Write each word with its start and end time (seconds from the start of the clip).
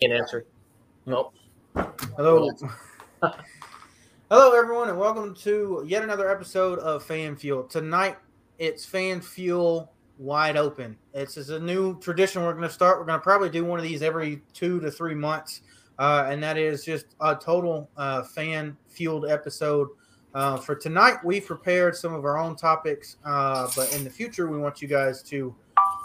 Can't 0.00 0.12
answer. 0.12 0.46
Nope. 1.06 1.34
Hello. 2.16 2.48
Hello, 4.30 4.52
everyone, 4.56 4.90
and 4.90 4.96
welcome 4.96 5.34
to 5.36 5.82
yet 5.88 6.04
another 6.04 6.30
episode 6.30 6.78
of 6.78 7.02
Fan 7.02 7.34
Fuel. 7.34 7.64
Tonight, 7.64 8.16
it's 8.60 8.84
Fan 8.84 9.20
Fuel 9.20 9.90
wide 10.16 10.56
open. 10.56 10.96
It's, 11.14 11.36
it's 11.36 11.48
a 11.48 11.58
new 11.58 11.98
tradition 11.98 12.44
we're 12.44 12.52
going 12.52 12.62
to 12.62 12.70
start. 12.70 13.00
We're 13.00 13.06
going 13.06 13.18
to 13.18 13.22
probably 13.24 13.50
do 13.50 13.64
one 13.64 13.80
of 13.80 13.82
these 13.82 14.00
every 14.00 14.42
two 14.54 14.78
to 14.82 14.90
three 14.92 15.16
months, 15.16 15.62
uh, 15.98 16.28
and 16.28 16.40
that 16.44 16.56
is 16.56 16.84
just 16.84 17.16
a 17.20 17.34
total 17.34 17.90
uh, 17.96 18.22
fan 18.22 18.76
fueled 18.86 19.28
episode. 19.28 19.88
Uh, 20.32 20.58
for 20.58 20.76
tonight, 20.76 21.16
we've 21.24 21.44
prepared 21.44 21.96
some 21.96 22.14
of 22.14 22.24
our 22.24 22.38
own 22.38 22.54
topics, 22.54 23.16
uh, 23.24 23.68
but 23.74 23.92
in 23.96 24.04
the 24.04 24.10
future, 24.10 24.46
we 24.46 24.58
want 24.58 24.80
you 24.80 24.86
guys 24.86 25.24
to 25.24 25.52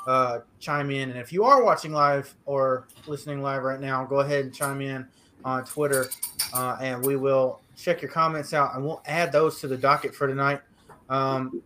uh, 0.07 0.39
chime 0.59 0.91
in. 0.91 1.09
And 1.09 1.19
if 1.19 1.31
you 1.31 1.43
are 1.43 1.63
watching 1.63 1.91
live 1.91 2.33
or 2.45 2.87
listening 3.07 3.41
live 3.41 3.63
right 3.63 3.79
now, 3.79 4.05
go 4.05 4.19
ahead 4.19 4.45
and 4.45 4.53
chime 4.53 4.81
in 4.81 5.07
on 5.45 5.65
Twitter, 5.65 6.07
uh, 6.53 6.77
and 6.81 7.05
we 7.05 7.15
will 7.15 7.61
check 7.75 8.01
your 8.01 8.11
comments 8.11 8.53
out, 8.53 8.75
and 8.75 8.83
we'll 8.83 9.01
add 9.05 9.31
those 9.31 9.59
to 9.59 9.67
the 9.67 9.77
docket 9.77 10.15
for 10.15 10.27
tonight. 10.27 10.61
Um, 11.09 11.61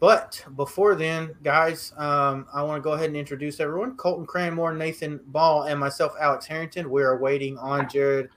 but 0.00 0.44
before 0.56 0.96
then, 0.96 1.34
guys, 1.44 1.92
um, 1.96 2.46
I 2.52 2.62
want 2.62 2.82
to 2.82 2.82
go 2.82 2.92
ahead 2.92 3.06
and 3.06 3.16
introduce 3.16 3.60
everyone. 3.60 3.96
Colton 3.96 4.26
Cranmore, 4.26 4.76
Nathan 4.76 5.20
Ball, 5.26 5.62
and 5.62 5.78
myself, 5.78 6.14
Alex 6.20 6.44
Harrington. 6.44 6.90
We 6.90 7.02
are 7.02 7.16
waiting 7.16 7.56
on 7.58 7.88
Jared 7.88 8.28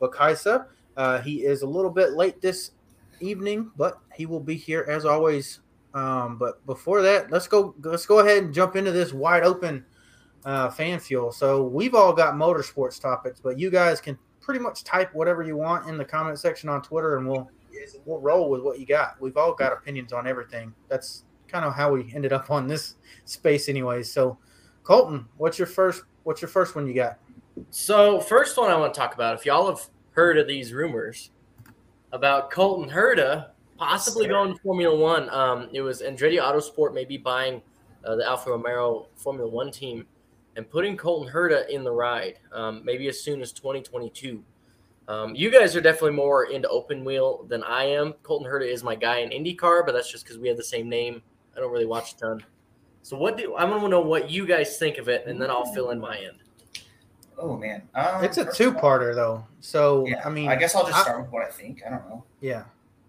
Bakaisa. 0.00 0.66
Uh, 0.96 1.20
he 1.22 1.44
is 1.44 1.62
a 1.62 1.66
little 1.66 1.90
bit 1.90 2.12
late 2.12 2.40
this 2.40 2.72
evening, 3.20 3.70
but 3.76 3.98
he 4.14 4.26
will 4.26 4.40
be 4.40 4.56
here 4.56 4.84
as 4.88 5.04
always. 5.04 5.60
Um, 5.96 6.36
but 6.36 6.64
before 6.66 7.00
that, 7.00 7.30
let's 7.30 7.48
go. 7.48 7.74
Let's 7.82 8.04
go 8.04 8.18
ahead 8.18 8.44
and 8.44 8.52
jump 8.52 8.76
into 8.76 8.92
this 8.92 9.14
wide 9.14 9.44
open 9.44 9.82
uh, 10.44 10.68
fan 10.68 11.00
fuel. 11.00 11.32
So 11.32 11.62
we've 11.62 11.94
all 11.94 12.12
got 12.12 12.34
motorsports 12.34 13.00
topics, 13.00 13.40
but 13.40 13.58
you 13.58 13.70
guys 13.70 13.98
can 13.98 14.18
pretty 14.42 14.60
much 14.60 14.84
type 14.84 15.14
whatever 15.14 15.42
you 15.42 15.56
want 15.56 15.88
in 15.88 15.96
the 15.96 16.04
comment 16.04 16.38
section 16.38 16.68
on 16.68 16.82
Twitter, 16.82 17.16
and 17.16 17.26
we'll 17.26 17.50
we'll 18.04 18.20
roll 18.20 18.50
with 18.50 18.60
what 18.60 18.78
you 18.78 18.84
got. 18.84 19.18
We've 19.22 19.38
all 19.38 19.54
got 19.54 19.72
opinions 19.72 20.12
on 20.12 20.26
everything. 20.26 20.74
That's 20.88 21.24
kind 21.48 21.64
of 21.64 21.74
how 21.74 21.92
we 21.92 22.12
ended 22.14 22.30
up 22.30 22.50
on 22.50 22.66
this 22.66 22.96
space, 23.24 23.70
anyways. 23.70 24.12
So, 24.12 24.36
Colton, 24.82 25.24
what's 25.38 25.58
your 25.58 25.66
first? 25.66 26.02
What's 26.24 26.42
your 26.42 26.50
first 26.50 26.76
one 26.76 26.86
you 26.86 26.92
got? 26.92 27.18
So, 27.70 28.20
first 28.20 28.58
one 28.58 28.70
I 28.70 28.76
want 28.76 28.92
to 28.92 29.00
talk 29.00 29.14
about. 29.14 29.34
If 29.38 29.46
y'all 29.46 29.66
have 29.66 29.88
heard 30.10 30.36
of 30.36 30.46
these 30.46 30.74
rumors 30.74 31.30
about 32.12 32.50
Colton 32.50 32.90
Herta 32.90 33.52
possibly 33.78 34.26
going 34.26 34.54
to 34.54 34.60
Formula 34.60 34.96
One, 34.96 35.28
um, 35.30 35.68
it 35.72 35.80
was 35.80 36.02
Andretti 36.02 36.40
Autosport 36.40 36.94
maybe 36.94 37.16
buying 37.16 37.62
uh, 38.04 38.16
the 38.16 38.26
Alfa 38.26 38.50
Romeo 38.50 39.06
Formula 39.16 39.48
One 39.48 39.70
team 39.70 40.06
and 40.56 40.68
putting 40.68 40.96
Colton 40.96 41.32
Herta 41.32 41.68
in 41.68 41.84
the 41.84 41.92
ride, 41.92 42.38
um, 42.52 42.82
maybe 42.84 43.08
as 43.08 43.20
soon 43.22 43.40
as 43.42 43.52
2022. 43.52 44.42
Um, 45.08 45.34
you 45.34 45.50
guys 45.50 45.76
are 45.76 45.80
definitely 45.80 46.12
more 46.12 46.46
into 46.46 46.68
open 46.68 47.04
wheel 47.04 47.44
than 47.48 47.62
I 47.62 47.84
am. 47.84 48.14
Colton 48.22 48.50
Herta 48.50 48.66
is 48.66 48.82
my 48.82 48.94
guy 48.96 49.18
in 49.18 49.30
IndyCar, 49.30 49.84
but 49.86 49.92
that's 49.92 50.10
just 50.10 50.24
because 50.24 50.38
we 50.38 50.48
have 50.48 50.56
the 50.56 50.64
same 50.64 50.88
name. 50.88 51.22
I 51.56 51.60
don't 51.60 51.70
really 51.70 51.86
watch 51.86 52.12
a 52.14 52.16
ton. 52.16 52.44
So 53.02 53.16
what 53.16 53.36
do 53.36 53.54
I 53.54 53.64
want 53.64 53.82
to 53.82 53.88
know 53.88 54.00
what 54.00 54.30
you 54.30 54.46
guys 54.46 54.78
think 54.78 54.98
of 54.98 55.08
it, 55.08 55.24
and 55.26 55.40
then 55.40 55.48
I'll 55.48 55.72
fill 55.72 55.90
in 55.90 56.00
my 56.00 56.16
end. 56.18 56.38
Oh 57.38 57.56
man, 57.56 57.82
um, 57.94 58.24
it's 58.24 58.38
a 58.38 58.50
two-parter 58.50 59.14
though. 59.14 59.46
So 59.60 60.06
yeah, 60.06 60.22
I 60.24 60.30
mean, 60.30 60.48
I 60.48 60.56
guess 60.56 60.74
I'll 60.74 60.86
just 60.86 60.96
I- 60.98 61.02
start 61.02 61.20
with 61.20 61.30
what 61.30 61.46
I 61.46 61.50
think. 61.50 61.82
I 61.86 61.90
don't 61.90 62.08
know. 62.08 62.24
yeah, 62.40 62.64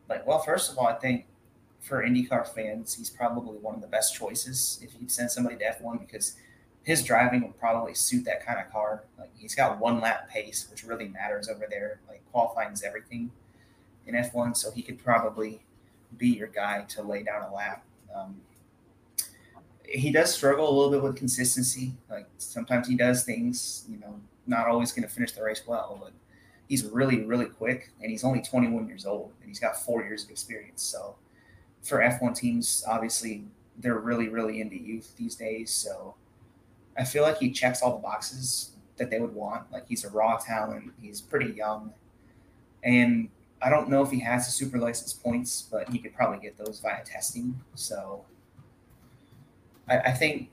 Like, 0.09 0.25
well, 0.25 0.39
first 0.39 0.71
of 0.71 0.77
all, 0.77 0.87
I 0.87 0.93
think 0.93 1.25
for 1.79 2.03
IndyCar 2.03 2.47
fans, 2.47 2.93
he's 2.93 3.09
probably 3.09 3.57
one 3.57 3.75
of 3.75 3.81
the 3.81 3.87
best 3.87 4.15
choices 4.15 4.79
if 4.81 4.91
you'd 4.99 5.11
send 5.11 5.31
somebody 5.31 5.57
to 5.57 5.63
F1 5.65 5.99
because 5.99 6.35
his 6.83 7.03
driving 7.03 7.41
would 7.41 7.59
probably 7.59 7.93
suit 7.93 8.23
that 8.25 8.45
kind 8.45 8.59
of 8.59 8.71
car. 8.71 9.03
Like, 9.19 9.29
he's 9.35 9.55
got 9.55 9.79
one 9.79 9.99
lap 9.99 10.29
pace, 10.29 10.67
which 10.71 10.83
really 10.83 11.07
matters 11.07 11.49
over 11.49 11.65
there. 11.69 11.99
Like, 12.07 12.23
qualifying 12.31 12.71
is 12.71 12.83
everything 12.83 13.31
in 14.05 14.15
F1, 14.15 14.55
so 14.55 14.71
he 14.71 14.81
could 14.81 14.97
probably 14.97 15.59
be 16.17 16.29
your 16.29 16.47
guy 16.47 16.85
to 16.89 17.01
lay 17.01 17.23
down 17.23 17.43
a 17.43 17.53
lap. 17.53 17.83
Um, 18.15 18.37
he 19.83 20.11
does 20.11 20.33
struggle 20.33 20.69
a 20.69 20.73
little 20.73 20.91
bit 20.91 21.03
with 21.03 21.15
consistency. 21.15 21.93
Like, 22.09 22.27
sometimes 22.37 22.87
he 22.87 22.95
does 22.95 23.23
things, 23.23 23.85
you 23.89 23.99
know, 23.99 24.19
not 24.45 24.67
always 24.67 24.91
going 24.91 25.07
to 25.07 25.13
finish 25.13 25.33
the 25.33 25.43
race 25.43 25.63
well, 25.67 25.99
but 26.01 26.13
he's 26.67 26.85
really, 26.85 27.23
really 27.23 27.45
quick, 27.45 27.91
and 28.01 28.11
he's 28.11 28.23
only 28.23 28.41
21 28.41 28.87
years 28.87 29.05
old, 29.05 29.31
and 29.41 29.49
he's 29.49 29.59
got 29.59 29.77
four 29.77 30.03
years 30.03 30.23
of 30.23 30.29
experience. 30.29 30.83
So, 30.83 31.15
for 31.81 31.99
F1 31.99 32.35
teams, 32.35 32.83
obviously, 32.87 33.45
they're 33.77 33.99
really, 33.99 34.27
really 34.27 34.61
into 34.61 34.75
youth 34.75 35.15
these 35.17 35.35
days. 35.35 35.71
So, 35.71 36.15
I 36.97 37.03
feel 37.03 37.23
like 37.23 37.37
he 37.37 37.51
checks 37.51 37.81
all 37.81 37.93
the 37.93 38.01
boxes 38.01 38.71
that 38.97 39.09
they 39.09 39.19
would 39.19 39.33
want. 39.33 39.71
Like, 39.71 39.87
he's 39.87 40.03
a 40.03 40.09
raw 40.09 40.37
talent, 40.37 40.93
he's 41.01 41.21
pretty 41.21 41.53
young, 41.53 41.93
and 42.83 43.29
I 43.61 43.69
don't 43.69 43.89
know 43.89 44.03
if 44.03 44.11
he 44.11 44.19
has 44.19 44.45
the 44.45 44.51
super 44.51 44.77
license 44.77 45.13
points, 45.13 45.67
but 45.71 45.89
he 45.89 45.99
could 45.99 46.13
probably 46.13 46.39
get 46.39 46.57
those 46.57 46.79
via 46.79 47.03
testing. 47.03 47.59
So, 47.75 48.25
I, 49.87 49.99
I 49.99 50.11
think 50.11 50.49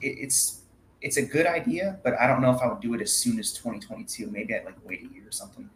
it, 0.00 0.18
it's 0.18 0.62
it's 1.06 1.18
a 1.18 1.22
good 1.22 1.46
idea, 1.46 2.00
but 2.02 2.14
I 2.18 2.26
don't 2.26 2.42
know 2.42 2.50
if 2.50 2.60
I 2.60 2.66
would 2.66 2.80
do 2.80 2.94
it 2.94 3.00
as 3.00 3.12
soon 3.12 3.38
as 3.38 3.52
2022. 3.52 4.26
Maybe 4.26 4.56
I'd 4.56 4.64
like 4.64 4.74
wait 4.84 5.02
a 5.08 5.14
year 5.14 5.28
or 5.28 5.30
something. 5.30 5.70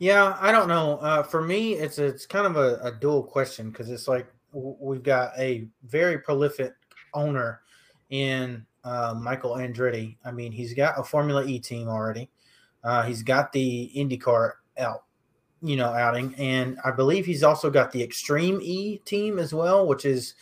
yeah. 0.00 0.36
I 0.40 0.50
don't 0.50 0.66
know. 0.66 0.98
Uh, 0.98 1.22
for 1.22 1.42
me, 1.42 1.74
it's 1.74 1.98
it's 2.00 2.26
kind 2.26 2.44
of 2.44 2.56
a, 2.56 2.80
a 2.82 2.90
dual 2.90 3.22
question 3.22 3.70
because 3.70 3.88
it's 3.88 4.08
like 4.08 4.26
we've 4.52 5.04
got 5.04 5.30
a 5.38 5.68
very 5.84 6.18
prolific 6.18 6.74
owner 7.14 7.60
in 8.10 8.66
uh, 8.82 9.14
Michael 9.16 9.52
Andretti. 9.52 10.16
I 10.24 10.32
mean, 10.32 10.50
he's 10.50 10.74
got 10.74 10.98
a 10.98 11.04
Formula 11.04 11.44
E 11.44 11.60
team 11.60 11.86
already. 11.86 12.28
Uh, 12.82 13.04
he's 13.04 13.22
got 13.22 13.52
the 13.52 13.92
IndyCar 13.94 14.54
out, 14.78 15.04
you 15.62 15.76
know, 15.76 15.92
outing, 15.92 16.34
and 16.34 16.78
I 16.84 16.90
believe 16.90 17.24
he's 17.26 17.44
also 17.44 17.70
got 17.70 17.92
the 17.92 18.02
Extreme 18.02 18.58
E 18.60 18.98
team 19.04 19.38
as 19.38 19.54
well, 19.54 19.86
which 19.86 20.04
is 20.04 20.34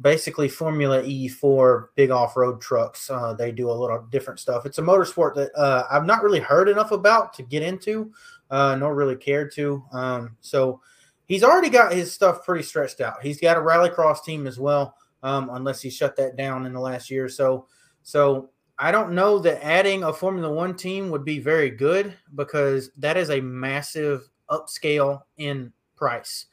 basically 0.00 0.48
Formula 0.48 1.02
E 1.02 1.28
for 1.28 1.90
big 1.94 2.10
off-road 2.10 2.60
trucks. 2.60 3.08
Uh, 3.08 3.32
they 3.32 3.52
do 3.52 3.70
a 3.70 3.72
little 3.72 4.06
different 4.10 4.40
stuff. 4.40 4.66
It's 4.66 4.78
a 4.78 4.82
motorsport 4.82 5.34
that 5.36 5.54
uh, 5.56 5.84
I've 5.90 6.06
not 6.06 6.22
really 6.22 6.40
heard 6.40 6.68
enough 6.68 6.90
about 6.90 7.32
to 7.34 7.42
get 7.42 7.62
into, 7.62 8.12
uh, 8.50 8.74
nor 8.76 8.94
really 8.94 9.16
cared 9.16 9.52
to. 9.52 9.84
Um, 9.92 10.36
so 10.40 10.80
he's 11.26 11.44
already 11.44 11.70
got 11.70 11.92
his 11.92 12.12
stuff 12.12 12.44
pretty 12.44 12.64
stretched 12.64 13.00
out. 13.00 13.22
He's 13.22 13.40
got 13.40 13.56
a 13.56 13.60
rallycross 13.60 14.24
team 14.24 14.46
as 14.46 14.58
well, 14.58 14.96
um, 15.22 15.50
unless 15.52 15.80
he 15.80 15.90
shut 15.90 16.16
that 16.16 16.36
down 16.36 16.66
in 16.66 16.72
the 16.72 16.80
last 16.80 17.10
year 17.10 17.24
or 17.24 17.28
so. 17.28 17.66
So 18.02 18.50
I 18.78 18.90
don't 18.90 19.12
know 19.12 19.38
that 19.38 19.64
adding 19.64 20.02
a 20.02 20.12
Formula 20.12 20.52
One 20.52 20.76
team 20.76 21.08
would 21.10 21.24
be 21.24 21.38
very 21.38 21.70
good 21.70 22.16
because 22.34 22.90
that 22.98 23.16
is 23.16 23.30
a 23.30 23.40
massive 23.40 24.28
upscale 24.50 25.22
in 25.38 25.72
price. 25.94 26.46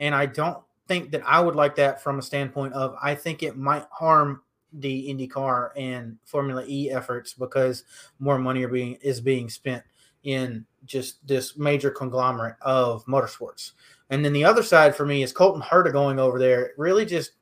And 0.00 0.14
I 0.14 0.26
don't 0.26 0.58
think 0.88 1.10
that 1.12 1.22
I 1.26 1.40
would 1.40 1.56
like 1.56 1.76
that 1.76 2.02
from 2.02 2.18
a 2.18 2.22
standpoint 2.22 2.74
of 2.74 2.96
I 3.02 3.14
think 3.14 3.42
it 3.42 3.56
might 3.56 3.86
harm 3.90 4.42
the 4.72 5.08
IndyCar 5.08 5.70
and 5.76 6.18
Formula 6.24 6.64
E 6.66 6.90
efforts 6.90 7.34
because 7.34 7.84
more 8.18 8.38
money 8.38 8.64
are 8.64 8.68
being 8.68 8.94
is 9.00 9.20
being 9.20 9.48
spent 9.48 9.82
in 10.24 10.66
just 10.84 11.26
this 11.26 11.56
major 11.56 11.90
conglomerate 11.90 12.56
of 12.60 13.04
motorsports. 13.06 13.72
And 14.10 14.24
then 14.24 14.32
the 14.32 14.44
other 14.44 14.62
side 14.62 14.94
for 14.94 15.06
me 15.06 15.22
is 15.22 15.32
Colton 15.32 15.62
Herta 15.62 15.92
going 15.92 16.18
over 16.18 16.38
there. 16.38 16.66
It 16.66 16.72
really 16.76 17.04
just 17.04 17.32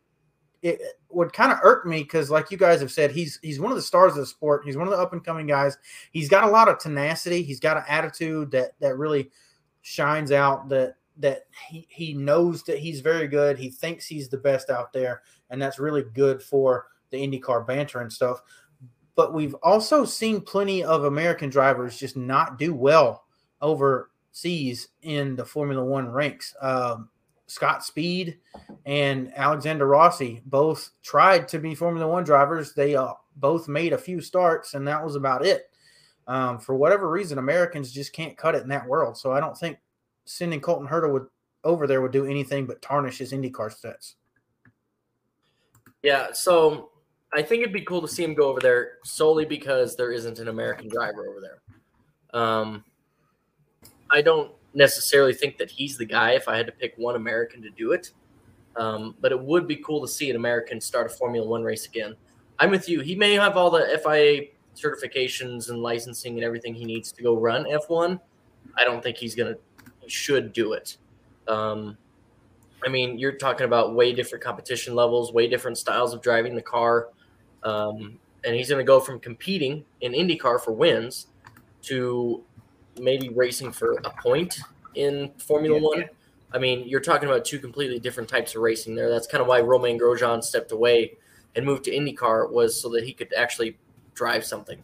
it 0.62 0.80
would 1.10 1.32
kind 1.32 1.52
of 1.52 1.58
irk 1.62 1.84
me 1.84 2.02
because, 2.02 2.30
like 2.30 2.50
you 2.50 2.56
guys 2.56 2.80
have 2.80 2.90
said, 2.90 3.10
he's 3.10 3.38
he's 3.42 3.60
one 3.60 3.70
of 3.70 3.76
the 3.76 3.82
stars 3.82 4.12
of 4.12 4.18
the 4.18 4.26
sport. 4.26 4.62
He's 4.64 4.76
one 4.76 4.86
of 4.86 4.92
the 4.92 4.98
up 4.98 5.12
and 5.12 5.22
coming 5.22 5.46
guys. 5.46 5.76
He's 6.10 6.28
got 6.28 6.44
a 6.44 6.50
lot 6.50 6.68
of 6.68 6.78
tenacity. 6.78 7.42
He's 7.42 7.60
got 7.60 7.76
an 7.76 7.84
attitude 7.86 8.50
that 8.52 8.72
that 8.80 8.96
really 8.96 9.30
shines 9.82 10.32
out. 10.32 10.70
That 10.70 10.96
that 11.18 11.44
he 11.68 11.86
he 11.90 12.14
knows 12.14 12.62
that 12.64 12.78
he's 12.78 13.00
very 13.00 13.28
good. 13.28 13.58
He 13.58 13.70
thinks 13.70 14.06
he's 14.06 14.28
the 14.28 14.38
best 14.38 14.70
out 14.70 14.92
there, 14.92 15.22
and 15.50 15.60
that's 15.60 15.78
really 15.78 16.04
good 16.14 16.42
for 16.42 16.86
the 17.10 17.18
IndyCar 17.18 17.66
banter 17.66 18.00
and 18.00 18.12
stuff. 18.12 18.42
But 19.14 19.32
we've 19.32 19.54
also 19.62 20.04
seen 20.04 20.40
plenty 20.40 20.82
of 20.82 21.04
American 21.04 21.50
drivers 21.50 21.98
just 21.98 22.16
not 22.16 22.58
do 22.58 22.74
well 22.74 23.24
overseas 23.60 24.88
in 25.02 25.36
the 25.36 25.44
Formula 25.44 25.84
One 25.84 26.08
ranks. 26.10 26.54
Um, 26.60 27.08
Scott 27.46 27.84
Speed 27.84 28.38
and 28.86 29.32
Alexander 29.36 29.86
Rossi 29.86 30.42
both 30.46 30.90
tried 31.02 31.46
to 31.48 31.58
be 31.58 31.74
Formula 31.74 32.08
One 32.08 32.24
drivers. 32.24 32.74
They 32.74 32.96
uh, 32.96 33.12
both 33.36 33.68
made 33.68 33.92
a 33.92 33.98
few 33.98 34.20
starts, 34.20 34.74
and 34.74 34.88
that 34.88 35.04
was 35.04 35.14
about 35.14 35.44
it. 35.44 35.70
Um, 36.26 36.58
for 36.58 36.74
whatever 36.74 37.10
reason, 37.10 37.38
Americans 37.38 37.92
just 37.92 38.12
can't 38.12 38.36
cut 38.36 38.54
it 38.54 38.62
in 38.62 38.68
that 38.70 38.86
world. 38.86 39.16
So 39.16 39.32
I 39.32 39.40
don't 39.40 39.56
think 39.56 39.78
sending 40.24 40.60
Colton 40.60 40.88
Herta 40.88 41.12
would 41.12 41.26
over 41.64 41.86
there 41.86 42.02
would 42.02 42.12
do 42.12 42.26
anything 42.26 42.66
but 42.66 42.82
tarnish 42.82 43.18
his 43.18 43.32
IndyCar 43.32 43.74
stats. 43.74 44.14
Yeah, 46.02 46.32
so 46.32 46.90
I 47.32 47.42
think 47.42 47.62
it'd 47.62 47.72
be 47.72 47.80
cool 47.80 48.02
to 48.02 48.08
see 48.08 48.22
him 48.22 48.34
go 48.34 48.48
over 48.48 48.60
there 48.60 48.98
solely 49.04 49.46
because 49.46 49.96
there 49.96 50.12
isn't 50.12 50.38
an 50.38 50.48
American 50.48 50.88
driver 50.88 51.26
over 51.26 51.40
there. 51.40 52.38
Um, 52.38 52.84
I 54.10 54.20
don't 54.20 54.52
necessarily 54.74 55.32
think 55.32 55.56
that 55.58 55.70
he's 55.70 55.96
the 55.96 56.04
guy 56.04 56.32
if 56.32 56.48
I 56.48 56.56
had 56.56 56.66
to 56.66 56.72
pick 56.72 56.92
one 56.96 57.16
American 57.16 57.62
to 57.62 57.70
do 57.70 57.92
it. 57.92 58.12
Um, 58.76 59.14
but 59.20 59.32
it 59.32 59.40
would 59.40 59.66
be 59.66 59.76
cool 59.76 60.02
to 60.02 60.08
see 60.08 60.28
an 60.28 60.36
American 60.36 60.80
start 60.80 61.06
a 61.06 61.08
Formula 61.08 61.46
One 61.46 61.62
race 61.62 61.86
again. 61.86 62.14
I'm 62.58 62.70
with 62.70 62.88
you. 62.88 63.00
He 63.00 63.14
may 63.14 63.34
have 63.34 63.56
all 63.56 63.70
the 63.70 64.00
FIA 64.02 64.48
certifications 64.74 65.70
and 65.70 65.80
licensing 65.80 66.34
and 66.34 66.44
everything 66.44 66.74
he 66.74 66.84
needs 66.84 67.12
to 67.12 67.22
go 67.22 67.36
run 67.36 67.64
F1, 67.64 68.20
I 68.76 68.84
don't 68.84 69.02
think 69.02 69.16
he's 69.16 69.34
gonna 69.34 69.54
he 69.54 69.73
should 70.10 70.52
do 70.52 70.72
it. 70.72 70.96
Um, 71.48 71.96
I 72.84 72.88
mean, 72.88 73.18
you're 73.18 73.32
talking 73.32 73.64
about 73.64 73.94
way 73.94 74.12
different 74.12 74.44
competition 74.44 74.94
levels, 74.94 75.32
way 75.32 75.48
different 75.48 75.78
styles 75.78 76.12
of 76.12 76.20
driving 76.20 76.54
the 76.54 76.62
car, 76.62 77.08
um, 77.62 78.18
and 78.44 78.54
he's 78.54 78.68
going 78.68 78.78
to 78.78 78.86
go 78.86 79.00
from 79.00 79.18
competing 79.18 79.84
in 80.02 80.12
IndyCar 80.12 80.60
for 80.60 80.72
wins 80.72 81.28
to 81.82 82.42
maybe 83.00 83.30
racing 83.30 83.72
for 83.72 83.94
a 84.04 84.10
point 84.22 84.58
in 84.94 85.30
Formula 85.38 85.78
Yeah. 85.78 85.86
One. 85.86 86.04
I 86.52 86.58
mean, 86.58 86.86
you're 86.86 87.00
talking 87.00 87.28
about 87.28 87.44
two 87.44 87.58
completely 87.58 87.98
different 87.98 88.28
types 88.28 88.54
of 88.54 88.62
racing 88.62 88.94
there. 88.94 89.10
That's 89.10 89.26
kind 89.26 89.40
of 89.40 89.48
why 89.48 89.60
Romain 89.60 89.98
Grosjean 89.98 90.42
stepped 90.42 90.70
away 90.70 91.16
and 91.56 91.66
moved 91.66 91.84
to 91.84 91.90
IndyCar 91.90 92.50
was 92.50 92.80
so 92.80 92.88
that 92.90 93.04
he 93.04 93.12
could 93.12 93.32
actually 93.34 93.76
drive 94.14 94.44
something. 94.44 94.80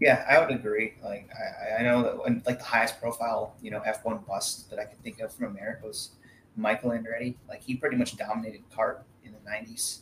Yeah, 0.00 0.24
I 0.28 0.38
would 0.40 0.50
agree. 0.54 0.94
Like 1.02 1.28
I, 1.32 1.80
I 1.80 1.82
know 1.82 2.02
that 2.02 2.18
when, 2.18 2.42
like 2.46 2.58
the 2.58 2.64
highest 2.64 3.00
profile, 3.00 3.54
you 3.62 3.70
know, 3.70 3.80
F 3.84 4.04
one 4.04 4.18
bust 4.26 4.68
that 4.70 4.78
I 4.78 4.84
could 4.84 5.00
think 5.02 5.20
of 5.20 5.32
from 5.32 5.46
America 5.46 5.86
was 5.86 6.10
Michael 6.56 6.90
Andretti. 6.90 7.36
Like 7.48 7.62
he 7.62 7.76
pretty 7.76 7.96
much 7.96 8.16
dominated 8.16 8.62
CART 8.74 9.04
in 9.24 9.32
the 9.32 9.38
nineties. 9.48 10.00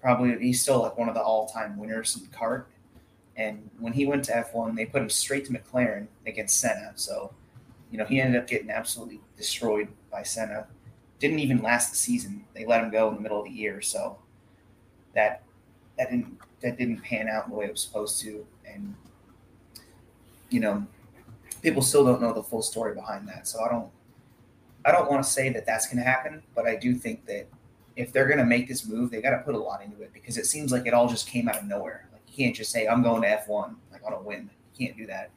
Probably 0.00 0.38
he's 0.38 0.62
still 0.62 0.82
like 0.82 0.96
one 0.96 1.08
of 1.08 1.14
the 1.14 1.22
all 1.22 1.48
time 1.48 1.76
winners 1.76 2.16
in 2.16 2.26
CART. 2.28 2.68
And 3.36 3.70
when 3.78 3.92
he 3.92 4.06
went 4.06 4.24
to 4.26 4.36
F 4.36 4.54
one, 4.54 4.74
they 4.74 4.86
put 4.86 5.02
him 5.02 5.10
straight 5.10 5.44
to 5.46 5.52
McLaren 5.52 6.06
against 6.26 6.60
Senna. 6.60 6.92
So, 6.94 7.32
you 7.90 7.98
know, 7.98 8.04
he 8.04 8.20
ended 8.20 8.40
up 8.40 8.48
getting 8.48 8.70
absolutely 8.70 9.20
destroyed 9.36 9.88
by 10.10 10.22
Senna. 10.22 10.66
Didn't 11.18 11.40
even 11.40 11.62
last 11.62 11.90
the 11.90 11.96
season. 11.96 12.44
They 12.54 12.64
let 12.64 12.82
him 12.82 12.90
go 12.90 13.08
in 13.08 13.16
the 13.16 13.20
middle 13.20 13.40
of 13.40 13.46
the 13.46 13.52
year. 13.52 13.80
So 13.80 14.18
that 15.14 15.42
that 15.98 16.10
didn't 16.10 16.38
that 16.60 16.78
didn't 16.78 17.02
pan 17.02 17.28
out 17.28 17.48
the 17.48 17.54
way 17.54 17.66
it 17.66 17.72
was 17.72 17.82
supposed 17.82 18.20
to. 18.22 18.46
And 18.64 18.94
you 20.50 20.60
know, 20.60 20.86
people 21.62 21.82
still 21.82 22.04
don't 22.04 22.20
know 22.20 22.32
the 22.32 22.42
full 22.42 22.62
story 22.62 22.94
behind 22.94 23.28
that. 23.28 23.46
So 23.46 23.60
I 23.64 23.68
don't, 23.68 23.88
I 24.84 24.92
don't 24.92 25.10
want 25.10 25.22
to 25.22 25.28
say 25.28 25.50
that 25.50 25.66
that's 25.66 25.86
going 25.86 25.98
to 25.98 26.04
happen, 26.04 26.42
but 26.54 26.66
I 26.66 26.76
do 26.76 26.94
think 26.94 27.26
that 27.26 27.46
if 27.96 28.12
they're 28.12 28.26
going 28.26 28.38
to 28.38 28.44
make 28.46 28.68
this 28.68 28.86
move, 28.86 29.10
they 29.10 29.20
got 29.20 29.30
to 29.30 29.38
put 29.38 29.54
a 29.54 29.58
lot 29.58 29.82
into 29.82 30.02
it 30.02 30.12
because 30.12 30.38
it 30.38 30.46
seems 30.46 30.70
like 30.70 30.86
it 30.86 30.94
all 30.94 31.08
just 31.08 31.26
came 31.26 31.48
out 31.48 31.58
of 31.58 31.64
nowhere. 31.64 32.08
Like 32.12 32.22
you 32.28 32.44
can't 32.44 32.54
just 32.54 32.70
say 32.70 32.86
I'm 32.86 33.02
going 33.02 33.22
to 33.22 33.28
F1 33.28 33.74
like 33.90 34.02
on 34.06 34.12
a 34.12 34.16
whim. 34.22 34.50
You 34.78 34.86
can't 34.86 34.96
do 34.96 35.06
that. 35.06 35.30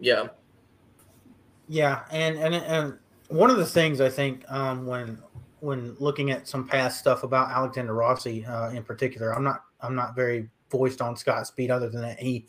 Yeah. 0.00 0.28
Yeah, 1.68 2.04
and 2.10 2.38
and 2.38 2.54
and 2.54 2.98
one 3.28 3.50
of 3.50 3.58
the 3.58 3.66
things 3.66 4.00
I 4.00 4.08
think 4.08 4.50
um, 4.50 4.86
when 4.86 5.18
when 5.60 5.94
looking 5.98 6.30
at 6.30 6.48
some 6.48 6.66
past 6.66 6.98
stuff 6.98 7.24
about 7.24 7.50
Alexander 7.50 7.92
Rossi 7.92 8.44
uh, 8.46 8.70
in 8.70 8.82
particular, 8.82 9.34
I'm 9.34 9.44
not 9.44 9.64
I'm 9.82 9.94
not 9.94 10.16
very 10.16 10.48
voiced 10.70 11.02
on 11.02 11.14
Scott 11.14 11.46
Speed 11.46 11.70
other 11.70 11.90
than 11.90 12.00
that 12.00 12.18
he 12.18 12.46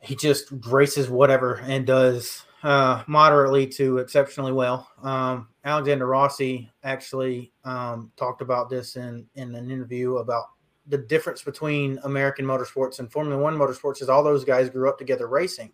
he 0.00 0.14
just 0.14 0.46
races 0.66 1.08
whatever 1.08 1.56
and 1.56 1.86
does 1.86 2.44
uh, 2.62 3.02
moderately 3.06 3.66
to 3.66 3.98
exceptionally 3.98 4.52
well. 4.52 4.90
Um, 5.02 5.48
Alexander 5.64 6.06
Rossi 6.06 6.70
actually 6.82 7.52
um, 7.64 8.10
talked 8.16 8.40
about 8.40 8.68
this 8.68 8.96
in 8.96 9.26
in 9.34 9.54
an 9.54 9.70
interview 9.70 10.16
about 10.16 10.44
the 10.86 10.98
difference 10.98 11.42
between 11.42 11.98
American 12.04 12.46
motorsports 12.46 12.98
and 12.98 13.12
Formula 13.12 13.40
One 13.40 13.56
motorsports 13.56 14.00
is 14.00 14.08
all 14.08 14.24
those 14.24 14.44
guys 14.44 14.70
grew 14.70 14.88
up 14.88 14.98
together 14.98 15.28
racing. 15.28 15.72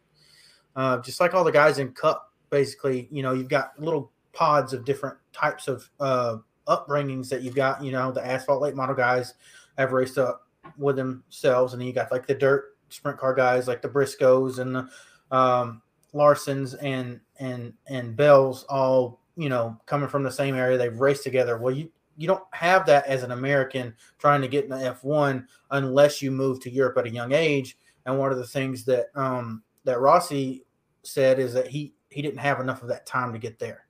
Uh, 0.74 0.98
just 0.98 1.20
like 1.20 1.34
all 1.34 1.44
the 1.44 1.52
guys 1.52 1.78
in 1.78 1.92
Cup, 1.92 2.32
basically, 2.50 3.08
you 3.12 3.22
know, 3.22 3.32
you've 3.32 3.48
got 3.48 3.78
little 3.80 4.10
pods 4.32 4.72
of 4.72 4.84
different 4.84 5.16
types 5.32 5.68
of 5.68 5.88
uh, 6.00 6.38
upbringings 6.66 7.28
that 7.28 7.42
you've 7.42 7.54
got. 7.54 7.82
You 7.82 7.92
know, 7.92 8.10
the 8.10 8.26
asphalt 8.26 8.60
late 8.60 8.74
model 8.74 8.96
guys 8.96 9.34
have 9.78 9.92
raced 9.92 10.18
up 10.18 10.48
with 10.76 10.96
themselves, 10.96 11.72
and 11.72 11.80
then 11.80 11.86
you 11.86 11.94
got 11.94 12.10
like 12.10 12.26
the 12.26 12.34
dirt 12.34 12.73
sprint 12.88 13.18
car 13.18 13.34
guys, 13.34 13.68
like 13.68 13.82
the 13.82 13.88
Briscoes 13.88 14.58
and 14.58 14.74
the 14.74 14.88
um, 15.36 15.82
Larsons 16.14 16.76
and 16.82 17.20
and 17.38 17.74
and 17.88 18.16
Bells, 18.16 18.64
all 18.64 19.20
you 19.36 19.48
know, 19.48 19.78
coming 19.86 20.08
from 20.08 20.22
the 20.22 20.30
same 20.30 20.54
area. 20.54 20.78
They've 20.78 21.00
raced 21.00 21.24
together. 21.24 21.58
Well, 21.58 21.74
you 21.74 21.90
you 22.16 22.28
don't 22.28 22.44
have 22.52 22.86
that 22.86 23.06
as 23.06 23.22
an 23.22 23.32
American 23.32 23.94
trying 24.18 24.40
to 24.42 24.48
get 24.48 24.64
in 24.64 24.70
the 24.70 24.96
F1 25.02 25.46
unless 25.70 26.22
you 26.22 26.30
move 26.30 26.60
to 26.60 26.70
Europe 26.70 26.96
at 26.98 27.06
a 27.06 27.10
young 27.10 27.32
age. 27.32 27.76
And 28.06 28.18
one 28.18 28.30
of 28.30 28.38
the 28.38 28.46
things 28.46 28.84
that 28.84 29.06
um, 29.14 29.62
that 29.84 30.00
Rossi 30.00 30.64
said 31.02 31.38
is 31.38 31.52
that 31.54 31.68
he 31.68 31.94
he 32.10 32.22
didn't 32.22 32.38
have 32.38 32.60
enough 32.60 32.82
of 32.82 32.88
that 32.88 33.06
time 33.06 33.32
to 33.32 33.38
get 33.38 33.58
there, 33.58 33.86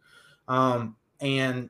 um, 0.48 0.96
and 1.20 1.68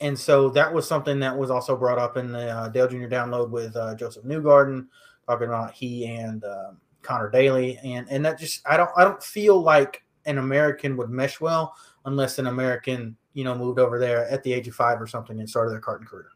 and 0.00 0.18
so 0.18 0.50
that 0.50 0.72
was 0.72 0.86
something 0.86 1.20
that 1.20 1.36
was 1.36 1.50
also 1.50 1.76
brought 1.76 1.98
up 1.98 2.16
in 2.16 2.32
the 2.32 2.50
uh, 2.50 2.68
Dale 2.68 2.88
Jr. 2.88 3.06
download 3.06 3.50
with 3.50 3.74
uh, 3.76 3.94
Josef 3.94 4.24
Newgarden, 4.24 4.86
talking 5.28 5.48
about 5.48 5.72
he 5.72 6.06
and 6.06 6.44
um 6.44 6.78
Conor 7.02 7.30
Daly, 7.30 7.78
and 7.84 8.06
and 8.10 8.24
that 8.24 8.38
just 8.38 8.62
I 8.66 8.76
don't 8.76 8.90
I 8.96 9.04
don't 9.04 9.22
feel 9.22 9.60
like 9.60 10.04
an 10.24 10.38
American 10.38 10.96
would 10.96 11.10
mesh 11.10 11.40
well 11.40 11.74
unless 12.04 12.38
an 12.38 12.46
American 12.46 13.16
you 13.34 13.44
know 13.44 13.54
moved 13.54 13.78
over 13.78 13.98
there 13.98 14.28
at 14.28 14.42
the 14.42 14.52
age 14.52 14.68
of 14.68 14.74
five 14.74 15.00
or 15.00 15.06
something 15.06 15.38
and 15.38 15.48
started 15.48 15.72
their 15.72 15.80
karting 15.80 16.06
career. 16.06 16.28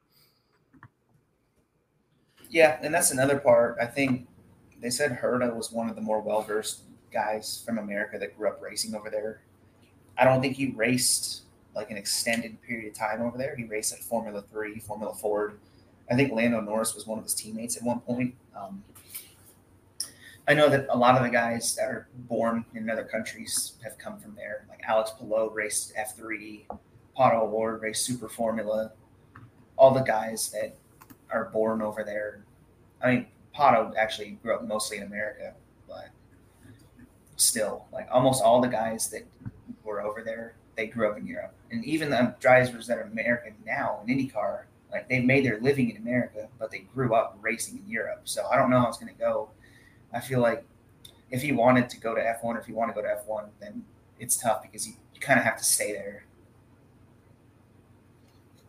Yeah, 2.51 2.79
and 2.83 2.93
that's 2.93 3.11
another 3.11 3.39
part. 3.39 3.77
I 3.81 3.87
think 3.87 4.29
they 4.81 4.91
said 4.91 5.13
Herta 5.13 5.55
was 5.55 5.73
one 5.73 5.89
of 5.89 5.97
the 5.97 6.03
more 6.03 6.21
well 6.21 6.43
versed 6.43 6.83
guys 7.13 7.63
from 7.65 7.79
America 7.79 8.19
that 8.19 8.37
grew 8.37 8.49
up 8.49 8.61
racing 8.61 8.95
over 8.95 9.11
there. 9.11 9.41
I 10.19 10.25
don't 10.25 10.41
think 10.41 10.57
he 10.57 10.73
raced 10.73 11.43
like 11.75 11.91
an 11.91 11.97
extended 11.97 12.61
period 12.63 12.89
of 12.89 12.95
time 12.95 13.23
over 13.23 13.37
there. 13.37 13.55
He 13.55 13.65
raced 13.65 13.93
at 13.93 14.01
Formula 14.01 14.43
Three, 14.51 14.79
Formula 14.79 15.15
Ford. 15.15 15.59
I 16.11 16.15
think 16.15 16.33
Lando 16.33 16.61
Norris 16.61 16.95
was 16.95 17.07
one 17.07 17.19
of 17.19 17.25
his 17.25 17.35
teammates 17.35 17.77
at 17.77 17.83
one 17.83 18.01
point. 18.01 18.35
Um, 18.57 18.83
I 20.49 20.55
know 20.55 20.69
that 20.69 20.87
a 20.91 20.97
lot 20.97 21.17
of 21.17 21.25
the 21.25 21.29
guys 21.29 21.75
that 21.75 21.85
are 21.89 22.09
born 22.15 22.65
in 22.75 22.89
other 22.89 23.05
countries 23.05 23.73
have 23.83 23.99
come 23.99 24.19
from 24.19 24.35
there. 24.37 24.65
Like 24.69 24.81
Alex 24.87 25.13
Palou 25.19 25.51
raced 25.53 25.93
F3, 25.97 26.67
Pato 27.19 27.43
O'Ward 27.43 27.83
raced 27.83 28.05
Super 28.05 28.29
Formula. 28.29 28.93
All 29.77 29.93
the 29.93 30.03
guys 30.03 30.51
that 30.51 30.77
are 31.31 31.47
born 31.47 31.83
over 31.83 32.05
there. 32.05 32.45
I 33.03 33.11
mean, 33.11 33.27
Pato 33.55 33.95
actually 33.97 34.39
grew 34.43 34.55
up 34.55 34.65
mostly 34.65 34.99
in 34.99 35.03
America, 35.03 35.55
but 35.89 36.11
still, 37.37 37.87
like 37.93 38.07
almost 38.11 38.43
all 38.43 38.61
the 38.61 38.69
guys 38.69 39.09
that 39.11 39.27
were 39.83 40.01
over 40.01 40.23
there, 40.23 40.55
they 40.77 40.87
grew 40.87 41.11
up 41.11 41.19
in 41.19 41.27
Europe. 41.27 41.55
And 41.71 41.85
even 41.85 42.11
the 42.11 42.35
drivers 42.39 42.87
that 42.87 42.99
are 42.99 43.03
American 43.03 43.55
now 43.65 44.01
in 44.07 44.17
IndyCar, 44.17 44.65
like 44.97 45.09
they've 45.09 45.25
made 45.25 45.45
their 45.45 45.61
living 45.61 45.91
in 45.91 45.97
America, 45.99 46.49
but 46.59 46.71
they 46.71 46.81
grew 46.95 47.15
up 47.15 47.39
racing 47.41 47.79
in 47.85 47.91
Europe. 47.91 48.23
So 48.25 48.47
I 48.47 48.57
don't 48.57 48.71
know 48.71 48.81
how 48.81 48.89
it's 48.89 48.99
going 48.99 49.13
to 49.13 49.19
go. 49.19 49.51
I 50.13 50.21
feel 50.21 50.41
like 50.41 50.65
if 51.31 51.43
he 51.43 51.53
wanted 51.53 51.89
to 51.91 52.01
go 52.01 52.15
to 52.15 52.21
F1 52.21 52.45
or 52.45 52.59
if 52.59 52.69
you 52.69 52.75
want 52.75 52.95
to 52.95 52.95
go 52.95 53.07
to 53.07 53.17
F1, 53.29 53.49
then 53.61 53.85
it's 54.19 54.37
tough 54.37 54.63
because 54.63 54.87
you, 54.87 54.95
you 55.15 55.21
kind 55.21 55.39
of 55.39 55.45
have 55.45 55.57
to 55.59 55.65
stay 55.65 55.93
there. 55.93 56.25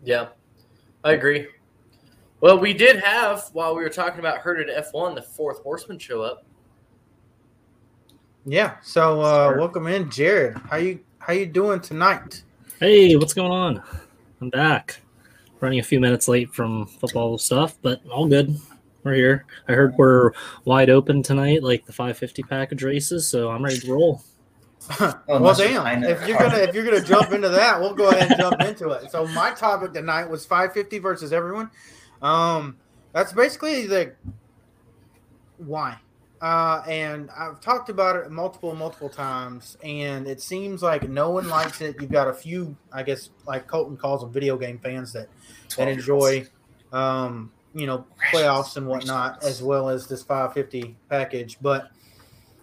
Yeah, 0.04 0.28
I 1.04 1.14
agree. 1.14 1.48
Well, 2.40 2.60
we 2.60 2.74
did 2.74 3.00
have 3.00 3.50
while 3.54 3.76
we 3.76 3.82
were 3.82 3.90
talking 3.90 4.20
about 4.20 4.42
Herta 4.44 4.66
to 4.68 4.92
F1, 4.94 5.16
the 5.16 5.24
fourth 5.24 5.60
horseman 5.64 5.98
show 5.98 6.22
up. 6.22 6.44
Yeah. 8.46 8.76
So 8.82 9.22
uh, 9.22 9.50
Sure. 9.50 9.58
welcome 9.58 9.88
in, 9.88 10.10
Jared. 10.10 10.58
How 10.70 10.78
you 10.78 11.00
how 11.20 11.34
you 11.34 11.46
doing 11.46 11.82
tonight? 11.82 12.44
Hey, 12.80 13.16
what's 13.16 13.34
going 13.34 13.52
on? 13.52 13.82
I'm 14.40 14.50
back. 14.50 15.02
Running 15.60 15.80
a 15.80 15.84
few 15.84 16.00
minutes 16.00 16.28
late 16.28 16.54
from 16.54 16.86
football 16.86 17.38
stuff, 17.38 17.78
but 17.82 18.02
all 18.12 18.28
good. 18.28 18.60
We're 19.04 19.16
here. 19.16 19.46
I 19.68 19.74
heard 19.74 19.96
we're 19.96 20.32
wide 20.66 20.90
open 20.90 21.24
tonight, 21.24 21.64
like 21.64 21.86
the 21.86 21.94
550 21.94 22.44
package 22.44 22.84
races, 22.84 23.28
so 23.28 23.50
I'm 23.50 23.64
ready 23.64 23.80
to 23.80 23.92
roll. 23.92 24.22
well, 25.00 25.24
unless 25.28 25.60
you're 25.60 25.70
damn. 25.70 26.04
If 26.04 26.28
you're 26.28 26.38
gonna 26.38 26.58
if 26.58 26.76
you're 26.76 26.86
gonna 26.86 27.04
jump 27.04 27.32
into 27.32 27.50
that, 27.50 27.80
we'll 27.80 27.94
go 27.94 28.10
ahead 28.10 28.32
and 28.32 28.40
jump 28.40 28.62
into 28.62 28.90
it. 28.92 29.12
So 29.12 29.28
my 29.28 29.52
topic 29.52 29.94
tonight 29.94 30.30
was 30.30 30.46
550 30.46 31.00
versus 31.00 31.34
everyone. 31.34 31.70
Um, 32.22 32.78
that's 33.14 33.34
basically 33.34 33.88
the 33.88 34.14
why. 35.58 35.98
Uh, 36.42 36.84
and 36.88 37.30
I've 37.32 37.60
talked 37.60 37.90
about 37.90 38.16
it 38.16 38.30
multiple, 38.30 38.76
multiple 38.76 39.10
times, 39.10 39.78
and 39.84 40.28
it 40.28 40.40
seems 40.42 40.84
like 40.84 41.10
no 41.10 41.32
one 41.32 41.50
likes 41.50 41.82
it. 41.82 41.96
You've 42.00 42.12
got 42.12 42.28
a 42.28 42.34
few, 42.34 42.76
I 42.94 43.04
guess, 43.04 43.32
like 43.48 43.68
Colton 43.68 43.98
calls 43.98 44.22
them, 44.22 44.32
video 44.32 44.56
game 44.58 44.78
fans 44.78 45.14
that 45.14 45.30
that 45.78 45.88
enjoy, 45.88 46.46
um, 46.94 47.52
you 47.74 47.88
know, 47.88 48.06
playoffs 48.32 48.78
and 48.78 48.88
whatnot, 48.88 49.44
as 49.44 49.64
well 49.64 49.90
as 49.90 50.08
this 50.08 50.22
550 50.22 50.96
package. 51.10 51.58
But 51.60 51.90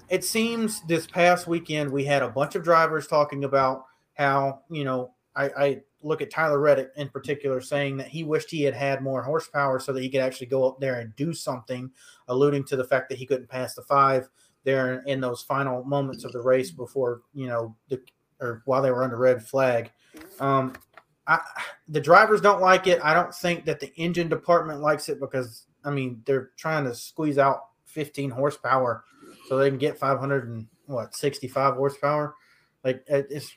it 0.09 0.25
seems 0.25 0.81
this 0.83 1.07
past 1.07 1.49
weekend 1.49 1.91
we 1.91 2.05
had 2.05 2.23
a 2.23 2.29
bunch 2.29 2.55
of 2.55 2.63
drivers 2.63 3.09
talking 3.09 3.43
about 3.43 3.87
how 4.15 4.61
you 4.71 4.85
know 4.85 5.11
I, 5.35 5.45
I 5.45 5.81
look 6.05 6.23
at 6.23 6.31
Tyler 6.31 6.61
Reddick 6.61 6.91
in 6.97 7.09
particular 7.09 7.61
saying 7.61 7.97
that 7.97 8.09
he 8.09 8.23
wished 8.23 8.51
he 8.51 8.63
had 8.63 8.75
had 8.75 9.03
more 9.03 9.23
horsepower 9.23 9.81
so 9.81 9.93
that 9.93 10.03
he 10.03 10.09
could 10.09 10.21
actually 10.21 10.47
go 10.47 10.69
up 10.69 10.79
there 10.79 11.01
and 11.01 11.17
do 11.17 11.33
something, 11.33 11.91
alluding 12.29 12.65
to 12.65 12.77
the 12.77 12.85
fact 12.85 13.09
that 13.09 13.19
he 13.19 13.27
couldn't 13.27 13.49
pass 13.49 13.75
the 13.75 13.83
five 13.83 14.29
there 14.65 15.03
in 15.07 15.21
those 15.21 15.43
final 15.43 15.85
moments 15.85 16.25
of 16.25 16.33
the 16.33 16.41
race 16.41 16.71
before 16.71 17.23
you 17.35 17.47
know 17.47 17.75
the 17.89 18.01
or 18.41 18.63
while 18.65 18.83
they 18.83 18.91
were 18.91 19.05
under 19.05 19.17
red 19.17 19.43
flag. 19.43 19.91
Um, 20.41 20.75
I, 21.27 21.41
the 21.89 22.01
drivers 22.01 22.41
don't 22.41 22.61
like 22.61 22.87
it. 22.87 23.01
I 23.03 23.15
don't 23.15 23.35
think 23.35 23.65
that 23.65 23.81
the 23.81 23.93
engine 23.97 24.29
department 24.29 24.81
likes 24.81 25.09
it 25.09 25.21
because 25.21 25.67
I 25.85 25.91
mean, 25.91 26.23
they're 26.25 26.51
trying 26.57 26.85
to 26.85 26.95
squeeze 26.95 27.39
out 27.39 27.61
15 27.87 28.31
horsepower 28.31 29.05
so 29.49 29.57
they 29.57 29.69
can 29.69 29.79
get 29.79 29.99
500 29.99 30.49
and 30.49 30.67
what 30.87 31.15
65 31.15 31.75
horsepower. 31.75 32.35
Like 32.83 33.05
it's 33.07 33.53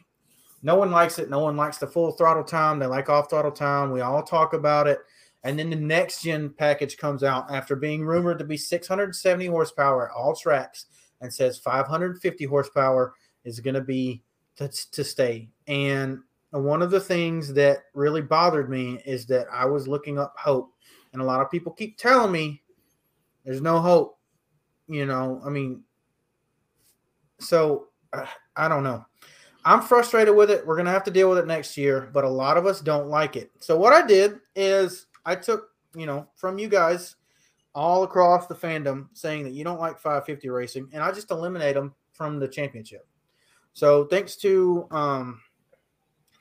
no 0.64 0.76
one 0.76 0.92
likes 0.92 1.20
it. 1.20 1.30
No 1.30 1.40
one 1.40 1.56
likes 1.56 1.78
the 1.78 1.88
full 1.88 2.12
throttle 2.12 2.44
time. 2.44 2.80
They 2.80 2.88
like 2.88 3.10
off 3.10 3.30
throttle 3.30 3.52
time. 3.52 3.92
We 3.92 4.02
all 4.02 4.24
talk 4.24 4.54
about 4.54 4.88
it. 4.88 5.00
And 5.44 5.58
then 5.58 5.70
the 5.70 5.76
next 5.76 6.24
gen 6.24 6.50
package 6.50 6.98
comes 6.98 7.24
out 7.24 7.50
after 7.52 7.76
being 7.76 8.04
rumored 8.04 8.40
to 8.40 8.46
be 8.46 8.58
670 8.58 9.46
horsepower 9.46 10.10
at 10.10 10.16
all 10.16 10.36
tracks 10.36 10.88
and 11.22 11.34
says 11.34 11.58
550 11.60 12.46
horsepower 12.46 13.14
is 13.44 13.60
going 13.60 13.76
to 13.76 13.82
be 13.82 14.24
to, 14.58 14.68
to 14.92 15.04
stay. 15.04 15.50
And 15.68 16.20
one 16.52 16.82
of 16.82 16.92
the 16.92 17.00
things 17.00 17.54
that 17.54 17.84
really 17.94 18.22
bothered 18.22 18.70
me 18.70 19.02
is 19.06 19.26
that 19.28 19.48
I 19.52 19.66
was 19.66 19.88
looking 19.88 20.18
up 20.18 20.36
hope, 20.38 20.74
and 21.14 21.22
a 21.22 21.26
lot 21.26 21.42
of 21.42 21.52
people 21.52 21.72
keep 21.72 21.98
telling 21.98 22.32
me 22.32 22.62
there's 23.46 23.62
no 23.62 23.80
hope. 23.80 24.18
You 24.88 25.06
know, 25.06 25.42
I 25.46 25.50
mean, 25.50 25.84
so 27.40 27.88
uh, 28.14 28.26
I 28.56 28.68
don't 28.68 28.84
know. 28.84 29.06
I'm 29.68 29.82
frustrated 29.82 30.34
with 30.34 30.50
it. 30.50 30.66
We're 30.66 30.78
going 30.78 30.86
to 30.86 30.94
have 30.94 31.04
to 31.04 31.12
deal 31.12 31.30
with 31.30 31.40
it 31.40 31.46
next 31.46 31.76
year, 31.76 32.10
but 32.14 32.24
a 32.24 32.30
lot 32.30 32.56
of 32.56 32.66
us 32.66 32.80
don't 32.80 33.10
like 33.10 33.36
it. 33.36 33.52
So 33.60 33.78
what 33.78 33.92
I 33.92 34.08
did 34.08 34.40
is 34.56 35.08
I 35.26 35.36
took, 35.36 35.72
you 35.94 36.06
know, 36.06 36.26
from 36.38 36.58
you 36.58 36.70
guys 36.70 37.18
all 37.76 38.04
across 38.04 38.48
the 38.48 38.56
fandom 38.56 39.10
saying 39.12 39.44
that 39.44 39.52
you 39.52 39.66
don't 39.66 39.82
like 39.82 40.00
550 40.00 40.48
racing, 40.48 40.90
and 40.94 41.04
I 41.04 41.12
just 41.12 41.32
eliminate 41.32 41.76
them 41.76 41.94
from 42.14 42.40
the 42.40 42.48
championship. 42.48 43.06
So 43.74 44.06
thanks 44.06 44.38
to 44.38 44.88
um, 44.90 45.42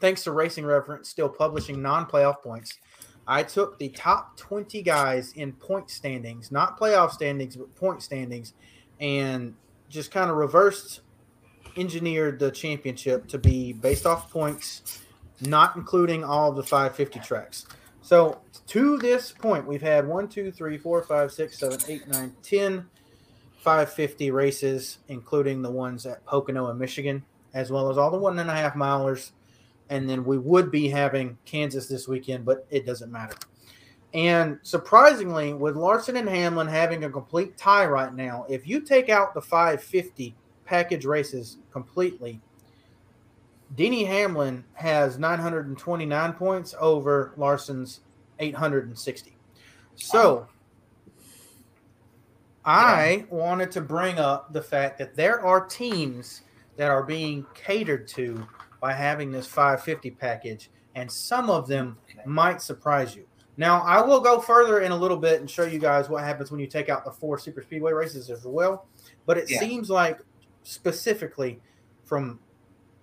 thanks 0.01 0.23
to 0.23 0.31
Racing 0.31 0.65
Reference 0.65 1.09
still 1.09 1.29
publishing 1.29 1.83
non-playoff 1.83 2.43
points, 2.43 2.79
I 3.27 3.43
took 3.43 3.77
the 3.81 3.89
top 3.89 4.37
20 4.37 4.83
guys 4.83 5.33
in 5.33 5.53
point 5.53 5.91
standings, 5.91 6.53
not 6.53 6.79
playoff 6.79 7.11
standings, 7.11 7.57
but 7.57 7.75
point 7.75 8.05
standings, 8.05 8.55
and 9.01 9.53
just 9.89 10.13
kind 10.13 10.31
of 10.31 10.37
reversed 10.37 11.01
engineered 11.77 12.39
the 12.39 12.51
championship 12.51 13.27
to 13.29 13.39
be 13.39 13.73
based 13.73 14.07
off 14.07 14.31
points, 14.31 15.01
not 15.41 15.77
including 15.77 16.25
all 16.25 16.51
of 16.51 16.57
the 16.57 16.63
550 16.63 17.21
tracks. 17.21 17.67
So 18.03 18.41
to 18.69 18.99
this 18.99 19.33
point, 19.33 19.67
we've 19.67 19.83
had 19.83 20.07
one, 20.07 20.29
two, 20.29 20.53
three, 20.53 20.79
four, 20.79 21.03
five, 21.03 21.33
six, 21.33 21.59
seven, 21.59 21.79
eight, 21.89 22.07
nine, 22.09 22.35
10 22.43 22.87
550 23.67 24.31
races, 24.31 24.99
including 25.09 25.61
the 25.61 25.71
ones 25.71 26.07
at 26.07 26.25
Pocono 26.25 26.69
and 26.69 26.79
Michigan, 26.79 27.25
as 27.53 27.73
well 27.73 27.91
as 27.91 27.99
all 27.99 28.13
the 28.13 28.17
one 28.17 28.39
and 28.39 28.49
a 28.49 28.55
half 28.55 28.75
milers. 28.75 29.33
And 29.91 30.09
then 30.09 30.25
we 30.25 30.39
would 30.39 30.71
be 30.71 30.89
having 30.89 31.37
Kansas 31.45 31.89
this 31.89 32.07
weekend, 32.07 32.45
but 32.45 32.65
it 32.71 32.87
doesn't 32.87 33.11
matter. 33.11 33.35
And 34.15 34.61
surprisingly, 34.63 35.53
with 35.53 35.75
Larson 35.75 36.17
and 36.17 36.29
Hamlin 36.29 36.69
having 36.69 37.03
a 37.03 37.11
complete 37.11 37.57
tie 37.57 37.87
right 37.87 38.15
now, 38.15 38.47
if 38.49 38.69
you 38.69 38.81
take 38.81 39.09
out 39.09 39.35
the 39.35 39.43
550 39.43 40.37
package 40.67 41.05
races 41.05 41.59
completely, 41.73 42.41
Denny 43.75 44.05
Hamlin 44.05 44.65
has 44.75 45.19
929 45.19 46.33
points 46.35 46.75
over 46.79 47.33
Larson's 47.37 48.01
860. 48.39 49.37
So 49.97 50.47
I 52.65 53.25
wanted 53.31 53.71
to 53.73 53.81
bring 53.81 54.19
up 54.19 54.53
the 54.53 54.63
fact 54.63 54.99
that 54.99 55.17
there 55.17 55.45
are 55.45 55.65
teams 55.65 56.43
that 56.77 56.91
are 56.91 57.03
being 57.03 57.47
catered 57.55 58.07
to 58.09 58.47
by 58.81 58.93
having 58.93 59.33
this 59.33 59.47
550 59.47 60.11
package, 60.13 60.71
and 60.95 61.11
some 61.11 61.49
of 61.49 61.67
them 61.67 61.97
might 62.25 62.61
surprise 62.61 63.17
you. 63.17 63.27
Now, 63.57 63.81
I 63.83 64.03
will 64.03 64.21
go 64.21 64.39
further 64.39 64.81
in 64.81 64.93
a 64.93 64.97
little 64.97 65.17
bit 65.17 65.41
and 65.41 65.51
show 65.51 65.65
you 65.65 65.79
guys 65.79 66.11
what 66.11 66.23
happens 66.23 66.51
when 66.51 66.61
you 66.61 66.67
take 66.67 66.91
out 66.91 67.05
the 67.05 67.11
four 67.11 67.39
super 67.39 67.63
speedway 67.63 67.93
races 67.93 68.29
as 68.29 68.45
well. 68.45 68.87
But 69.25 69.39
it 69.39 69.51
yeah. 69.51 69.61
seems 69.61 69.89
like 69.89 70.19
specifically 70.67 71.61
from 72.05 72.41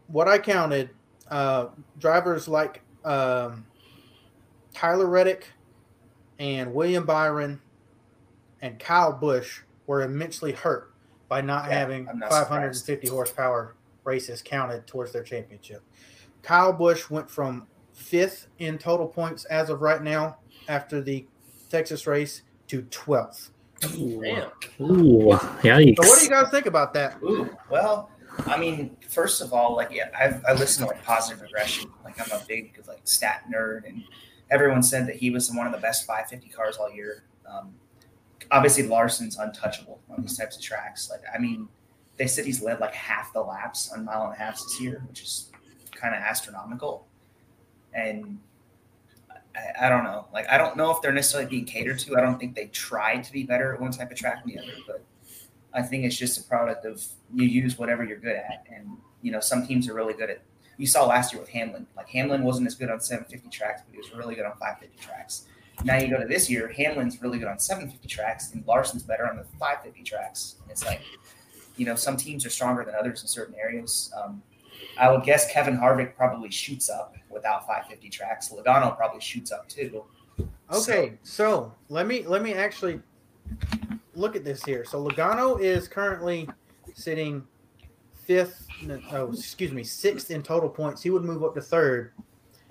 what 0.08 0.28
I 0.28 0.38
counted, 0.38 0.90
uh, 1.30 1.68
drivers 1.98 2.48
like 2.48 2.82
um, 3.06 3.66
Tyler 4.74 5.08
Reddick 5.08 5.48
and 6.40 6.74
William 6.74 7.06
Byron 7.06 7.62
and 8.62 8.78
Kyle 8.80 9.14
Busch 9.14 9.62
were 9.88 10.02
immensely 10.02 10.52
hurt 10.52 10.94
by 11.30 11.40
not 11.40 11.70
yeah, 11.70 11.80
having 11.80 12.06
not 12.16 12.30
550 12.30 13.08
surprised. 13.08 13.14
horsepower 13.14 13.76
races 14.04 14.42
counted 14.42 14.86
towards 14.86 15.14
their 15.14 15.24
championship. 15.24 15.82
Kyle 16.42 16.74
Busch 16.74 17.10
went 17.10 17.30
from 17.30 17.68
fifth 17.94 18.48
in 18.60 18.78
total 18.78 19.08
points 19.08 19.46
as 19.46 19.70
of 19.70 19.82
right 19.82 20.04
now 20.04 20.38
after 20.68 21.02
the 21.02 21.26
Texas 21.70 22.06
race 22.08 22.42
to 22.68 22.82
12th. 22.84 23.52
Ooh. 23.86 24.22
Damn. 24.22 24.50
Ooh, 24.82 25.40
yikes. 25.62 25.96
So 26.02 26.10
what 26.10 26.20
do 26.20 26.26
you 26.26 26.30
guys 26.30 26.50
think 26.52 26.66
about 26.66 26.94
that? 26.94 27.18
Ooh, 27.24 27.50
well, 27.70 28.10
I 28.46 28.58
mean, 28.58 28.98
first 29.10 29.42
of 29.42 29.54
all, 29.54 29.76
like, 29.76 29.92
yeah, 29.92 30.10
I've, 30.18 30.44
I 30.46 30.54
listen 30.54 30.86
to 30.86 30.92
like 30.92 31.04
positive 31.04 31.42
regression. 31.42 31.92
Like, 32.04 32.20
I'm 32.20 32.40
a 32.40 32.44
big 32.48 32.82
like 32.88 33.02
stat 33.04 33.44
nerd, 33.54 33.88
and 33.88 34.04
everyone 34.50 34.84
said 34.84 35.08
that 35.08 35.16
he 35.16 35.30
was 35.30 35.52
one 35.52 35.68
of 35.68 35.72
the 35.72 35.80
best 35.80 36.06
550 36.06 36.50
cars 36.50 36.78
all 36.78 36.92
year. 36.92 37.24
Um, 37.48 37.74
obviously, 38.52 38.84
Larson's 38.84 39.38
untouchable 39.38 40.00
on 40.10 40.22
these 40.22 40.38
types 40.38 40.56
of 40.56 40.62
tracks. 40.62 41.10
Like, 41.10 41.22
I 41.34 41.38
mean, 41.38 41.68
they 42.18 42.28
said 42.28 42.46
he's 42.46 42.62
led 42.62 42.80
like 42.80 42.94
half 42.94 43.34
the 43.34 43.42
laps 43.42 43.92
on 43.92 44.06
mile 44.06 44.26
and 44.26 44.34
a 44.34 44.38
half 44.38 44.56
this 44.56 44.80
year, 44.80 45.04
which 45.08 45.22
is 45.22 45.52
kind 45.92 46.14
of 46.14 46.22
astronomical. 46.22 47.08
And 47.94 48.40
I, 49.56 49.86
I, 49.86 49.90
don't 49.90 50.04
know. 50.04 50.23
Like, 50.34 50.50
I 50.50 50.58
don't 50.58 50.76
know 50.76 50.90
if 50.90 51.02
they're 51.02 51.14
necessarily 51.14 51.50
being 51.50 51.66
catered 51.66 52.00
to. 52.00 52.18
I 52.18 52.22
don't 52.22 52.40
think 52.40 52.56
they 52.56 52.66
tried 52.68 53.24
to 53.26 53.32
be 53.32 53.44
better 53.44 53.74
at 53.74 53.80
one 53.80 53.92
type 53.92 54.12
of 54.12 54.18
track 54.18 54.44
than 54.44 54.56
the 54.56 54.62
other, 54.62 54.74
but 54.88 55.04
I 55.74 55.84
think 55.84 56.06
it's 56.06 56.18
just 56.18 56.40
a 56.40 56.44
product 56.44 56.86
of 56.86 57.06
you 57.34 57.46
use 57.46 57.78
whatever 57.78 58.04
you're 58.04 58.18
good 58.18 58.36
at. 58.36 58.66
And, 58.74 58.98
you 59.22 59.32
know, 59.32 59.40
some 59.40 59.66
teams 59.66 59.88
are 59.88 59.94
really 59.94 60.14
good 60.14 60.32
at, 60.32 60.42
you 60.78 60.88
saw 60.88 61.06
last 61.06 61.34
year 61.34 61.42
with 61.42 61.50
Hamlin. 61.52 61.86
Like, 61.96 62.10
Hamlin 62.10 62.44
wasn't 62.44 62.66
as 62.66 62.74
good 62.74 62.90
on 62.90 63.00
750 63.00 63.56
tracks, 63.56 63.84
but 63.86 63.94
he 63.94 63.98
was 64.00 64.12
really 64.14 64.34
good 64.34 64.46
on 64.46 64.54
550 64.54 64.98
tracks. 65.06 65.46
Now 65.84 65.98
you 65.98 66.10
go 66.10 66.20
to 66.20 66.28
this 66.28 66.50
year, 66.50 66.68
Hamlin's 66.70 67.22
really 67.22 67.38
good 67.38 67.48
on 67.48 67.60
750 67.60 68.08
tracks, 68.08 68.54
and 68.54 68.66
Larson's 68.68 69.04
better 69.04 69.28
on 69.28 69.38
the 69.38 69.44
550 69.60 70.04
tracks. 70.04 70.56
And 70.62 70.72
it's 70.72 70.86
like, 70.86 71.02
you 71.78 71.86
know, 71.86 71.96
some 71.96 72.18
teams 72.18 72.46
are 72.46 72.50
stronger 72.50 72.84
than 72.84 72.96
others 72.96 73.22
in 73.22 73.28
certain 73.28 73.56
areas. 73.56 74.12
Um, 74.20 74.42
I 74.98 75.12
would 75.12 75.24
guess 75.24 75.52
Kevin 75.52 75.78
Harvick 75.78 76.16
probably 76.16 76.52
shoots 76.52 76.90
up 76.90 77.16
without 77.30 77.68
550 77.68 78.10
tracks. 78.10 78.50
Logano 78.50 78.96
probably 78.96 79.22
shoots 79.22 79.52
up 79.52 79.68
too. 79.68 80.04
Okay, 80.74 81.18
so, 81.24 81.44
so 81.46 81.76
let 81.90 82.08
me 82.08 82.26
let 82.26 82.42
me 82.42 82.54
actually 82.54 83.00
look 84.16 84.36
at 84.36 84.44
this 84.44 84.64
here. 84.64 84.86
So 84.86 85.04
Logano 85.04 85.60
is 85.60 85.88
currently 85.88 86.48
sitting 86.94 87.44
fifth. 88.14 88.68
Oh, 89.12 89.32
excuse 89.32 89.72
me, 89.72 89.84
sixth 89.84 90.32
in 90.32 90.42
total 90.44 90.70
points. 90.70 91.02
He 91.02 91.10
would 91.10 91.24
move 91.24 91.44
up 91.44 91.56
to 91.56 91.62
third. 91.62 92.14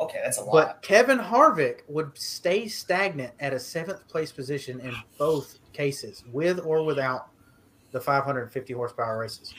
Okay, 0.00 0.20
that's 0.22 0.38
a 0.38 0.42
lot. 0.42 0.52
But 0.52 0.82
Kevin 0.82 1.18
Harvick 1.18 1.80
would 1.88 2.16
stay 2.18 2.66
stagnant 2.66 3.32
at 3.40 3.52
a 3.52 3.58
seventh 3.58 4.06
place 4.08 4.32
position 4.32 4.80
in 4.80 4.94
both 5.16 5.58
cases, 5.72 6.24
with 6.32 6.60
or 6.64 6.82
without 6.84 7.28
the 7.92 8.00
550 8.00 8.72
horsepower 8.72 9.18
races. 9.18 9.54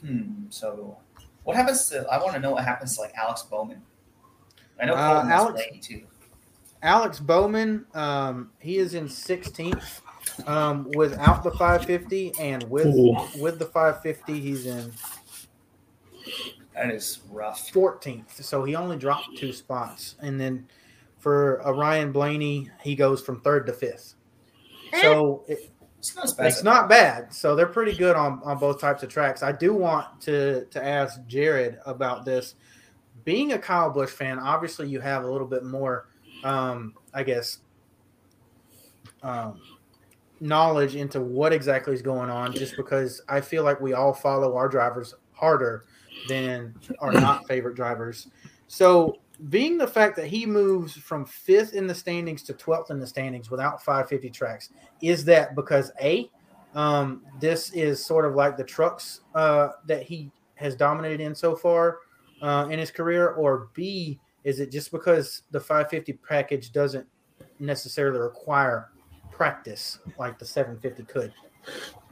Hmm. 0.00 0.44
So, 0.50 0.98
what 1.44 1.56
happens 1.56 1.88
to? 1.88 2.06
I 2.10 2.22
want 2.22 2.34
to 2.34 2.40
know 2.40 2.50
what 2.50 2.64
happens 2.64 2.96
to 2.96 3.02
like 3.02 3.14
Alex 3.14 3.42
Bowman. 3.42 3.80
I 4.80 4.86
know 4.86 4.94
uh, 4.94 5.26
Alex 5.28 5.62
too. 5.80 6.02
Alex 6.82 7.20
Bowman, 7.20 7.86
um, 7.94 8.50
he 8.58 8.78
is 8.78 8.94
in 8.94 9.06
16th 9.06 10.00
um, 10.46 10.90
without 10.94 11.42
the 11.42 11.50
550, 11.52 12.32
and 12.38 12.62
with 12.64 12.86
Ooh. 12.86 13.16
with 13.40 13.58
the 13.58 13.66
550, 13.66 14.40
he's 14.40 14.66
in. 14.66 14.92
That 16.74 16.90
is 16.90 17.20
rough. 17.30 17.72
14th, 17.72 18.42
so 18.42 18.62
he 18.64 18.76
only 18.76 18.96
dropped 18.96 19.36
two 19.36 19.52
spots, 19.52 20.14
and 20.20 20.40
then 20.40 20.68
for 21.18 21.66
uh, 21.66 21.72
Ryan 21.72 22.12
Blaney, 22.12 22.70
he 22.82 22.94
goes 22.94 23.20
from 23.20 23.40
third 23.40 23.66
to 23.66 23.72
fifth. 23.72 24.14
So 25.00 25.44
it, 25.48 25.70
it's 25.98 26.14
not 26.14 26.36
bad. 26.36 26.46
It's 26.46 26.62
not 26.62 26.88
bad. 26.88 27.34
So 27.34 27.56
they're 27.56 27.66
pretty 27.66 27.96
good 27.96 28.16
on, 28.16 28.40
on 28.44 28.58
both 28.58 28.80
types 28.80 29.02
of 29.02 29.08
tracks. 29.08 29.42
I 29.42 29.52
do 29.52 29.74
want 29.74 30.20
to 30.22 30.64
to 30.66 30.84
ask 30.84 31.20
Jared 31.26 31.78
about 31.84 32.24
this. 32.24 32.54
Being 33.24 33.52
a 33.52 33.58
Kyle 33.58 33.90
Busch 33.90 34.10
fan, 34.10 34.38
obviously 34.38 34.88
you 34.88 35.00
have 35.00 35.24
a 35.24 35.30
little 35.30 35.46
bit 35.46 35.64
more, 35.64 36.07
um, 36.44 36.94
I 37.14 37.22
guess, 37.22 37.58
um, 39.22 39.60
knowledge 40.40 40.94
into 40.94 41.20
what 41.20 41.52
exactly 41.52 41.94
is 41.94 42.02
going 42.02 42.30
on. 42.30 42.52
Just 42.52 42.76
because 42.76 43.20
I 43.28 43.40
feel 43.40 43.64
like 43.64 43.80
we 43.80 43.94
all 43.94 44.12
follow 44.12 44.56
our 44.56 44.68
drivers 44.68 45.14
harder 45.32 45.84
than 46.28 46.74
our 47.00 47.12
not 47.20 47.46
favorite 47.46 47.74
drivers. 47.74 48.28
So 48.68 49.18
being 49.50 49.78
the 49.78 49.86
fact 49.86 50.16
that 50.16 50.26
he 50.26 50.44
moves 50.44 50.94
from 50.94 51.24
fifth 51.24 51.72
in 51.72 51.86
the 51.86 51.94
standings 51.94 52.42
to 52.44 52.54
12th 52.54 52.90
in 52.90 52.98
the 52.98 53.06
standings 53.06 53.50
without 53.50 53.82
550 53.82 54.30
tracks, 54.30 54.70
is 55.00 55.24
that 55.26 55.54
because 55.54 55.92
A, 56.02 56.28
um, 56.74 57.22
this 57.40 57.70
is 57.72 58.04
sort 58.04 58.24
of 58.24 58.34
like 58.34 58.56
the 58.56 58.64
trucks 58.64 59.20
uh, 59.34 59.70
that 59.86 60.02
he 60.02 60.30
has 60.56 60.74
dominated 60.74 61.20
in 61.20 61.34
so 61.34 61.54
far 61.54 61.98
uh, 62.42 62.68
in 62.70 62.78
his 62.78 62.90
career, 62.90 63.30
or 63.30 63.68
B, 63.74 64.18
is 64.48 64.60
it 64.60 64.72
just 64.72 64.90
because 64.90 65.42
the 65.50 65.60
550 65.60 66.14
package 66.26 66.72
doesn't 66.72 67.06
necessarily 67.58 68.18
require 68.18 68.88
practice 69.30 69.98
like 70.18 70.38
the 70.38 70.46
750 70.46 71.02
could? 71.04 71.34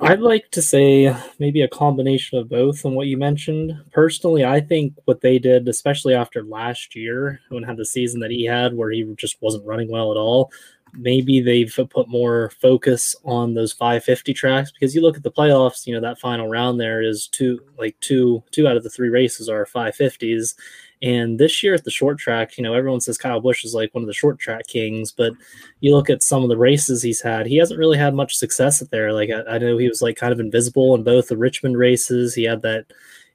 I'd 0.02 0.20
like 0.20 0.50
to 0.50 0.60
say 0.60 1.16
maybe 1.38 1.62
a 1.62 1.68
combination 1.68 2.38
of 2.38 2.50
both 2.50 2.84
and 2.84 2.94
what 2.94 3.06
you 3.06 3.16
mentioned. 3.16 3.72
Personally, 3.90 4.44
I 4.44 4.60
think 4.60 4.92
what 5.06 5.22
they 5.22 5.38
did, 5.38 5.66
especially 5.66 6.12
after 6.12 6.44
last 6.44 6.94
year 6.94 7.40
when 7.48 7.62
had 7.62 7.78
the 7.78 7.86
season 7.86 8.20
that 8.20 8.30
he 8.30 8.44
had 8.44 8.76
where 8.76 8.90
he 8.90 9.10
just 9.16 9.40
wasn't 9.40 9.64
running 9.64 9.90
well 9.90 10.10
at 10.10 10.18
all, 10.18 10.52
maybe 10.92 11.40
they've 11.40 11.74
put 11.88 12.06
more 12.08 12.52
focus 12.60 13.16
on 13.24 13.54
those 13.54 13.72
550 13.72 14.34
tracks 14.34 14.72
because 14.72 14.94
you 14.94 15.00
look 15.00 15.16
at 15.16 15.22
the 15.22 15.32
playoffs, 15.32 15.86
you 15.86 15.94
know, 15.94 16.02
that 16.02 16.18
final 16.18 16.48
round 16.48 16.78
there 16.78 17.00
is 17.00 17.28
two 17.28 17.60
like 17.78 17.98
two 18.00 18.42
two 18.50 18.68
out 18.68 18.76
of 18.76 18.82
the 18.82 18.90
three 18.90 19.08
races 19.08 19.48
are 19.48 19.64
550s 19.64 20.54
and 21.02 21.38
this 21.38 21.62
year 21.62 21.74
at 21.74 21.84
the 21.84 21.90
short 21.90 22.18
track, 22.18 22.56
you 22.56 22.64
know, 22.64 22.74
everyone 22.74 23.00
says 23.00 23.18
Kyle 23.18 23.40
Busch 23.40 23.64
is 23.64 23.74
like 23.74 23.94
one 23.94 24.02
of 24.02 24.06
the 24.06 24.14
short 24.14 24.38
track 24.38 24.66
kings, 24.66 25.12
but 25.12 25.32
you 25.80 25.94
look 25.94 26.08
at 26.08 26.22
some 26.22 26.42
of 26.42 26.48
the 26.48 26.56
races 26.56 27.02
he's 27.02 27.20
had, 27.20 27.46
he 27.46 27.56
hasn't 27.56 27.78
really 27.78 27.98
had 27.98 28.14
much 28.14 28.36
success 28.36 28.80
at 28.80 28.90
there. 28.90 29.12
Like 29.12 29.30
I, 29.30 29.56
I 29.56 29.58
know 29.58 29.76
he 29.76 29.88
was 29.88 30.00
like 30.00 30.16
kind 30.16 30.32
of 30.32 30.40
invisible 30.40 30.94
in 30.94 31.02
both 31.02 31.28
the 31.28 31.36
Richmond 31.36 31.76
races. 31.76 32.34
He 32.34 32.44
had 32.44 32.62
that 32.62 32.86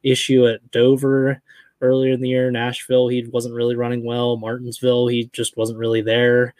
issue 0.01 0.47
at 0.47 0.71
Dover 0.71 1.41
earlier 1.81 2.13
in 2.13 2.21
the 2.21 2.29
year. 2.29 2.49
Nashville, 2.49 3.07
he 3.07 3.27
wasn't 3.27 3.55
really 3.55 3.75
running 3.75 4.03
well. 4.03 4.37
Martinsville, 4.37 5.07
he 5.07 5.29
just 5.31 5.55
wasn't 5.55 5.79
really 5.79 6.01
there. 6.01 6.55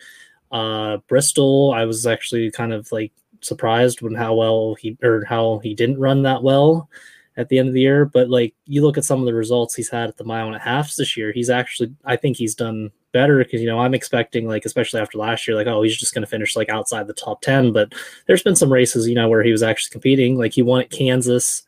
Uh, 0.52 0.98
Bristol, 1.08 1.74
I 1.76 1.86
was 1.86 2.06
actually 2.06 2.52
kind 2.52 2.74
of 2.74 2.92
like 2.92 3.12
surprised 3.42 4.04
when 4.04 4.14
how 4.14 4.36
well 4.36 4.76
he 4.76 4.98
or 5.02 5.26
how 5.26 5.60
he 5.64 5.74
didn't 5.74 6.00
run 6.00 6.22
that 6.24 6.44
well 6.44 6.90
at 7.38 7.50
the 7.50 7.60
end 7.60 7.68
of 7.68 7.74
the 7.74 7.82
year. 7.82 8.06
But 8.06 8.30
like 8.30 8.54
you 8.66 8.82
look 8.82 8.98
at 8.98 9.06
some 9.06 9.20
of 9.20 9.26
the 9.26 9.34
results 9.34 9.76
he's 9.76 9.90
had 9.90 10.10
at 10.10 10.18
the 10.18 10.24
mile 10.24 10.48
and 10.48 10.56
a 10.56 10.60
half 10.60 10.96
this 10.96 11.16
year, 11.16 11.32
he's 11.32 11.50
actually 11.50 11.94
I 12.06 12.16
think 12.16 12.38
he's 12.38 12.56
done 12.56 12.92
better 13.14 13.40
because 13.40 13.62
you 13.62 13.68
know 13.68 13.80
I'm 13.80 13.94
expecting 13.94 14.48
like 14.48 14.66
especially 14.66 15.02
after 15.02 15.18
last 15.18 15.48
year, 15.48 15.56
like 15.56 15.68
oh 15.68 15.82
he's 15.82 15.98
just 15.98 16.14
going 16.14 16.24
to 16.24 16.30
finish 16.30 16.56
like 16.56 16.70
outside 16.70 17.08
the 17.08 17.14
top 17.14 17.42
ten. 17.42 17.72
But 17.74 17.94
there's 18.28 18.44
been 18.44 18.56
some 18.56 18.72
races 18.72 19.08
you 19.08 19.16
know 19.16 19.30
where 19.30 19.44
he 19.44 19.52
was 19.52 19.64
actually 19.64 19.92
competing. 19.92 20.38
Like 20.38 20.54
he 20.54 20.62
won 20.62 20.82
at 20.82 20.92
Kansas 20.92 21.64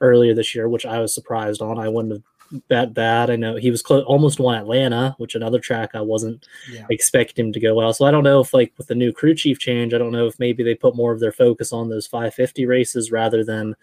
earlier 0.00 0.34
this 0.34 0.54
year, 0.54 0.68
which 0.68 0.86
I 0.86 1.00
was 1.00 1.14
surprised 1.14 1.60
on. 1.60 1.78
I 1.78 1.88
wouldn't 1.88 2.14
have 2.14 2.22
bet 2.68 2.94
that. 2.94 3.30
I 3.30 3.36
know 3.36 3.56
he 3.56 3.70
was 3.70 3.82
close, 3.82 4.04
almost 4.04 4.40
won 4.40 4.54
Atlanta, 4.54 5.14
which 5.18 5.34
another 5.34 5.58
track 5.58 5.90
I 5.94 6.00
wasn't 6.00 6.46
yeah. 6.72 6.86
expecting 6.90 7.46
him 7.46 7.52
to 7.52 7.60
go 7.60 7.74
well. 7.74 7.92
So 7.92 8.04
I 8.06 8.10
don't 8.10 8.24
know 8.24 8.40
if 8.40 8.54
like 8.54 8.72
with 8.78 8.86
the 8.86 8.94
new 8.94 9.12
crew 9.12 9.34
chief 9.34 9.58
change, 9.58 9.94
I 9.94 9.98
don't 9.98 10.12
know 10.12 10.26
if 10.26 10.38
maybe 10.38 10.62
they 10.62 10.74
put 10.74 10.96
more 10.96 11.12
of 11.12 11.20
their 11.20 11.32
focus 11.32 11.72
on 11.72 11.88
those 11.88 12.06
550 12.06 12.66
races 12.66 13.12
rather 13.12 13.44
than 13.44 13.74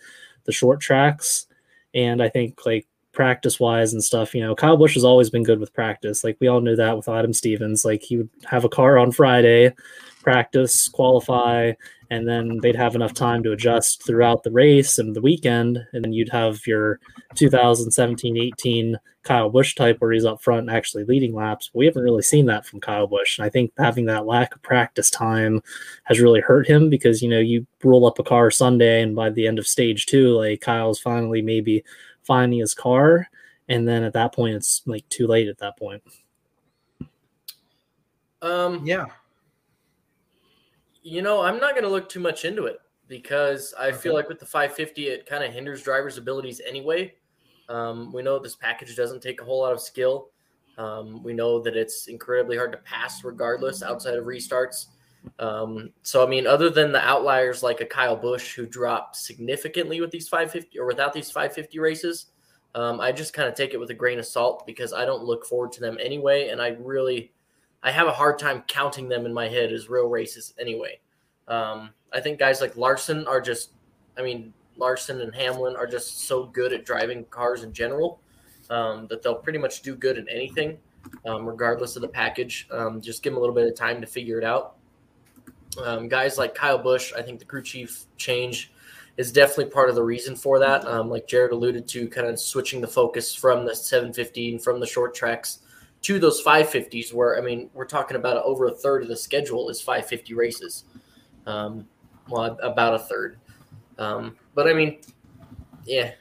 the 0.46 0.52
short 0.52 0.80
tracks. 0.80 1.48
And 1.94 2.22
I 2.22 2.30
think 2.30 2.66
like 2.66 2.88
practice 3.12 3.60
wise 3.60 3.94
and 3.94 4.04
stuff, 4.04 4.36
you 4.36 4.42
know, 4.42 4.56
Kyle 4.56 4.78
Busch 4.78 4.94
has 4.94 5.06
always 5.06 5.30
been 5.30 5.44
good 5.44 5.60
with 5.60 5.74
practice. 5.74 6.24
Like 6.24 6.38
we 6.40 6.48
all 6.48 6.62
knew 6.62 6.76
that 6.76 6.96
with 6.96 7.10
Adam 7.10 7.34
Stevens. 7.34 7.86
Like 7.86 8.02
he 8.02 8.18
would 8.18 8.30
have 8.46 8.66
a 8.66 8.70
car 8.70 8.98
on 8.98 9.12
Friday, 9.12 9.74
practice, 10.22 10.88
qualify, 10.88 11.74
and 12.10 12.28
then 12.28 12.60
they'd 12.62 12.76
have 12.76 12.96
enough 12.96 13.14
time 13.14 13.44
to 13.44 13.52
adjust 13.52 14.06
throughout 14.06 14.44
the 14.44 14.52
race 14.52 14.98
and 14.98 15.16
the 15.16 15.22
weekend. 15.22 15.86
And 15.94 16.04
then 16.04 16.14
you'd 16.14 16.30
have 16.30 16.66
your 16.68 17.00
2017 17.36 18.38
18 18.38 19.00
Kyle 19.24 19.50
Busch 19.50 19.74
type 19.76 19.98
where 20.00 20.12
he's 20.12 20.24
up 20.24 20.42
front 20.42 20.62
and 20.62 20.70
actually 20.70 21.04
leading 21.04 21.34
laps. 21.34 21.72
We 21.74 21.86
haven't 21.86 22.04
really 22.04 22.22
seen 22.22 22.46
that 22.46 22.66
from 22.66 22.80
Kyle 22.80 23.08
Busch. 23.08 23.38
And 23.38 23.46
I 23.46 23.50
think 23.50 23.72
having 23.78 24.06
that 24.06 24.26
lack 24.26 24.56
of 24.56 24.62
practice 24.62 25.10
time 25.10 25.62
has 26.04 26.20
really 26.20 26.42
hurt 26.42 26.68
him 26.68 26.90
because, 26.90 27.22
you 27.22 27.30
know, 27.30 27.40
you 27.40 27.66
roll 27.84 28.06
up 28.06 28.20
a 28.20 28.24
car 28.24 28.52
Sunday 28.52 29.02
and 29.02 29.16
by 29.16 29.32
the 29.32 29.48
end 29.48 29.58
of 29.58 29.68
stage 29.68 30.06
two, 30.06 30.30
like 30.30 30.62
Kyle's 30.62 31.00
finally 31.00 31.42
maybe 31.42 31.84
finding 32.24 32.60
his 32.60 32.76
car. 32.76 33.28
And 33.68 33.88
then 33.88 34.04
at 34.04 34.14
that 34.14 34.34
point, 34.34 34.56
it's 34.56 34.84
like 34.86 35.10
too 35.10 35.26
late 35.26 35.48
at 35.48 35.58
that 35.58 35.78
point. 35.78 36.04
Um, 38.44 38.86
yeah. 38.86 39.08
You 41.06 41.22
know, 41.22 41.42
I'm 41.44 41.60
not 41.60 41.74
going 41.74 41.84
to 41.84 41.90
look 41.90 42.10
too 42.10 42.20
much 42.20 42.46
into 42.46 42.66
it 42.66 42.80
because 43.08 43.76
I 43.78 43.90
okay. 43.90 43.98
feel 43.98 44.16
like 44.16 44.28
with 44.28 44.40
the 44.40 44.46
550, 44.48 45.08
it 45.08 45.28
kind 45.28 45.44
of 45.44 45.54
hinders 45.54 45.84
drivers' 45.84 46.18
abilities 46.18 46.60
anyway. 46.68 47.14
Um, 47.70 48.12
we 48.12 48.24
know 48.24 48.40
this 48.40 48.56
package 48.56 48.96
doesn't 48.96 49.22
take 49.22 49.40
a 49.40 49.46
whole 49.46 49.62
lot 49.62 49.72
of 49.72 49.80
skill. 49.80 50.30
Um, 50.80 51.22
we 51.22 51.32
know 51.32 51.62
that 51.62 51.78
it's 51.78 52.08
incredibly 52.08 52.58
hard 52.58 52.72
to 52.72 52.80
pass 52.80 53.24
regardless 53.24 53.84
outside 53.84 54.16
of 54.16 54.26
restarts. 54.26 54.88
Um, 55.38 55.92
so, 56.02 56.24
I 56.24 56.28
mean, 56.28 56.48
other 56.48 56.72
than 56.72 56.92
the 56.92 57.08
outliers 57.08 57.62
like 57.62 57.82
a 57.82 57.86
Kyle 57.86 58.16
Busch 58.16 58.56
who 58.56 58.66
dropped 58.66 59.16
significantly 59.16 60.02
with 60.02 60.10
these 60.10 60.28
550 60.28 60.80
or 60.80 60.88
without 60.88 61.14
these 61.14 61.30
550 61.30 61.78
races, 61.78 62.32
um, 62.74 63.00
I 63.00 63.12
just 63.12 63.32
kind 63.32 63.48
of 63.48 63.54
take 63.54 63.76
it 63.76 63.80
with 63.80 63.92
a 63.92 63.94
grain 63.94 64.18
of 64.18 64.26
salt 64.26 64.66
because 64.66 64.92
I 64.92 65.06
don't 65.06 65.24
look 65.24 65.46
forward 65.46 65.72
to 65.74 65.82
them 65.82 66.00
anyway. 66.02 66.50
And 66.50 66.60
I 66.60 66.70
really, 66.80 67.32
I 67.86 67.92
have 67.92 68.08
a 68.08 68.12
hard 68.12 68.40
time 68.40 68.64
counting 68.68 69.08
them 69.08 69.28
in 69.28 69.34
my 69.34 69.48
head 69.48 69.72
as 69.72 69.90
real 69.90 70.08
races 70.08 70.56
anyway. 70.60 71.00
Um, 71.48 71.92
I 72.12 72.20
think 72.20 72.40
guys 72.40 72.60
like 72.60 72.76
Larson 72.76 73.28
are 73.28 73.40
just, 73.40 73.74
I 74.18 74.24
mean, 74.24 74.54
Larson 74.76 75.22
and 75.22 75.34
Hamlin 75.36 75.76
are 75.76 75.86
just 75.86 76.28
so 76.28 76.46
good 76.46 76.74
at 76.74 76.84
driving 76.84 77.26
cars 77.26 77.62
in 77.62 77.72
general 77.74 78.20
um, 78.72 79.06
that 79.12 79.22
they'll 79.22 79.36
pretty 79.36 79.60
much 79.60 79.84
do 79.84 79.96
good 79.96 80.18
in 80.18 80.28
anything, 80.30 80.80
um, 81.28 81.46
regardless 81.46 81.96
of 81.96 82.02
the 82.02 82.08
package. 82.08 82.68
Um, 82.72 83.02
just 83.02 83.22
give 83.22 83.34
them 83.34 83.38
a 83.38 83.40
little 83.40 83.54
bit 83.54 83.68
of 83.68 83.76
time 83.76 84.02
to 84.02 84.08
figure 84.08 84.40
it 84.40 84.44
out. 84.44 84.78
Um, 85.84 86.08
guys 86.08 86.40
like 86.40 86.56
Kyle 86.56 86.80
Busch, 86.80 87.14
I 87.14 87.22
think 87.22 87.38
the 87.38 87.46
crew 87.46 87.62
chief 87.62 88.06
change 88.18 88.72
is 89.18 89.32
definitely 89.32 89.66
part 89.66 89.90
of 89.90 89.96
the 89.96 90.04
reason 90.04 90.36
for 90.36 90.58
that. 90.58 90.88
Um, 90.88 91.08
like 91.08 91.28
Jared 91.28 91.52
alluded 91.52 91.88
to, 91.90 92.08
kind 92.08 92.26
of 92.26 92.40
switching 92.40 92.82
the 92.82 92.88
focus 92.88 93.36
from 93.36 93.64
the 93.64 93.76
715 93.76 94.58
from 94.58 94.80
the 94.80 94.88
short 94.88 95.14
tracks 95.14 95.60
to 96.06 96.20
those 96.20 96.44
550s, 96.44 97.12
where 97.14 97.38
I 97.38 97.42
mean, 97.42 97.70
we're 97.74 97.86
talking 97.86 98.16
about 98.16 98.38
over 98.44 98.68
a 98.68 98.72
third 98.72 99.02
of 99.02 99.08
the 99.08 99.18
schedule 99.18 99.70
is 99.70 99.82
550 99.82 100.36
races. 100.36 100.84
Um, 101.48 101.88
well, 102.30 102.58
about 102.62 102.94
a 102.94 103.00
third. 103.00 103.38
Um, 103.98 104.36
but 104.54 104.68
I 104.68 104.74
mean, 104.74 105.00
yeah. 105.86 106.12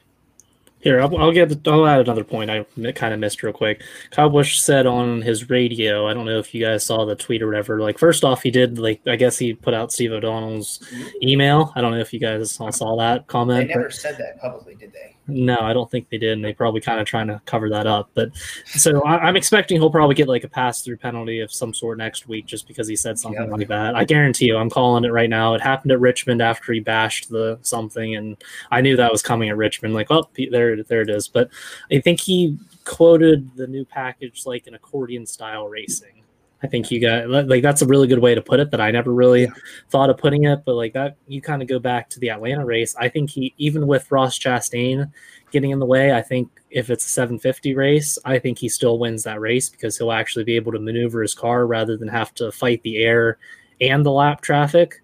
Here, 0.80 1.00
I'll, 1.00 1.16
I'll 1.16 1.32
get. 1.32 1.66
I'll 1.66 1.86
add 1.86 2.00
another 2.00 2.24
point. 2.24 2.50
I 2.50 2.64
kind 2.92 3.14
of 3.14 3.20
missed 3.20 3.42
real 3.42 3.54
quick. 3.54 3.82
Kyle 4.10 4.28
Busch 4.28 4.58
said 4.58 4.86
on 4.86 5.22
his 5.22 5.48
radio. 5.48 6.06
I 6.06 6.14
don't 6.14 6.26
know 6.26 6.38
if 6.38 6.54
you 6.54 6.62
guys 6.64 6.84
saw 6.84 7.04
the 7.06 7.14
tweet 7.14 7.42
or 7.42 7.46
whatever. 7.46 7.80
Like, 7.80 7.98
first 7.98 8.22
off, 8.22 8.42
he 8.42 8.50
did 8.50 8.78
like 8.78 9.00
I 9.06 9.16
guess 9.16 9.38
he 9.38 9.54
put 9.54 9.72
out 9.72 9.92
Steve 9.92 10.12
O'Donnell's 10.12 10.80
mm-hmm. 10.80 11.08
email. 11.22 11.72
I 11.74 11.80
don't 11.80 11.92
know 11.92 12.00
if 12.00 12.12
you 12.12 12.20
guys 12.20 12.58
all 12.60 12.70
saw 12.70 12.96
that 12.96 13.26
comment. 13.28 13.68
They 13.68 13.74
never 13.74 13.88
but, 13.88 13.94
said 13.94 14.18
that 14.18 14.40
publicly, 14.40 14.74
did 14.74 14.92
they? 14.92 15.13
No, 15.26 15.58
I 15.58 15.72
don't 15.72 15.90
think 15.90 16.10
they 16.10 16.18
did. 16.18 16.32
And 16.32 16.44
they 16.44 16.52
probably 16.52 16.80
kind 16.80 17.00
of 17.00 17.06
trying 17.06 17.28
to 17.28 17.40
cover 17.46 17.70
that 17.70 17.86
up. 17.86 18.10
But 18.14 18.36
so 18.66 19.02
I, 19.04 19.28
am 19.28 19.36
expecting 19.36 19.80
he'll 19.80 19.90
probably 19.90 20.14
get 20.14 20.28
like 20.28 20.44
a 20.44 20.48
pass 20.48 20.82
through 20.82 20.98
penalty 20.98 21.40
of 21.40 21.52
some 21.52 21.72
sort 21.72 21.96
next 21.98 22.28
week 22.28 22.46
just 22.46 22.68
because 22.68 22.86
he 22.86 22.96
said 22.96 23.18
something 23.18 23.50
like 23.50 23.68
that. 23.68 23.94
I 23.94 24.04
guarantee 24.04 24.46
you, 24.46 24.56
I'm 24.56 24.68
calling 24.68 25.04
it 25.04 25.12
right 25.12 25.30
now. 25.30 25.54
It 25.54 25.62
happened 25.62 25.92
at 25.92 26.00
Richmond 26.00 26.42
after 26.42 26.72
he 26.72 26.80
bashed 26.80 27.30
the 27.30 27.58
something, 27.62 28.16
and 28.16 28.36
I 28.70 28.80
knew 28.80 28.96
that 28.96 29.12
was 29.12 29.22
coming 29.22 29.48
at 29.48 29.56
Richmond. 29.56 29.94
Like, 29.94 30.10
oh, 30.10 30.28
there, 30.36 30.82
there 30.82 31.00
it 31.00 31.10
is. 31.10 31.28
But 31.28 31.48
I 31.90 32.00
think 32.00 32.20
he 32.20 32.58
quoted 32.84 33.56
the 33.56 33.66
new 33.66 33.84
package 33.84 34.44
like 34.44 34.66
an 34.66 34.74
accordion 34.74 35.24
style 35.24 35.68
racing. 35.68 36.23
I 36.64 36.66
think 36.66 36.90
you 36.90 36.98
got 36.98 37.28
like 37.28 37.62
that's 37.62 37.82
a 37.82 37.86
really 37.86 38.06
good 38.06 38.20
way 38.20 38.34
to 38.34 38.40
put 38.40 38.58
it 38.58 38.70
that 38.70 38.80
I 38.80 38.90
never 38.90 39.12
really 39.12 39.42
yeah. 39.42 39.50
thought 39.90 40.08
of 40.08 40.16
putting 40.16 40.44
it, 40.44 40.64
but 40.64 40.76
like 40.76 40.94
that 40.94 41.18
you 41.28 41.42
kind 41.42 41.60
of 41.60 41.68
go 41.68 41.78
back 41.78 42.08
to 42.10 42.20
the 42.20 42.30
Atlanta 42.30 42.64
race. 42.64 42.96
I 42.96 43.10
think 43.10 43.28
he 43.28 43.52
even 43.58 43.86
with 43.86 44.10
Ross 44.10 44.38
Chastain 44.38 45.12
getting 45.50 45.72
in 45.72 45.78
the 45.78 45.84
way, 45.84 46.14
I 46.14 46.22
think 46.22 46.48
if 46.70 46.88
it's 46.88 47.04
a 47.04 47.08
750 47.10 47.74
race, 47.74 48.18
I 48.24 48.38
think 48.38 48.58
he 48.58 48.70
still 48.70 48.98
wins 48.98 49.24
that 49.24 49.42
race 49.42 49.68
because 49.68 49.98
he'll 49.98 50.10
actually 50.10 50.44
be 50.44 50.56
able 50.56 50.72
to 50.72 50.78
maneuver 50.78 51.20
his 51.20 51.34
car 51.34 51.66
rather 51.66 51.98
than 51.98 52.08
have 52.08 52.32
to 52.36 52.50
fight 52.50 52.82
the 52.82 52.96
air 52.96 53.36
and 53.82 54.04
the 54.04 54.10
lap 54.10 54.40
traffic. 54.40 55.02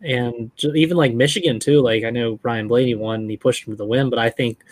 And 0.00 0.50
even 0.64 0.96
like 0.96 1.12
Michigan 1.12 1.60
too, 1.60 1.82
like 1.82 2.04
I 2.04 2.10
know 2.10 2.40
Ryan 2.42 2.68
Blaney 2.68 2.94
won 2.94 3.20
and 3.20 3.30
he 3.30 3.36
pushed 3.36 3.66
him 3.66 3.74
to 3.74 3.76
the 3.76 3.84
win, 3.84 4.08
but 4.08 4.18
I 4.18 4.30
think 4.30 4.64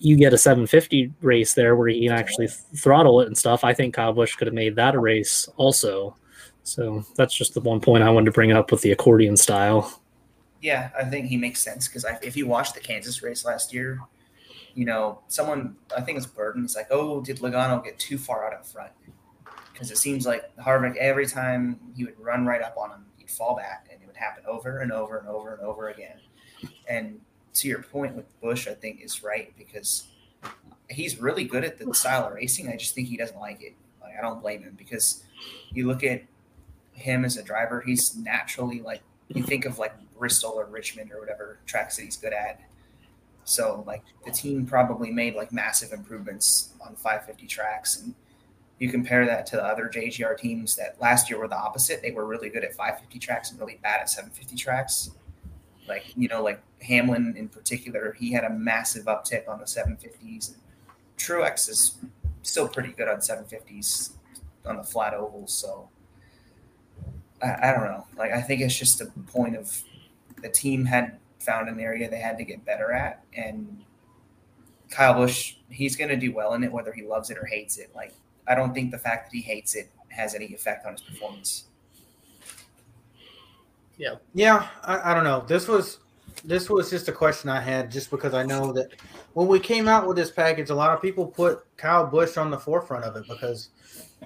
you 0.00 0.16
get 0.16 0.32
a 0.32 0.38
750 0.38 1.12
race 1.20 1.52
there 1.52 1.76
where 1.76 1.88
he 1.88 2.06
can 2.06 2.16
actually 2.16 2.48
throttle 2.48 3.20
it 3.20 3.26
and 3.26 3.36
stuff. 3.36 3.64
I 3.64 3.74
think 3.74 3.94
Kyle 3.94 4.14
Busch 4.14 4.34
could 4.34 4.46
have 4.46 4.54
made 4.54 4.74
that 4.76 4.94
a 4.94 4.98
race 4.98 5.48
also. 5.56 6.16
So 6.62 7.04
that's 7.16 7.34
just 7.34 7.52
the 7.52 7.60
one 7.60 7.80
point 7.80 8.02
I 8.02 8.10
wanted 8.10 8.26
to 8.26 8.32
bring 8.32 8.50
up 8.52 8.70
with 8.70 8.80
the 8.80 8.92
accordion 8.92 9.36
style. 9.36 10.00
Yeah, 10.62 10.90
I 10.98 11.04
think 11.04 11.26
he 11.26 11.36
makes 11.36 11.60
sense 11.60 11.86
because 11.86 12.06
if 12.22 12.36
you 12.36 12.46
watched 12.46 12.74
the 12.74 12.80
Kansas 12.80 13.22
race 13.22 13.44
last 13.44 13.74
year, 13.74 14.00
you 14.74 14.84
know, 14.84 15.20
someone 15.28 15.76
I 15.96 16.00
think 16.00 16.16
it's 16.16 16.26
Burton. 16.26 16.62
He's 16.62 16.76
like, 16.76 16.88
"Oh, 16.90 17.20
did 17.20 17.38
Logano 17.38 17.82
get 17.82 17.98
too 17.98 18.18
far 18.18 18.46
out 18.46 18.56
in 18.56 18.62
front?" 18.62 18.92
Because 19.72 19.90
it 19.90 19.98
seems 19.98 20.26
like 20.26 20.54
Harvick 20.56 20.96
every 20.96 21.26
time 21.26 21.78
he 21.94 22.04
would 22.04 22.18
run 22.20 22.46
right 22.46 22.62
up 22.62 22.76
on 22.76 22.90
him, 22.90 23.06
he'd 23.16 23.30
fall 23.30 23.56
back, 23.56 23.88
and 23.90 24.00
it 24.02 24.06
would 24.06 24.16
happen 24.16 24.44
over 24.46 24.80
and 24.80 24.92
over 24.92 25.18
and 25.18 25.28
over 25.28 25.54
and 25.54 25.62
over 25.62 25.88
again. 25.88 26.18
And 26.88 27.20
to 27.54 27.68
your 27.68 27.82
point 27.82 28.14
with 28.14 28.40
Busch, 28.40 28.68
I 28.68 28.74
think 28.74 29.00
is 29.02 29.22
right 29.22 29.52
because 29.58 30.06
he's 30.88 31.20
really 31.20 31.44
good 31.44 31.64
at 31.64 31.78
the 31.78 31.92
style 31.94 32.26
of 32.26 32.34
racing. 32.34 32.68
I 32.68 32.76
just 32.76 32.94
think 32.94 33.08
he 33.08 33.16
doesn't 33.16 33.38
like 33.38 33.62
it. 33.62 33.74
Like 34.00 34.14
I 34.18 34.20
don't 34.20 34.40
blame 34.40 34.62
him 34.62 34.74
because 34.76 35.24
you 35.72 35.86
look 35.86 36.02
at 36.04 36.22
him 36.92 37.24
as 37.24 37.36
a 37.36 37.42
driver, 37.42 37.80
he's 37.80 38.16
naturally 38.16 38.80
like 38.80 39.02
you 39.28 39.42
think 39.42 39.64
of 39.64 39.78
like 39.78 39.94
Bristol 40.18 40.52
or 40.52 40.66
Richmond 40.66 41.12
or 41.12 41.20
whatever 41.20 41.58
tracks 41.66 41.96
that 41.96 42.02
he's 42.02 42.16
good 42.16 42.32
at. 42.32 42.60
So 43.44 43.82
like 43.86 44.02
the 44.24 44.32
team 44.32 44.66
probably 44.66 45.10
made 45.10 45.34
like 45.34 45.52
massive 45.52 45.92
improvements 45.92 46.74
on 46.80 46.94
550 46.94 47.46
tracks 47.46 48.00
and 48.00 48.14
You 48.80 48.88
compare 48.88 49.26
that 49.26 49.44
to 49.46 49.56
the 49.56 49.64
other 49.64 49.90
JGR 49.94 50.38
teams 50.38 50.74
that 50.76 50.96
last 51.00 51.28
year 51.28 51.38
were 51.38 51.48
the 51.48 51.56
opposite. 51.56 52.00
They 52.00 52.12
were 52.12 52.24
really 52.24 52.48
good 52.48 52.64
at 52.64 52.74
550 52.74 53.18
tracks 53.18 53.50
and 53.50 53.60
really 53.60 53.78
bad 53.82 54.00
at 54.00 54.08
750 54.08 54.56
tracks. 54.56 55.10
Like 55.90 56.04
you 56.16 56.28
know, 56.28 56.42
like 56.42 56.62
Hamlin 56.82 57.34
in 57.36 57.48
particular, 57.48 58.16
he 58.18 58.32
had 58.32 58.44
a 58.44 58.50
massive 58.50 59.06
uptick 59.06 59.48
on 59.48 59.58
the 59.58 59.64
750s. 59.64 60.54
Truex 61.18 61.68
is 61.68 61.98
still 62.42 62.68
pretty 62.68 62.92
good 62.92 63.08
on 63.08 63.16
750s 63.16 64.12
on 64.64 64.76
the 64.76 64.84
flat 64.84 65.12
ovals. 65.12 65.52
So 65.52 65.88
I, 67.42 67.70
I 67.70 67.72
don't 67.72 67.84
know. 67.84 68.06
Like 68.16 68.32
I 68.32 68.40
think 68.40 68.60
it's 68.62 68.78
just 68.78 69.00
a 69.00 69.06
point 69.06 69.56
of 69.56 69.82
the 70.42 70.48
team 70.48 70.84
had 70.84 71.18
found 71.40 71.68
an 71.68 71.80
area 71.80 72.08
they 72.08 72.18
had 72.18 72.38
to 72.38 72.44
get 72.44 72.64
better 72.64 72.92
at, 72.92 73.24
and 73.36 73.84
Kyle 74.90 75.14
Busch, 75.14 75.56
he's 75.70 75.96
going 75.96 76.10
to 76.10 76.16
do 76.16 76.32
well 76.32 76.54
in 76.54 76.64
it, 76.64 76.72
whether 76.72 76.92
he 76.92 77.02
loves 77.02 77.30
it 77.30 77.38
or 77.38 77.46
hates 77.46 77.78
it. 77.78 77.90
Like 77.94 78.14
I 78.46 78.54
don't 78.54 78.72
think 78.72 78.90
the 78.90 78.98
fact 78.98 79.30
that 79.30 79.36
he 79.36 79.42
hates 79.42 79.74
it 79.74 79.90
has 80.08 80.34
any 80.34 80.46
effect 80.54 80.86
on 80.86 80.92
his 80.92 81.02
performance. 81.02 81.64
Yeah, 84.00 84.14
yeah. 84.32 84.66
I, 84.82 85.10
I 85.10 85.14
don't 85.14 85.24
know. 85.24 85.44
This 85.46 85.68
was 85.68 85.98
this 86.42 86.70
was 86.70 86.88
just 86.88 87.08
a 87.08 87.12
question 87.12 87.50
I 87.50 87.60
had, 87.60 87.90
just 87.90 88.10
because 88.10 88.32
I 88.32 88.42
know 88.42 88.72
that 88.72 88.92
when 89.34 89.46
we 89.46 89.60
came 89.60 89.88
out 89.88 90.08
with 90.08 90.16
this 90.16 90.30
package, 90.30 90.70
a 90.70 90.74
lot 90.74 90.94
of 90.94 91.02
people 91.02 91.26
put 91.26 91.66
Kyle 91.76 92.06
Busch 92.06 92.38
on 92.38 92.50
the 92.50 92.58
forefront 92.58 93.04
of 93.04 93.14
it 93.16 93.28
because 93.28 93.68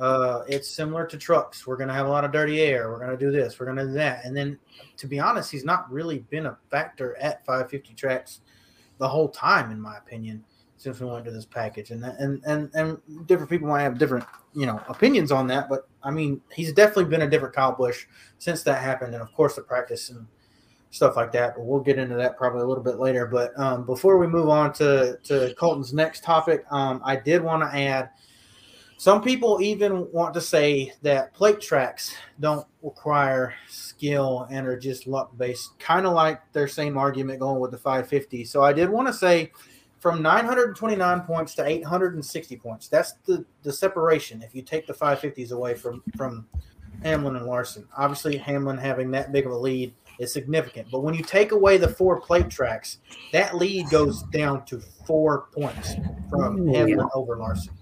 uh, 0.00 0.42
it's 0.46 0.70
similar 0.70 1.04
to 1.08 1.18
trucks. 1.18 1.66
We're 1.66 1.76
going 1.76 1.88
to 1.88 1.94
have 1.94 2.06
a 2.06 2.08
lot 2.08 2.24
of 2.24 2.30
dirty 2.30 2.60
air. 2.60 2.88
We're 2.88 3.00
going 3.00 3.18
to 3.18 3.24
do 3.24 3.32
this. 3.32 3.58
We're 3.58 3.66
going 3.66 3.78
to 3.78 3.86
do 3.86 3.92
that. 3.94 4.24
And 4.24 4.36
then, 4.36 4.60
to 4.98 5.08
be 5.08 5.18
honest, 5.18 5.50
he's 5.50 5.64
not 5.64 5.90
really 5.90 6.20
been 6.20 6.46
a 6.46 6.56
factor 6.70 7.16
at 7.18 7.44
550 7.44 7.94
tracks 7.94 8.42
the 8.98 9.08
whole 9.08 9.28
time, 9.28 9.72
in 9.72 9.80
my 9.80 9.96
opinion, 9.96 10.44
we 10.86 11.06
went 11.06 11.24
to 11.24 11.30
this 11.30 11.46
package. 11.46 11.90
And 11.90 12.04
and 12.04 12.42
and 12.46 12.70
and 12.74 13.26
different 13.26 13.50
people 13.50 13.68
might 13.68 13.82
have 13.82 13.98
different 13.98 14.24
you 14.54 14.66
know 14.66 14.80
opinions 14.88 15.32
on 15.32 15.46
that, 15.48 15.68
but 15.68 15.88
I 16.02 16.10
mean, 16.10 16.40
he's 16.52 16.72
definitely 16.72 17.06
been 17.06 17.22
a 17.22 17.30
different 17.30 17.54
Kyle 17.54 17.74
Busch 17.74 18.06
since 18.38 18.62
that 18.64 18.82
happened. 18.82 19.14
And 19.14 19.22
of 19.22 19.32
course, 19.32 19.56
the 19.56 19.62
practice 19.62 20.10
and 20.10 20.26
stuff 20.90 21.16
like 21.16 21.32
that. 21.32 21.56
But 21.56 21.64
we'll 21.64 21.80
get 21.80 21.98
into 21.98 22.14
that 22.16 22.36
probably 22.36 22.60
a 22.60 22.66
little 22.66 22.84
bit 22.84 22.98
later. 22.98 23.26
But 23.26 23.58
um, 23.58 23.84
before 23.84 24.18
we 24.18 24.26
move 24.26 24.48
on 24.48 24.72
to 24.74 25.18
to 25.24 25.54
Colton's 25.58 25.92
next 25.92 26.24
topic, 26.24 26.64
um, 26.70 27.00
I 27.04 27.16
did 27.16 27.42
want 27.42 27.62
to 27.62 27.78
add 27.78 28.10
some 28.96 29.20
people 29.20 29.60
even 29.60 30.10
want 30.12 30.34
to 30.34 30.40
say 30.40 30.92
that 31.02 31.34
plate 31.34 31.60
tracks 31.60 32.14
don't 32.38 32.66
require 32.82 33.54
skill 33.68 34.46
and 34.50 34.66
are 34.66 34.78
just 34.78 35.06
luck 35.06 35.36
based, 35.36 35.78
kind 35.78 36.06
of 36.06 36.12
like 36.12 36.40
their 36.52 36.68
same 36.68 36.96
argument 36.96 37.40
going 37.40 37.60
with 37.60 37.72
the 37.72 37.78
550. 37.78 38.44
So 38.44 38.62
I 38.62 38.72
did 38.72 38.88
want 38.88 39.08
to 39.08 39.12
say 39.12 39.50
from 40.04 40.20
929 40.20 41.22
points 41.22 41.54
to 41.54 41.64
860 41.66 42.56
points. 42.58 42.88
That's 42.88 43.12
the, 43.24 43.42
the 43.62 43.72
separation 43.72 44.42
if 44.42 44.54
you 44.54 44.60
take 44.60 44.86
the 44.86 44.92
550s 44.92 45.50
away 45.50 45.74
from, 45.74 46.02
from 46.14 46.46
Hamlin 47.02 47.36
and 47.36 47.46
Larson. 47.46 47.88
Obviously, 47.96 48.36
Hamlin 48.36 48.76
having 48.76 49.10
that 49.12 49.32
big 49.32 49.46
of 49.46 49.52
a 49.52 49.56
lead 49.56 49.94
is 50.18 50.30
significant. 50.30 50.88
But 50.92 51.04
when 51.04 51.14
you 51.14 51.22
take 51.22 51.52
away 51.52 51.78
the 51.78 51.88
four 51.88 52.20
plate 52.20 52.50
tracks, 52.50 52.98
that 53.32 53.56
lead 53.56 53.88
goes 53.88 54.24
down 54.24 54.66
to 54.66 54.78
four 55.06 55.46
points 55.54 55.94
from 56.28 56.68
Hamlin 56.68 57.08
over 57.14 57.38
Larson. 57.38 57.72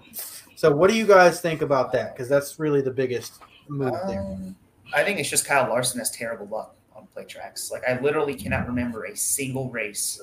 So, 0.55 0.71
what 0.71 0.91
do 0.91 0.97
you 0.97 1.09
guys 1.09 1.41
think 1.41 1.61
about 1.61 1.91
that? 1.91 2.15
Because 2.15 2.29
that's 2.29 2.61
really 2.61 2.83
the 2.83 2.93
biggest 2.93 3.43
move 3.67 3.97
there. 4.07 4.21
Um, 4.21 4.55
I 4.95 5.03
think 5.03 5.19
it's 5.19 5.29
just 5.29 5.45
Kyle 5.45 5.69
Larson 5.69 5.99
has 5.99 6.13
terrible 6.13 6.47
luck 6.47 6.77
on 6.95 7.09
plate 7.09 7.29
tracks. 7.29 7.73
Like 7.73 7.83
I 7.89 7.99
literally 7.99 8.37
cannot 8.37 8.69
remember 8.69 9.07
a 9.07 9.17
single 9.17 9.71
race 9.71 10.23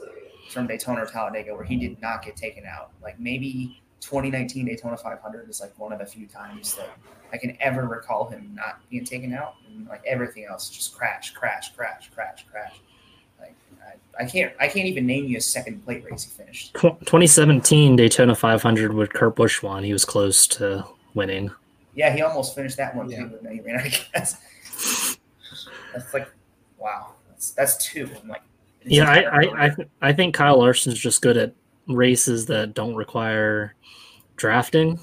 from 0.49 0.67
Daytona 0.67 1.03
or 1.03 1.05
Talladega 1.05 1.53
where 1.53 1.63
he 1.63 1.77
did 1.77 2.01
not 2.01 2.23
get 2.23 2.35
taken 2.35 2.65
out. 2.65 2.91
Like 3.01 3.19
maybe 3.19 3.81
2019 4.01 4.65
Daytona 4.65 4.97
500 4.97 5.49
is 5.49 5.61
like 5.61 5.77
one 5.77 5.93
of 5.93 5.99
the 5.99 6.05
few 6.05 6.27
times 6.27 6.75
that 6.75 6.89
I 7.31 7.37
can 7.37 7.55
ever 7.59 7.87
recall 7.87 8.27
him 8.27 8.51
not 8.55 8.79
being 8.89 9.05
taken 9.05 9.33
out, 9.33 9.55
and 9.67 9.87
like 9.87 10.03
everything 10.05 10.45
else 10.45 10.69
just 10.69 10.95
crash, 10.95 11.31
crash, 11.31 11.75
crash, 11.75 12.09
crash, 12.13 12.45
crash. 12.51 12.79
Like 13.39 13.55
I 14.19 14.25
can't 14.25 14.53
I 14.59 14.67
can't 14.67 14.87
even 14.87 15.05
name 15.05 15.25
you 15.25 15.37
a 15.37 15.41
second 15.41 15.85
plate 15.85 16.03
race 16.09 16.23
he 16.23 16.31
finished. 16.31 16.73
2017 16.73 17.95
Daytona 17.95 18.35
500 18.35 18.93
with 18.93 19.13
Kurt 19.13 19.35
Busch 19.35 19.61
won. 19.61 19.83
He 19.83 19.93
was 19.93 20.05
close 20.05 20.47
to 20.47 20.85
winning. 21.13 21.51
Yeah, 21.93 22.13
he 22.13 22.21
almost 22.21 22.55
finished 22.55 22.77
that 22.77 22.95
one 22.95 23.09
yeah. 23.09 23.27
too. 23.27 23.39
I 23.47 23.53
mean, 23.53 23.75
I 23.75 23.89
guess 24.13 25.17
that's 25.93 26.13
like 26.13 26.29
wow. 26.77 27.13
That's 27.29 27.51
that's 27.51 27.77
two. 27.85 28.09
I'm 28.21 28.29
like, 28.29 28.41
yeah, 28.89 29.09
I 29.09 29.21
I, 29.21 29.65
I, 29.65 29.75
I 30.01 30.13
think 30.13 30.35
Kyle 30.35 30.57
Larson's 30.57 30.99
just 30.99 31.21
good 31.21 31.37
at 31.37 31.53
races 31.87 32.45
that 32.47 32.73
don't 32.73 32.95
require 32.95 33.75
drafting. 34.35 34.99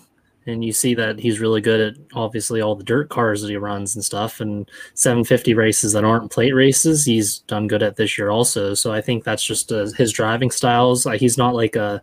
And 0.49 0.65
you 0.65 0.73
see 0.73 0.95
that 0.95 1.19
he's 1.19 1.41
really 1.41 1.61
good 1.61 1.81
at 1.81 1.95
obviously 2.15 2.61
all 2.61 2.77
the 2.77 2.85
dirt 2.85 3.09
cars 3.09 3.43
that 3.43 3.51
he 3.51 3.57
runs 3.57 3.97
and 3.97 4.05
stuff. 4.05 4.41
And 4.41 4.71
750 4.95 5.55
races 5.55 5.93
that 5.93 6.05
aren't 6.05 6.31
plate 6.31 6.55
races 6.55 7.05
he's 7.05 7.41
done 7.41 7.67
good 7.67 7.83
at 7.83 7.97
this 7.97 8.17
year 8.17 8.31
also. 8.31 8.73
So 8.75 8.93
i 8.93 9.01
think 9.01 9.25
that's 9.25 9.45
just 9.45 9.73
uh, 9.73 9.87
his 9.97 10.13
driving 10.13 10.53
styles. 10.53 11.05
Like 11.05 11.21
he's 11.21 11.37
not 11.37 11.55
like 11.57 11.75
a 11.75 12.03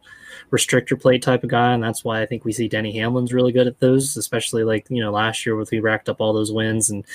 restrictor 0.51 0.99
plate 0.99 1.21
type 1.21 1.43
of 1.43 1.49
guy. 1.49 1.73
And 1.73 1.81
that's 1.81 2.03
why 2.03 2.21
i 2.21 2.25
think 2.25 2.43
we 2.43 2.51
see 2.51 2.67
denny 2.67 2.91
hamlin's 2.91 3.33
really 3.33 3.53
good 3.53 3.67
at 3.67 3.79
those 3.79 4.17
especially 4.17 4.63
like 4.65 4.87
you 4.89 5.01
know 5.01 5.11
last 5.11 5.45
year 5.45 5.55
with 5.55 5.69
he 5.69 5.79
racked 5.79 6.09
up 6.09 6.19
all 6.19 6.33
those 6.33 6.51
wins 6.51 6.89
and 6.89 7.05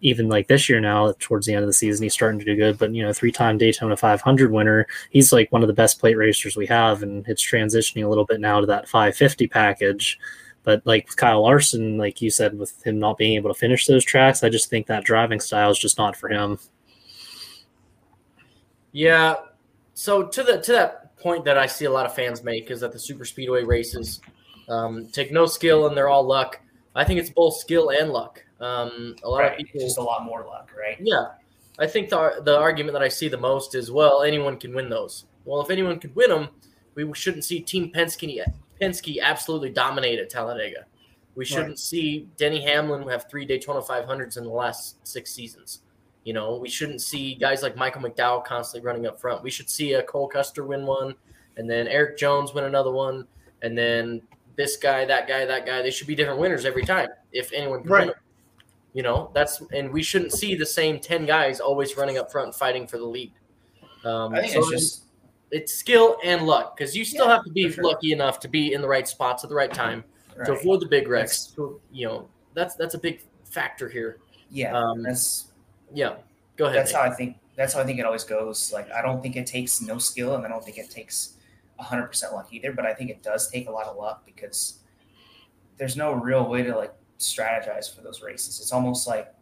even 0.00 0.28
like 0.28 0.46
this 0.46 0.68
year 0.68 0.80
now 0.80 1.12
towards 1.18 1.46
the 1.46 1.54
end 1.54 1.62
of 1.62 1.68
the 1.68 1.72
season 1.72 2.02
he's 2.02 2.12
starting 2.12 2.38
to 2.38 2.44
do 2.44 2.54
good 2.56 2.78
but 2.78 2.92
you 2.94 3.02
know 3.02 3.12
three-time 3.12 3.56
daytona 3.56 3.96
500 3.96 4.52
winner 4.52 4.86
he's 5.10 5.32
like 5.32 5.50
one 5.52 5.62
of 5.62 5.68
the 5.68 5.72
best 5.74 5.98
plate 5.98 6.16
racers 6.16 6.56
we 6.56 6.66
have 6.66 7.02
and 7.02 7.26
it's 7.28 7.44
transitioning 7.44 8.04
a 8.04 8.08
little 8.08 8.24
bit 8.24 8.40
now 8.40 8.60
to 8.60 8.66
that 8.66 8.88
550 8.88 9.46
package 9.48 10.18
but 10.66 10.84
like 10.84 11.06
Kyle 11.14 11.42
Larson, 11.42 11.96
like 11.96 12.20
you 12.20 12.28
said, 12.28 12.58
with 12.58 12.84
him 12.84 12.98
not 12.98 13.16
being 13.16 13.36
able 13.36 13.54
to 13.54 13.58
finish 13.58 13.86
those 13.86 14.04
tracks, 14.04 14.42
I 14.42 14.48
just 14.48 14.68
think 14.68 14.88
that 14.88 15.04
driving 15.04 15.38
style 15.38 15.70
is 15.70 15.78
just 15.78 15.96
not 15.96 16.16
for 16.16 16.28
him. 16.28 16.58
Yeah. 18.90 19.36
So 19.94 20.24
to 20.24 20.42
the 20.42 20.60
to 20.60 20.72
that 20.72 21.16
point 21.18 21.44
that 21.44 21.56
I 21.56 21.66
see 21.66 21.84
a 21.84 21.90
lot 21.90 22.04
of 22.04 22.16
fans 22.16 22.42
make 22.42 22.72
is 22.72 22.80
that 22.80 22.90
the 22.90 22.98
super 22.98 23.24
speedway 23.24 23.62
races 23.62 24.20
um, 24.68 25.06
take 25.12 25.30
no 25.30 25.46
skill 25.46 25.86
and 25.86 25.96
they're 25.96 26.08
all 26.08 26.24
luck. 26.24 26.60
I 26.96 27.04
think 27.04 27.20
it's 27.20 27.30
both 27.30 27.56
skill 27.58 27.90
and 27.90 28.10
luck. 28.10 28.42
Um, 28.60 29.16
a 29.22 29.28
lot 29.28 29.40
right. 29.40 29.52
of 29.52 29.58
people 29.58 29.80
just 29.80 29.98
a 29.98 30.02
lot 30.02 30.24
more 30.24 30.44
luck, 30.44 30.70
right? 30.78 30.96
Yeah. 31.00 31.32
I 31.78 31.86
think 31.86 32.08
the 32.08 32.40
the 32.42 32.58
argument 32.58 32.94
that 32.94 33.02
I 33.02 33.08
see 33.08 33.28
the 33.28 33.36
most 33.36 33.74
is 33.74 33.90
well, 33.90 34.22
anyone 34.22 34.56
can 34.56 34.74
win 34.74 34.88
those. 34.88 35.26
Well, 35.44 35.60
if 35.60 35.70
anyone 35.70 35.98
could 35.98 36.14
win 36.16 36.30
them, 36.30 36.48
we 36.94 37.08
shouldn't 37.14 37.44
see 37.44 37.60
Team 37.60 37.92
Penske. 37.92 38.42
Penske 38.80 39.20
absolutely 39.20 39.70
dominated 39.70 40.30
Talladega. 40.30 40.86
We 41.34 41.44
shouldn't 41.44 41.68
right. 41.68 41.78
see 41.78 42.28
Denny 42.38 42.62
Hamlin 42.62 43.06
have 43.08 43.28
three 43.30 43.44
Daytona 43.44 43.80
500s 43.80 44.38
in 44.38 44.44
the 44.44 44.50
last 44.50 45.06
six 45.06 45.32
seasons. 45.32 45.82
You 46.24 46.32
know, 46.32 46.56
we 46.56 46.68
shouldn't 46.68 47.02
see 47.02 47.34
guys 47.34 47.62
like 47.62 47.76
Michael 47.76 48.02
McDowell 48.02 48.44
constantly 48.44 48.84
running 48.84 49.06
up 49.06 49.20
front. 49.20 49.42
We 49.42 49.50
should 49.50 49.68
see 49.68 49.92
a 49.92 50.02
Cole 50.02 50.28
Custer 50.28 50.64
win 50.64 50.86
one, 50.86 51.14
and 51.56 51.70
then 51.70 51.86
Erik 51.86 52.16
Jones 52.16 52.54
win 52.54 52.64
another 52.64 52.90
one, 52.90 53.26
and 53.62 53.76
then 53.76 54.22
this 54.56 54.76
guy, 54.76 55.04
that 55.04 55.28
guy, 55.28 55.44
that 55.44 55.66
guy. 55.66 55.82
They 55.82 55.90
should 55.90 56.06
be 56.06 56.14
different 56.14 56.40
winners 56.40 56.64
every 56.64 56.84
time 56.84 57.08
if 57.32 57.52
anyone 57.52 57.82
can 57.82 57.90
right. 57.90 58.06
win. 58.08 58.16
You 58.96 59.02
know, 59.02 59.30
that's 59.34 59.60
and 59.74 59.92
we 59.92 60.02
shouldn't 60.02 60.32
see 60.32 60.54
the 60.54 60.64
same 60.64 60.98
ten 60.98 61.26
guys 61.26 61.60
always 61.60 61.98
running 61.98 62.16
up 62.16 62.32
front 62.32 62.54
fighting 62.54 62.86
for 62.86 62.96
the 62.96 63.04
lead. 63.04 63.30
Um, 64.06 64.32
I 64.32 64.40
think 64.40 64.54
so 64.54 64.60
it's 64.60 64.70
just 64.70 65.04
it's 65.50 65.74
skill 65.74 66.16
and 66.24 66.46
luck 66.46 66.74
because 66.74 66.96
you 66.96 67.04
still 67.04 67.26
yeah, 67.26 67.34
have 67.34 67.44
to 67.44 67.50
be 67.50 67.70
sure. 67.70 67.84
lucky 67.84 68.12
enough 68.12 68.40
to 68.40 68.48
be 68.48 68.72
in 68.72 68.80
the 68.80 68.88
right 68.88 69.06
spots 69.06 69.44
at 69.44 69.50
the 69.50 69.54
right 69.54 69.70
time 69.70 70.02
right. 70.34 70.46
to 70.46 70.54
avoid 70.54 70.80
the 70.80 70.86
big 70.86 71.08
wrecks. 71.08 71.48
To, 71.56 71.78
you 71.92 72.06
know, 72.06 72.30
that's 72.54 72.74
that's 72.76 72.94
a 72.94 72.98
big 72.98 73.20
factor 73.44 73.86
here. 73.86 74.16
Yeah, 74.48 74.74
um, 74.74 75.02
that's 75.02 75.48
yeah. 75.92 76.14
Go 76.56 76.64
ahead. 76.64 76.78
That's 76.78 76.92
how 76.92 77.02
I 77.02 77.10
think. 77.10 77.36
That's 77.54 77.74
how 77.74 77.80
I 77.80 77.84
think 77.84 77.98
it 77.98 78.06
always 78.06 78.24
goes. 78.24 78.72
Like 78.72 78.90
I 78.92 79.02
don't 79.02 79.22
think 79.22 79.36
it 79.36 79.46
takes 79.46 79.82
no 79.82 79.98
skill, 79.98 80.36
and 80.36 80.46
I 80.46 80.48
don't 80.48 80.64
think 80.64 80.78
it 80.78 80.88
takes 80.88 81.34
hundred 81.78 82.06
percent 82.06 82.32
luck 82.32 82.48
either. 82.50 82.72
But 82.72 82.86
I 82.86 82.94
think 82.94 83.10
it 83.10 83.22
does 83.22 83.50
take 83.50 83.68
a 83.68 83.70
lot 83.70 83.88
of 83.88 83.98
luck 83.98 84.24
because 84.24 84.78
there's 85.76 85.98
no 85.98 86.14
real 86.14 86.48
way 86.48 86.62
to 86.62 86.74
like 86.74 86.94
strategize 87.18 87.94
for 87.94 88.02
those 88.02 88.22
races. 88.22 88.60
It's 88.60 88.72
almost 88.72 89.06
like 89.06 89.32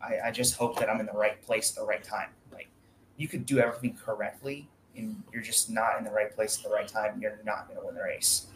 I, 0.00 0.28
I 0.28 0.30
just 0.30 0.56
hope 0.56 0.78
that 0.78 0.90
I'm 0.90 1.00
in 1.00 1.06
the 1.06 1.12
right 1.12 1.40
place 1.42 1.70
at 1.70 1.76
the 1.76 1.86
right 1.86 2.02
time. 2.02 2.28
Like 2.52 2.68
you 3.16 3.28
could 3.28 3.46
do 3.46 3.58
everything 3.58 3.96
correctly 3.96 4.68
and 4.96 5.22
you're 5.32 5.42
just 5.42 5.70
not 5.70 5.98
in 5.98 6.04
the 6.04 6.10
right 6.10 6.34
place 6.34 6.58
at 6.58 6.64
the 6.64 6.70
right 6.70 6.88
time, 6.88 7.18
you're 7.20 7.40
not 7.44 7.66
going 7.66 7.80
to 7.80 7.86
win 7.86 7.94
the 7.94 8.02
race. 8.02 8.46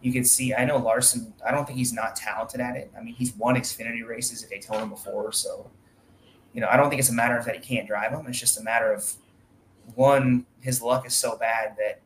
You 0.00 0.12
can 0.12 0.24
see, 0.24 0.54
I 0.54 0.64
know 0.64 0.76
Larson, 0.76 1.32
I 1.44 1.50
don't 1.50 1.66
think 1.66 1.78
he's 1.78 1.92
not 1.92 2.14
talented 2.14 2.60
at 2.60 2.76
it. 2.76 2.90
I 2.96 3.02
mean, 3.02 3.14
he's 3.14 3.34
won 3.34 3.56
Xfinity 3.56 4.06
races 4.06 4.44
at 4.44 4.50
Daytona 4.50 4.86
before. 4.86 5.32
So, 5.32 5.70
you 6.52 6.60
know, 6.60 6.68
I 6.68 6.76
don't 6.76 6.88
think 6.88 7.00
it's 7.00 7.10
a 7.10 7.14
matter 7.14 7.36
of 7.36 7.44
that 7.46 7.56
he 7.56 7.60
can't 7.60 7.86
drive 7.86 8.12
them. 8.12 8.26
It's 8.28 8.38
just 8.38 8.60
a 8.60 8.62
matter 8.62 8.92
of 8.92 9.12
one, 9.94 10.46
his 10.60 10.82
luck 10.82 11.06
is 11.06 11.14
so 11.14 11.36
bad 11.36 11.74
that 11.78 12.00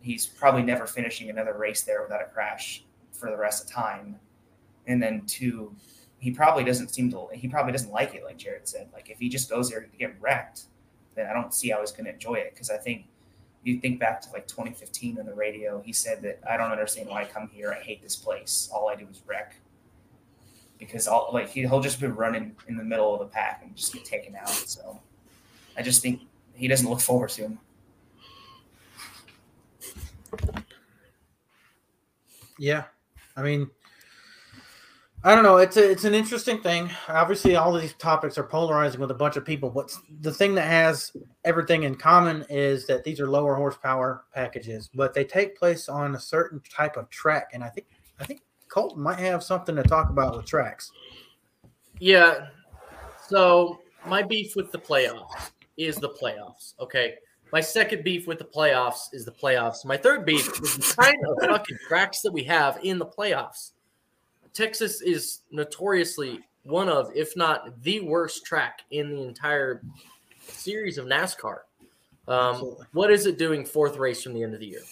he's 0.00 0.26
probably 0.26 0.62
never 0.62 0.86
finishing 0.86 1.28
another 1.28 1.54
race 1.54 1.82
there 1.82 2.02
without 2.02 2.22
a 2.22 2.26
crash 2.26 2.84
for 3.12 3.30
the 3.30 3.36
rest 3.36 3.64
of 3.64 3.70
time. 3.70 4.16
And 4.86 5.02
then 5.02 5.22
two, 5.26 5.74
he 6.18 6.30
probably 6.30 6.64
doesn't 6.64 6.88
seem 6.88 7.10
to, 7.12 7.28
he 7.32 7.48
probably 7.48 7.72
doesn't 7.72 7.92
like 7.92 8.14
it, 8.14 8.24
like 8.24 8.36
Jared 8.38 8.68
said. 8.68 8.88
Like 8.92 9.10
if 9.10 9.18
he 9.18 9.28
just 9.28 9.48
goes 9.50 9.70
there 9.70 9.80
to 9.80 9.96
get 9.96 10.14
wrecked, 10.20 10.62
then 11.14 11.26
I 11.26 11.32
don't 11.32 11.52
see 11.54 11.70
how 11.70 11.80
he's 11.80 11.92
going 11.92 12.06
to 12.06 12.12
enjoy 12.12 12.34
it 12.34 12.52
because 12.54 12.70
I 12.70 12.78
think 12.78 13.06
you 13.64 13.78
think 13.80 14.00
back 14.00 14.20
to 14.22 14.32
like 14.32 14.46
2015 14.48 15.18
on 15.18 15.26
the 15.26 15.34
radio, 15.34 15.80
he 15.82 15.92
said 15.92 16.22
that 16.22 16.40
I 16.48 16.56
don't 16.56 16.72
understand 16.72 17.08
why 17.08 17.22
I 17.22 17.24
come 17.26 17.48
here. 17.52 17.72
I 17.72 17.82
hate 17.82 18.02
this 18.02 18.16
place. 18.16 18.68
All 18.74 18.88
I 18.88 18.96
do 18.96 19.06
is 19.10 19.22
wreck. 19.26 19.56
because 20.78 21.06
all 21.06 21.30
like 21.32 21.48
he, 21.48 21.60
he'll 21.60 21.80
just 21.80 22.00
be 22.00 22.08
running 22.08 22.56
in 22.66 22.76
the 22.76 22.82
middle 22.82 23.12
of 23.14 23.20
the 23.20 23.26
pack 23.26 23.62
and 23.64 23.76
just 23.76 23.92
get 23.92 24.04
taken 24.04 24.34
out. 24.34 24.48
So 24.48 25.00
I 25.76 25.82
just 25.82 26.02
think 26.02 26.22
he 26.54 26.66
doesn't 26.66 26.88
look 26.88 27.00
forward 27.00 27.30
to 27.30 27.42
him. 27.42 27.58
Yeah, 32.58 32.84
I 33.36 33.42
mean, 33.42 33.70
I 35.24 35.36
don't 35.36 35.44
know. 35.44 35.58
It's 35.58 35.76
a, 35.76 35.88
it's 35.88 36.04
an 36.04 36.14
interesting 36.14 36.60
thing. 36.60 36.90
Obviously, 37.06 37.54
all 37.54 37.72
these 37.72 37.94
topics 37.94 38.38
are 38.38 38.42
polarizing 38.42 39.00
with 39.00 39.12
a 39.12 39.14
bunch 39.14 39.36
of 39.36 39.44
people, 39.44 39.70
but 39.70 39.92
the 40.20 40.32
thing 40.32 40.54
that 40.56 40.66
has 40.66 41.12
everything 41.44 41.84
in 41.84 41.94
common 41.94 42.44
is 42.50 42.86
that 42.88 43.04
these 43.04 43.20
are 43.20 43.28
lower 43.28 43.54
horsepower 43.54 44.24
packages, 44.34 44.90
but 44.92 45.14
they 45.14 45.24
take 45.24 45.56
place 45.56 45.88
on 45.88 46.16
a 46.16 46.20
certain 46.20 46.60
type 46.68 46.96
of 46.96 47.08
track, 47.08 47.50
and 47.52 47.62
I 47.62 47.68
think 47.68 47.86
I 48.18 48.24
think 48.24 48.40
Colton 48.68 49.02
might 49.02 49.20
have 49.20 49.44
something 49.44 49.76
to 49.76 49.82
talk 49.84 50.10
about 50.10 50.36
with 50.36 50.46
tracks. 50.46 50.90
Yeah. 52.00 52.48
So 53.28 53.80
my 54.06 54.22
beef 54.22 54.56
with 54.56 54.72
the 54.72 54.78
playoffs 54.78 55.50
is 55.76 55.96
the 55.96 56.08
playoffs. 56.08 56.74
Okay. 56.80 57.14
My 57.52 57.60
second 57.60 58.02
beef 58.02 58.26
with 58.26 58.38
the 58.38 58.44
playoffs 58.44 59.12
is 59.12 59.24
the 59.24 59.32
playoffs. 59.32 59.84
My 59.84 59.96
third 59.96 60.24
beef 60.24 60.48
is 60.62 60.76
the 60.76 60.94
kind 60.98 61.16
of 61.28 61.50
fucking 61.50 61.78
tracks 61.86 62.22
that 62.22 62.32
we 62.32 62.42
have 62.44 62.78
in 62.82 62.98
the 62.98 63.06
playoffs. 63.06 63.72
Texas 64.54 65.00
is 65.00 65.40
notoriously 65.50 66.40
one 66.64 66.88
of, 66.88 67.10
if 67.14 67.36
not 67.36 67.82
the 67.82 68.00
worst 68.00 68.44
track 68.44 68.82
in 68.90 69.10
the 69.10 69.22
entire 69.22 69.82
series 70.46 70.98
of 70.98 71.06
NASCAR. 71.06 71.58
Um, 72.28 72.76
what 72.92 73.10
is 73.10 73.26
it 73.26 73.38
doing 73.38 73.64
fourth 73.64 73.96
race 73.96 74.22
from 74.22 74.34
the 74.34 74.42
end 74.42 74.54
of 74.54 74.60
the 74.60 74.66
year? 74.66 74.82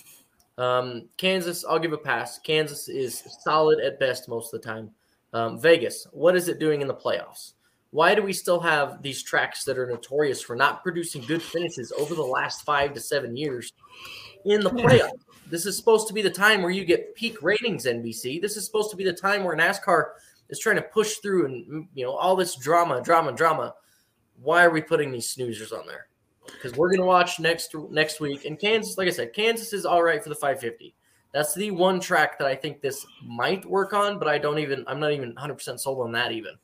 Um, 0.58 1.08
Kansas, 1.16 1.64
I'll 1.64 1.78
give 1.78 1.92
a 1.92 1.98
pass. 1.98 2.38
Kansas 2.38 2.88
is 2.88 3.22
solid 3.40 3.80
at 3.80 4.00
best 4.00 4.28
most 4.28 4.52
of 4.52 4.60
the 4.60 4.66
time. 4.66 4.90
Um, 5.32 5.60
Vegas, 5.60 6.06
what 6.12 6.36
is 6.36 6.48
it 6.48 6.58
doing 6.58 6.80
in 6.80 6.88
the 6.88 6.94
playoffs? 6.94 7.52
Why 7.92 8.14
do 8.14 8.22
we 8.22 8.32
still 8.32 8.60
have 8.60 9.02
these 9.02 9.22
tracks 9.22 9.64
that 9.64 9.78
are 9.78 9.86
notorious 9.86 10.40
for 10.40 10.54
not 10.54 10.82
producing 10.82 11.22
good 11.22 11.42
finishes 11.42 11.92
over 11.92 12.14
the 12.14 12.22
last 12.22 12.64
five 12.64 12.94
to 12.94 13.00
seven 13.00 13.36
years 13.36 13.72
in 14.44 14.60
the 14.60 14.70
playoffs? 14.70 15.10
This 15.50 15.66
is 15.66 15.76
supposed 15.76 16.06
to 16.08 16.14
be 16.14 16.22
the 16.22 16.30
time 16.30 16.62
where 16.62 16.70
you 16.70 16.84
get 16.84 17.14
peak 17.14 17.42
ratings, 17.42 17.84
NBC. 17.84 18.40
This 18.40 18.56
is 18.56 18.64
supposed 18.64 18.90
to 18.90 18.96
be 18.96 19.04
the 19.04 19.12
time 19.12 19.44
where 19.44 19.56
NASCAR 19.56 20.10
is 20.48 20.58
trying 20.58 20.76
to 20.76 20.82
push 20.82 21.16
through 21.16 21.46
and 21.46 21.88
you 21.94 22.04
know 22.04 22.12
all 22.12 22.36
this 22.36 22.56
drama, 22.56 23.02
drama, 23.02 23.32
drama. 23.32 23.74
Why 24.40 24.64
are 24.64 24.70
we 24.70 24.80
putting 24.80 25.10
these 25.10 25.34
snoozers 25.34 25.72
on 25.76 25.86
there? 25.86 26.06
Because 26.46 26.76
we're 26.76 26.90
gonna 26.90 27.06
watch 27.06 27.40
next 27.40 27.74
next 27.90 28.20
week. 28.20 28.44
And 28.44 28.58
Kansas, 28.58 28.96
like 28.96 29.08
I 29.08 29.12
said, 29.12 29.32
Kansas 29.32 29.72
is 29.72 29.84
all 29.84 30.02
right 30.02 30.22
for 30.22 30.28
the 30.28 30.34
550. 30.34 30.94
That's 31.32 31.54
the 31.54 31.70
one 31.70 32.00
track 32.00 32.38
that 32.38 32.48
I 32.48 32.56
think 32.56 32.80
this 32.80 33.06
might 33.24 33.64
work 33.64 33.92
on, 33.92 34.18
but 34.18 34.28
I 34.28 34.38
don't 34.38 34.58
even. 34.58 34.84
I'm 34.86 35.00
not 35.00 35.12
even 35.12 35.30
100 35.30 35.54
percent 35.54 35.80
sold 35.80 36.00
on 36.00 36.12
that 36.12 36.32
even. 36.32 36.54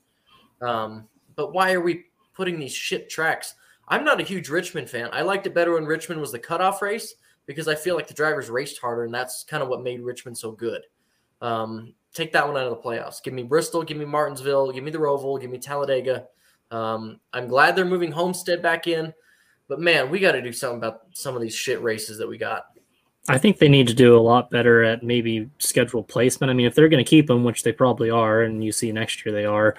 Um, 0.61 1.09
but 1.35 1.53
why 1.53 1.73
are 1.73 1.81
we 1.81 2.05
putting 2.35 2.59
these 2.59 2.73
shit 2.73 3.09
tracks? 3.09 3.55
I'm 3.89 4.05
not 4.05 4.21
a 4.21 4.25
huge 4.25 4.49
Richmond 4.49 4.91
fan. 4.91 5.09
I 5.13 5.23
liked 5.23 5.47
it 5.47 5.55
better 5.55 5.75
when 5.75 5.85
Richmond 5.85 6.21
was 6.21 6.33
the 6.33 6.39
cutoff 6.39 6.83
race 6.83 7.15
because 7.47 7.69
I 7.69 7.75
feel 7.75 7.95
like 7.95 8.09
the 8.09 8.15
drivers 8.15 8.51
raced 8.51 8.81
harder, 8.81 9.05
and 9.05 9.15
that's 9.15 9.45
kind 9.45 9.63
of 9.63 9.69
what 9.69 9.83
made 9.83 10.01
Richmond 10.01 10.37
so 10.37 10.53
good. 10.53 10.83
Um, 11.41 11.95
take 12.13 12.33
that 12.33 12.47
one 12.47 12.57
out 12.57 12.67
of 12.67 12.71
the 12.71 12.83
playoffs. 12.83 13.23
Give 13.23 13.35
me 13.35 13.43
Bristol, 13.43 13.83
give 13.83 13.97
me 13.97 14.05
Martinsville, 14.05 14.73
give 14.73 14.85
me 14.85 14.91
the 14.91 14.99
Roval, 14.99 15.41
give 15.41 15.51
me 15.51 15.59
Talladega. 15.59 16.27
Um, 16.71 17.21
I'm 17.33 17.47
glad 17.47 17.77
they're 17.77 17.85
moving 17.85 18.11
Homestead 18.11 18.63
back 18.63 18.87
in, 18.87 19.13
but 19.69 19.81
man, 19.81 20.11
we 20.11 20.19
got 20.19 20.33
to 20.33 20.43
do 20.43 20.53
something 20.53 20.79
about 20.79 21.03
some 21.13 21.37
of 21.37 21.43
these 21.43 21.55
shit 21.55 21.81
races 21.83 22.19
that 22.19 22.29
we 22.29 22.39
got. 22.39 22.67
I 23.29 23.39
think 23.39 23.59
they 23.59 23.69
need 23.69 23.89
to 23.89 23.95
do 23.95 24.17
a 24.17 24.21
lot 24.21 24.51
better 24.51 24.85
at 24.85 25.03
maybe 25.03 25.51
schedule 25.59 26.03
placement. 26.03 26.51
I 26.51 26.55
mean, 26.55 26.67
if 26.67 26.75
they're 26.75 26.89
going 26.89 27.05
to 27.05 27.09
keep 27.09 27.27
them, 27.27 27.43
which 27.43 27.65
they 27.65 27.73
probably 27.73 28.09
are, 28.09 28.43
and 28.43 28.63
you 28.63 28.71
see 28.71 28.93
next 28.93 29.25
year 29.25 29.35
they 29.35 29.45
are, 29.45 29.77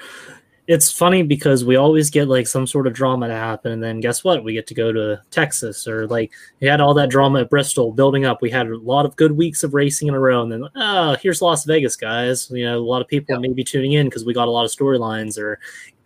it's 0.68 0.92
funny 0.92 1.24
because 1.24 1.64
we 1.64 1.78
always 1.78 2.10
get 2.10 2.28
like 2.28 2.46
some 2.46 2.68
sort 2.68 2.88
of 2.88 2.94
drama 2.94 3.30
to 3.30 3.34
happen 3.34 3.72
and 3.72 3.82
then 3.82 4.02
guess 4.02 4.24
what? 4.24 4.44
We 4.44 4.54
get 4.54 4.68
to 4.68 4.74
go 4.74 4.92
to 4.92 5.22
texas 5.32 5.88
or 5.88 6.08
like 6.08 6.32
we 6.60 6.68
had 6.68 6.82
all 6.82 6.94
that 6.96 7.10
drama 7.10 7.42
at 7.42 7.50
bristol 7.50 7.94
building 7.94 8.26
up. 8.26 8.42
We 8.42 8.52
had 8.52 8.68
a 8.68 8.78
lot 8.78 9.06
of 9.06 9.16
good 9.16 9.32
weeks 9.32 9.64
of 9.64 9.74
racing 9.74 10.10
in 10.10 10.14
a 10.14 10.20
row 10.20 10.44
and 10.44 10.52
then 10.52 10.66
oh 10.76 11.16
here's 11.22 11.42
las 11.42 11.64
vegas 11.64 11.96
guys. 11.96 12.52
You 12.52 12.66
know 12.66 12.80
a 12.80 12.80
lot 12.80 13.02
of 13.02 13.08
people 13.08 13.34
yep. 13.34 13.42
may 13.42 13.54
be 13.54 13.64
tuning 13.64 13.94
in 13.94 14.08
because 14.08 14.26
we 14.26 14.34
got 14.34 14.50
a 14.50 14.52
lot 14.52 14.66
of 14.66 14.72
storylines 14.72 15.38
or 15.40 15.60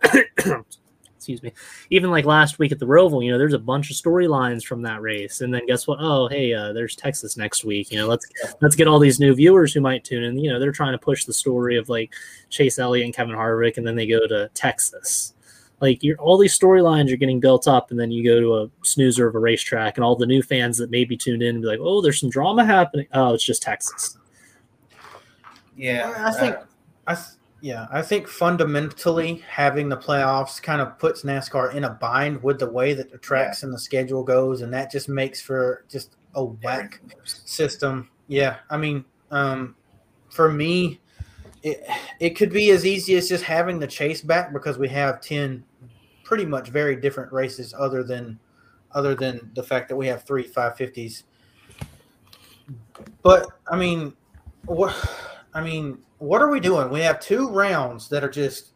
excuse 1.22 1.44
me, 1.44 1.54
even 1.92 2.10
like 2.10 2.26
last 2.26 2.58
week 2.58 2.72
at 2.72 2.80
the 2.80 2.88
Roval, 2.88 3.24
you 3.24 3.32
know, 3.32 3.38
there's 3.38 3.54
a 3.54 3.60
bunch 3.60 3.92
of 3.92 3.96
storylines 3.96 4.66
from 4.66 4.82
that 4.82 5.04
race. 5.04 5.42
And 5.42 5.54
then 5.54 5.68
guess 5.68 5.86
what? 5.86 6.00
Oh, 6.02 6.28
hey, 6.28 6.52
uh, 6.52 6.74
there's 6.74 6.96
Texas 6.96 7.38
next 7.38 7.64
week. 7.64 7.92
You 7.92 8.00
know, 8.00 8.08
let's 8.08 8.26
let's 8.60 8.76
get 8.76 8.88
all 8.88 8.98
these 8.98 9.20
new 9.20 9.36
viewers 9.36 9.72
who 9.72 9.82
might 9.82 10.04
tune 10.04 10.24
in. 10.24 10.40
You 10.40 10.52
know, 10.52 10.60
they're 10.60 10.72
trying 10.72 10.94
to 10.94 10.98
push 10.98 11.26
the 11.26 11.34
story 11.34 11.78
of 11.78 11.90
like 11.90 12.12
Chase 12.50 12.80
Elliott 12.80 13.06
and 13.06 13.14
Kevin 13.14 13.36
Harvick, 13.36 13.78
and 13.78 13.86
then 13.86 13.96
they 13.96 14.08
go 14.08 14.26
to 14.26 14.50
Texas. 14.56 15.36
Like 15.80 16.04
you're 16.04 16.18
all 16.18 16.40
these 16.40 16.58
storylines 16.58 17.14
are 17.14 17.18
getting 17.18 17.40
built 17.40 17.68
up, 17.68 17.92
and 17.92 18.00
then 18.00 18.10
you 18.10 18.24
go 18.24 18.40
to 18.40 18.56
a 18.56 18.84
snoozer 18.84 19.28
of 19.28 19.36
a 19.36 19.40
racetrack, 19.40 19.98
and 19.98 20.04
all 20.04 20.16
the 20.16 20.26
new 20.26 20.42
fans 20.42 20.80
that 20.80 20.90
may 20.90 21.06
be 21.06 21.16
tuned 21.16 21.44
in 21.44 21.56
and 21.56 21.62
be 21.62 21.68
like, 21.68 21.80
"Oh, 21.80 22.02
there's 22.02 22.20
some 22.20 22.32
drama 22.32 22.66
happening." 22.66 23.06
Oh, 23.14 23.36
it's 23.36 23.44
just 23.44 23.62
Texas. 23.62 24.18
Yeah, 25.78 26.16
I 26.18 26.32
think 26.32 26.56
I. 27.06 27.16
Yeah, 27.62 27.88
I 27.92 28.02
think 28.02 28.28
fundamentally 28.28 29.44
having 29.48 29.88
the 29.88 29.98
playoffs 29.98 30.62
kind 30.62 30.82
of 30.82 30.98
puts 30.98 31.22
NASCAR 31.22 31.76
in 31.76 31.84
a 31.84 31.92
bind 31.92 32.42
with 32.42 32.58
the 32.58 32.70
way 32.70 32.94
that 32.96 33.12
the 33.12 33.20
tracks 33.20 33.62
yeah. 33.62 33.68
and 33.68 33.74
the 33.74 33.80
schedule 33.80 34.24
goes, 34.24 34.62
and 34.62 34.74
that 34.74 34.92
just 34.92 35.08
makes 35.08 35.40
for 35.40 35.86
just 35.88 36.16
a 36.34 36.44
whack 36.44 37.00
system. 37.24 38.10
Yeah, 38.28 38.58
I 38.72 38.78
mean, 38.78 39.06
um, 39.30 39.76
for 40.30 40.52
me, 40.52 41.02
it 41.62 41.86
it 42.20 42.32
could 42.32 42.52
be 42.52 42.72
as 42.72 42.84
easy 42.84 43.16
as 43.16 43.30
just 43.30 43.44
having 43.44 43.78
the 43.78 43.88
chase 43.88 44.22
back 44.22 44.52
because 44.52 44.80
we 44.80 44.90
have 44.90 45.22
ten 45.22 45.64
pretty 46.24 46.46
much 46.46 46.70
very 46.70 46.96
different 46.96 47.32
races, 47.32 47.76
other 47.78 48.04
than 48.04 48.40
other 48.94 49.14
than 49.14 49.52
the 49.54 49.62
fact 49.62 49.88
that 49.90 49.96
we 49.96 50.08
have 50.08 50.24
three 50.24 50.48
550s. 50.48 51.24
But 53.22 53.46
I 53.70 53.76
mean, 53.76 54.14
what 54.66 54.96
I 55.54 55.62
mean 55.62 56.00
what 56.22 56.42
are 56.42 56.52
we 56.52 56.60
doing? 56.60 56.90
We 56.92 57.02
have 57.02 57.20
two 57.20 57.50
rounds 57.50 58.08
that 58.10 58.24
are 58.24 58.30
just 58.30 58.74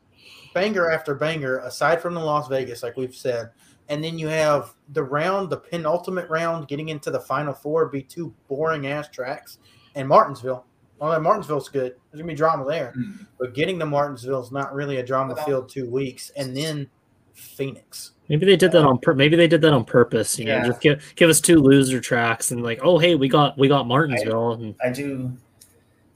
banger 0.55 0.89
after 0.89 1.13
banger, 1.13 1.59
aside 1.59 2.01
from 2.01 2.15
the 2.15 2.19
Las 2.19 2.47
Vegas, 2.47 2.81
like 2.81 2.97
we've 2.97 3.15
said. 3.15 3.51
And 3.87 4.03
then 4.03 4.17
you 4.17 4.27
have 4.27 4.73
the 4.93 5.03
round, 5.03 5.51
the 5.51 5.57
penultimate 5.57 6.27
round, 6.27 6.67
getting 6.67 6.89
into 6.89 7.11
the 7.11 7.19
final 7.19 7.53
four, 7.53 7.87
be 7.87 8.01
two 8.01 8.33
boring 8.47 8.87
ass 8.87 9.09
tracks. 9.09 9.59
And 9.93 10.09
Martinsville. 10.09 10.65
Well, 10.97 11.19
Martinsville's 11.19 11.69
good. 11.69 11.95
There's 12.11 12.21
gonna 12.21 12.31
be 12.31 12.35
drama 12.35 12.65
there, 12.65 12.93
mm-hmm. 12.97 13.23
but 13.37 13.53
getting 13.53 13.77
to 13.79 13.85
Martinsville 13.85 14.41
is 14.41 14.51
not 14.51 14.73
really 14.73 14.97
a 14.97 15.05
drama 15.05 15.35
field 15.45 15.69
two 15.69 15.89
weeks, 15.89 16.31
and 16.37 16.55
then 16.55 16.89
Phoenix. 17.33 18.11
Maybe 18.29 18.45
they 18.45 18.55
did 18.55 18.71
that 18.71 18.85
on 18.85 18.97
pur- 18.99 19.13
maybe 19.13 19.35
they 19.35 19.47
did 19.47 19.61
that 19.61 19.73
on 19.73 19.83
purpose. 19.85 20.39
You 20.39 20.47
yeah. 20.47 20.61
know, 20.61 20.67
just 20.69 20.81
give 20.81 21.13
give 21.15 21.29
us 21.29 21.41
two 21.41 21.57
loser 21.57 21.99
tracks 21.99 22.51
and 22.51 22.63
like, 22.63 22.79
oh 22.81 22.97
hey, 22.97 23.15
we 23.15 23.27
got 23.27 23.57
we 23.57 23.67
got 23.67 23.87
Martinsville. 23.87 24.53
I, 24.53 24.63
and, 24.63 24.75
I 24.85 24.89
do. 24.89 25.31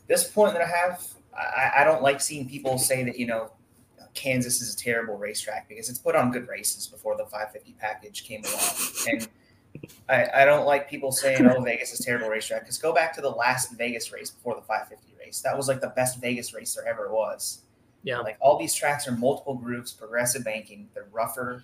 This 0.08 0.24
point 0.24 0.54
that 0.54 0.62
I 0.62 0.68
have, 0.68 1.06
I, 1.40 1.82
I 1.82 1.84
don't 1.84 2.02
like 2.02 2.22
seeing 2.22 2.48
people 2.50 2.78
say 2.78 3.04
that 3.04 3.18
you 3.18 3.28
know 3.28 3.52
Kansas 4.14 4.62
is 4.62 4.74
a 4.74 4.78
terrible 4.78 5.18
racetrack 5.18 5.70
because 5.70 5.90
it's 5.90 6.00
put 6.00 6.16
on 6.16 6.32
good 6.32 6.48
races 6.48 6.88
before 6.88 7.16
the 7.16 7.26
550 7.26 7.76
package 7.80 8.24
came 8.24 8.44
along. 8.44 8.74
And 9.08 9.28
I, 10.10 10.42
I 10.42 10.46
don't 10.46 10.66
like 10.66 10.90
people 10.90 11.12
saying, 11.12 11.46
oh, 11.46 11.62
Vegas 11.62 11.94
is 11.94 12.04
terrible 12.04 12.28
racetrack 12.28 12.62
because 12.62 12.78
go 12.78 12.94
back 12.94 13.14
to 13.16 13.22
the 13.22 13.30
last 13.30 13.72
Vegas 13.78 14.12
race 14.12 14.32
before 14.32 14.56
the 14.56 14.62
550 14.62 15.16
race. 15.20 15.42
That 15.42 15.56
was 15.56 15.68
like 15.68 15.82
the 15.82 15.94
best 15.96 16.20
Vegas 16.20 16.54
race 16.54 16.74
there 16.76 16.88
ever 16.88 17.14
was. 17.14 17.62
Yeah. 18.04 18.20
Like 18.20 18.38
all 18.42 18.58
these 18.58 18.74
tracks 18.74 19.08
are 19.08 19.12
multiple 19.12 19.56
groups, 19.56 19.92
progressive 19.92 20.44
banking. 20.44 20.90
They're 20.94 21.08
rougher. 21.12 21.64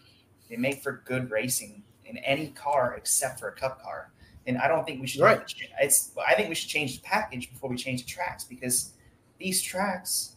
They 0.49 0.57
make 0.57 0.83
for 0.83 1.01
good 1.05 1.31
racing 1.31 1.83
in 2.05 2.17
any 2.19 2.47
car 2.49 2.95
except 2.97 3.39
for 3.39 3.49
a 3.49 3.53
cup 3.53 3.81
car. 3.81 4.11
And 4.47 4.59
I 4.59 4.67
don't 4.67 4.85
think 4.85 5.01
we 5.01 5.07
should. 5.07 5.21
Right. 5.21 5.41
It's. 5.81 6.11
I 6.27 6.35
think 6.35 6.49
we 6.49 6.55
should 6.55 6.69
change 6.69 7.01
the 7.01 7.03
package 7.03 7.51
before 7.51 7.67
we 7.67 7.77
change 7.77 8.03
the 8.03 8.07
tracks 8.07 8.43
because 8.43 8.93
these 9.39 9.61
tracks, 9.61 10.35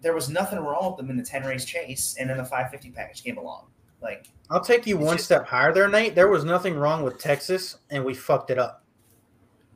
there 0.00 0.14
was 0.14 0.28
nothing 0.28 0.58
wrong 0.60 0.90
with 0.90 0.96
them 0.96 1.10
in 1.10 1.16
the 1.16 1.22
10 1.22 1.44
race 1.44 1.64
chase, 1.64 2.16
and 2.18 2.30
then 2.30 2.36
the 2.36 2.44
550 2.44 2.90
package 2.90 3.22
came 3.22 3.38
along. 3.38 3.66
Like, 4.00 4.28
I'll 4.50 4.64
take 4.64 4.86
you 4.86 4.96
one 4.96 5.16
just, 5.16 5.26
step 5.26 5.46
higher 5.46 5.72
there, 5.72 5.88
Nate. 5.88 6.14
There 6.14 6.28
was 6.28 6.44
nothing 6.44 6.76
wrong 6.76 7.02
with 7.02 7.18
Texas, 7.18 7.78
and 7.90 8.04
we 8.04 8.14
fucked 8.14 8.50
it 8.50 8.58
up. 8.58 8.84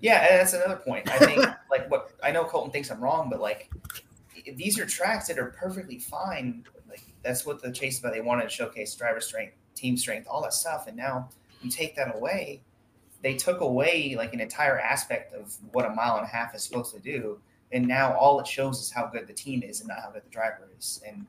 Yeah, 0.01 0.37
that's 0.37 0.53
another 0.53 0.77
point. 0.77 1.11
I 1.11 1.19
think, 1.19 1.45
like, 1.71 1.91
what 1.91 2.13
I 2.23 2.31
know 2.31 2.45
Colton 2.45 2.71
thinks 2.71 2.91
I'm 2.91 3.01
wrong, 3.01 3.29
but 3.31 3.41
like, 3.41 3.71
these 4.55 4.79
are 4.79 4.87
tracks 4.87 5.29
that 5.29 5.39
are 5.39 5.55
perfectly 5.59 5.99
fine. 5.99 6.65
Like, 6.89 7.03
that's 7.23 7.45
what 7.45 7.63
the 7.63 7.73
chase 7.73 7.99
about. 8.01 8.13
They 8.13 8.21
wanted 8.21 8.45
to 8.45 8.51
showcase 8.51 8.95
driver 8.95 9.21
strength, 9.21 9.55
team 9.75 9.97
strength, 9.97 10.27
all 10.29 10.43
that 10.43 10.55
stuff, 10.55 10.87
and 10.87 10.97
now 10.97 11.29
you 11.61 11.71
take 11.71 11.97
that 11.97 12.15
away. 12.17 12.63
They 13.23 13.35
took 13.35 13.61
away 13.61 14.15
like 14.17 14.35
an 14.35 14.41
entire 14.41 14.79
aspect 14.81 15.33
of 15.35 15.57
what 15.73 15.85
a 15.85 15.91
mile 15.91 16.17
and 16.17 16.25
a 16.25 16.29
half 16.29 16.55
is 16.55 16.65
supposed 16.65 16.93
to 16.95 17.01
do 17.01 17.39
and 17.73 17.87
now 17.87 18.15
all 18.15 18.39
it 18.41 18.47
shows 18.47 18.81
is 18.81 18.91
how 18.91 19.07
good 19.07 19.27
the 19.27 19.33
team 19.33 19.63
is 19.63 19.81
and 19.81 19.89
not 19.89 19.99
how 20.01 20.11
good 20.11 20.25
the 20.25 20.31
driver 20.31 20.69
is. 20.79 21.03
And 21.07 21.27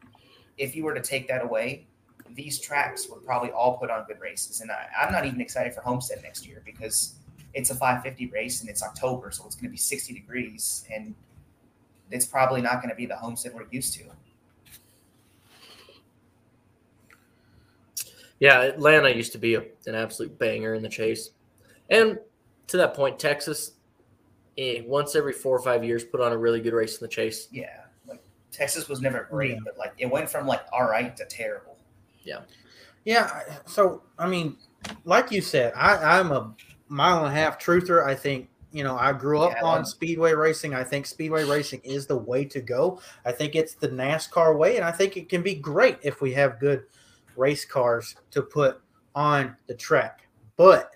if 0.58 0.76
you 0.76 0.84
were 0.84 0.94
to 0.94 1.02
take 1.02 1.28
that 1.30 1.44
away, 1.44 1.88
these 2.36 2.60
tracks 2.60 3.08
would 3.10 3.26
probably 3.26 3.52
all 3.52 3.78
put 3.78 3.90
on 3.90 4.06
good 4.08 4.20
races. 4.20 4.62
And 4.62 4.72
I, 4.72 4.88
am 5.02 5.12
not 5.12 5.26
even 5.26 5.42
excited 5.42 5.74
for 5.74 5.82
Homestead 5.82 6.22
next 6.24 6.48
year 6.48 6.62
because 6.66 7.16
it's 7.54 7.70
a 7.70 7.76
550 7.76 8.28
race 8.32 8.62
and 8.62 8.70
it's 8.70 8.82
October, 8.82 9.32
so 9.32 9.46
it's 9.46 9.56
going 9.56 9.66
to 9.66 9.72
be 9.72 9.78
60 9.78 10.14
degrees, 10.14 10.86
and 10.94 11.14
it's 12.10 12.26
probably 12.26 12.62
not 12.62 12.78
going 12.82 12.90
to 12.90 12.96
be 12.96 13.06
the 13.06 13.16
Homestead 13.16 13.54
we're 13.54 13.66
used 13.72 13.94
to. 13.96 14.04
Yeah, 18.40 18.62
Atlanta 18.62 19.10
used 19.10 19.32
to 19.34 19.38
be 19.38 19.56
a, 19.56 19.64
an 19.86 19.96
absolute 19.96 20.38
banger 20.38 20.74
in 20.74 20.82
the 20.84 20.90
chase. 20.90 21.30
And 21.90 22.18
to 22.68 22.78
that 22.78 22.94
point, 22.94 23.20
Texas 23.20 23.74
eh, 24.58 24.82
once 24.86 25.16
every 25.16 25.34
four 25.34 25.56
or 25.58 25.62
five 25.62 25.84
years, 25.84 26.04
put 26.04 26.22
on 26.22 26.32
a 26.32 26.38
really 26.38 26.62
good 26.62 26.74
race 26.74 27.00
in 27.00 27.04
the 27.06 27.08
chase. 27.08 27.48
Yeah, 27.52 27.82
like 28.08 28.22
Texas 28.52 28.88
was 28.88 29.02
never 29.02 29.28
great, 29.30 29.52
Yeah. 29.52 29.60
but 29.66 29.78
like 29.78 29.94
it 29.98 30.06
went 30.06 30.30
from 30.30 30.48
like 30.48 30.62
all 30.72 30.84
right 30.89 31.16
to 31.18 31.26
terrible. 31.26 31.78
Yeah. 32.24 32.42
Yeah. 33.06 33.42
So 33.66 34.04
I 34.18 34.28
mean, 34.28 34.58
like 35.06 35.32
you 35.32 35.42
said, 35.42 35.74
I, 35.76 36.20
I'm 36.20 36.32
a 36.32 36.54
mile 36.88 37.26
and 37.26 37.28
a 37.28 37.32
half 37.39 37.60
truther. 37.60 38.06
I 38.06 38.16
think 38.16 38.50
you 38.72 38.84
know 38.84 38.98
I 38.98 39.13
grew 39.13 39.42
up 39.42 39.54
Yeah, 39.56 39.63
on 39.66 39.86
speedway 39.86 40.34
racing. 40.34 40.74
I 40.74 40.84
think 40.84 41.06
speedway 41.06 41.44
racing 41.44 41.82
is 41.84 42.08
the 42.08 42.18
way 42.18 42.46
to 42.46 42.62
go. 42.62 43.02
I 43.26 43.32
think 43.32 43.56
it's 43.56 43.76
the 43.76 43.89
NASCAR 43.89 44.58
way, 44.58 44.78
and 44.78 44.86
I 44.86 44.92
think 44.92 45.18
it 45.18 45.30
can 45.30 45.42
be 45.42 45.56
great 45.56 45.98
if 46.02 46.22
we 46.22 46.34
have 46.34 46.60
good 46.60 46.84
race 47.36 47.66
cars 47.66 48.16
to 48.32 48.42
put 48.42 48.82
on 49.16 49.56
the 49.68 49.76
track. 49.76 50.28
But 50.56 50.92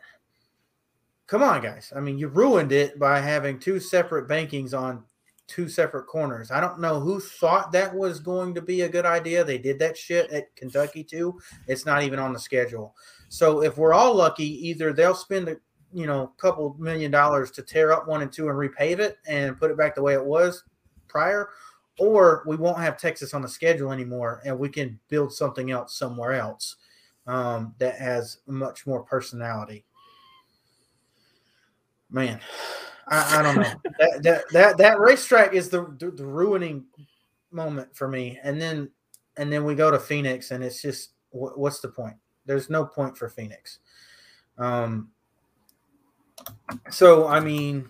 come 1.28 1.44
on, 1.44 1.62
guys. 1.62 1.92
I 1.96 2.00
mean, 2.00 2.18
you 2.18 2.30
ruined 2.30 2.72
it 2.72 2.98
by 2.98 3.20
having 3.20 3.60
two 3.60 3.80
separate 3.80 4.28
bankings 4.28 4.78
on 4.78 5.04
two 5.48 5.70
separate 5.70 6.08
corners. 6.08 6.52
I 6.52 6.60
don't 6.60 6.80
know 6.80 7.00
who 7.00 7.20
thought 7.20 7.72
that 7.72 7.94
was 7.94 8.20
going 8.20 8.54
to 8.56 8.62
be 8.62 8.82
a 8.82 8.90
good 8.90 9.06
idea. 9.06 9.44
They 9.44 9.58
did 9.58 9.80
that 9.80 9.98
shit 9.98 10.30
at 10.32 10.54
Kentucky 10.56 11.04
too. 11.04 11.40
It's 11.68 11.86
not 11.86 12.04
even 12.04 12.20
on 12.20 12.34
the 12.34 12.40
schedule. 12.40 12.96
So 13.30 13.64
if 13.64 13.78
we're 13.78 13.94
all 13.94 14.16
lucky, 14.16 14.68
either 14.68 14.94
they'll 14.94 15.16
spend 15.16 15.48
a 15.50 15.58
you 15.94 16.06
know 16.06 16.34
couple 16.38 16.76
million 16.80 17.12
dollars 17.12 17.50
to 17.52 17.62
tear 17.62 17.94
up 17.94 18.08
one 18.08 18.22
and 18.22 18.32
two 18.32 18.50
and 18.50 18.58
repave 18.58 19.00
it 19.00 19.18
and 19.28 19.58
put 19.58 19.72
it 19.72 19.78
back 19.78 19.96
the 19.96 20.02
way 20.02 20.14
it 20.14 20.26
was 20.26 20.64
prior, 21.08 21.50
or 21.98 22.44
we 22.46 22.58
won't 22.58 22.80
have 22.80 23.00
Texas 23.00 23.34
on 23.34 23.42
the 23.42 23.48
schedule 23.48 23.92
anymore, 23.92 24.42
and 24.46 24.58
we 24.58 24.70
can 24.70 25.00
build 25.08 25.34
something 25.34 25.72
else 25.72 25.98
somewhere 25.98 26.34
else 26.34 26.76
um, 27.26 27.74
that 27.80 27.96
has 27.98 28.40
much 28.48 28.86
more 28.86 29.04
personality. 29.04 29.86
Man, 32.10 32.40
I, 33.08 33.40
I 33.40 33.42
don't 33.42 33.56
know. 33.56 33.74
that, 34.00 34.24
that 34.24 34.44
that 34.52 34.78
that 34.78 35.00
racetrack 35.00 35.54
is 35.54 35.70
the, 35.70 35.94
the 36.00 36.12
the 36.12 36.26
ruining 36.26 36.86
moment 37.52 37.96
for 37.96 38.08
me. 38.08 38.40
And 38.44 38.62
then 38.62 38.90
and 39.38 39.52
then 39.52 39.64
we 39.64 39.76
go 39.76 39.92
to 39.92 40.00
Phoenix, 40.00 40.52
and 40.52 40.64
it's 40.64 40.82
just 40.82 41.12
wh- 41.32 41.58
what's 41.58 41.80
the 41.80 41.90
point? 41.90 42.16
There's 42.46 42.70
no 42.70 42.86
point 42.86 43.18
for 43.18 43.30
Phoenix. 43.30 43.80
Um. 44.58 45.10
So 46.90 47.28
I 47.28 47.40
mean, 47.40 47.90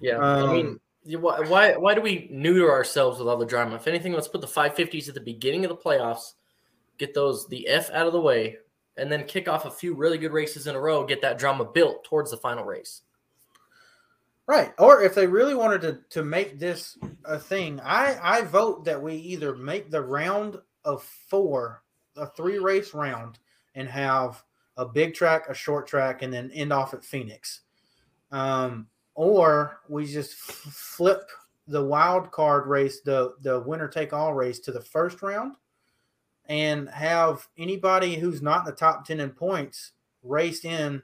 Yeah, 0.00 0.18
I 0.18 0.52
mean, 0.52 0.66
Um, 0.66 0.80
why, 1.20 1.40
why 1.40 1.76
why 1.76 1.94
do 1.94 2.00
we 2.00 2.28
neuter 2.30 2.70
ourselves 2.70 3.18
with 3.18 3.28
all 3.28 3.36
the 3.36 3.46
drama? 3.46 3.76
If 3.76 3.86
anything, 3.86 4.12
let's 4.12 4.28
put 4.28 4.40
the 4.40 4.46
550s 4.46 5.08
at 5.08 5.14
the 5.14 5.20
beginning 5.20 5.64
of 5.64 5.70
the 5.70 5.76
playoffs, 5.76 6.34
get 6.98 7.14
those 7.14 7.48
the 7.48 7.66
F 7.68 7.90
out 7.90 8.06
of 8.06 8.12
the 8.12 8.20
way, 8.20 8.58
and 8.96 9.10
then 9.10 9.24
kick 9.24 9.48
off 9.48 9.64
a 9.64 9.70
few 9.70 9.94
really 9.94 10.18
good 10.18 10.32
races 10.32 10.66
in 10.66 10.74
a 10.74 10.80
row, 10.80 11.04
get 11.04 11.22
that 11.22 11.38
drama 11.38 11.64
built 11.64 12.04
towards 12.04 12.30
the 12.30 12.36
final 12.36 12.64
race. 12.64 13.02
Right. 14.46 14.72
Or 14.78 15.02
if 15.02 15.14
they 15.14 15.26
really 15.26 15.54
wanted 15.54 15.80
to, 15.82 16.00
to 16.10 16.24
make 16.24 16.58
this 16.58 16.98
a 17.24 17.38
thing, 17.38 17.80
I, 17.80 18.18
I 18.20 18.42
vote 18.42 18.84
that 18.84 19.00
we 19.00 19.14
either 19.14 19.54
make 19.54 19.90
the 19.90 20.02
round 20.02 20.58
of 20.84 21.04
four, 21.04 21.82
a 22.16 22.26
three 22.26 22.58
race 22.58 22.92
round, 22.92 23.38
and 23.76 23.88
have 23.88 24.42
a 24.76 24.84
big 24.84 25.14
track, 25.14 25.48
a 25.48 25.54
short 25.54 25.86
track, 25.86 26.22
and 26.22 26.32
then 26.32 26.50
end 26.50 26.72
off 26.72 26.94
at 26.94 27.04
Phoenix. 27.04 27.60
Um, 28.32 28.88
or 29.14 29.80
we 29.88 30.04
just 30.06 30.32
f- 30.32 30.72
flip 30.72 31.22
the 31.68 31.84
wild 31.84 32.32
card 32.32 32.66
race, 32.66 33.00
the, 33.02 33.34
the 33.42 33.60
winner 33.60 33.86
take 33.86 34.12
all 34.12 34.34
race 34.34 34.58
to 34.60 34.72
the 34.72 34.80
first 34.80 35.22
round 35.22 35.54
and 36.50 36.88
have 36.90 37.46
anybody 37.56 38.16
who's 38.16 38.42
not 38.42 38.60
in 38.60 38.64
the 38.66 38.72
top 38.72 39.06
10 39.06 39.20
in 39.20 39.30
points 39.30 39.92
raced 40.24 40.64
in 40.64 41.00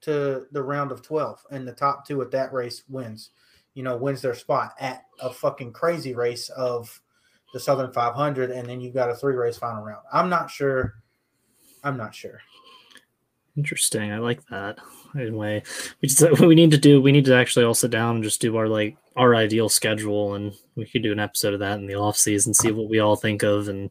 to 0.00 0.46
the 0.52 0.62
round 0.62 0.90
of 0.90 1.02
12 1.02 1.44
and 1.50 1.68
the 1.68 1.72
top 1.72 2.06
two 2.06 2.20
at 2.22 2.30
that 2.30 2.52
race 2.52 2.82
wins 2.88 3.30
you 3.74 3.82
know 3.82 3.96
wins 3.96 4.22
their 4.22 4.34
spot 4.34 4.72
at 4.80 5.04
a 5.20 5.30
fucking 5.30 5.70
crazy 5.70 6.14
race 6.14 6.48
of 6.48 7.00
the 7.52 7.60
southern 7.60 7.92
500 7.92 8.50
and 8.50 8.66
then 8.66 8.80
you've 8.80 8.94
got 8.94 9.10
a 9.10 9.14
three 9.14 9.34
race 9.34 9.58
final 9.58 9.84
round 9.84 10.02
i'm 10.12 10.30
not 10.30 10.50
sure 10.50 10.94
i'm 11.84 11.96
not 11.96 12.14
sure 12.14 12.40
Interesting. 13.56 14.12
I 14.12 14.18
like 14.18 14.46
that. 14.46 14.78
Anyway, 15.18 15.62
we 16.00 16.08
just 16.08 16.40
we 16.40 16.54
need 16.54 16.70
to 16.70 16.78
do. 16.78 17.02
We 17.02 17.10
need 17.10 17.24
to 17.24 17.34
actually 17.34 17.64
all 17.64 17.74
sit 17.74 17.90
down 17.90 18.14
and 18.14 18.24
just 18.24 18.40
do 18.40 18.56
our 18.56 18.68
like 18.68 18.96
our 19.16 19.34
ideal 19.34 19.68
schedule, 19.68 20.34
and 20.34 20.54
we 20.76 20.86
could 20.86 21.02
do 21.02 21.10
an 21.10 21.18
episode 21.18 21.52
of 21.52 21.60
that 21.60 21.78
in 21.78 21.86
the 21.86 21.96
off 21.96 22.16
season, 22.16 22.54
see 22.54 22.70
what 22.70 22.88
we 22.88 23.00
all 23.00 23.16
think 23.16 23.42
of 23.42 23.68
and 23.68 23.90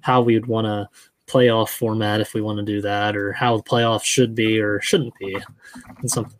how 0.00 0.20
we 0.22 0.34
would 0.34 0.46
want 0.46 0.66
to 0.66 0.88
playoff 1.26 1.68
format 1.68 2.20
if 2.20 2.34
we 2.34 2.40
want 2.40 2.58
to 2.58 2.64
do 2.64 2.80
that, 2.82 3.16
or 3.16 3.32
how 3.32 3.56
the 3.56 3.62
playoffs 3.62 4.04
should 4.04 4.34
be 4.34 4.60
or 4.60 4.80
shouldn't 4.80 5.14
be, 5.18 5.36
and 6.00 6.10
some 6.10 6.32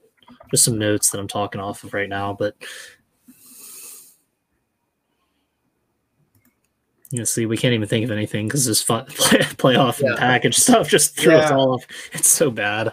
just 0.51 0.64
some 0.64 0.79
notes 0.79 1.11
that 1.11 1.18
I'm 1.20 1.29
talking 1.29 1.61
off 1.61 1.85
of 1.85 1.94
right 1.94 2.09
now. 2.09 2.33
But 2.33 2.57
you 7.12 7.18
know, 7.18 7.25
see, 7.25 7.46
we 7.46 7.57
can't 7.57 7.75
even 7.75 7.88
think 7.88 8.05
of 8.05 8.11
anything 8.11 8.46
because 8.46 8.64
this 8.66 8.83
fun, 8.83 9.05
play, 9.09 9.40
playoff 9.40 10.01
and 10.01 10.16
package 10.16 10.57
stuff 10.57 10.88
just 10.88 11.16
threw 11.18 11.35
us 11.37 11.51
all 11.51 11.75
off. 11.75 11.85
It's 12.12 12.29
so 12.29 12.51
bad. 12.51 12.92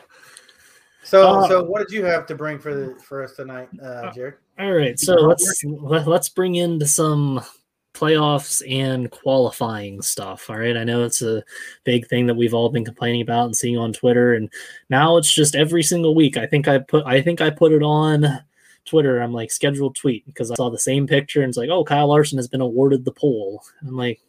so 1.04 1.30
Uh, 1.30 1.48
so 1.48 1.64
what 1.64 1.80
did 1.88 1.96
you 1.96 2.04
have 2.04 2.26
to 2.28 2.36
bring 2.36 2.58
for 2.60 2.74
the 2.74 2.96
for 3.02 3.24
us 3.24 3.34
tonight 3.34 3.70
uh 3.82 4.12
jared 4.12 4.36
All 4.60 4.72
right, 4.74 5.00
so 5.00 5.14
let's 5.14 5.64
let- 5.66 6.08
let's 6.08 6.30
bring 6.30 6.56
into 6.56 6.88
some 6.88 7.42
playoffs 7.98 8.62
and 8.70 9.10
qualifying 9.10 10.02
stuff. 10.02 10.50
All 10.50 10.58
right, 10.58 10.78
I 10.78 10.84
know 10.84 11.04
it's 11.04 11.22
a 11.22 11.44
big 11.84 12.08
thing 12.08 12.28
that 12.28 12.36
we've 12.36 12.54
all 12.54 12.70
been 12.70 12.86
complaining 12.86 13.22
about 13.22 13.46
and 13.46 13.56
seeing 13.56 13.78
on 13.78 13.94
Twitter, 13.94 14.34
and 14.34 14.52
now 14.90 15.18
it's 15.18 15.32
just 15.32 15.56
every 15.56 15.84
single 15.84 16.14
week. 16.14 16.38
I 16.38 16.46
think 16.46 16.68
I 16.68 16.80
put 16.80 17.06
I 17.06 17.22
think 17.22 17.42
I 17.42 17.50
put 17.50 17.72
it 17.72 17.84
on 17.84 18.26
Twitter. 18.86 19.20
I'm 19.20 19.34
like 19.34 19.52
scheduled 19.52 19.96
tweet 19.96 20.26
because 20.26 20.52
I 20.52 20.56
saw 20.56 20.70
the 20.70 20.80
same 20.80 21.08
picture 21.08 21.42
and 21.42 21.50
it's 21.50 21.58
like, 21.58 21.70
oh, 21.70 21.84
Kyle 21.84 22.08
Larson 22.08 22.38
has 22.38 22.48
been 22.48 22.62
awarded 22.62 23.06
the 23.06 23.12
pole. 23.12 23.64
I'm 23.82 23.98
like. 23.98 24.22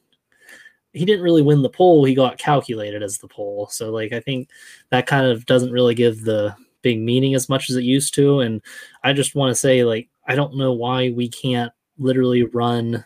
He 0.94 1.04
didn't 1.04 1.22
really 1.22 1.42
win 1.42 1.60
the 1.60 1.68
pole. 1.68 2.02
He 2.02 2.14
got 2.14 2.38
calculated 2.38 3.02
as 3.02 3.18
the 3.18 3.28
pole. 3.28 3.68
So, 3.70 3.92
like, 3.92 4.12
I 4.14 4.20
think 4.20 4.48
that 4.88 5.06
kind 5.06 5.26
of 5.26 5.44
doesn't 5.44 5.70
really 5.70 5.94
give 5.94 6.24
the 6.24 6.56
big 6.80 6.98
meaning 6.98 7.34
as 7.34 7.48
much 7.48 7.68
as 7.68 7.76
it 7.76 7.84
used 7.84 8.14
to. 8.14 8.40
And 8.40 8.62
I 9.04 9.12
just 9.12 9.34
want 9.34 9.50
to 9.50 9.54
say, 9.54 9.84
like, 9.84 10.08
I 10.26 10.34
don't 10.34 10.56
know 10.56 10.72
why 10.72 11.10
we 11.10 11.28
can't 11.28 11.70
literally 11.98 12.44
run 12.44 13.04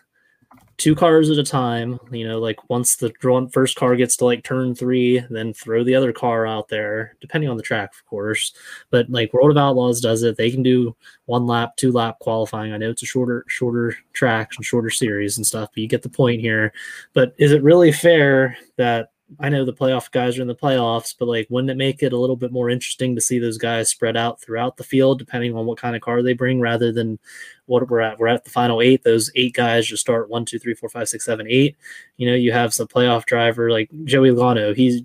two 0.83 0.97
cars 0.97 1.31
at 1.31 1.38
a 1.38 1.45
time. 1.45 2.01
You 2.11 2.27
know, 2.27 2.40
like 2.40 2.68
once 2.68 2.97
the 2.97 3.12
first 3.53 3.77
car 3.77 3.95
gets 3.95 4.16
to 4.16 4.25
like 4.25 4.42
turn 4.42 4.75
three, 4.75 5.21
then 5.31 5.55
throw 5.55 5.85
the 5.85 5.95
other 5.95 6.12
car 6.12 6.45
out 6.45 6.68
there, 6.68 7.16
depending 7.21 7.49
on 7.49 7.57
the 7.57 7.62
track, 7.62 7.92
of 7.95 8.05
course. 8.07 8.53
But 8.90 9.09
like 9.09 9.33
World 9.33 9.53
of 9.53 9.57
Outlaws 9.57 10.01
does 10.01 10.25
it, 10.25 10.37
they 10.37 10.51
can 10.51 10.64
do 10.64 10.97
one 11.27 11.47
lap, 11.47 11.77
two 11.77 11.92
lap 11.92 12.18
qualifying. 12.18 12.73
I 12.73 12.79
know 12.79 12.90
it's 12.90 13.05
a 13.05 13.07
shorter, 13.07 13.45
shorter 13.47 13.97
track 14.12 14.51
and 14.57 14.64
shorter 14.64 14.90
series 14.90 15.37
and 15.37 15.47
stuff, 15.47 15.71
but 15.73 15.81
you 15.81 15.87
get 15.87 16.03
the 16.03 16.09
point 16.09 16.40
here. 16.40 16.73
But 17.12 17.33
is 17.38 17.53
it 17.53 17.62
really 17.62 17.92
fair 17.92 18.59
that 18.77 19.12
I 19.40 19.49
know 19.49 19.64
the 19.64 19.73
playoff 19.73 20.11
guys 20.11 20.38
are 20.38 20.42
in 20.42 20.49
the 20.49 20.55
playoffs, 20.55 21.14
but 21.18 21.29
like, 21.29 21.47
wouldn't 21.51 21.71
it 21.71 21.77
make 21.77 22.03
it 22.03 22.12
a 22.12 22.18
little 22.18 22.37
bit 22.37 22.53
more 22.53 22.71
interesting 22.71 23.14
to 23.14 23.21
see 23.21 23.38
those 23.38 23.59
guys 23.59 23.88
spread 23.88 24.16
out 24.16 24.40
throughout 24.40 24.77
the 24.77 24.85
field, 24.85 25.18
depending 25.18 25.57
on 25.57 25.66
what 25.66 25.79
kind 25.79 25.95
of 25.95 26.03
car 26.03 26.23
they 26.23 26.33
bring, 26.33 26.61
rather 26.61 26.92
than 26.92 27.18
what 27.66 27.88
we're 27.88 28.01
at? 28.01 28.18
We're 28.18 28.29
at 28.29 28.45
the 28.45 28.51
final 28.51 28.83
eight. 28.83 29.05
Those 29.05 29.31
eight 29.35 29.55
guys 29.55 29.87
just 29.87 30.01
start 30.01 30.29
one, 30.31 30.45
two, 30.45 30.59
three, 30.59 30.75
four, 30.75 30.88
five, 30.88 31.09
six, 31.09 31.25
seven, 31.25 31.47
eight. 31.49 31.77
You 32.16 32.29
know, 32.29 32.37
you 32.37 32.53
have 32.53 32.75
some 32.75 32.88
playoff 32.88 33.25
driver 33.25 33.71
like 33.71 33.90
Joey 34.05 34.31
Logano. 34.31 34.75
He's 34.75 35.03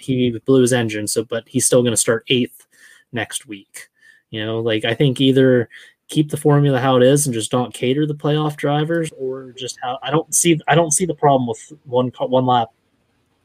he 0.00 0.38
blew 0.44 0.60
his 0.60 0.72
engine, 0.72 1.06
so 1.06 1.24
but 1.24 1.48
he's 1.48 1.66
still 1.66 1.82
going 1.82 1.92
to 1.92 1.96
start 1.96 2.24
eighth 2.28 2.66
next 3.12 3.46
week. 3.46 3.88
You 4.30 4.44
know, 4.44 4.60
like 4.60 4.84
I 4.84 4.94
think 4.94 5.20
either 5.20 5.68
keep 6.08 6.30
the 6.30 6.36
formula 6.36 6.78
how 6.78 6.96
it 6.96 7.02
is 7.02 7.26
and 7.26 7.32
just 7.32 7.50
don't 7.50 7.72
cater 7.72 8.06
the 8.06 8.14
playoff 8.14 8.56
drivers, 8.56 9.10
or 9.18 9.52
just 9.52 9.78
how 9.82 9.98
I 10.02 10.10
don't 10.10 10.34
see 10.34 10.60
I 10.68 10.74
don't 10.74 10.90
see 10.92 11.06
the 11.06 11.14
problem 11.14 11.46
with 11.46 11.72
one 11.84 12.08
one 12.18 12.46
lap 12.46 12.70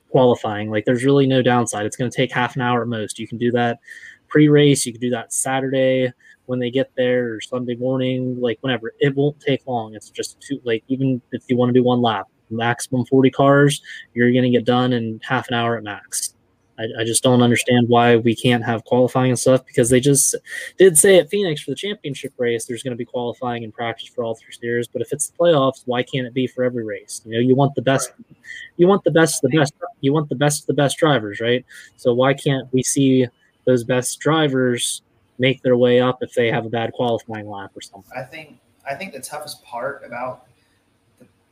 qualifying. 0.09 0.69
Like 0.69 0.85
there's 0.85 1.03
really 1.03 1.27
no 1.27 1.41
downside. 1.41 1.85
It's 1.85 1.97
going 1.97 2.09
to 2.09 2.15
take 2.15 2.31
half 2.31 2.55
an 2.55 2.61
hour 2.61 2.81
at 2.81 2.87
most. 2.87 3.19
You 3.19 3.27
can 3.27 3.37
do 3.37 3.51
that 3.51 3.79
pre-race. 4.29 4.85
You 4.85 4.93
can 4.93 5.01
do 5.01 5.09
that 5.11 5.33
Saturday 5.33 6.11
when 6.45 6.59
they 6.59 6.71
get 6.71 6.91
there 6.95 7.35
or 7.35 7.41
Sunday 7.41 7.75
morning, 7.75 8.39
like 8.39 8.57
whenever. 8.61 8.93
It 8.99 9.15
won't 9.15 9.39
take 9.39 9.65
long. 9.67 9.95
It's 9.95 10.09
just 10.09 10.39
too 10.41 10.59
like 10.63 10.83
even 10.87 11.21
if 11.31 11.43
you 11.47 11.57
want 11.57 11.69
to 11.69 11.73
do 11.73 11.83
one 11.83 12.01
lap, 12.01 12.27
maximum 12.49 13.05
40 13.05 13.29
cars, 13.31 13.81
you're 14.13 14.31
going 14.31 14.43
to 14.43 14.49
get 14.49 14.65
done 14.65 14.93
in 14.93 15.19
half 15.23 15.47
an 15.49 15.55
hour 15.55 15.77
at 15.77 15.83
max. 15.83 16.33
I, 16.79 16.85
I 16.99 17.03
just 17.03 17.23
don't 17.23 17.41
understand 17.41 17.89
why 17.89 18.15
we 18.17 18.35
can't 18.35 18.63
have 18.63 18.83
qualifying 18.85 19.31
and 19.31 19.39
stuff 19.39 19.65
because 19.65 19.89
they 19.89 19.99
just 19.99 20.35
did 20.77 20.97
say 20.97 21.17
at 21.17 21.29
Phoenix 21.29 21.61
for 21.61 21.71
the 21.71 21.75
championship 21.75 22.33
race 22.37 22.65
there's 22.65 22.83
going 22.83 22.91
to 22.91 22.97
be 22.97 23.05
qualifying 23.05 23.63
and 23.63 23.73
practice 23.73 24.07
for 24.09 24.23
all 24.23 24.35
three 24.35 24.53
series. 24.53 24.87
But 24.87 25.01
if 25.01 25.11
it's 25.11 25.27
the 25.29 25.37
playoffs, 25.37 25.83
why 25.85 26.03
can't 26.03 26.27
it 26.27 26.33
be 26.33 26.47
for 26.47 26.63
every 26.63 26.83
race? 26.83 27.21
You 27.25 27.33
know, 27.33 27.39
you 27.39 27.55
want 27.55 27.75
the 27.75 27.81
best, 27.81 28.11
you 28.77 28.87
want 28.87 29.03
the 29.03 29.11
best, 29.11 29.41
the 29.41 29.49
best, 29.49 29.73
you 30.01 30.13
want 30.13 30.29
the 30.29 30.35
best, 30.35 30.67
the 30.67 30.73
best 30.73 30.97
drivers, 30.97 31.39
right? 31.39 31.65
So 31.95 32.13
why 32.13 32.33
can't 32.33 32.71
we 32.73 32.83
see 32.83 33.27
those 33.65 33.83
best 33.83 34.19
drivers 34.19 35.01
make 35.39 35.61
their 35.61 35.77
way 35.77 35.99
up 35.99 36.19
if 36.21 36.33
they 36.33 36.51
have 36.51 36.65
a 36.65 36.69
bad 36.69 36.93
qualifying 36.93 37.49
lap 37.49 37.71
or 37.75 37.81
something? 37.81 38.11
I 38.15 38.23
think 38.23 38.59
I 38.89 38.95
think 38.95 39.13
the 39.13 39.19
toughest 39.19 39.63
part 39.63 40.03
about 40.05 40.45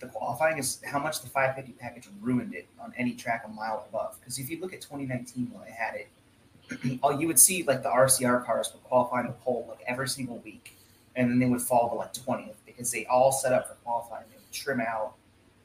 the, 0.05 0.11
qualifying 0.11 0.57
is 0.57 0.79
how 0.85 0.99
much 0.99 1.21
the 1.21 1.27
550 1.27 1.73
package 1.79 2.09
ruined 2.21 2.53
it 2.53 2.67
on 2.79 2.93
any 2.97 3.13
track 3.13 3.43
a 3.45 3.49
mile 3.49 3.85
above. 3.89 4.17
Because 4.19 4.39
if 4.39 4.49
you 4.49 4.59
look 4.59 4.73
at 4.73 4.81
2019 4.81 5.51
when 5.51 5.63
they 5.65 5.71
had 5.71 5.95
it, 5.95 6.99
all 7.03 7.19
you 7.19 7.27
would 7.27 7.39
see 7.39 7.63
like 7.63 7.83
the 7.83 7.89
RCR 7.89 8.45
cars 8.45 8.71
would 8.73 8.83
qualify 8.83 9.21
in 9.21 9.27
the 9.27 9.33
pole 9.33 9.65
like 9.69 9.83
every 9.87 10.07
single 10.07 10.37
week, 10.39 10.75
and 11.15 11.29
then 11.29 11.39
they 11.39 11.45
would 11.45 11.61
fall 11.61 11.89
to 11.89 11.95
like 11.95 12.13
20th 12.13 12.55
because 12.65 12.91
they 12.91 13.05
all 13.05 13.31
set 13.31 13.53
up 13.53 13.67
for 13.67 13.75
qualifying. 13.83 14.25
They 14.31 14.37
would 14.37 14.51
trim 14.51 14.79
out, 14.79 15.13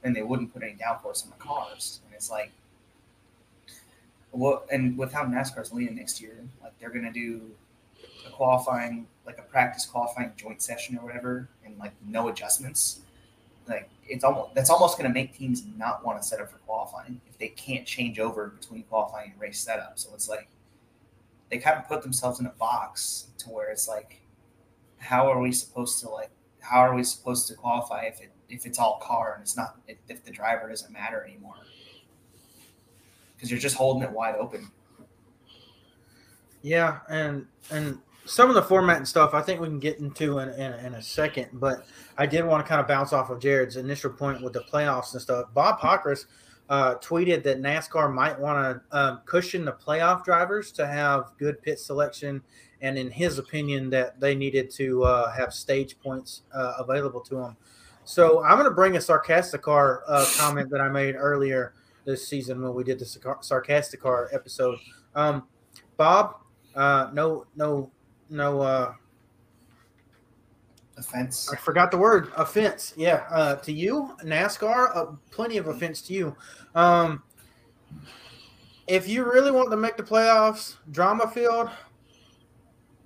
and 0.02 0.14
they 0.14 0.22
wouldn't 0.22 0.52
put 0.52 0.62
any 0.62 0.74
downforce 0.74 1.24
on 1.24 1.30
the 1.30 1.42
cars. 1.42 2.00
And 2.04 2.14
it's 2.14 2.30
like, 2.30 2.52
well, 4.32 4.64
and 4.70 4.96
with 4.96 5.12
how 5.12 5.24
NASCAR's 5.24 5.72
leaning 5.72 5.96
next 5.96 6.20
year, 6.20 6.36
like 6.62 6.72
they're 6.78 6.90
gonna 6.90 7.12
do 7.12 7.50
a 8.26 8.30
qualifying, 8.30 9.06
like 9.26 9.38
a 9.38 9.42
practice 9.42 9.86
qualifying 9.86 10.32
joint 10.36 10.62
session 10.62 10.98
or 10.98 11.04
whatever, 11.04 11.48
and 11.64 11.78
like 11.78 11.92
no 12.06 12.28
adjustments 12.28 13.00
like 13.70 13.88
it's 14.06 14.24
almost 14.24 14.54
that's 14.54 14.70
almost 14.70 14.98
going 14.98 15.08
to 15.08 15.14
make 15.14 15.36
teams 15.36 15.64
not 15.76 16.04
want 16.04 16.20
to 16.20 16.26
set 16.26 16.40
up 16.40 16.50
for 16.50 16.58
qualifying 16.58 17.20
if 17.28 17.38
they 17.38 17.48
can't 17.48 17.86
change 17.86 18.18
over 18.18 18.48
between 18.48 18.82
qualifying 18.84 19.32
and 19.32 19.40
race 19.40 19.60
setup. 19.60 19.98
So 19.98 20.10
it's 20.14 20.28
like 20.28 20.48
they 21.50 21.58
kind 21.58 21.78
of 21.78 21.88
put 21.88 22.02
themselves 22.02 22.40
in 22.40 22.46
a 22.46 22.50
box 22.50 23.28
to 23.38 23.48
where 23.48 23.70
it's 23.70 23.88
like, 23.88 24.20
how 24.98 25.30
are 25.30 25.40
we 25.40 25.52
supposed 25.52 26.00
to 26.00 26.08
like 26.08 26.30
how 26.60 26.80
are 26.80 26.94
we 26.94 27.02
supposed 27.02 27.48
to 27.48 27.54
qualify 27.54 28.02
if 28.02 28.20
it 28.20 28.30
if 28.48 28.66
it's 28.66 28.78
all 28.78 28.98
car 29.02 29.34
and 29.34 29.42
it's 29.42 29.56
not 29.56 29.76
if, 29.88 29.96
if 30.08 30.24
the 30.24 30.30
driver 30.30 30.68
doesn't 30.68 30.92
matter 30.92 31.24
anymore 31.24 31.54
because 33.40 33.50
you're 33.50 33.60
just 33.60 33.76
holding 33.76 34.02
it 34.02 34.10
wide 34.10 34.34
open. 34.36 34.70
Yeah, 36.62 36.98
and 37.08 37.46
and 37.70 37.98
some 38.24 38.48
of 38.48 38.54
the 38.54 38.62
format 38.62 38.98
and 38.98 39.08
stuff 39.08 39.34
I 39.34 39.42
think 39.42 39.60
we 39.60 39.66
can 39.66 39.78
get 39.78 39.98
into 39.98 40.38
in, 40.38 40.48
in, 40.50 40.72
in, 40.84 40.94
a 40.94 41.02
second, 41.02 41.48
but 41.54 41.86
I 42.18 42.26
did 42.26 42.44
want 42.44 42.64
to 42.64 42.68
kind 42.68 42.80
of 42.80 42.86
bounce 42.86 43.12
off 43.12 43.30
of 43.30 43.40
Jared's 43.40 43.76
initial 43.76 44.10
point 44.10 44.42
with 44.42 44.52
the 44.52 44.60
playoffs 44.60 45.12
and 45.12 45.22
stuff. 45.22 45.46
Bob 45.54 45.80
Pockrass 45.80 46.26
uh, 46.68 46.94
tweeted 46.96 47.42
that 47.42 47.60
NASCAR 47.60 48.12
might 48.12 48.38
want 48.38 48.80
to 48.90 48.96
um, 48.96 49.20
cushion 49.24 49.64
the 49.64 49.72
playoff 49.72 50.24
drivers 50.24 50.70
to 50.72 50.86
have 50.86 51.32
good 51.38 51.60
pit 51.62 51.80
selection, 51.80 52.42
and 52.80 52.96
in 52.96 53.10
his 53.10 53.38
opinion, 53.38 53.90
that 53.90 54.20
they 54.20 54.34
needed 54.34 54.70
to 54.70 55.02
uh, 55.02 55.32
have 55.32 55.52
stage 55.52 55.98
points 55.98 56.42
uh, 56.54 56.74
available 56.78 57.20
to 57.20 57.34
them. 57.34 57.56
So 58.04 58.42
I'm 58.44 58.56
going 58.56 58.68
to 58.68 58.74
bring 58.74 58.96
a 58.96 59.00
sarcastic 59.00 59.62
car 59.62 60.02
uh, 60.06 60.26
comment 60.36 60.70
that 60.70 60.80
I 60.80 60.88
made 60.88 61.16
earlier 61.16 61.74
this 62.04 62.26
season 62.26 62.62
when 62.62 62.74
we 62.74 62.84
did 62.84 62.98
the 62.98 63.38
sarcastic 63.40 64.00
car 64.00 64.28
episode. 64.32 64.78
Um, 65.14 65.44
Bob, 65.96 66.36
uh, 66.74 67.10
no, 67.12 67.46
no 67.56 67.90
no 68.30 68.60
uh 68.60 68.94
offense. 71.00 71.50
I 71.52 71.56
forgot 71.56 71.90
the 71.90 71.98
word 71.98 72.30
offense. 72.36 72.94
Yeah, 72.96 73.24
uh, 73.30 73.56
to 73.56 73.72
you, 73.72 74.14
NASCAR, 74.22 74.96
uh, 74.96 75.06
plenty 75.30 75.56
of 75.56 75.66
offense 75.66 76.00
to 76.02 76.12
you. 76.12 76.36
Um, 76.74 77.22
if 78.86 79.08
you 79.08 79.24
really 79.24 79.50
want 79.50 79.70
to 79.70 79.76
make 79.76 79.96
the 79.96 80.02
playoffs, 80.02 80.76
drama 80.90 81.28
field, 81.28 81.70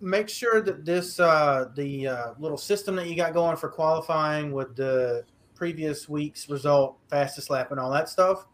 make 0.01 0.29
sure 0.29 0.61
that 0.61 0.85
this 0.85 1.18
uh, 1.18 1.70
the 1.75 2.09
uh, 2.09 2.35
little 2.39 2.59
system 2.59 2.97
that 2.97 3.07
you 3.07 3.16
got 3.16 3.33
going 3.33 3.57
for 3.57 3.68
qualifying 3.68 4.53
with 4.53 4.77
the 4.77 5.25
previous 5.55 6.09
week's 6.09 6.49
result, 6.49 6.99
fastest 7.09 7.49
lap, 7.51 7.70
and 7.70 7.81
all 7.81 7.91
that 7.91 8.09
stuff. 8.09 8.47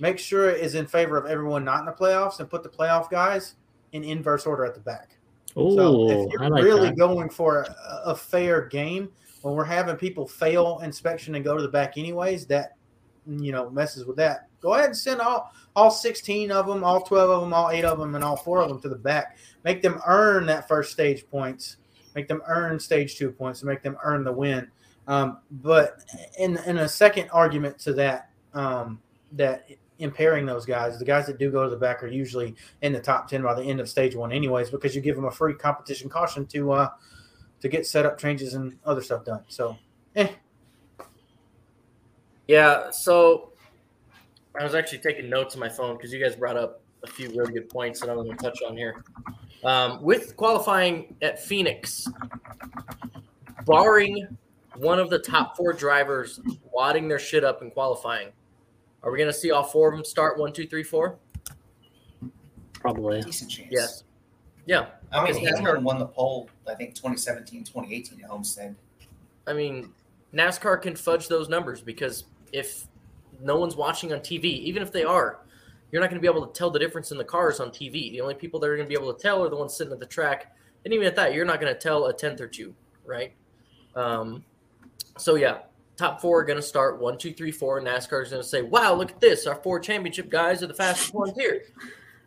Make 0.00 0.18
sure 0.18 0.48
it 0.50 0.60
is 0.60 0.74
in 0.74 0.86
favor 0.86 1.16
of 1.16 1.26
everyone 1.26 1.64
not 1.64 1.80
in 1.80 1.86
the 1.86 1.92
playoffs, 1.92 2.40
and 2.40 2.48
put 2.48 2.62
the 2.62 2.68
playoff 2.68 3.10
guys 3.10 3.54
in 3.92 4.04
inverse 4.04 4.46
order 4.46 4.64
at 4.64 4.74
the 4.74 4.80
back. 4.80 5.17
Ooh, 5.56 5.74
so 5.74 6.10
if 6.10 6.32
you're 6.32 6.50
like 6.50 6.62
really 6.62 6.88
that. 6.88 6.98
going 6.98 7.30
for 7.30 7.62
a, 7.62 8.02
a, 8.06 8.14
fair 8.14 8.66
game, 8.66 9.10
when 9.42 9.54
we're 9.54 9.64
having 9.64 9.96
people 9.96 10.26
fail 10.26 10.80
inspection 10.82 11.34
and 11.34 11.44
go 11.44 11.56
to 11.56 11.62
the 11.62 11.68
back 11.68 11.96
anyways, 11.96 12.46
that 12.46 12.76
you 13.26 13.52
know 13.52 13.70
messes 13.70 14.04
with 14.04 14.16
that. 14.16 14.48
Go 14.60 14.74
ahead 14.74 14.86
and 14.86 14.96
send 14.96 15.20
all 15.20 15.52
all 15.76 15.90
16 15.90 16.50
of 16.50 16.66
them, 16.66 16.82
all 16.84 17.02
12 17.02 17.30
of 17.30 17.40
them, 17.40 17.54
all 17.54 17.70
eight 17.70 17.84
of 17.84 17.98
them, 17.98 18.14
and 18.14 18.24
all 18.24 18.36
four 18.36 18.60
of 18.60 18.68
them 18.68 18.80
to 18.82 18.88
the 18.88 18.96
back. 18.96 19.36
Make 19.64 19.82
them 19.82 20.00
earn 20.06 20.46
that 20.46 20.68
first 20.68 20.92
stage 20.92 21.28
points. 21.30 21.76
Make 22.14 22.28
them 22.28 22.42
earn 22.46 22.80
stage 22.80 23.16
two 23.16 23.30
points, 23.30 23.60
and 23.60 23.68
make 23.68 23.82
them 23.82 23.96
earn 24.02 24.24
the 24.24 24.32
win. 24.32 24.68
Um, 25.06 25.38
but 25.50 26.04
in 26.38 26.58
in 26.66 26.78
a 26.78 26.88
second 26.88 27.30
argument 27.30 27.78
to 27.80 27.92
that, 27.94 28.30
um, 28.54 29.00
that 29.32 29.68
impairing 29.98 30.46
those 30.46 30.64
guys. 30.64 30.98
The 30.98 31.04
guys 31.04 31.26
that 31.26 31.38
do 31.38 31.50
go 31.50 31.64
to 31.64 31.70
the 31.70 31.76
back 31.76 32.02
are 32.02 32.08
usually 32.08 32.54
in 32.82 32.92
the 32.92 33.00
top 33.00 33.28
ten 33.28 33.42
by 33.42 33.54
the 33.54 33.62
end 33.62 33.80
of 33.80 33.88
stage 33.88 34.14
one, 34.14 34.32
anyways, 34.32 34.70
because 34.70 34.94
you 34.94 35.00
give 35.00 35.16
them 35.16 35.24
a 35.24 35.30
free 35.30 35.54
competition 35.54 36.08
caution 36.08 36.46
to 36.46 36.72
uh, 36.72 36.88
to 37.60 37.68
get 37.68 37.86
setup 37.86 38.18
changes 38.18 38.54
and 38.54 38.78
other 38.84 39.02
stuff 39.02 39.24
done. 39.24 39.42
So, 39.48 39.76
eh. 40.16 40.28
Yeah. 42.46 42.90
So 42.90 43.52
I 44.58 44.64
was 44.64 44.74
actually 44.74 44.98
taking 44.98 45.28
notes 45.28 45.54
on 45.54 45.60
my 45.60 45.68
phone 45.68 45.96
because 45.96 46.12
you 46.12 46.22
guys 46.22 46.36
brought 46.36 46.56
up 46.56 46.82
a 47.04 47.06
few 47.06 47.28
really 47.30 47.52
good 47.52 47.68
points 47.68 48.00
that 48.00 48.10
I'm 48.10 48.16
going 48.16 48.30
to 48.30 48.36
touch 48.36 48.58
on 48.66 48.76
here. 48.76 49.04
Um, 49.64 50.02
with 50.02 50.36
qualifying 50.36 51.16
at 51.20 51.42
Phoenix, 51.42 52.06
barring 53.66 54.36
one 54.76 54.98
of 54.98 55.10
the 55.10 55.18
top 55.18 55.56
four 55.56 55.72
drivers 55.72 56.40
wadding 56.72 57.08
their 57.08 57.18
shit 57.18 57.44
up 57.44 57.62
and 57.62 57.72
qualifying, 57.72 58.28
are 59.02 59.10
we 59.10 59.18
going 59.18 59.30
to 59.30 59.36
see 59.38 59.50
all 59.50 59.62
four 59.62 59.90
of 59.90 59.96
them 59.96 60.04
start 60.04 60.38
one, 60.38 60.52
two, 60.52 60.66
three, 60.66 60.82
four? 60.82 61.18
Probably. 62.72 63.20
Decent 63.22 63.50
chance. 63.50 63.68
Yes. 63.70 64.04
Yeah. 64.66 64.86
I 65.10 65.24
mean, 65.24 65.34
Because 65.34 65.58
Hamlin 65.60 65.84
won 65.84 65.98
the 65.98 66.06
pole, 66.06 66.50
I 66.68 66.74
think, 66.74 66.94
2017, 66.94 67.64
2018 67.64 68.22
at 68.22 68.30
Homestead. 68.30 68.76
I 69.46 69.52
mean, 69.54 69.92
NASCAR 70.34 70.82
can 70.82 70.94
fudge 70.94 71.28
those 71.28 71.48
numbers 71.48 71.80
because 71.80 72.24
if 72.52 72.86
no 73.40 73.56
one's 73.56 73.76
watching 73.76 74.12
on 74.12 74.20
TV, 74.20 74.44
even 74.44 74.82
if 74.82 74.92
they 74.92 75.04
are, 75.04 75.38
you're 75.90 76.02
not 76.02 76.10
going 76.10 76.20
to 76.20 76.22
be 76.22 76.30
able 76.30 76.46
to 76.46 76.52
tell 76.52 76.70
the 76.70 76.78
difference 76.78 77.10
in 77.12 77.18
the 77.18 77.24
cars 77.24 77.60
on 77.60 77.70
TV. 77.70 78.10
The 78.10 78.20
only 78.20 78.34
people 78.34 78.60
that 78.60 78.68
are 78.68 78.76
going 78.76 78.86
to 78.86 78.94
be 78.94 79.00
able 79.00 79.12
to 79.12 79.20
tell 79.20 79.42
are 79.42 79.48
the 79.48 79.56
ones 79.56 79.74
sitting 79.74 79.92
at 79.92 79.98
the 79.98 80.06
track. 80.06 80.54
And 80.84 80.92
even 80.92 81.06
at 81.06 81.16
that, 81.16 81.32
you're 81.32 81.46
not 81.46 81.60
going 81.60 81.72
to 81.72 81.78
tell 81.78 82.06
a 82.06 82.12
tenth 82.12 82.40
or 82.40 82.46
two, 82.46 82.74
right? 83.06 83.32
Um, 83.96 84.44
so, 85.16 85.36
yeah, 85.36 85.60
top 85.98 86.20
four 86.20 86.40
are 86.40 86.44
going 86.44 86.58
to 86.58 86.62
start 86.62 87.00
one, 87.00 87.18
two, 87.18 87.34
three, 87.34 87.50
four. 87.50 87.78
And 87.78 87.86
NASCAR 87.86 88.22
is 88.22 88.30
going 88.30 88.42
to 88.42 88.48
say, 88.48 88.62
wow, 88.62 88.94
look 88.94 89.10
at 89.10 89.20
this. 89.20 89.46
Our 89.46 89.56
four 89.56 89.80
championship 89.80 90.30
guys 90.30 90.62
are 90.62 90.68
the 90.68 90.74
fastest 90.74 91.12
ones 91.12 91.32
here, 91.36 91.62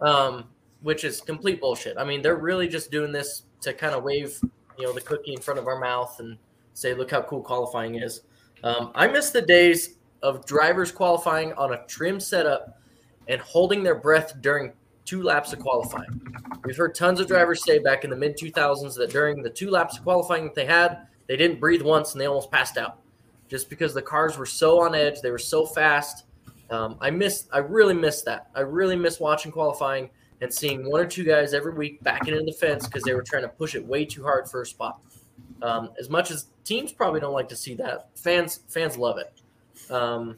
um, 0.02 0.46
which 0.82 1.04
is 1.04 1.22
complete 1.22 1.62
bullshit. 1.62 1.98
I 1.98 2.04
mean, 2.04 2.22
they're 2.22 2.36
really 2.36 2.68
just 2.68 2.92
doing 2.92 3.12
this 3.12 3.44
to 3.62 3.74
kind 3.74 3.96
of 3.96 4.04
wave, 4.04 4.38
you 4.78 4.86
know, 4.86 4.94
the 4.94 5.02
cookie 5.02 5.34
in 5.34 5.40
front 5.40 5.60
of 5.60 5.68
our 5.68 5.80
mouth 5.80 6.20
and 6.20 6.38
say, 6.74 6.94
look 6.94 7.12
how 7.12 7.22
cool 7.22 7.42
qualifying 7.42 7.96
is. 7.96 8.22
Um, 8.64 8.92
I 8.94 9.08
miss 9.08 9.32
the 9.32 9.42
days 9.42 9.98
of 10.22 10.46
drivers 10.46 10.92
qualifying 10.92 11.54
on 11.54 11.74
a 11.74 11.84
trim 11.88 12.20
setup 12.20 12.80
and 13.28 13.40
holding 13.42 13.82
their 13.82 13.96
breath 13.96 14.36
during 14.42 14.74
two 15.06 15.24
laps 15.24 15.54
of 15.54 15.60
qualifying. 15.60 16.22
We've 16.64 16.78
heard 16.78 16.94
tons 16.94 17.20
of 17.20 17.28
drivers 17.28 17.64
say 17.64 17.80
back 17.80 18.04
in 18.04 18.10
the 18.10 18.16
mid 18.16 18.38
2000s 18.38 18.96
that 18.98 19.10
during 19.10 19.42
the 19.42 19.50
two 19.50 19.72
laps 19.72 19.98
of 19.98 20.04
qualifying 20.04 20.44
that 20.44 20.56
they 20.56 20.66
had, 20.66 21.08
they 21.28 21.38
didn't 21.38 21.60
breathe 21.60 21.82
once 21.82 22.12
and 22.12 22.22
they 22.22 22.28
almost 22.28 22.52
passed 22.52 22.78
out 22.78 23.02
just 23.52 23.70
because 23.70 23.93
the 23.93 24.02
cars 24.02 24.38
were 24.38 24.45
so 24.45 24.82
on 24.82 24.95
edge, 24.95 25.20
they 25.20 25.30
were 25.30 25.38
so 25.38 25.66
fast. 25.66 26.24
Um, 26.70 26.95
I 27.02 27.12
miss, 27.12 27.49
I 27.52 27.58
really 27.58 27.93
miss 27.93 28.22
that. 28.22 28.49
I 28.56 28.62
really 28.62 28.95
miss 28.95 29.20
watching 29.20 29.52
qualifying 29.52 30.10
and 30.39 30.52
seeing 30.52 30.89
one 30.89 31.02
or 31.02 31.06
two 31.06 31.26
guys 31.26 31.54
every 31.54 31.74
week 31.74 32.02
backing 32.02 32.34
into 32.34 32.45
the 32.45 32.54
fence 32.54 32.88
because 32.88 33.04
they 33.04 33.14
were 33.14 33.22
trying 33.22 33.41
to 33.41 33.49
push 33.49 33.76
it 33.76 33.86
way 33.86 34.06
too 34.06 34.24
hard 34.24 34.49
for 34.49 34.62
a 34.62 34.66
spot. 34.66 35.02
Um, 35.62 35.89
as 35.99 36.10
much 36.10 36.32
as 36.32 36.45
teams 36.64 36.93
probably 36.93 37.20
don't 37.20 37.34
like 37.34 37.49
to 37.49 37.58
see 37.58 37.74
that, 37.76 38.18
fans 38.18 38.62
fans 38.70 38.97
love 38.97 39.18
it. 39.18 39.91
Um, 39.91 40.38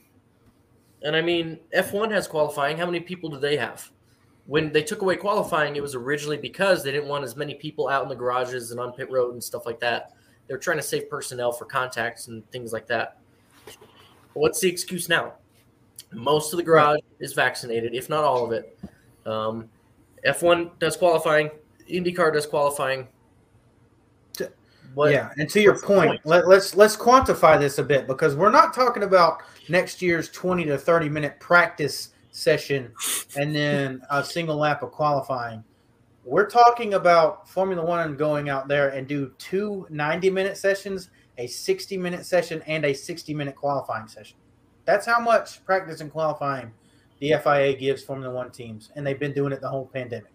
and 1.03 1.15
I 1.15 1.21
mean, 1.21 1.59
F1 1.71 2.09
has 2.09 2.27
qualifying. 2.27 2.77
How 2.77 2.87
many 2.87 2.99
people 2.99 3.29
do 3.29 3.37
they 3.37 3.57
have? 3.57 3.91
When 4.47 4.71
they 4.71 4.81
took 4.81 5.03
away 5.03 5.17
qualifying, 5.17 5.75
it 5.75 5.83
was 5.83 5.93
originally 5.93 6.37
because 6.37 6.83
they 6.83 6.91
didn't 6.91 7.09
want 7.09 7.25
as 7.25 7.35
many 7.35 7.53
people 7.53 7.89
out 7.89 8.01
in 8.01 8.09
the 8.09 8.15
garages 8.15 8.71
and 8.71 8.79
on 8.79 8.91
pit 8.91 9.11
road 9.11 9.33
and 9.33 9.43
stuff 9.43 9.67
like 9.67 9.79
that. 9.81 10.13
They're 10.47 10.57
trying 10.57 10.77
to 10.77 10.83
save 10.83 11.09
personnel 11.09 11.51
for 11.51 11.65
contacts 11.65 12.27
and 12.27 12.49
things 12.51 12.73
like 12.73 12.87
that. 12.87 13.17
What's 14.33 14.59
the 14.59 14.69
excuse 14.69 15.09
now? 15.09 15.33
Most 16.11 16.53
of 16.53 16.57
the 16.57 16.63
garage 16.63 16.99
is 17.19 17.33
vaccinated, 17.33 17.93
if 17.93 18.09
not 18.09 18.23
all 18.23 18.45
of 18.45 18.51
it. 18.51 18.77
Um, 19.25 19.69
F1 20.27 20.71
does 20.79 20.97
qualifying, 20.97 21.49
IndyCar 21.89 22.33
does 22.33 22.45
qualifying. 22.45 23.07
What, 24.93 25.11
yeah, 25.11 25.31
and 25.37 25.49
to 25.49 25.61
your 25.61 25.73
point, 25.79 26.09
point? 26.09 26.21
Let, 26.23 26.47
let's 26.47 26.75
let's 26.75 26.95
quantify 26.95 27.59
this 27.59 27.79
a 27.79 27.83
bit 27.83 28.05
because 28.05 28.35
we're 28.35 28.51
not 28.51 28.75
talking 28.75 29.01
about 29.01 29.41
next 29.67 30.03
year's 30.03 30.29
twenty 30.29 30.65
to 30.65 30.77
thirty 30.77 31.09
minute 31.09 31.39
practice 31.39 32.09
session 32.31 32.91
and 33.35 33.55
then 33.55 34.01
a 34.11 34.23
single 34.23 34.55
lap 34.55 34.83
of 34.83 34.91
qualifying. 34.91 35.63
We're 36.25 36.49
talking 36.49 36.93
about 36.93 37.49
Formula 37.49 37.85
One 37.85 38.15
going 38.15 38.49
out 38.49 38.67
there 38.69 38.89
and 38.89 39.07
do 39.07 39.33
two 39.37 39.85
90 39.89 40.29
minute 40.29 40.57
sessions, 40.57 41.09
a 41.37 41.47
60 41.47 41.97
minute 41.97 42.25
session, 42.25 42.61
and 42.65 42.85
a 42.85 42.93
60 42.93 43.33
minute 43.33 43.55
qualifying 43.55 44.07
session. 44.07 44.37
That's 44.85 45.05
how 45.05 45.19
much 45.19 45.63
practice 45.65 45.99
and 45.99 46.11
qualifying 46.11 46.71
the 47.19 47.33
FIA 47.43 47.73
gives 47.75 48.03
Formula 48.03 48.33
One 48.33 48.51
teams, 48.51 48.89
and 48.95 49.05
they've 49.05 49.19
been 49.19 49.33
doing 49.33 49.51
it 49.51 49.59
the 49.59 49.67
whole 49.67 49.87
pandemic. 49.87 50.31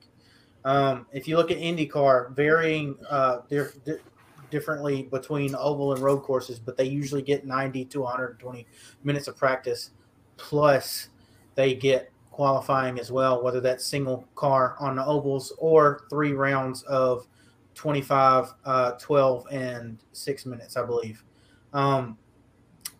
Um, 0.64 1.06
if 1.12 1.26
you 1.26 1.36
look 1.36 1.50
at 1.50 1.58
IndyCar, 1.58 2.34
varying 2.36 2.96
uh, 3.08 3.40
their 3.48 3.72
differently 4.50 5.04
between 5.04 5.54
oval 5.54 5.92
and 5.92 6.02
road 6.02 6.20
courses, 6.20 6.58
but 6.58 6.76
they 6.76 6.84
usually 6.84 7.22
get 7.22 7.46
90 7.46 7.84
to 7.86 8.00
120 8.00 8.66
minutes 9.04 9.28
of 9.28 9.36
practice. 9.36 9.90
Plus, 10.36 11.08
they 11.54 11.74
get 11.74 12.10
qualifying 12.38 13.00
as 13.00 13.10
well, 13.10 13.42
whether 13.42 13.60
that's 13.60 13.84
single 13.84 14.24
car 14.36 14.76
on 14.78 14.94
the 14.94 15.04
ovals 15.04 15.52
or 15.58 16.06
three 16.08 16.34
rounds 16.34 16.84
of 16.84 17.26
25, 17.74 18.54
uh, 18.64 18.92
12, 18.92 19.46
and 19.50 19.98
six 20.12 20.46
minutes, 20.46 20.76
I 20.76 20.84
believe. 20.84 21.24
Um, 21.72 22.16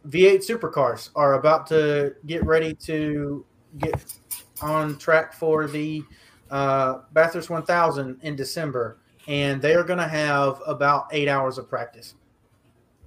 V8 0.08 0.38
supercars 0.44 1.10
are 1.14 1.34
about 1.34 1.68
to 1.68 2.16
get 2.26 2.44
ready 2.44 2.74
to 2.86 3.46
get 3.78 4.12
on 4.60 4.98
track 4.98 5.32
for 5.32 5.68
the 5.68 6.02
uh, 6.50 7.02
Bathurst 7.12 7.48
1000 7.48 8.18
in 8.22 8.34
December, 8.34 8.98
and 9.28 9.62
they 9.62 9.76
are 9.76 9.84
going 9.84 10.00
to 10.00 10.08
have 10.08 10.60
about 10.66 11.06
eight 11.12 11.28
hours 11.28 11.58
of 11.58 11.68
practice. 11.68 12.16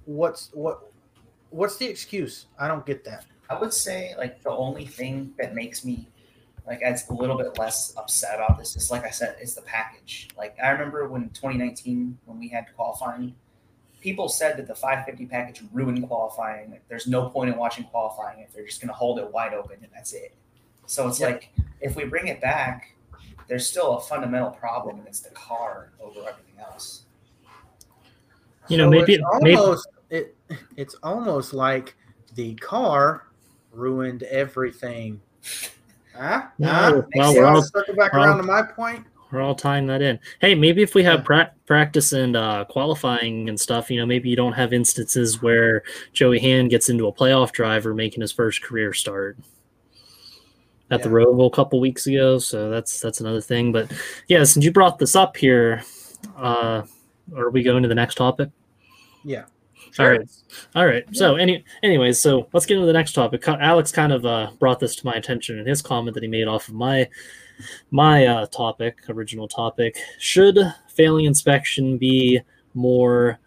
What's 0.06 0.48
what? 0.54 0.90
What's 1.50 1.76
the 1.76 1.84
excuse? 1.84 2.46
I 2.58 2.68
don't 2.68 2.86
get 2.86 3.04
that. 3.04 3.26
I 3.50 3.60
would 3.60 3.74
say 3.74 4.14
like 4.16 4.42
the 4.42 4.50
only 4.50 4.86
thing 4.86 5.34
that 5.36 5.54
makes 5.54 5.84
me 5.84 6.08
like 6.66 6.78
it's 6.82 7.08
a 7.08 7.12
little 7.12 7.36
bit 7.36 7.58
less 7.58 7.94
upset 7.96 8.36
about 8.36 8.58
this 8.58 8.76
is 8.76 8.90
like 8.90 9.04
I 9.04 9.10
said, 9.10 9.36
it's 9.40 9.54
the 9.54 9.62
package. 9.62 10.28
Like 10.36 10.56
I 10.62 10.70
remember 10.70 11.08
when 11.08 11.30
2019 11.30 12.18
when 12.24 12.38
we 12.38 12.48
had 12.48 12.66
qualifying, 12.76 13.34
people 14.00 14.28
said 14.28 14.56
that 14.58 14.66
the 14.68 14.74
550 14.74 15.26
package 15.26 15.62
ruined 15.72 16.06
qualifying. 16.06 16.70
Like, 16.70 16.82
there's 16.88 17.06
no 17.06 17.28
point 17.30 17.50
in 17.50 17.56
watching 17.56 17.84
qualifying 17.84 18.40
if 18.40 18.52
they're 18.52 18.66
just 18.66 18.80
going 18.80 18.88
to 18.88 18.94
hold 18.94 19.18
it 19.18 19.30
wide 19.32 19.54
open 19.54 19.76
and 19.82 19.88
that's 19.94 20.12
it. 20.12 20.34
So 20.86 21.08
it's 21.08 21.20
like 21.20 21.50
if 21.80 21.96
we 21.96 22.04
bring 22.04 22.28
it 22.28 22.40
back, 22.40 22.94
there's 23.48 23.66
still 23.66 23.96
a 23.96 24.00
fundamental 24.00 24.50
problem, 24.50 24.98
and 24.98 25.06
it's 25.06 25.20
the 25.20 25.30
car 25.30 25.90
over 26.00 26.20
everything 26.20 26.58
else. 26.60 27.02
You 28.68 28.78
know, 28.78 28.88
maybe- 28.88 29.14
it's 29.14 29.24
maybe- 29.40 29.56
it, 30.10 30.36
it's 30.76 30.94
almost 31.02 31.52
like 31.54 31.96
the 32.34 32.54
car 32.56 33.26
ruined 33.72 34.22
everything. 34.24 35.20
Huh? 36.16 36.42
No, 36.58 37.04
well, 37.16 37.34
we're 37.34 37.44
all- 37.46 37.62
circle 37.62 37.94
back 37.94 38.14
all- 38.14 38.22
around 38.24 38.36
to 38.38 38.42
my 38.42 38.62
point. 38.62 39.06
We're 39.30 39.40
all 39.40 39.54
tying 39.54 39.86
that 39.86 40.02
in. 40.02 40.18
Hey, 40.40 40.54
maybe 40.54 40.82
if 40.82 40.94
we 40.94 41.02
have 41.04 41.20
Yeah. 41.20 41.24
pra- 41.24 41.50
practice 41.66 42.12
and 42.12 42.36
uh, 42.36 42.66
qualifying 42.68 43.48
and 43.48 43.58
stuff, 43.58 43.90
you 43.90 43.98
know, 43.98 44.04
maybe 44.04 44.28
you 44.28 44.36
don't 44.36 44.52
have 44.52 44.74
instances 44.74 45.40
where 45.40 45.84
Joey 46.12 46.38
Hand 46.38 46.68
gets 46.68 46.90
into 46.90 47.06
a 47.06 47.12
playoff 47.12 47.50
driver 47.52 47.94
making 47.94 48.20
his 48.20 48.30
first 48.30 48.62
career 48.62 48.92
start 48.92 49.38
at 50.90 51.02
the 51.02 51.08
Yeah. 51.08 51.14
Roval 51.14 51.46
a 51.46 51.50
couple 51.50 51.80
weeks 51.80 52.06
ago. 52.06 52.38
So 52.38 52.68
that's 52.68 53.00
that's 53.00 53.20
another 53.22 53.40
thing. 53.40 53.72
But 53.72 53.90
yeah, 54.28 54.44
since 54.44 54.66
you 54.66 54.70
brought 54.70 54.98
this 54.98 55.16
up 55.16 55.34
here, 55.38 55.82
uh, 56.36 56.82
are 57.34 57.48
we 57.48 57.62
going 57.62 57.82
to 57.84 57.88
the 57.88 57.94
next 57.94 58.16
topic? 58.16 58.50
Yeah. 59.24 59.44
All 59.98 60.08
right. 60.08 60.28
All 60.74 60.86
right. 60.86 61.04
So, 61.12 61.36
any, 61.36 61.64
anyways, 61.82 62.18
so 62.18 62.48
let's 62.52 62.66
get 62.66 62.76
into 62.76 62.86
the 62.86 62.92
next 62.92 63.12
topic. 63.12 63.46
Alex 63.46 63.92
kind 63.92 64.12
of 64.12 64.24
uh, 64.24 64.50
brought 64.58 64.80
this 64.80 64.96
to 64.96 65.06
my 65.06 65.14
attention 65.14 65.58
in 65.58 65.66
his 65.66 65.82
comment 65.82 66.14
that 66.14 66.22
he 66.22 66.28
made 66.28 66.48
off 66.48 66.68
of 66.68 66.74
my 66.74 67.08
my 67.90 68.26
uh, 68.26 68.46
topic, 68.46 68.98
original 69.08 69.48
topic. 69.48 69.96
Should 70.18 70.58
failing 70.88 71.26
inspection 71.26 71.98
be 71.98 72.40
more 72.74 73.38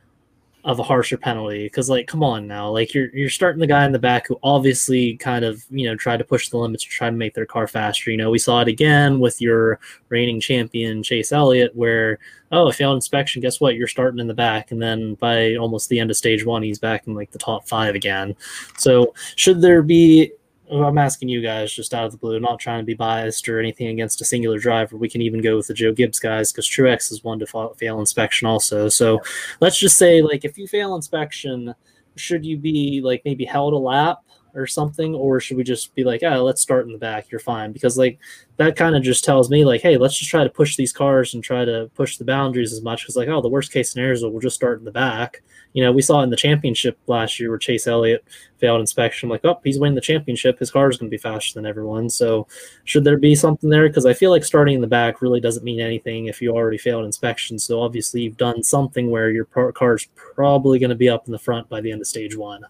of 0.66 0.80
a 0.80 0.84
harsher 0.84 1.16
penalty? 1.16 1.64
Because, 1.64 1.90
like, 1.90 2.08
come 2.08 2.24
on 2.24 2.48
now, 2.48 2.70
like 2.70 2.94
you're 2.94 3.16
you're 3.16 3.30
starting 3.30 3.60
the 3.60 3.68
guy 3.68 3.86
in 3.86 3.92
the 3.92 4.00
back 4.00 4.28
who 4.28 4.38
obviously 4.44 5.16
kind 5.18 5.46
of 5.46 5.64
you 5.70 5.88
know 5.88 5.96
tried 5.96 6.18
to 6.18 6.26
push 6.26 6.50
the 6.50 6.58
limits 6.58 6.84
to 6.84 6.90
try 6.90 7.10
to 7.10 7.16
make 7.16 7.34
their 7.34 7.46
car 7.46 7.68
faster. 7.68 8.12
You 8.12 8.18
know, 8.18 8.32
we 8.32 8.40
saw 8.40 8.62
it 8.62 8.68
again 8.68 9.20
with 9.20 9.40
your 9.40 9.80
reigning 10.10 10.42
champion 10.42 11.04
Chase 11.04 11.32
Elliott, 11.32 11.76
where 11.76 12.20
oh, 12.52 12.72
failed 12.72 12.96
inspection. 12.96 13.42
Guess 13.42 13.62
what? 13.62 13.76
You're 13.76 13.88
starting 13.88 14.20
in 14.20 14.28
the 14.28 14.34
back, 14.34 14.72
and 14.72 14.82
then 14.82 15.16
by 15.16 15.56
almost 15.56 15.90
the 15.90 16.00
end 16.00 16.10
of 16.10 16.18
stage 16.18 16.46
one, 16.46 16.64
he's 16.64 16.80
back 16.80 17.08
in 17.08 17.14
like 17.14 17.32
the 17.32 17.40
top 17.40 17.68
five 17.68 17.96
again. 17.96 18.36
So, 18.78 19.14
should 19.36 19.62
there 19.62 19.84
be? 19.84 20.32
I'm 20.72 20.98
asking 20.98 21.30
you 21.30 21.42
guys 21.42 21.72
just 21.72 21.94
out 21.94 22.06
of 22.06 22.12
the 22.12 22.18
blue, 22.18 22.40
not 22.40 22.60
trying 22.60 22.80
to 22.80 22.86
be 22.86 22.96
biased 22.96 23.48
or 23.48 23.60
anything 23.60 23.88
against 23.88 24.22
a 24.22 24.26
singular 24.26 24.58
driver. 24.58 24.98
We 24.98 25.10
can 25.10 25.22
even 25.22 25.42
go 25.42 25.58
with 25.58 25.68
the 25.68 25.74
Joe 25.74 25.94
Gibbs 25.94 26.20
guys 26.20 26.52
because 26.52 26.68
Truex 26.68 27.12
is 27.12 27.24
one 27.24 27.40
to 27.40 27.46
fa- 27.46 27.76
fail 27.78 28.00
inspection 28.00 28.48
also. 28.48 28.90
So, 28.90 29.22
let's 29.60 29.78
just 29.78 29.98
say 29.98 30.22
like 30.22 30.44
if 30.44 30.58
you 30.58 30.68
fail 30.68 30.96
inspection, 30.96 31.76
should 32.16 32.46
you 32.46 32.58
be 32.58 33.02
like 33.04 33.22
maybe 33.26 33.46
held 33.46 33.74
a 33.74 33.78
lap? 33.78 34.20
Or 34.56 34.68
something, 34.68 35.14
or 35.14 35.40
should 35.40 35.58
we 35.58 35.64
just 35.64 35.94
be 35.96 36.04
like, 36.04 36.22
ah, 36.24 36.38
let's 36.38 36.62
start 36.62 36.86
in 36.86 36.94
the 36.94 36.98
back, 36.98 37.30
you're 37.30 37.40
fine? 37.40 37.72
Because 37.72 37.98
like 37.98 38.20
that 38.58 38.76
kind 38.76 38.96
of 38.96 39.04
just 39.04 39.26
tells 39.26 39.50
me 39.50 39.66
like 39.66 39.82
hey 39.82 39.98
let's 39.98 40.18
just 40.18 40.32
try 40.32 40.44
to 40.44 40.50
push 40.50 40.76
these 40.76 40.94
cars 40.94 41.34
and 41.34 41.44
try 41.44 41.66
to 41.66 41.90
push 41.96 42.18
the 42.18 42.24
boundaries 42.24 42.72
as 42.72 42.82
much 42.82 43.02
because 43.02 43.16
like 43.16 43.28
oh 43.28 43.42
the 43.42 43.50
worst 43.50 43.72
case 43.72 43.92
scenarios 43.92 44.24
we'll 44.24 44.40
just 44.40 44.56
start 44.56 44.80
in 44.80 44.86
the 44.86 44.92
back 44.92 45.44
you 45.74 45.84
know 45.84 45.92
we 45.92 46.02
saw 46.02 46.22
in 46.22 46.30
the 46.30 46.36
championship 46.36 46.98
last 47.08 47.40
year 47.40 47.50
where 47.50 47.58
chase 47.58 47.88
elliott 47.88 48.24
failed 48.58 48.80
inspection 48.80 49.30
like 49.30 49.42
oh 49.44 49.60
he's 49.64 49.80
winning 49.80 49.96
the 49.96 50.02
championship 50.02 50.58
his 50.58 50.72
car 50.72 50.90
is 50.90 50.98
going 50.98 51.10
to 51.10 51.14
be 51.14 51.22
faster 51.22 51.54
than 51.54 51.66
everyone 51.66 52.10
so 52.10 52.48
should 52.86 53.04
there 53.04 53.18
be 53.18 53.36
something 53.36 53.70
there 53.70 53.88
because 53.88 54.06
i 54.06 54.14
feel 54.14 54.32
like 54.32 54.46
starting 54.46 54.76
in 54.76 54.82
the 54.82 54.88
back 54.88 55.22
really 55.22 55.42
doesn't 55.42 55.66
mean 55.66 55.82
anything 55.82 56.28
if 56.28 56.42
you 56.42 56.52
already 56.52 56.78
failed 56.78 57.06
inspection 57.06 57.60
so 57.60 57.82
obviously 57.82 58.22
you've 58.22 58.38
done 58.38 58.64
something 58.64 59.12
where 59.12 59.30
your 59.30 59.46
par- 59.46 59.72
car's 59.74 60.08
probably 60.16 60.80
going 60.80 60.90
to 60.90 60.96
be 60.96 61.10
up 61.10 61.26
in 61.28 61.32
the 61.32 61.40
front 61.40 61.68
by 61.68 61.82
the 61.82 61.92
end 61.92 62.02
of 62.02 62.08
stage 62.08 62.36
one. 62.36 62.66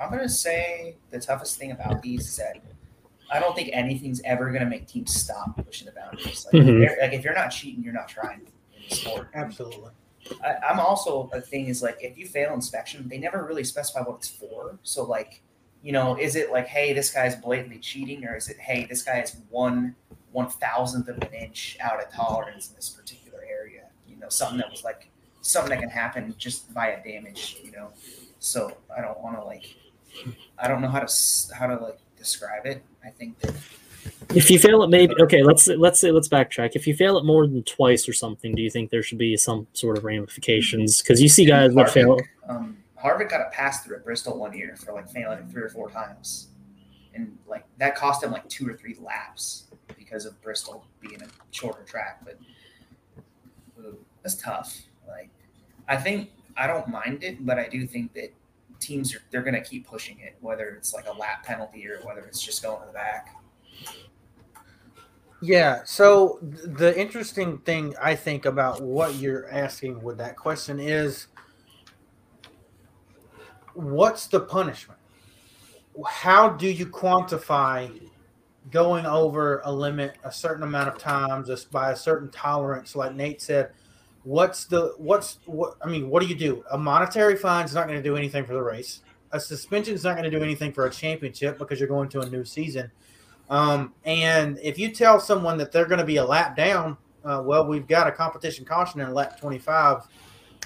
I'm 0.00 0.10
gonna 0.10 0.28
say 0.28 0.96
the 1.10 1.20
toughest 1.20 1.58
thing 1.58 1.72
about 1.72 2.02
these 2.02 2.26
is 2.28 2.36
that 2.36 2.56
I 3.30 3.38
don't 3.38 3.54
think 3.54 3.70
anything's 3.72 4.20
ever 4.22 4.50
gonna 4.50 4.66
make 4.66 4.86
teams 4.88 5.14
stop 5.14 5.62
pushing 5.64 5.86
the 5.86 5.92
boundaries. 5.92 6.46
Like, 6.52 6.62
Mhm. 6.62 6.84
if, 6.84 6.98
like 7.00 7.12
if 7.12 7.22
you're 7.22 7.34
not 7.34 7.48
cheating, 7.48 7.84
you're 7.84 7.92
not 7.92 8.08
trying 8.08 8.40
in 8.40 8.82
the 8.88 8.94
sport. 8.94 9.28
Absolutely. 9.34 9.90
I, 10.44 10.54
I'm 10.68 10.80
also 10.80 11.28
a 11.32 11.40
thing 11.40 11.66
is 11.66 11.82
like 11.82 11.98
if 12.00 12.16
you 12.18 12.26
fail 12.26 12.54
inspection, 12.54 13.08
they 13.08 13.18
never 13.18 13.44
really 13.44 13.64
specify 13.64 14.00
what 14.00 14.16
it's 14.16 14.28
for. 14.28 14.78
So 14.82 15.04
like, 15.04 15.42
you 15.82 15.92
know, 15.92 16.16
is 16.18 16.34
it 16.36 16.50
like, 16.50 16.66
hey, 16.66 16.92
this 16.92 17.10
guy's 17.10 17.36
blatantly 17.36 17.78
cheating, 17.78 18.24
or 18.26 18.36
is 18.36 18.48
it, 18.48 18.58
hey, 18.58 18.86
this 18.86 19.02
guy 19.02 19.20
is 19.20 19.36
one 19.48 19.94
one 20.32 20.48
thousandth 20.48 21.08
of 21.08 21.18
an 21.18 21.32
inch 21.34 21.76
out 21.80 22.02
of 22.02 22.10
tolerance 22.12 22.68
in 22.70 22.76
this 22.76 22.88
particular 22.90 23.40
area? 23.48 23.84
You 24.08 24.16
know, 24.16 24.28
something 24.28 24.58
that 24.58 24.70
was 24.70 24.82
like 24.84 25.08
something 25.40 25.70
that 25.70 25.80
can 25.80 25.88
happen 25.90 26.34
just 26.38 26.68
via 26.70 27.02
damage. 27.02 27.58
You 27.62 27.72
know, 27.72 27.90
so 28.38 28.76
I 28.96 29.00
don't 29.00 29.18
want 29.20 29.36
to 29.36 29.44
like, 29.44 29.74
I 30.58 30.68
don't 30.68 30.80
know 30.80 30.88
how 30.88 31.00
to 31.00 31.54
how 31.54 31.66
to 31.66 31.76
like 31.76 31.98
describe 32.16 32.66
it. 32.66 32.82
I 33.04 33.10
think 33.10 33.38
that 33.40 33.54
If 34.34 34.50
you 34.50 34.58
fail 34.58 34.82
it, 34.82 34.90
maybe 34.90 35.14
okay. 35.20 35.42
Let's 35.42 35.66
let's 35.66 36.00
say 36.00 36.10
let's 36.10 36.28
backtrack. 36.28 36.72
If 36.74 36.86
you 36.86 36.94
fail 36.94 37.18
it 37.18 37.24
more 37.24 37.46
than 37.46 37.62
twice 37.64 38.08
or 38.08 38.12
something, 38.12 38.54
do 38.54 38.62
you 38.62 38.70
think 38.70 38.90
there 38.90 39.02
should 39.02 39.18
be 39.18 39.36
some 39.36 39.66
sort 39.72 39.98
of 39.98 40.04
ramifications? 40.04 41.02
Because 41.02 41.20
you 41.20 41.28
see 41.28 41.44
guys 41.44 41.74
that 41.74 41.90
fail. 41.90 42.18
Um, 42.48 42.78
Harvick 43.02 43.30
got 43.30 43.40
a 43.40 43.50
pass 43.50 43.84
through 43.84 43.96
at 43.96 44.04
Bristol 44.04 44.38
one 44.38 44.56
year 44.56 44.76
for 44.76 44.92
like 44.92 45.08
failing 45.10 45.38
it 45.38 45.50
three 45.50 45.62
or 45.62 45.68
four 45.68 45.90
times, 45.90 46.48
and 47.14 47.36
like 47.48 47.64
that 47.78 47.96
cost 47.96 48.22
him 48.22 48.30
like 48.30 48.48
two 48.48 48.68
or 48.68 48.74
three 48.74 48.96
laps 49.00 49.64
because 49.98 50.26
of 50.26 50.40
Bristol 50.42 50.84
being 51.00 51.20
a 51.22 51.26
shorter 51.50 51.82
track. 51.82 52.20
But 52.24 52.38
ooh, 53.80 53.98
that's 54.22 54.36
tough. 54.36 54.80
Like, 55.08 55.30
I 55.88 55.96
think 55.96 56.30
I 56.56 56.66
don't 56.66 56.88
mind 56.88 57.24
it, 57.24 57.44
but 57.44 57.58
I 57.58 57.68
do 57.68 57.86
think 57.86 58.12
that 58.14 58.32
teams 58.80 59.14
are 59.14 59.22
they're 59.30 59.42
going 59.42 59.54
to 59.54 59.62
keep 59.62 59.86
pushing 59.86 60.18
it, 60.20 60.36
whether 60.40 60.70
it's 60.70 60.92
like 60.92 61.06
a 61.06 61.12
lap 61.12 61.44
penalty 61.44 61.86
or 61.86 61.98
whether 62.02 62.20
it's 62.20 62.42
just 62.42 62.62
going 62.62 62.80
to 62.80 62.86
the 62.86 62.92
back. 62.92 63.36
Yeah. 65.42 65.80
So 65.84 66.38
the 66.42 66.98
interesting 66.98 67.58
thing 67.58 67.94
I 68.00 68.14
think 68.14 68.44
about 68.44 68.82
what 68.82 69.14
you're 69.14 69.50
asking 69.50 70.02
with 70.02 70.18
that 70.18 70.36
question 70.36 70.78
is 70.78 71.28
what's 73.74 74.26
the 74.26 74.40
punishment? 74.40 75.00
How 76.06 76.50
do 76.50 76.68
you 76.68 76.86
quantify 76.86 78.08
going 78.70 79.06
over 79.06 79.62
a 79.64 79.72
limit 79.72 80.16
a 80.24 80.30
certain 80.30 80.62
amount 80.62 80.88
of 80.88 80.98
times 80.98 81.64
by 81.64 81.92
a 81.92 81.96
certain 81.96 82.30
tolerance 82.30 82.94
like 82.94 83.14
Nate 83.14 83.40
said 83.40 83.72
what's 84.24 84.64
the 84.66 84.94
what's 84.98 85.38
what 85.46 85.76
I 85.82 85.88
mean 85.88 86.10
what 86.10 86.22
do 86.22 86.28
you 86.28 86.34
do? 86.34 86.64
A 86.70 86.78
monetary 86.78 87.36
fine 87.36 87.64
is 87.64 87.74
not 87.74 87.86
going 87.86 87.98
to 87.98 88.02
do 88.02 88.16
anything 88.16 88.44
for 88.44 88.54
the 88.54 88.62
race. 88.62 89.00
A 89.32 89.40
suspension 89.40 89.94
is 89.94 90.04
not 90.04 90.16
going 90.16 90.30
to 90.30 90.36
do 90.36 90.42
anything 90.42 90.72
for 90.72 90.86
a 90.86 90.90
championship 90.90 91.58
because 91.58 91.78
you're 91.78 91.88
going 91.88 92.08
to 92.10 92.20
a 92.20 92.28
new 92.28 92.44
season. 92.44 92.90
Um, 93.48 93.94
and 94.04 94.58
if 94.62 94.78
you 94.78 94.90
tell 94.92 95.20
someone 95.20 95.58
that 95.58 95.72
they're 95.72 95.86
going 95.86 96.00
to 96.00 96.06
be 96.06 96.16
a 96.16 96.24
lap 96.24 96.56
down, 96.56 96.96
uh, 97.24 97.42
well, 97.44 97.66
we've 97.66 97.86
got 97.86 98.06
a 98.06 98.12
competition 98.12 98.64
caution 98.64 99.00
in 99.00 99.12
lap 99.12 99.40
25. 99.40 100.06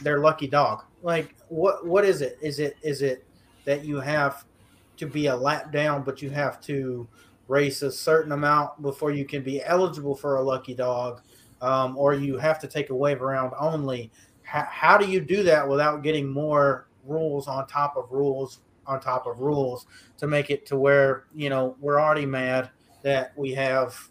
They're 0.03 0.21
lucky 0.21 0.47
dog. 0.47 0.85
Like, 1.03 1.35
what? 1.49 1.87
What 1.87 2.05
is 2.05 2.21
it? 2.21 2.39
Is 2.41 2.59
it 2.59 2.77
is 2.83 3.03
it 3.03 3.27
that 3.65 3.85
you 3.85 4.01
have 4.01 4.45
to 4.97 5.07
be 5.07 5.27
a 5.27 5.37
lap 5.37 5.73
down, 5.73 6.03
but 6.03 6.23
you 6.23 6.31
have 6.31 6.61
to 6.63 7.07
race 7.49 7.83
a 7.83 7.93
certain 7.93 8.33
amount 8.33 8.81
before 8.81 9.11
you 9.11 9.25
can 9.25 9.43
be 9.43 9.63
eligible 9.63 10.15
for 10.15 10.37
a 10.37 10.43
lucky 10.43 10.75
dog, 10.75 11.21
um, 11.61 11.97
or 11.97 12.15
you 12.15 12.39
have 12.39 12.59
to 12.61 12.67
take 12.67 12.91
a 12.91 12.95
wave 12.95 13.23
around 13.23 13.53
only? 13.59 14.11
How, 14.43 14.67
how 14.71 14.99
do 14.99 15.07
you 15.07 15.21
do 15.21 15.43
that 15.45 15.69
without 15.69 16.03
getting 16.03 16.31
more 16.31 16.87
rules 17.05 17.49
on 17.49 17.67
top 17.67 17.97
of 17.97 18.11
rules 18.11 18.61
on 18.87 19.01
top 19.01 19.27
of 19.27 19.41
rules 19.41 19.87
to 20.19 20.27
make 20.27 20.51
it 20.51 20.67
to 20.67 20.77
where 20.77 21.25
you 21.35 21.49
know 21.49 21.77
we're 21.81 22.01
already 22.01 22.27
mad 22.27 22.71
that 23.03 23.33
we 23.37 23.53
have 23.53 24.09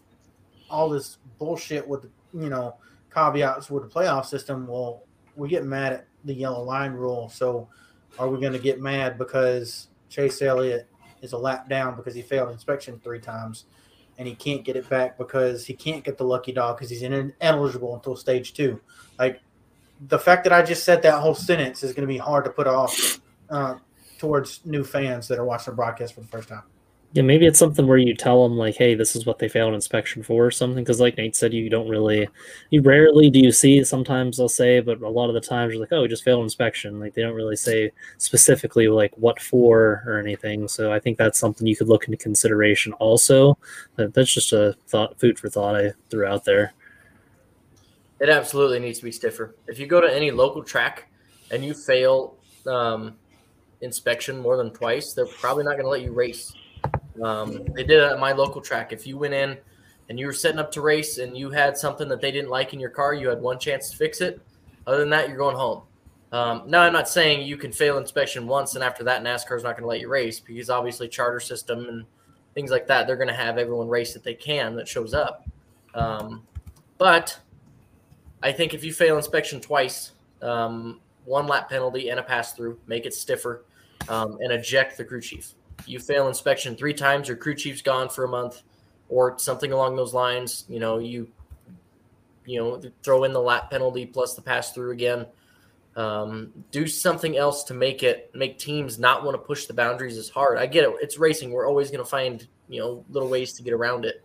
all 0.68 0.88
this 0.88 1.18
bullshit 1.38 1.86
with 1.86 2.06
you 2.32 2.48
know 2.48 2.76
caveats 3.12 3.70
with 3.70 3.84
the 3.84 3.88
playoff 3.88 4.26
system. 4.26 4.66
Well, 4.66 5.04
we 5.36 5.48
get 5.48 5.64
mad 5.64 5.92
at 5.92 6.06
the 6.24 6.34
yellow 6.34 6.62
line 6.62 6.92
rule. 6.92 7.28
So 7.28 7.68
are 8.18 8.28
we 8.28 8.40
going 8.40 8.52
to 8.52 8.58
get 8.58 8.80
mad 8.80 9.18
because 9.18 9.88
Chase 10.08 10.40
Elliott 10.42 10.88
is 11.22 11.32
a 11.32 11.38
lap 11.38 11.68
down 11.68 11.96
because 11.96 12.14
he 12.14 12.22
failed 12.22 12.50
inspection 12.50 13.00
three 13.02 13.20
times 13.20 13.64
and 14.18 14.28
he 14.28 14.34
can't 14.34 14.64
get 14.64 14.76
it 14.76 14.88
back 14.88 15.18
because 15.18 15.66
he 15.66 15.74
can't 15.74 16.04
get 16.04 16.18
the 16.18 16.24
lucky 16.24 16.52
dog 16.52 16.76
because 16.76 16.90
he's 16.90 17.02
ineligible 17.02 17.94
until 17.94 18.16
stage 18.16 18.54
two? 18.54 18.80
Like 19.18 19.40
the 20.08 20.18
fact 20.18 20.44
that 20.44 20.52
I 20.52 20.62
just 20.62 20.84
said 20.84 21.02
that 21.02 21.20
whole 21.20 21.34
sentence 21.34 21.82
is 21.82 21.92
going 21.92 22.06
to 22.06 22.12
be 22.12 22.18
hard 22.18 22.44
to 22.44 22.50
put 22.50 22.66
off 22.66 23.20
uh, 23.50 23.76
towards 24.18 24.60
new 24.64 24.84
fans 24.84 25.28
that 25.28 25.38
are 25.38 25.44
watching 25.44 25.72
the 25.72 25.76
broadcast 25.76 26.14
for 26.14 26.20
the 26.20 26.26
first 26.26 26.48
time. 26.48 26.62
Yeah, 27.14 27.22
maybe 27.22 27.46
it's 27.46 27.60
something 27.60 27.86
where 27.86 27.96
you 27.96 28.12
tell 28.12 28.42
them 28.42 28.58
like, 28.58 28.74
"Hey, 28.74 28.96
this 28.96 29.14
is 29.14 29.24
what 29.24 29.38
they 29.38 29.48
failed 29.48 29.72
inspection 29.72 30.24
for," 30.24 30.46
or 30.46 30.50
something. 30.50 30.82
Because, 30.82 30.98
like 31.00 31.16
Nate 31.16 31.36
said, 31.36 31.54
you 31.54 31.70
don't 31.70 31.88
really, 31.88 32.28
you 32.70 32.82
rarely 32.82 33.30
do 33.30 33.38
you 33.38 33.52
see. 33.52 33.84
Sometimes 33.84 34.36
they'll 34.36 34.48
say, 34.48 34.80
but 34.80 35.00
a 35.00 35.08
lot 35.08 35.28
of 35.28 35.34
the 35.34 35.40
times 35.40 35.72
you're 35.72 35.80
like, 35.80 35.92
"Oh, 35.92 36.02
we 36.02 36.08
just 36.08 36.24
failed 36.24 36.42
inspection." 36.42 36.98
Like 36.98 37.14
they 37.14 37.22
don't 37.22 37.36
really 37.36 37.54
say 37.54 37.92
specifically 38.18 38.88
like 38.88 39.12
what 39.16 39.40
for 39.40 40.02
or 40.08 40.18
anything. 40.18 40.66
So 40.66 40.92
I 40.92 40.98
think 40.98 41.16
that's 41.16 41.38
something 41.38 41.68
you 41.68 41.76
could 41.76 41.88
look 41.88 42.06
into 42.06 42.16
consideration. 42.16 42.92
Also, 42.94 43.58
but 43.94 44.12
that's 44.12 44.34
just 44.34 44.52
a 44.52 44.76
thought, 44.88 45.20
food 45.20 45.38
for 45.38 45.48
thought 45.48 45.76
I 45.76 45.92
threw 46.10 46.26
out 46.26 46.44
there. 46.44 46.74
It 48.18 48.28
absolutely 48.28 48.80
needs 48.80 48.98
to 48.98 49.04
be 49.04 49.12
stiffer. 49.12 49.54
If 49.68 49.78
you 49.78 49.86
go 49.86 50.00
to 50.00 50.12
any 50.12 50.32
local 50.32 50.64
track 50.64 51.06
and 51.52 51.64
you 51.64 51.74
fail 51.74 52.38
um, 52.66 53.14
inspection 53.82 54.40
more 54.40 54.56
than 54.56 54.72
twice, 54.72 55.12
they're 55.12 55.26
probably 55.26 55.62
not 55.62 55.74
going 55.74 55.84
to 55.84 55.90
let 55.90 56.02
you 56.02 56.12
race 56.12 56.52
um, 57.22 57.64
they 57.74 57.84
did 57.84 58.02
it 58.02 58.12
at 58.12 58.18
my 58.18 58.32
local 58.32 58.60
track. 58.60 58.92
If 58.92 59.06
you 59.06 59.18
went 59.18 59.34
in 59.34 59.56
and 60.08 60.18
you 60.18 60.26
were 60.26 60.32
setting 60.32 60.58
up 60.58 60.70
to 60.72 60.80
race 60.80 61.18
and 61.18 61.36
you 61.36 61.50
had 61.50 61.76
something 61.76 62.08
that 62.08 62.20
they 62.20 62.30
didn't 62.30 62.50
like 62.50 62.72
in 62.72 62.80
your 62.80 62.90
car, 62.90 63.14
you 63.14 63.28
had 63.28 63.40
one 63.40 63.58
chance 63.58 63.90
to 63.90 63.96
fix 63.96 64.20
it. 64.20 64.40
Other 64.86 64.98
than 64.98 65.10
that, 65.10 65.28
you're 65.28 65.38
going 65.38 65.56
home. 65.56 65.82
Um, 66.32 66.64
now, 66.66 66.82
I'm 66.82 66.92
not 66.92 67.08
saying 67.08 67.46
you 67.46 67.56
can 67.56 67.70
fail 67.70 67.98
inspection 67.98 68.46
once 68.46 68.74
and 68.74 68.82
after 68.82 69.04
that, 69.04 69.22
NASCAR 69.22 69.56
is 69.56 69.62
not 69.62 69.76
going 69.76 69.82
to 69.82 69.88
let 69.88 70.00
you 70.00 70.08
race 70.08 70.40
because 70.40 70.68
obviously 70.68 71.08
charter 71.08 71.38
system 71.38 71.86
and 71.88 72.04
things 72.54 72.70
like 72.70 72.86
that, 72.88 73.06
they're 73.06 73.16
going 73.16 73.28
to 73.28 73.34
have 73.34 73.56
everyone 73.56 73.88
race 73.88 74.12
that 74.14 74.24
they 74.24 74.34
can 74.34 74.74
that 74.76 74.88
shows 74.88 75.14
up. 75.14 75.46
Um, 75.94 76.42
but 76.98 77.38
I 78.42 78.50
think 78.52 78.74
if 78.74 78.84
you 78.84 78.92
fail 78.92 79.16
inspection 79.16 79.60
twice, 79.60 80.12
um, 80.42 81.00
one 81.24 81.46
lap 81.46 81.70
penalty 81.70 82.10
and 82.10 82.18
a 82.18 82.22
pass 82.22 82.52
through, 82.52 82.78
make 82.86 83.06
it 83.06 83.14
stiffer, 83.14 83.64
um, 84.08 84.38
and 84.40 84.52
eject 84.52 84.96
the 84.96 85.04
crew 85.04 85.20
chief 85.20 85.54
you 85.86 85.98
fail 85.98 86.28
inspection 86.28 86.76
three 86.76 86.94
times, 86.94 87.28
your 87.28 87.36
crew 87.36 87.54
chief's 87.54 87.82
gone 87.82 88.08
for 88.08 88.24
a 88.24 88.28
month, 88.28 88.62
or 89.08 89.38
something 89.38 89.72
along 89.72 89.96
those 89.96 90.14
lines. 90.14 90.64
You 90.68 90.80
know, 90.80 90.98
you 90.98 91.28
you 92.46 92.60
know 92.60 92.80
throw 93.02 93.24
in 93.24 93.32
the 93.32 93.40
lap 93.40 93.70
penalty 93.70 94.06
plus 94.06 94.34
the 94.34 94.42
pass 94.42 94.72
through 94.72 94.92
again. 94.92 95.26
Um, 95.96 96.52
do 96.72 96.88
something 96.88 97.36
else 97.36 97.64
to 97.64 97.74
make 97.74 98.02
it 98.02 98.30
make 98.34 98.58
teams 98.58 98.98
not 98.98 99.24
want 99.24 99.34
to 99.34 99.38
push 99.38 99.66
the 99.66 99.74
boundaries 99.74 100.18
as 100.18 100.28
hard. 100.28 100.58
I 100.58 100.66
get 100.66 100.84
it; 100.84 100.94
it's 101.00 101.18
racing. 101.18 101.52
We're 101.52 101.68
always 101.68 101.90
going 101.90 102.02
to 102.04 102.10
find 102.10 102.46
you 102.68 102.80
know 102.80 103.04
little 103.10 103.28
ways 103.28 103.52
to 103.54 103.62
get 103.62 103.72
around 103.72 104.04
it. 104.04 104.24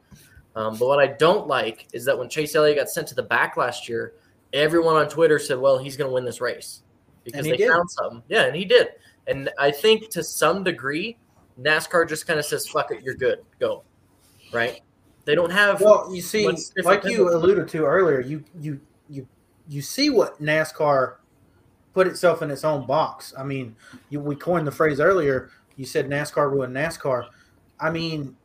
Um, 0.56 0.78
but 0.78 0.88
what 0.88 1.00
I 1.00 1.08
don't 1.08 1.48
like 1.48 1.88
is 1.94 2.06
that 2.06 2.18
when 2.18 2.28
Chase 2.28 2.56
Elliott 2.56 2.78
got 2.78 2.90
sent 2.90 3.08
to 3.10 3.16
the 3.16 3.24
back 3.24 3.56
last 3.56 3.88
year, 3.88 4.14
everyone 4.52 4.96
on 4.96 5.08
Twitter 5.08 5.38
said, 5.38 5.60
"Well, 5.60 5.78
he's 5.78 5.96
going 5.96 6.10
to 6.10 6.14
win 6.14 6.26
this 6.26 6.42
race 6.42 6.82
because 7.24 7.46
they 7.46 7.58
did. 7.58 7.70
found 7.70 7.90
something." 7.92 8.24
Yeah, 8.28 8.46
and 8.46 8.56
he 8.56 8.66
did. 8.66 8.90
And 9.28 9.52
I 9.60 9.70
think 9.70 10.10
to 10.10 10.24
some 10.24 10.64
degree, 10.64 11.18
NASCAR 11.60 12.08
just 12.08 12.28
kind 12.28 12.40
of 12.40 12.46
says, 12.46 12.68
"Fuck 12.68 12.92
it, 12.92 13.04
you're 13.04 13.16
good, 13.16 13.40
go." 13.60 13.84
Right? 14.52 14.82
They 15.26 15.36
don't 15.36 15.52
have. 15.52 15.82
Well, 15.82 16.14
you 16.14 16.22
see, 16.22 16.50
like 16.84 17.04
you 17.04 17.30
alluded 17.34 17.68
to 17.70 17.86
earlier, 17.86 18.20
you 18.20 18.44
you 18.60 18.80
you 19.10 19.28
you 19.68 19.82
see 19.82 20.10
what 20.10 20.42
NASCAR 20.42 21.16
put 21.94 22.08
itself 22.08 22.42
in 22.42 22.50
its 22.50 22.64
own 22.64 22.86
box. 22.86 23.34
I 23.38 23.44
mean, 23.44 23.76
you, 24.10 24.20
we 24.20 24.36
coined 24.36 24.66
the 24.66 24.72
phrase 24.72 25.00
earlier. 25.00 25.50
You 25.76 25.86
said 25.86 26.10
NASCAR 26.10 26.52
ruined 26.52 26.76
NASCAR. 26.76 27.28
I 27.80 27.90
mean, 27.90 28.36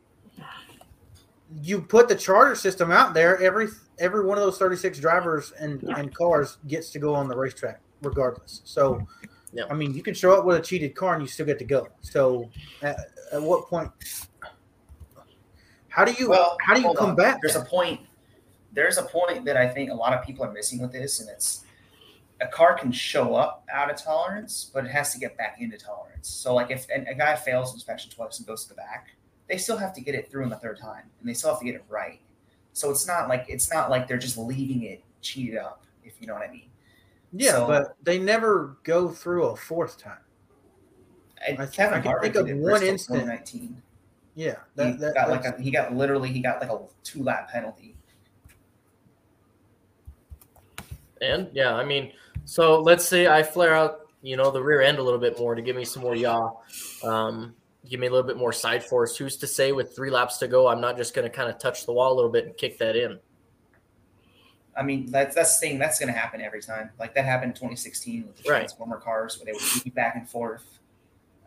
you 1.61 1.81
put 1.81 2.07
the 2.07 2.15
charter 2.15 2.55
system 2.55 2.91
out 2.91 3.13
there. 3.13 3.41
Every 3.41 3.67
every 3.97 4.25
one 4.25 4.37
of 4.37 4.43
those 4.43 4.57
thirty 4.57 4.75
six 4.75 4.99
drivers 4.99 5.53
and, 5.59 5.81
and 5.83 6.13
cars 6.13 6.57
gets 6.67 6.89
to 6.91 6.99
go 6.99 7.13
on 7.15 7.27
the 7.27 7.35
racetrack 7.35 7.81
regardless. 8.01 8.61
So 8.65 9.07
yeah. 9.55 9.63
I 9.69 9.73
mean, 9.73 9.93
you 9.93 10.03
can 10.03 10.13
show 10.13 10.37
up 10.37 10.43
with 10.43 10.57
a 10.57 10.61
cheated 10.61 10.95
car 10.95 11.13
and 11.13 11.23
you 11.23 11.27
still 11.27 11.45
get 11.45 11.57
to 11.59 11.65
go. 11.65 11.87
So, 12.01 12.49
at, 12.81 12.97
at 13.31 13.41
what 13.41 13.67
point? 13.67 13.89
How 15.87 16.03
do 16.03 16.11
you 16.11 16.29
well, 16.29 16.57
how 16.59 16.75
do 16.75 16.81
you 16.81 16.93
combat? 16.93 17.39
There's 17.41 17.55
a 17.55 17.63
point. 17.63 18.01
There's 18.73 18.97
a 18.97 19.03
point 19.03 19.45
that 19.45 19.55
I 19.55 19.69
think 19.69 19.89
a 19.89 19.93
lot 19.93 20.11
of 20.11 20.25
people 20.25 20.43
are 20.43 20.51
missing 20.51 20.81
with 20.81 20.91
this, 20.91 21.21
and 21.21 21.29
it's 21.29 21.63
a 22.41 22.47
car 22.47 22.77
can 22.77 22.91
show 22.91 23.33
up 23.33 23.65
out 23.71 23.89
of 23.89 23.95
tolerance, 23.95 24.69
but 24.73 24.83
it 24.83 24.91
has 24.91 25.13
to 25.13 25.19
get 25.19 25.37
back 25.37 25.61
into 25.61 25.77
tolerance. 25.77 26.27
So, 26.27 26.53
like 26.53 26.69
if 26.69 26.85
a 26.89 27.15
guy 27.15 27.37
fails 27.37 27.73
inspection 27.73 28.11
twice 28.11 28.39
and 28.39 28.45
goes 28.45 28.63
to 28.63 28.69
the 28.69 28.75
back, 28.75 29.07
they 29.47 29.57
still 29.57 29.77
have 29.77 29.93
to 29.93 30.01
get 30.01 30.15
it 30.15 30.29
through 30.29 30.43
in 30.43 30.49
the 30.49 30.57
third 30.57 30.77
time, 30.77 31.03
and 31.21 31.29
they 31.29 31.33
still 31.33 31.51
have 31.51 31.59
to 31.59 31.65
get 31.65 31.75
it 31.75 31.85
right. 31.87 32.19
So 32.73 32.91
it's 32.91 33.07
not 33.07 33.29
like 33.29 33.45
it's 33.47 33.71
not 33.71 33.89
like 33.89 34.05
they're 34.05 34.17
just 34.17 34.37
leaving 34.37 34.83
it 34.83 35.01
cheated 35.21 35.57
up, 35.57 35.85
if 36.03 36.19
you 36.19 36.27
know 36.27 36.33
what 36.33 36.43
I 36.43 36.51
mean. 36.51 36.67
Yeah, 37.37 37.51
so, 37.51 37.67
but 37.67 37.95
they 38.01 38.17
never 38.17 38.77
go 38.83 39.09
through 39.09 39.47
a 39.47 39.55
fourth 39.55 39.97
time. 39.97 40.17
I, 41.41 41.65
Kevin 41.65 41.99
I 41.99 42.01
can 42.01 42.21
think 42.21 42.35
of 42.35 42.49
one 42.57 42.81
instant. 42.81 43.29
Yeah, 44.35 44.55
that, 44.75 44.87
he 44.87 44.97
that, 44.97 45.13
got 45.13 45.29
like 45.29 45.45
a, 45.45 45.61
he 45.61 45.69
got 45.69 45.93
literally 45.93 46.31
he 46.31 46.39
got 46.39 46.59
like 46.61 46.71
a 46.71 46.79
two 47.03 47.23
lap 47.23 47.49
penalty. 47.51 47.95
And 51.21 51.49
yeah, 51.53 51.73
I 51.73 51.83
mean, 51.83 52.13
so 52.45 52.81
let's 52.81 53.05
say 53.05 53.27
I 53.27 53.43
flare 53.43 53.73
out, 53.73 54.09
you 54.21 54.37
know, 54.37 54.51
the 54.51 54.61
rear 54.61 54.81
end 54.81 54.97
a 54.97 55.03
little 55.03 55.19
bit 55.19 55.37
more 55.37 55.55
to 55.55 55.61
give 55.61 55.75
me 55.75 55.85
some 55.85 56.03
more 56.03 56.15
yaw, 56.15 56.51
um, 57.03 57.53
give 57.89 57.99
me 57.99 58.07
a 58.07 58.09
little 58.09 58.27
bit 58.27 58.37
more 58.37 58.51
side 58.51 58.83
force. 58.83 59.15
Who's 59.15 59.37
to 59.37 59.47
say 59.47 59.71
with 59.71 59.95
three 59.95 60.09
laps 60.09 60.37
to 60.39 60.47
go, 60.47 60.67
I'm 60.67 60.81
not 60.81 60.97
just 60.97 61.13
going 61.13 61.29
to 61.29 61.35
kind 61.35 61.49
of 61.49 61.59
touch 61.59 61.85
the 61.85 61.93
wall 61.93 62.13
a 62.13 62.15
little 62.15 62.31
bit 62.31 62.45
and 62.45 62.57
kick 62.57 62.77
that 62.79 62.95
in? 62.95 63.19
I 64.77 64.83
mean, 64.83 65.09
that's 65.09 65.35
that's 65.35 65.59
the 65.59 65.67
thing 65.67 65.79
that's 65.79 65.99
going 65.99 66.11
to 66.13 66.19
happen 66.19 66.41
every 66.41 66.61
time. 66.61 66.89
Like 66.99 67.15
that 67.15 67.25
happened 67.25 67.51
in 67.51 67.55
2016 67.55 68.27
with 68.27 68.43
the 68.43 68.49
right. 68.49 68.59
Transformer 68.59 68.97
cars, 68.97 69.37
where 69.37 69.45
they 69.45 69.53
would 69.53 69.83
be 69.83 69.89
back 69.89 70.15
and 70.15 70.27
forth. 70.27 70.79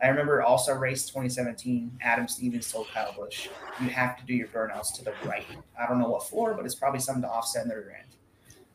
I 0.01 0.07
remember 0.07 0.41
also 0.41 0.73
race 0.73 1.05
2017. 1.05 1.99
Adam 2.01 2.27
Stevens 2.27 2.71
told 2.71 2.87
Kyle 2.89 3.13
Busch, 3.13 3.49
"You 3.81 3.89
have 3.89 4.17
to 4.17 4.25
do 4.25 4.33
your 4.33 4.47
burnouts 4.47 4.93
to 4.95 5.03
the 5.03 5.13
right. 5.25 5.45
I 5.79 5.87
don't 5.87 5.99
know 5.99 6.09
what 6.09 6.27
for, 6.27 6.53
but 6.53 6.65
it's 6.65 6.75
probably 6.75 7.01
something 7.01 7.21
to 7.23 7.29
offset 7.29 7.63
in 7.63 7.69
the 7.69 7.75
rear 7.75 7.95
end." 7.99 8.15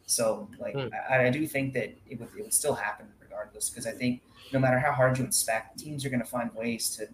So, 0.07 0.49
like, 0.61 0.75
hmm. 0.75 0.89
I, 1.11 1.27
I, 1.27 1.31
do 1.31 1.47
think 1.47 1.73
that 1.75 1.95
it 2.09 2.21
would 2.21 2.29
it 2.39 2.43
would 2.43 2.55
still 2.55 2.75
happen 2.75 3.07
regardless, 3.21 3.71
because 3.71 3.87
I 3.87 3.93
think 3.93 4.21
no 4.53 4.59
matter 4.59 4.79
how 4.79 4.93
hard 4.93 5.19
you 5.19 5.25
inspect, 5.25 5.79
teams 5.79 6.05
are 6.05 6.11
going 6.11 6.21
to 6.21 6.27
find 6.27 6.55
ways 6.55 6.95
to 6.97 7.09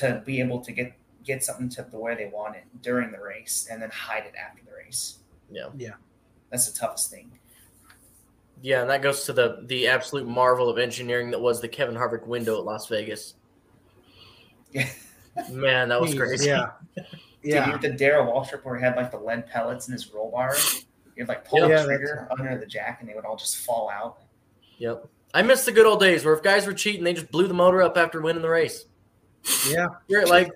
to 0.00 0.22
be 0.26 0.40
able 0.40 0.60
to 0.60 0.72
get 0.72 0.92
get 1.24 1.44
something 1.44 1.68
to 1.70 1.86
the 1.90 1.98
way 1.98 2.14
they 2.14 2.26
want 2.26 2.56
it 2.56 2.64
during 2.82 3.12
the 3.12 3.20
race, 3.20 3.68
and 3.70 3.80
then 3.80 3.90
hide 3.90 4.24
it 4.26 4.34
after 4.36 4.62
the 4.64 4.72
race. 4.72 5.18
Yeah, 5.50 5.68
yeah. 5.76 5.94
That's 6.50 6.70
the 6.70 6.78
toughest 6.78 7.10
thing. 7.10 7.30
Yeah, 8.62 8.80
and 8.80 8.90
that 8.90 9.02
goes 9.02 9.24
to 9.24 9.32
the 9.32 9.62
the 9.66 9.88
absolute 9.88 10.26
marvel 10.26 10.68
of 10.68 10.78
engineering 10.78 11.30
that 11.30 11.40
was 11.40 11.60
the 11.60 11.68
Kevin 11.68 11.94
Harvick 11.94 12.26
window 12.26 12.58
at 12.58 12.64
Las 12.64 12.88
Vegas. 12.88 13.34
Yeah. 14.72 14.88
Man, 15.50 15.90
that 15.90 16.00
was 16.00 16.14
crazy. 16.14 16.48
Yeah. 16.48 16.70
Yeah. 17.42 17.70
Dude, 17.72 17.82
the 17.82 17.90
Darrell 17.96 18.32
Waltrip 18.32 18.64
where 18.64 18.76
he 18.76 18.82
had 18.82 18.96
like 18.96 19.10
the 19.10 19.18
lead 19.18 19.46
pellets 19.46 19.86
in 19.86 19.92
his 19.92 20.12
roll 20.12 20.30
bar. 20.30 20.56
You'd 21.14 21.28
like 21.28 21.44
pull 21.44 21.68
yeah, 21.68 21.82
the 21.82 21.84
trigger 21.84 22.28
under 22.30 22.58
the 22.58 22.66
jack 22.66 23.00
and 23.00 23.08
they 23.08 23.14
would 23.14 23.24
all 23.24 23.36
just 23.36 23.58
fall 23.58 23.90
out. 23.90 24.18
Yep. 24.78 25.06
I 25.34 25.42
miss 25.42 25.64
the 25.64 25.72
good 25.72 25.86
old 25.86 26.00
days 26.00 26.24
where 26.24 26.34
if 26.34 26.42
guys 26.42 26.66
were 26.66 26.72
cheating, 26.72 27.04
they 27.04 27.12
just 27.12 27.30
blew 27.30 27.46
the 27.46 27.54
motor 27.54 27.82
up 27.82 27.96
after 27.96 28.20
winning 28.20 28.42
the 28.42 28.48
race. 28.48 28.86
Yeah. 29.68 29.86
You're 30.08 30.26
like 30.26 30.50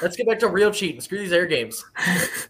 Let's 0.00 0.16
get 0.16 0.26
back 0.26 0.38
to 0.40 0.48
real 0.48 0.70
cheating. 0.70 1.00
Screw 1.00 1.18
these 1.18 1.32
air 1.32 1.46
games. 1.46 1.84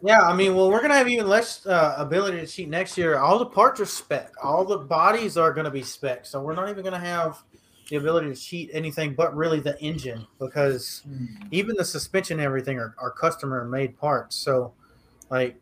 Yeah, 0.05 0.23
I 0.23 0.35
mean, 0.35 0.57
well, 0.57 0.69
we're 0.69 0.83
gonna 0.83 0.97
have 0.97 1.09
even 1.09 1.29
less 1.29 1.65
uh, 1.65 1.95
ability 1.97 2.41
to 2.41 2.47
cheat 2.47 2.69
next 2.69 2.99
year. 2.99 3.19
All 3.19 3.39
the 3.39 3.47
parts 3.47 3.81
are 3.81 3.87
spec. 3.87 4.33
All 4.43 4.65
the 4.65 4.79
bodies 4.79 5.37
are 5.37 5.53
gonna 5.53 5.71
be 5.71 5.83
spec. 5.83 6.27
So 6.27 6.43
we're 6.43 6.57
not 6.57 6.69
even 6.69 6.83
gonna 6.83 6.99
have 6.99 7.41
the 7.89 7.97
ability 7.97 8.29
to 8.29 8.35
cheat 8.35 8.71
anything 8.73 9.15
but 9.15 9.37
really 9.37 9.61
the 9.61 9.79
engine 9.81 10.27
because 10.41 11.03
mm. 11.09 11.29
even 11.53 11.77
the 11.77 11.85
suspension 11.85 12.39
and 12.39 12.47
everything 12.47 12.79
are, 12.79 12.97
are 12.99 13.11
customer 13.13 13.65
made 13.65 13.97
parts. 13.97 14.35
So, 14.35 14.73
like, 15.31 15.57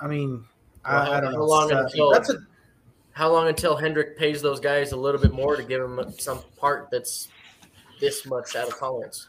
I 0.00 0.08
mean, 0.08 0.44
well, 0.84 1.12
I, 1.12 1.18
I, 1.18 1.20
don't 1.20 1.32
know. 1.34 1.44
Long 1.44 1.70
until, 1.70 2.10
that's 2.10 2.30
a, 2.30 2.38
how 3.12 3.30
long 3.30 3.48
until 3.48 3.76
Hendrick 3.76 4.16
pays 4.16 4.42
those 4.42 4.58
guys 4.58 4.92
a 4.92 4.96
little 4.96 5.20
bit 5.20 5.32
more 5.32 5.54
to 5.56 5.62
give 5.62 5.80
them 5.80 6.12
some 6.18 6.40
part 6.56 6.88
that's 6.90 7.28
this 8.00 8.26
much 8.26 8.56
out 8.56 8.68
of 8.68 8.78
tolerance? 8.78 9.28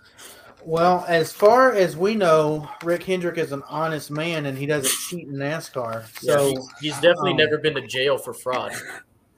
Well, 0.66 1.06
as 1.08 1.32
far 1.34 1.74
as 1.74 1.98
we 1.98 2.16
know, 2.16 2.70
Rick 2.84 3.04
Hendrick 3.04 3.38
is 3.38 3.52
an 3.52 3.64
honest 3.68 4.10
man 4.12 4.46
and 4.46 4.58
he 4.58 4.66
doesn't 4.66 4.92
cheat 5.10 5.28
in 5.28 5.34
NASCAR. 5.36 6.06
So 6.22 6.48
yeah, 6.50 6.60
he's, 6.80 6.94
definitely 6.96 7.32
um, 7.32 7.38
never 7.38 7.58
been 7.58 7.76
to 7.76 7.86
jail 7.86 8.18
for 8.18 8.34
fraud. 8.34 8.74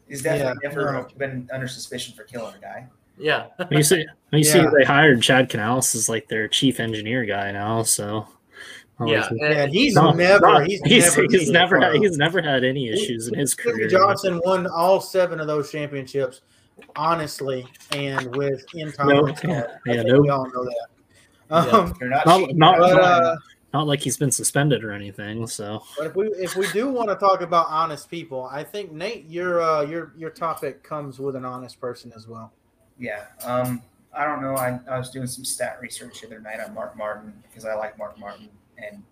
He's 0.07 0.21
definitely 0.21 0.59
yeah, 0.63 0.69
never 0.69 0.91
no. 0.93 1.07
been 1.17 1.49
under 1.51 1.67
suspicion 1.67 2.13
for 2.15 2.23
killing 2.26 2.53
a 2.55 2.59
guy. 2.59 2.88
Yeah. 3.17 3.47
you 3.71 3.82
see, 3.82 4.01
you 4.01 4.07
yeah. 4.39 4.43
see, 4.43 4.65
they 4.78 4.84
hired 4.86 5.21
Chad 5.21 5.49
Knaus 5.49 5.95
as 5.95 6.09
like 6.09 6.28
their 6.28 6.47
chief 6.47 6.80
engineer 6.80 7.26
guy 7.26 7.51
now. 7.51 7.82
So 7.84 8.28
Yeah, 8.99 9.19
was 9.19 9.28
he- 9.30 9.38
Yeah, 9.39 9.65
he's 9.67 9.95
No, 9.95 10.11
never. 10.11 10.45
no, 10.45 10.59
he's, 10.59 10.82
he's, 10.84 11.15
never. 11.17 11.28
he's 11.32 11.49
never 11.49 11.80
had, 11.80 11.95
he's 11.95 12.17
never 12.17 12.41
had 12.41 12.63
any 12.63 12.89
issues 12.89 13.28
in 13.30 13.34
his 13.39 13.55
Jimmy 13.55 13.73
career. 13.78 13.88
Johnson 13.88 14.41
won 14.45 14.67
all 14.67 15.01
seven 15.01 15.39
of 15.39 15.47
those 15.47 15.71
championships, 15.71 16.41
honestly, 16.95 17.65
and 17.91 18.36
with 18.36 18.63
No, 18.76 18.82
intolerance. 18.86 19.39
yeah, 19.43 19.49
I 19.88 19.91
yeah, 19.91 19.93
think 19.95 20.07
no, 20.07 20.21
we 20.21 20.30
all 20.30 20.45
know 20.51 20.65
that. 20.65 20.88
Yeah. 21.49 21.57
Um, 21.57 21.93
You're 21.99 22.09
not 22.09 22.25
Not- 22.25 22.55
not- 22.55 22.77
but, 22.79 23.01
uh, 23.01 23.35
not 23.73 23.87
like 23.87 23.99
he's 23.99 24.17
been 24.17 24.31
suspended 24.31 24.83
or 24.85 24.91
anything. 24.93 25.45
So 25.47 25.83
but 25.97 26.07
if 26.07 26.15
we 26.15 26.27
if 26.29 26.55
we 26.55 26.65
do 26.71 26.89
want 26.89 27.09
to 27.09 27.15
talk 27.15 27.41
about 27.41 27.67
honest 27.69 28.09
people, 28.09 28.47
I 28.49 28.63
think 28.63 28.91
Nate, 28.93 29.25
your 29.25 29.61
uh, 29.61 29.81
your 29.81 30.13
your 30.17 30.29
topic 30.29 30.81
comes 30.81 31.19
with 31.19 31.35
an 31.35 31.43
honest 31.45 31.79
person 31.81 32.11
as 32.15 32.27
well. 32.27 32.53
Yeah. 32.97 33.25
Um, 33.43 33.81
I 34.13 34.23
don't 34.23 34.41
know. 34.41 34.55
I, 34.55 34.79
I 34.89 34.97
was 34.97 35.09
doing 35.09 35.27
some 35.27 35.43
stat 35.43 35.77
research 35.81 36.21
the 36.21 36.27
other 36.27 36.39
night 36.39 36.61
on 36.65 36.73
Mark 36.73 36.97
Martin 36.97 37.33
because 37.43 37.65
I 37.65 37.73
like 37.75 37.97
Mark 37.97 38.17
Martin. 38.17 38.47
And 38.77 39.03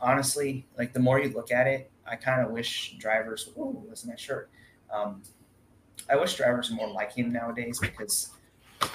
honestly, 0.00 0.64
like 0.78 0.92
the 0.92 1.00
more 1.00 1.18
you 1.20 1.30
look 1.30 1.50
at 1.50 1.66
it, 1.66 1.90
I 2.06 2.14
kind 2.16 2.44
of 2.46 2.52
wish 2.52 2.94
drivers, 2.98 3.50
ooh, 3.58 3.82
listen 3.88 4.08
to 4.10 4.12
that 4.12 4.20
shirt. 4.20 4.50
Um, 4.92 5.22
I 6.08 6.14
wish 6.16 6.36
drivers 6.36 6.70
were 6.70 6.76
more 6.76 6.90
like 6.90 7.12
him 7.12 7.32
nowadays 7.32 7.80
because 7.80 8.30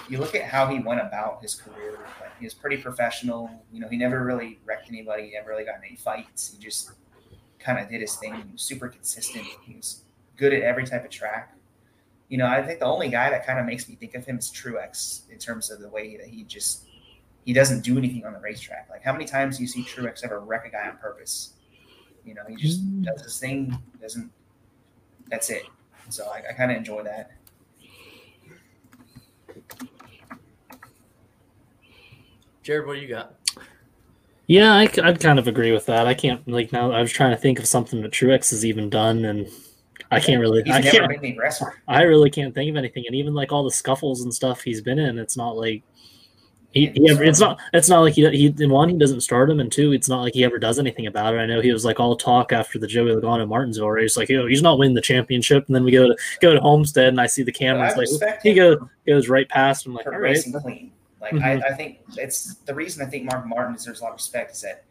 you 0.08 0.18
look 0.18 0.34
at 0.34 0.44
how 0.44 0.66
he 0.66 0.78
went 0.78 1.00
about 1.00 1.42
his 1.42 1.54
career. 1.54 1.98
Like 2.20 2.38
he 2.38 2.44
was 2.44 2.54
pretty 2.54 2.76
professional. 2.78 3.50
You 3.72 3.80
know, 3.80 3.88
he 3.88 3.96
never 3.96 4.24
really 4.24 4.58
wrecked 4.64 4.88
anybody. 4.88 5.26
He 5.26 5.32
never 5.32 5.50
really 5.50 5.64
got 5.64 5.76
in 5.78 5.84
any 5.86 5.96
fights. 5.96 6.52
He 6.52 6.62
just 6.62 6.92
kind 7.58 7.78
of 7.78 7.88
did 7.88 8.00
his 8.00 8.16
thing. 8.16 8.34
He 8.34 8.52
was 8.52 8.62
super 8.62 8.88
consistent. 8.88 9.46
He 9.62 9.74
was 9.76 10.02
good 10.36 10.52
at 10.52 10.62
every 10.62 10.86
type 10.86 11.04
of 11.04 11.10
track 11.10 11.54
you 12.30 12.38
know, 12.38 12.46
I 12.46 12.62
think 12.62 12.78
the 12.78 12.84
only 12.86 13.08
guy 13.08 13.28
that 13.28 13.44
kind 13.44 13.58
of 13.58 13.66
makes 13.66 13.88
me 13.88 13.96
think 13.96 14.14
of 14.14 14.24
him 14.24 14.38
is 14.38 14.52
Truex 14.52 15.28
in 15.30 15.38
terms 15.38 15.68
of 15.68 15.80
the 15.80 15.88
way 15.88 16.16
that 16.16 16.28
he 16.28 16.44
just 16.44 16.86
he 17.44 17.52
doesn't 17.52 17.82
do 17.82 17.98
anything 17.98 18.24
on 18.24 18.32
the 18.32 18.38
racetrack. 18.38 18.86
Like 18.88 19.02
how 19.02 19.12
many 19.12 19.24
times 19.24 19.56
do 19.56 19.64
you 19.64 19.68
see 19.68 19.82
Truex 19.82 20.22
ever 20.24 20.38
wreck 20.38 20.64
a 20.64 20.70
guy 20.70 20.88
on 20.88 20.96
purpose? 20.98 21.54
You 22.24 22.34
know, 22.34 22.42
he 22.48 22.54
just 22.54 22.82
Mm. 22.86 23.02
does 23.04 23.22
his 23.22 23.36
thing, 23.40 23.76
doesn't 24.00 24.30
that's 25.28 25.50
it. 25.50 25.64
So 26.08 26.28
I, 26.28 26.50
I 26.50 26.52
kind 26.52 26.70
of 26.70 26.76
enjoy 26.76 27.02
that. 27.02 27.32
Jared, 32.62 32.86
what 32.86 32.94
do 32.94 33.00
you 33.00 33.08
got? 33.08 33.34
yeah, 34.50 34.74
I, 34.74 34.90
would 35.06 35.20
kind 35.20 35.38
of 35.38 35.46
agree 35.46 35.70
with 35.70 35.86
that. 35.86 36.08
I 36.08 36.14
can't 36.14 36.46
like 36.48 36.72
now. 36.72 36.90
I 36.90 37.00
was 37.00 37.12
trying 37.12 37.30
to 37.30 37.36
think 37.36 37.60
of 37.60 37.66
something 37.66 38.02
that 38.02 38.10
Truex 38.10 38.50
has 38.50 38.64
even 38.64 38.90
done, 38.90 39.24
and 39.24 39.48
I 40.10 40.18
can't 40.18 40.40
really. 40.40 40.64
He's 40.64 40.74
I 40.74 40.80
never 40.80 40.98
can't. 40.98 41.08
been 41.08 41.20
the 41.20 41.30
aggressor. 41.30 41.80
I 41.86 42.02
really 42.02 42.30
can't 42.30 42.52
think 42.52 42.68
of 42.68 42.76
anything. 42.76 43.04
And 43.06 43.14
even 43.14 43.32
like 43.32 43.52
all 43.52 43.62
the 43.62 43.70
scuffles 43.70 44.22
and 44.22 44.34
stuff 44.34 44.62
he's 44.62 44.80
been 44.80 44.98
in, 44.98 45.20
it's 45.20 45.36
not 45.36 45.56
like 45.56 45.84
he, 46.72 46.86
he 46.94 47.08
ever, 47.08 47.22
it's 47.22 47.38
not 47.38 47.60
it's 47.72 47.88
not 47.88 48.00
like 48.00 48.14
he 48.14 48.28
he 48.30 48.52
in 48.58 48.70
one 48.70 48.88
he 48.88 48.98
doesn't 48.98 49.20
start 49.20 49.50
him, 49.50 49.60
and 49.60 49.70
two 49.70 49.92
it's 49.92 50.08
not 50.08 50.22
like 50.22 50.34
he 50.34 50.42
ever 50.42 50.58
does 50.58 50.80
anything 50.80 51.06
about 51.06 51.34
it. 51.34 51.38
I 51.38 51.46
know 51.46 51.60
he 51.60 51.72
was 51.72 51.84
like 51.84 52.00
all 52.00 52.16
talk 52.16 52.52
after 52.52 52.80
the 52.80 52.88
Joey 52.88 53.10
Logano 53.10 53.46
Martinsville 53.46 53.88
race, 53.88 54.16
like 54.16 54.28
yo, 54.28 54.48
he's 54.48 54.62
not 54.62 54.80
winning 54.80 54.96
the 54.96 55.00
championship, 55.00 55.64
and 55.68 55.76
then 55.76 55.84
we 55.84 55.92
go 55.92 56.08
to 56.08 56.16
go 56.40 56.54
to 56.54 56.60
Homestead, 56.60 57.06
and 57.06 57.20
I 57.20 57.26
see 57.26 57.44
the 57.44 57.52
cameras 57.52 57.94
I 57.94 57.98
like 57.98 58.42
he 58.42 58.52
goes 58.52 58.78
goes 59.06 59.28
right 59.28 59.48
past 59.48 59.86
him, 59.86 59.94
like 59.94 60.06
for 60.06 60.14
all 60.14 60.20
right, 60.20 60.44
clean. 60.62 60.90
Like 61.20 61.32
Mhm. 61.32 61.42
I, 61.64 61.68
I 61.68 61.74
think 61.74 62.00
it's 62.16 62.54
the 62.66 62.74
reason 62.74 63.06
I 63.06 63.10
think 63.10 63.24
Mark 63.24 63.46
Martin 63.46 63.74
deserves 63.74 64.00
a 64.00 64.04
lot 64.04 64.10
of 64.10 64.16
respect 64.16 64.52
is 64.52 64.60
that 64.62 64.84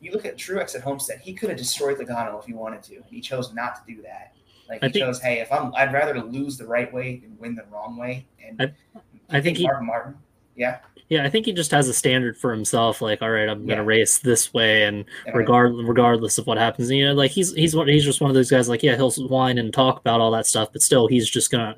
you 0.00 0.10
look 0.12 0.24
at 0.24 0.36
Truex 0.36 0.74
at 0.74 0.82
Homestead, 0.82 1.20
he 1.20 1.32
could 1.32 1.48
have 1.48 1.58
destroyed 1.58 1.98
Logano 1.98 2.38
if 2.38 2.44
he 2.46 2.52
wanted 2.52 2.82
to, 2.84 2.96
and 2.96 3.04
he 3.10 3.20
chose 3.20 3.52
not 3.54 3.76
to 3.86 3.94
do 3.94 4.02
that. 4.02 4.34
Like 4.68 4.82
I 4.82 4.86
he 4.86 4.92
think- 4.92 5.04
chose, 5.04 5.20
hey, 5.20 5.40
if 5.40 5.50
I'm, 5.52 5.72
I'd 5.76 5.92
rather 5.92 6.20
lose 6.22 6.56
the 6.58 6.66
right 6.66 6.92
way 6.92 7.16
than 7.16 7.36
win 7.38 7.54
the 7.54 7.64
wrong 7.70 7.96
way. 7.96 8.26
And 8.44 8.60
I- 8.62 9.00
I 9.30 9.40
think 9.40 9.56
he- 9.58 9.64
Mark 9.64 9.82
Martin, 9.82 10.16
yeah, 10.56 10.78
Yeah, 11.10 11.24
I 11.24 11.30
think 11.30 11.46
he 11.46 11.54
just 11.54 11.70
has 11.70 11.88
a 11.88 11.94
standard 11.94 12.36
for 12.36 12.50
himself. 12.52 13.00
Like, 13.00 13.22
all 13.22 13.30
right, 13.30 13.48
I'm 13.48 13.62
Yeah. 13.62 13.76
gonna 13.76 13.84
race 13.84 14.18
this 14.18 14.52
way, 14.52 14.82
and 14.84 15.06
And 15.26 15.34
regard 15.36 15.72
regardless 15.74 16.36
of 16.36 16.46
what 16.46 16.58
happens, 16.58 16.90
you 16.90 17.06
know, 17.06 17.14
like 17.14 17.30
he's 17.30 17.54
he's 17.54 17.72
he's 17.72 18.04
just 18.04 18.20
one 18.20 18.30
of 18.30 18.34
those 18.34 18.50
guys. 18.50 18.68
Like, 18.68 18.82
yeah, 18.82 18.94
he'll 18.94 19.10
whine 19.26 19.56
and 19.56 19.72
talk 19.72 20.00
about 20.00 20.20
all 20.20 20.30
that 20.32 20.44
stuff, 20.46 20.68
but 20.70 20.82
still, 20.82 21.06
he's 21.06 21.26
just 21.30 21.50
gonna. 21.50 21.76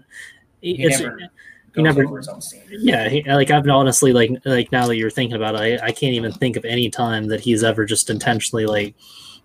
he 0.61 0.82
it's- 0.82 0.98
never 1.01 1.16
he 1.74 1.82
never- 1.82 2.04
over 2.04 2.18
his 2.18 2.28
own 2.28 2.40
standards. 2.40 2.82
yeah, 2.82 3.08
he, 3.08 3.22
like 3.22 3.50
I've 3.50 3.68
honestly 3.68 4.12
like 4.12 4.30
like 4.44 4.72
now 4.72 4.86
that 4.86 4.96
you're 4.96 5.10
thinking 5.10 5.36
about 5.36 5.54
it, 5.54 5.80
I, 5.80 5.86
I 5.86 5.92
can't 5.92 6.14
even 6.14 6.32
think 6.32 6.56
of 6.56 6.64
any 6.64 6.90
time 6.90 7.26
that 7.28 7.40
he's 7.40 7.62
ever 7.62 7.84
just 7.84 8.10
intentionally 8.10 8.66
like 8.66 8.94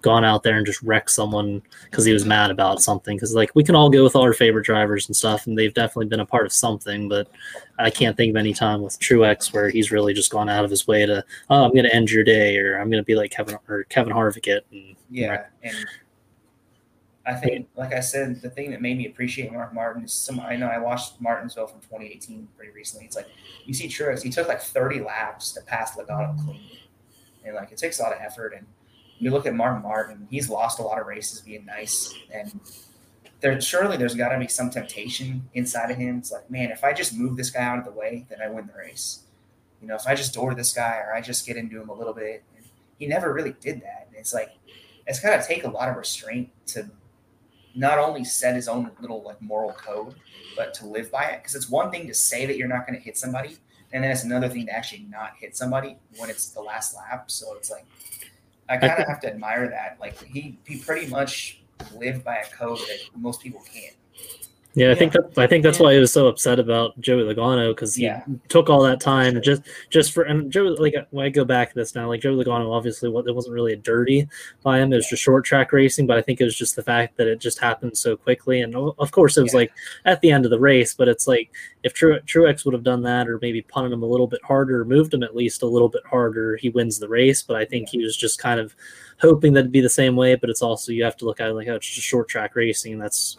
gone 0.05 0.23
out 0.23 0.43
there 0.43 0.57
and 0.57 0.67
just 0.67 0.84
wrecked 0.84 1.09
someone 1.09 1.63
because 1.89 2.05
he 2.05 2.13
was 2.13 2.26
mad 2.26 2.51
about 2.51 2.80
something. 2.80 3.17
Because 3.17 3.34
like 3.34 3.49
we 3.55 3.63
can 3.63 3.73
all 3.73 3.89
go 3.89 4.03
with 4.03 4.15
all 4.15 4.21
our 4.21 4.34
favorite 4.34 4.65
drivers 4.65 5.07
and 5.07 5.15
stuff, 5.15 5.47
and 5.47 5.57
they've 5.57 5.73
definitely 5.73 6.05
been 6.05 6.19
a 6.19 6.26
part 6.26 6.45
of 6.45 6.53
something. 6.53 7.09
But 7.09 7.28
I 7.80 7.89
can't 7.89 8.15
think 8.15 8.30
of 8.30 8.36
any 8.36 8.53
time 8.53 8.84
with 8.84 8.99
Truex 8.99 9.51
where 9.51 9.69
he's 9.69 9.91
really 9.91 10.13
just 10.13 10.32
gone 10.32 10.47
out 10.47 10.63
of 10.63 10.69
his 10.69 10.88
way 10.88 11.07
to, 11.07 11.26
oh, 11.49 11.63
I'm 11.63 11.71
going 11.71 11.86
to 11.86 11.95
end 11.95 12.11
your 12.11 12.23
day, 12.23 12.57
or 12.59 12.80
I'm 12.80 12.89
going 12.91 13.01
to 13.01 13.05
be 13.05 13.15
like 13.15 13.32
Kevin 13.32 13.57
or 13.67 13.84
Kevin 13.86 14.13
Harvick. 14.13 14.61
And 14.71 14.95
Yeah, 15.09 15.45
and 15.63 15.76
I 17.28 17.34
think, 17.34 17.67
like 17.76 17.93
I 17.93 18.01
said, 18.01 18.41
the 18.41 18.49
thing 18.49 18.69
that 18.71 18.82
made 18.82 18.97
me 18.97 19.07
appreciate 19.07 19.51
Mark 19.51 19.73
Martin 19.73 20.03
is 20.03 20.13
some. 20.13 20.39
I 20.39 20.55
know 20.55 20.67
I 20.67 20.78
watched 20.78 21.19
Martinsville 21.19 21.67
from 21.67 21.80
2018 21.82 22.47
pretty 22.55 22.71
recently. 22.71 23.05
It's 23.05 23.15
like 23.15 23.28
you 23.65 23.73
see 23.73 23.88
Truex, 23.88 24.21
he 24.21 24.30
took 24.30 24.47
like 24.47 24.61
30 24.61 24.99
laps 25.01 25.51
to 25.53 25.61
pass 25.61 25.95
Logano 25.95 26.38
clean, 26.43 26.61
and 27.43 27.55
like 27.55 27.71
it 27.71 27.80
takes 27.80 27.99
a 27.99 28.03
lot 28.03 28.13
of 28.13 28.19
effort. 28.21 28.53
And 28.55 28.67
you 29.17 29.32
look 29.32 29.47
at 29.47 29.55
Mark 29.55 29.82
Martin, 29.82 30.28
he's 30.30 30.49
lost 30.49 30.78
a 30.80 30.84
lot 30.84 30.99
of 30.99 31.07
races 31.07 31.41
being 31.41 31.65
nice, 31.65 32.13
and 32.32 32.59
there 33.39 33.59
surely 33.59 33.97
there's 33.97 34.15
got 34.15 34.30
to 34.30 34.39
be 34.39 34.47
some 34.47 34.69
temptation 34.69 35.49
inside 35.55 35.89
of 35.89 35.97
him. 35.97 36.19
It's 36.19 36.32
like, 36.32 36.49
man, 36.51 36.69
if 36.69 36.84
I 36.84 36.93
just 36.93 37.15
move 37.15 37.38
this 37.38 37.49
guy 37.49 37.63
out 37.63 37.80
of 37.80 37.86
the 37.86 37.91
way, 37.91 38.26
then 38.30 38.39
I 38.39 38.49
win 38.49 38.67
the 38.67 38.73
race. 38.78 39.21
You 39.82 39.88
know, 39.88 39.95
if 39.95 40.05
I 40.05 40.13
just 40.13 40.34
door 40.34 40.53
this 40.53 40.73
guy 40.73 41.01
or 41.05 41.13
I 41.13 41.21
just 41.21 41.45
get 41.45 41.57
into 41.57 41.82
him 41.82 41.89
a 41.89 41.93
little 41.93 42.13
bit, 42.13 42.43
and 42.55 42.65
he 42.99 43.07
never 43.07 43.34
really 43.34 43.55
did 43.61 43.82
that. 43.82 44.07
And 44.09 44.15
it's 44.15 44.34
like 44.34 44.51
it's 45.07 45.19
got 45.19 45.41
to 45.41 45.47
take 45.47 45.63
a 45.63 45.69
lot 45.69 45.89
of 45.89 45.95
restraint 45.95 46.49
to 46.67 46.88
not 47.76 47.99
only 47.99 48.23
set 48.23 48.55
his 48.55 48.67
own 48.67 48.89
little 48.99 49.21
like 49.23 49.41
moral 49.41 49.73
code, 49.73 50.15
but 50.55 50.73
to 50.76 50.88
live 50.88 51.11
by 51.11 51.26
it. 51.26 51.41
Because 51.41 51.55
it's 51.55 51.69
one 51.69 51.91
thing 51.91 52.07
to 52.07 52.13
say 52.13 52.45
that 52.45 52.57
you're 52.57 52.67
not 52.67 52.88
going 52.88 52.97
to 52.97 53.03
hit 53.03 53.17
somebody, 53.17 53.57
and 53.91 54.03
then 54.03 54.11
it's 54.11 54.23
another 54.23 54.49
thing 54.49 54.65
to 54.67 54.71
actually 54.71 55.05
not 55.09 55.34
hit 55.39 55.55
somebody 55.55 55.97
when 56.17 56.30
it's 56.30 56.49
the 56.49 56.61
last 56.61 56.95
lap. 56.95 57.30
So 57.30 57.55
it's 57.55 57.69
like 57.69 57.86
I 58.69 58.78
kind 58.78 58.99
of 58.99 59.07
have 59.07 59.19
to 59.21 59.28
admire 59.28 59.67
that. 59.69 59.97
Like 59.99 60.21
he 60.23 60.57
he 60.65 60.78
pretty 60.78 61.07
much 61.07 61.61
lived 61.95 62.23
by 62.23 62.38
a 62.38 62.45
code 62.55 62.80
that 62.80 62.99
most 63.15 63.41
people 63.41 63.61
can't. 63.71 63.95
Yeah, 64.78 64.91
I 64.91 64.95
think 64.95 65.13
that 65.13 65.32
I 65.38 65.47
think 65.47 65.63
that's 65.63 65.80
why 65.80 65.93
he 65.93 65.99
was 65.99 66.11
so 66.11 66.28
upset 66.28 66.59
about 66.59 66.99
Joey 66.99 67.23
Logano 67.23 67.71
because 67.71 67.95
he 67.95 68.03
Yeah. 68.03 68.23
took 68.49 68.69
all 68.69 68.82
that 68.84 68.99
time 68.99 69.41
just 69.41 69.61
just 69.89 70.11
for 70.13 70.23
and 70.23 70.51
Joe 70.51 70.63
like 70.80 70.95
when 71.11 71.26
I 71.26 71.30
go 71.30 71.45
back 71.45 71.69
to 71.69 71.76
this 71.76 71.95
now 71.95 72.09
like 72.09 72.19
Joe 72.21 72.36
Logano 72.36 72.71
obviously 72.71 73.07
what 73.09 73.26
it 73.28 73.34
wasn't 73.34 73.53
really 73.55 73.71
a 73.73 73.78
dirty 73.78 74.28
by 74.63 74.80
him 74.80 74.91
it 74.91 74.97
was 74.97 75.07
just 75.09 75.23
short 75.23 75.45
track 75.45 75.71
racing 75.71 76.07
but 76.07 76.17
I 76.17 76.21
think 76.21 76.41
it 76.41 76.43
was 76.43 76.57
just 76.57 76.76
the 76.76 76.84
fact 76.84 77.15
that 77.17 77.28
it 77.28 77.39
just 77.39 77.59
happened 77.59 77.97
so 77.97 78.17
quickly 78.17 78.61
and 78.61 78.76
of 78.76 79.11
course 79.11 79.38
it 79.38 79.43
was 79.43 79.53
Yeah. 79.53 79.59
like 79.59 79.71
at 80.03 80.19
the 80.21 80.32
end 80.32 80.43
of 80.45 80.51
the 80.51 80.59
race 80.59 80.93
but 80.93 81.07
it's 81.07 81.26
like 81.28 81.51
if 81.84 81.93
True 81.93 82.19
Truex 82.26 82.65
would 82.65 82.73
have 82.73 82.84
done 82.84 83.01
that 83.03 83.30
or 83.30 83.39
maybe 83.41 83.61
punted 83.61 83.93
him 83.93 84.03
a 84.03 84.07
little 84.07 84.28
bit 84.28 84.41
harder 84.43 84.84
moved 84.84 85.13
him 85.13 85.23
at 85.23 85.36
least 85.36 85.61
a 85.63 85.67
little 85.67 85.89
bit 85.89 86.03
harder 86.05 86.57
he 86.57 86.69
wins 86.69 86.99
the 86.99 87.07
race 87.07 87.41
but 87.41 87.55
I 87.55 87.63
think 87.63 87.88
he 87.89 87.99
was 88.03 88.17
just 88.17 88.39
kind 88.39 88.59
of 88.59 88.76
hoping 89.21 89.53
that 89.53 89.61
it'd 89.61 89.71
be 89.71 89.80
the 89.80 89.89
same 89.89 90.17
way 90.17 90.36
but 90.36 90.49
it's 90.49 90.61
also 90.61 90.91
you 90.91 91.03
have 91.05 91.15
to 91.17 91.26
look 91.26 91.39
at 91.39 91.49
it 91.49 91.53
like 91.53 91.69
oh 91.69 91.76
it's 91.76 91.88
just 91.88 92.05
short 92.05 92.28
track 92.28 92.55
racing 92.55 92.91
and 92.93 93.01
that's 93.01 93.38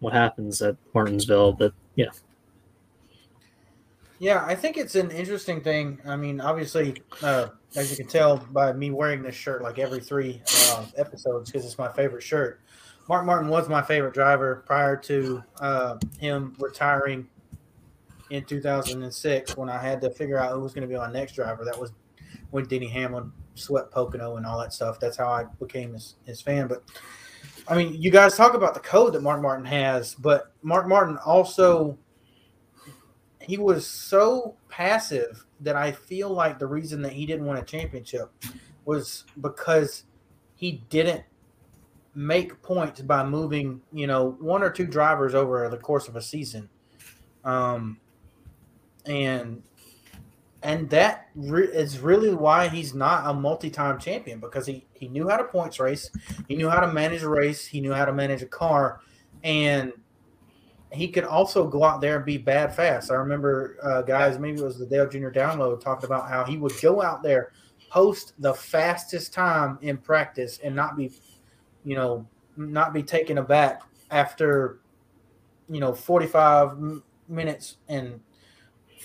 what 0.00 0.12
happens 0.12 0.60
at 0.62 0.76
Martinsville 0.94 1.52
but 1.52 1.72
yeah 1.94 2.10
Yeah, 4.18 4.44
I 4.46 4.54
think 4.54 4.76
it's 4.76 4.94
an 4.94 5.10
interesting 5.10 5.60
thing. 5.60 6.00
I 6.06 6.16
mean, 6.16 6.40
obviously, 6.40 7.02
uh, 7.22 7.48
as 7.76 7.90
you 7.90 7.96
can 7.96 8.06
tell 8.06 8.38
by 8.38 8.72
me 8.72 8.90
wearing 8.90 9.22
this 9.22 9.34
shirt 9.34 9.60
like 9.62 9.78
every 9.78 10.00
three 10.00 10.40
uh, 10.70 10.86
episodes 10.96 11.50
because 11.50 11.66
it's 11.66 11.78
my 11.78 11.92
favorite 11.92 12.22
shirt. 12.22 12.60
Mark 13.08 13.26
Martin 13.26 13.48
was 13.48 13.68
my 13.68 13.82
favorite 13.82 14.14
driver 14.14 14.64
prior 14.66 14.96
to 14.96 15.42
uh, 15.60 15.98
him 16.18 16.54
retiring 16.58 17.28
in 18.30 18.44
2006 18.44 19.56
when 19.56 19.68
I 19.68 19.78
had 19.78 20.00
to 20.00 20.10
figure 20.10 20.38
out 20.38 20.52
who 20.52 20.60
was 20.60 20.72
going 20.72 20.82
to 20.82 20.88
be 20.88 20.96
my 20.96 21.12
next 21.12 21.34
driver. 21.34 21.64
That 21.64 21.78
was 21.78 21.92
when 22.50 22.66
Denny 22.66 22.88
Hamlin 22.88 23.30
swept 23.54 23.92
Pocono 23.92 24.36
and 24.36 24.46
all 24.46 24.58
that 24.60 24.72
stuff. 24.72 24.98
That's 24.98 25.16
how 25.16 25.28
I 25.28 25.44
became 25.60 25.92
his, 25.92 26.14
his 26.24 26.40
fan. 26.40 26.66
But 26.66 26.82
I 27.66 27.76
mean, 27.76 28.00
you 28.00 28.10
guys 28.10 28.36
talk 28.36 28.54
about 28.54 28.74
the 28.74 28.80
code 28.80 29.14
that 29.14 29.22
Mark 29.22 29.40
Martin 29.40 29.64
has, 29.64 30.14
but 30.14 30.52
Mark 30.62 30.86
Martin 30.86 31.18
also 31.24 31.98
he 33.44 33.58
was 33.58 33.86
so 33.86 34.56
passive 34.68 35.44
that 35.60 35.76
I 35.76 35.92
feel 35.92 36.30
like 36.30 36.58
the 36.58 36.66
reason 36.66 37.02
that 37.02 37.12
he 37.12 37.26
didn't 37.26 37.46
win 37.46 37.58
a 37.58 37.62
championship 37.62 38.30
was 38.84 39.24
because 39.40 40.04
he 40.56 40.82
didn't 40.88 41.22
make 42.14 42.60
points 42.62 43.00
by 43.02 43.24
moving, 43.24 43.80
you 43.92 44.06
know, 44.06 44.36
one 44.40 44.62
or 44.62 44.70
two 44.70 44.86
drivers 44.86 45.34
over 45.34 45.68
the 45.68 45.76
course 45.76 46.08
of 46.08 46.16
a 46.16 46.22
season. 46.22 46.68
Um, 47.44 48.00
and 49.06 49.62
and 50.64 50.88
that 50.88 51.28
re- 51.36 51.66
is 51.66 52.00
really 52.00 52.34
why 52.34 52.68
he's 52.68 52.94
not 52.94 53.28
a 53.30 53.34
multi-time 53.34 53.98
champion 53.98 54.40
because 54.40 54.66
he 54.66 54.86
he 54.94 55.08
knew 55.08 55.28
how 55.28 55.36
to 55.36 55.44
points 55.44 55.78
race, 55.78 56.10
he 56.48 56.56
knew 56.56 56.70
how 56.70 56.80
to 56.80 56.90
manage 56.92 57.22
a 57.22 57.28
race, 57.28 57.66
he 57.66 57.80
knew 57.80 57.92
how 57.92 58.06
to 58.06 58.12
manage 58.12 58.42
a 58.42 58.46
car, 58.46 59.00
and 59.44 59.92
he 60.90 61.08
could 61.08 61.24
also 61.24 61.68
go 61.68 61.84
out 61.84 62.00
there 62.00 62.16
and 62.16 62.24
be 62.24 62.38
bad 62.38 62.74
fast. 62.74 63.10
I 63.10 63.14
remember 63.14 63.76
uh, 63.82 64.02
guys, 64.02 64.38
maybe 64.38 64.58
it 64.58 64.64
was 64.64 64.78
the 64.78 64.86
Dale 64.86 65.08
Jr. 65.08 65.28
download 65.28 65.80
talking 65.80 66.06
about 66.06 66.28
how 66.28 66.44
he 66.44 66.56
would 66.56 66.72
go 66.80 67.02
out 67.02 67.22
there 67.22 67.52
post 67.90 68.32
the 68.38 68.54
fastest 68.54 69.32
time 69.32 69.78
in 69.82 69.98
practice 69.98 70.58
and 70.64 70.74
not 70.74 70.96
be, 70.96 71.12
you 71.84 71.94
know, 71.94 72.26
not 72.56 72.94
be 72.94 73.02
taken 73.02 73.38
aback 73.38 73.82
after, 74.10 74.80
you 75.68 75.80
know, 75.80 75.92
45 75.92 77.02
minutes 77.28 77.76
and 77.88 78.20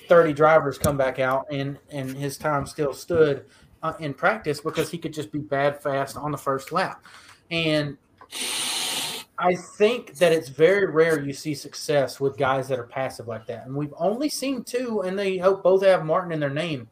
30 0.07 0.33
drivers 0.33 0.77
come 0.77 0.97
back 0.97 1.19
out 1.19 1.45
and 1.51 1.77
and 1.89 2.15
his 2.15 2.37
time 2.37 2.65
still 2.65 2.93
stood 2.93 3.45
uh, 3.83 3.93
in 3.99 4.13
practice 4.13 4.61
because 4.61 4.89
he 4.89 4.97
could 4.97 5.13
just 5.13 5.31
be 5.31 5.39
bad 5.39 5.81
fast 5.81 6.17
on 6.17 6.31
the 6.31 6.37
first 6.37 6.71
lap. 6.71 7.03
And 7.51 7.97
I 9.37 9.55
think 9.55 10.15
that 10.15 10.31
it's 10.33 10.49
very 10.49 10.85
rare 10.85 11.19
you 11.19 11.33
see 11.33 11.53
success 11.53 12.19
with 12.19 12.37
guys 12.37 12.67
that 12.67 12.77
are 12.77 12.85
passive 12.85 13.27
like 13.27 13.47
that. 13.47 13.65
And 13.65 13.75
we've 13.75 13.93
only 13.97 14.29
seen 14.29 14.63
two, 14.63 15.01
and 15.01 15.17
they 15.17 15.37
hope 15.37 15.63
both 15.63 15.83
have 15.83 16.05
Martin 16.05 16.31
in 16.31 16.39
their 16.39 16.49
name. 16.49 16.89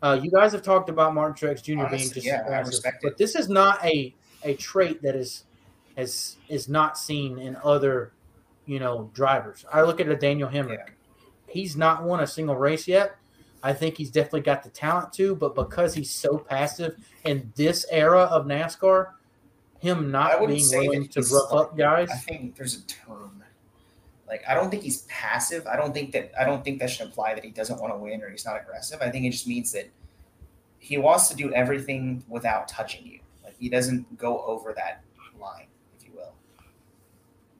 Uh, 0.00 0.18
you 0.22 0.30
guys 0.30 0.52
have 0.52 0.62
talked 0.62 0.88
about 0.88 1.12
Martin 1.12 1.34
Truex 1.34 1.62
Jr. 1.62 1.80
Honestly, 1.80 1.98
being 1.98 2.12
just 2.12 2.26
yeah, 2.26 2.44
I 2.46 2.50
passive, 2.50 2.66
respect 2.68 3.02
but 3.02 3.18
this 3.18 3.34
is 3.34 3.48
not 3.48 3.84
a 3.84 4.14
a 4.44 4.54
trait 4.54 5.02
that 5.02 5.16
is 5.16 5.44
is 5.96 6.36
is 6.48 6.68
not 6.68 6.96
seen 6.96 7.38
in 7.38 7.56
other 7.64 8.12
you 8.64 8.78
know 8.78 9.10
drivers. 9.12 9.64
I 9.72 9.82
look 9.82 10.00
at 10.00 10.08
a 10.08 10.14
Daniel 10.14 10.48
Hemric. 10.48 10.90
He's 11.48 11.76
not 11.76 12.02
won 12.04 12.20
a 12.20 12.26
single 12.26 12.56
race 12.56 12.86
yet. 12.86 13.16
I 13.62 13.72
think 13.72 13.96
he's 13.96 14.10
definitely 14.10 14.42
got 14.42 14.62
the 14.62 14.70
talent 14.70 15.12
to, 15.14 15.34
but 15.34 15.54
because 15.54 15.94
he's 15.94 16.10
so 16.10 16.38
passive 16.38 16.96
in 17.24 17.52
this 17.56 17.84
era 17.90 18.22
of 18.22 18.46
NASCAR, 18.46 19.12
him 19.80 20.10
not 20.10 20.46
being 20.46 20.64
willing 20.70 21.08
to 21.08 21.20
rough 21.22 21.52
up 21.52 21.76
guys. 21.76 22.08
I 22.10 22.16
think 22.16 22.56
there's 22.56 22.76
a 22.76 22.82
term. 22.86 23.42
Like 24.28 24.42
I 24.46 24.54
don't 24.54 24.70
think 24.70 24.82
he's 24.82 25.02
passive. 25.02 25.66
I 25.66 25.76
don't 25.76 25.94
think 25.94 26.12
that 26.12 26.32
I 26.38 26.44
don't 26.44 26.62
think 26.62 26.80
that 26.80 26.90
should 26.90 27.06
imply 27.06 27.34
that 27.34 27.44
he 27.44 27.50
doesn't 27.50 27.80
want 27.80 27.94
to 27.94 27.98
win 27.98 28.22
or 28.22 28.28
he's 28.28 28.44
not 28.44 28.60
aggressive. 28.60 29.00
I 29.00 29.10
think 29.10 29.24
it 29.24 29.30
just 29.30 29.46
means 29.46 29.72
that 29.72 29.88
he 30.78 30.98
wants 30.98 31.28
to 31.28 31.36
do 31.36 31.52
everything 31.54 32.22
without 32.28 32.68
touching 32.68 33.06
you. 33.06 33.20
Like 33.42 33.56
he 33.58 33.68
doesn't 33.68 34.18
go 34.18 34.42
over 34.44 34.74
that 34.74 35.02
line, 35.40 35.66
if 35.98 36.06
you 36.06 36.12
will. 36.14 36.34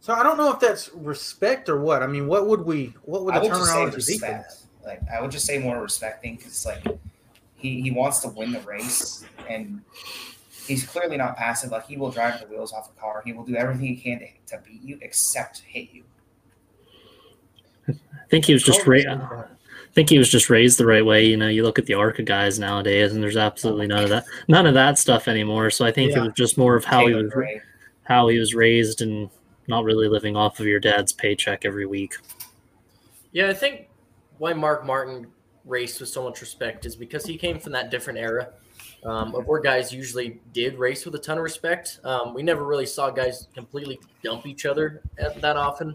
So 0.08 0.14
I 0.14 0.22
don't 0.22 0.38
know 0.38 0.50
if 0.50 0.58
that's 0.58 0.88
respect 0.94 1.68
or 1.68 1.78
what. 1.82 2.02
I 2.02 2.06
mean, 2.06 2.26
what 2.28 2.46
would 2.46 2.62
we? 2.62 2.94
What 3.02 3.26
would 3.26 3.34
I 3.34 3.40
the 3.40 3.44
would 3.44 3.52
just 3.52 3.66
say 3.66 3.72
terminology 3.74 4.12
be 4.14 4.18
for 4.18 4.26
respect. 4.26 4.54
Like 4.82 5.02
I 5.14 5.20
would 5.20 5.30
just 5.30 5.44
say 5.44 5.58
more 5.58 5.82
respecting 5.82 6.36
because 6.36 6.64
like 6.64 6.82
he 7.56 7.82
he 7.82 7.90
wants 7.90 8.20
to 8.20 8.28
win 8.28 8.50
the 8.50 8.60
race 8.60 9.26
and 9.50 9.82
he's 10.66 10.86
clearly 10.86 11.18
not 11.18 11.36
passive. 11.36 11.72
Like 11.72 11.86
he 11.86 11.98
will 11.98 12.10
drive 12.10 12.40
the 12.40 12.46
wheels 12.46 12.72
off 12.72 12.88
a 12.88 12.98
car. 12.98 13.20
He 13.22 13.34
will 13.34 13.44
do 13.44 13.54
everything 13.54 13.84
he 13.84 13.96
can 13.96 14.20
to, 14.20 14.56
to 14.56 14.62
beat 14.66 14.80
you 14.80 14.98
except 15.02 15.58
hit 15.58 15.90
you. 15.92 16.04
I 17.86 17.92
think 18.30 18.46
he 18.46 18.54
was 18.54 18.62
just 18.62 18.78
Totally 18.78 19.04
ra- 19.06 19.42
I 19.44 19.92
think 19.92 20.08
he 20.08 20.16
was 20.16 20.30
just 20.30 20.48
raised 20.48 20.78
the 20.78 20.86
right 20.86 21.04
way. 21.04 21.26
You 21.26 21.36
know, 21.36 21.48
you 21.48 21.64
look 21.64 21.78
at 21.78 21.84
the 21.84 21.92
ARCA 21.94 22.22
guys 22.22 22.58
nowadays, 22.58 23.12
and 23.12 23.22
there's 23.22 23.36
absolutely 23.36 23.86
none 23.86 24.04
of 24.04 24.08
that, 24.08 24.24
none 24.48 24.64
of 24.66 24.72
that 24.72 24.96
stuff 24.98 25.28
anymore. 25.28 25.68
So 25.68 25.84
I 25.84 25.92
think 25.92 26.12
Yeah. 26.12 26.20
it 26.20 26.24
was 26.28 26.32
just 26.32 26.56
more 26.56 26.76
of 26.76 26.86
how 26.86 27.06
he 27.06 27.12
was, 27.12 27.30
Gray. 27.30 27.60
how 28.04 28.28
he 28.28 28.38
was 28.38 28.54
raised, 28.54 29.02
and 29.02 29.28
not 29.68 29.84
really 29.84 30.08
living 30.08 30.36
off 30.36 30.60
of 30.60 30.66
your 30.66 30.80
dad's 30.80 31.12
paycheck 31.12 31.64
every 31.64 31.86
week. 31.86 32.16
Yeah, 33.32 33.48
I 33.48 33.54
think 33.54 33.88
why 34.38 34.52
Mark 34.54 34.84
Martin 34.84 35.26
raced 35.64 36.00
with 36.00 36.08
so 36.08 36.24
much 36.24 36.40
respect 36.40 36.86
is 36.86 36.96
because 36.96 37.26
he 37.26 37.36
came 37.36 37.58
from 37.58 37.72
that 37.72 37.90
different 37.90 38.18
era 38.18 38.48
um, 39.04 39.34
of 39.34 39.46
where 39.46 39.60
guys 39.60 39.92
usually 39.92 40.40
did 40.52 40.78
race 40.78 41.04
with 41.04 41.14
a 41.14 41.18
ton 41.18 41.38
of 41.38 41.44
respect. 41.44 42.00
Um, 42.04 42.34
we 42.34 42.42
never 42.42 42.64
really 42.64 42.86
saw 42.86 43.10
guys 43.10 43.48
completely 43.54 44.00
dump 44.24 44.46
each 44.46 44.66
other 44.66 45.02
at, 45.18 45.40
that 45.40 45.56
often 45.56 45.94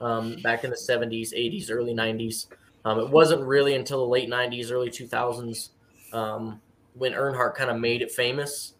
um, 0.00 0.36
back 0.42 0.64
in 0.64 0.70
the 0.70 0.76
70s, 0.76 1.32
80s, 1.32 1.70
early 1.70 1.94
90s. 1.94 2.46
Um, 2.84 2.98
it 2.98 3.08
wasn't 3.08 3.42
really 3.42 3.74
until 3.74 3.98
the 3.98 4.10
late 4.10 4.28
90s, 4.28 4.72
early 4.72 4.90
2000s 4.90 5.70
um, 6.12 6.60
when 6.94 7.12
Earnhardt 7.12 7.54
kind 7.54 7.70
of 7.70 7.78
made 7.78 8.02
it 8.02 8.10
famous 8.10 8.74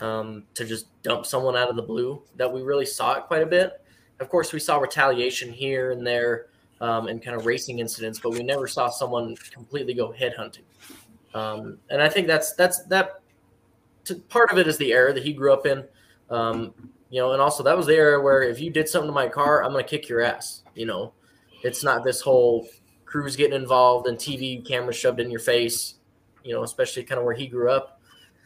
um, 0.00 0.44
to 0.54 0.64
just 0.64 0.86
dump 1.02 1.24
someone 1.26 1.56
out 1.56 1.70
of 1.70 1.76
the 1.76 1.82
blue 1.82 2.22
that 2.36 2.52
we 2.52 2.62
really 2.62 2.86
saw 2.86 3.14
it 3.14 3.24
quite 3.24 3.42
a 3.42 3.46
bit. 3.46 3.80
Of 4.20 4.28
course, 4.28 4.52
we 4.52 4.60
saw 4.60 4.78
retaliation 4.78 5.52
here 5.52 5.90
and 5.90 6.06
there 6.06 6.46
um, 6.80 7.08
and 7.08 7.22
kind 7.22 7.36
of 7.36 7.46
racing 7.46 7.78
incidents, 7.78 8.18
but 8.18 8.30
we 8.30 8.42
never 8.42 8.66
saw 8.66 8.88
someone 8.88 9.36
completely 9.52 9.94
go 9.94 10.12
headhunting. 10.12 10.62
Um, 11.34 11.78
and 11.90 12.00
I 12.00 12.08
think 12.08 12.26
that's 12.26 12.54
that's 12.54 12.84
that. 12.84 13.20
To, 14.06 14.14
part 14.14 14.52
of 14.52 14.58
it 14.58 14.68
is 14.68 14.78
the 14.78 14.92
era 14.92 15.12
that 15.12 15.24
he 15.24 15.32
grew 15.32 15.52
up 15.52 15.66
in, 15.66 15.84
um, 16.30 16.72
you 17.10 17.20
know, 17.20 17.32
and 17.32 17.42
also 17.42 17.62
that 17.64 17.76
was 17.76 17.86
the 17.86 17.94
era 17.94 18.22
where 18.22 18.42
if 18.42 18.60
you 18.60 18.70
did 18.70 18.88
something 18.88 19.08
to 19.08 19.12
my 19.12 19.28
car, 19.28 19.64
I'm 19.64 19.72
gonna 19.72 19.84
kick 19.84 20.08
your 20.08 20.22
ass. 20.22 20.62
You 20.74 20.86
know, 20.86 21.12
it's 21.62 21.82
not 21.82 22.04
this 22.04 22.20
whole 22.20 22.68
crews 23.04 23.36
getting 23.36 23.60
involved 23.60 24.06
and 24.06 24.16
TV 24.16 24.64
cameras 24.66 24.96
shoved 24.96 25.20
in 25.20 25.30
your 25.30 25.40
face. 25.40 25.94
You 26.44 26.54
know, 26.54 26.62
especially 26.62 27.02
kind 27.02 27.18
of 27.18 27.24
where 27.24 27.34
he 27.34 27.48
grew 27.48 27.70
up, 27.70 28.00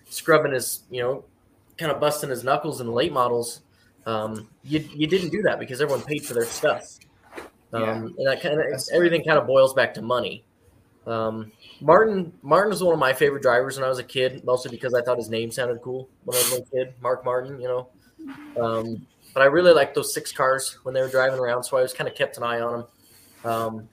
scrubbing 0.08 0.52
his, 0.52 0.84
you 0.90 1.02
know, 1.02 1.24
kind 1.76 1.92
of 1.92 2.00
busting 2.00 2.30
his 2.30 2.42
knuckles 2.42 2.80
in 2.80 2.86
the 2.86 2.92
late 2.92 3.12
models. 3.12 3.60
Um, 4.10 4.48
you 4.64 4.80
you 4.92 5.06
didn't 5.06 5.30
do 5.30 5.42
that 5.42 5.58
because 5.60 5.80
everyone 5.80 6.02
paid 6.04 6.24
for 6.24 6.34
their 6.34 6.44
stuff. 6.44 6.98
Um, 7.72 7.82
Yeah. 7.82 7.94
and 7.94 8.26
that 8.26 8.40
kind 8.42 8.60
of 8.60 8.66
everything 8.92 9.22
kind 9.24 9.38
of 9.38 9.46
boils 9.46 9.74
back 9.74 9.94
to 9.94 10.02
money. 10.02 10.44
Um, 11.06 11.52
Martin 11.80 12.32
Martin 12.42 12.70
was 12.70 12.82
one 12.82 12.92
of 12.92 12.98
my 12.98 13.12
favorite 13.12 13.42
drivers 13.42 13.76
when 13.76 13.84
I 13.84 13.88
was 13.88 13.98
a 13.98 14.04
kid, 14.04 14.44
mostly 14.44 14.70
because 14.70 14.94
I 14.94 15.02
thought 15.02 15.18
his 15.18 15.30
name 15.30 15.50
sounded 15.50 15.80
cool 15.80 16.08
when 16.24 16.36
I 16.36 16.40
was 16.40 16.58
a 16.58 16.62
kid. 16.76 16.94
Mark 17.00 17.24
Martin, 17.24 17.60
you 17.60 17.68
know. 17.68 17.88
Um, 18.60 19.06
but 19.32 19.42
I 19.42 19.46
really 19.46 19.72
liked 19.72 19.94
those 19.94 20.12
six 20.12 20.32
cars 20.32 20.78
when 20.82 20.92
they 20.94 21.00
were 21.00 21.08
driving 21.08 21.38
around, 21.38 21.62
so 21.62 21.76
I 21.76 21.82
was 21.82 21.92
kind 21.92 22.08
of 22.08 22.14
kept 22.16 22.36
an 22.36 22.42
eye 22.42 22.60
on 22.60 22.80
him. 22.80 23.50
Um, 23.50 23.88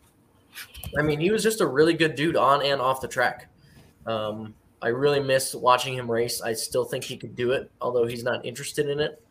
I 0.97 1.03
mean, 1.03 1.19
he 1.19 1.29
was 1.31 1.43
just 1.43 1.61
a 1.61 1.67
really 1.67 1.93
good 1.93 2.15
dude 2.15 2.35
on 2.35 2.63
and 2.63 2.81
off 2.81 3.01
the 3.01 3.07
track. 3.07 3.47
Um, 4.07 4.55
I 4.81 4.87
really 4.89 5.19
miss 5.19 5.53
watching 5.53 5.93
him 5.93 6.09
race. 6.09 6.41
I 6.41 6.53
still 6.53 6.85
think 6.85 7.03
he 7.03 7.17
could 7.17 7.35
do 7.35 7.51
it, 7.51 7.69
although 7.81 8.05
he's 8.07 8.23
not 8.23 8.45
interested 8.45 8.89
in 8.89 8.99
it. 8.99 9.21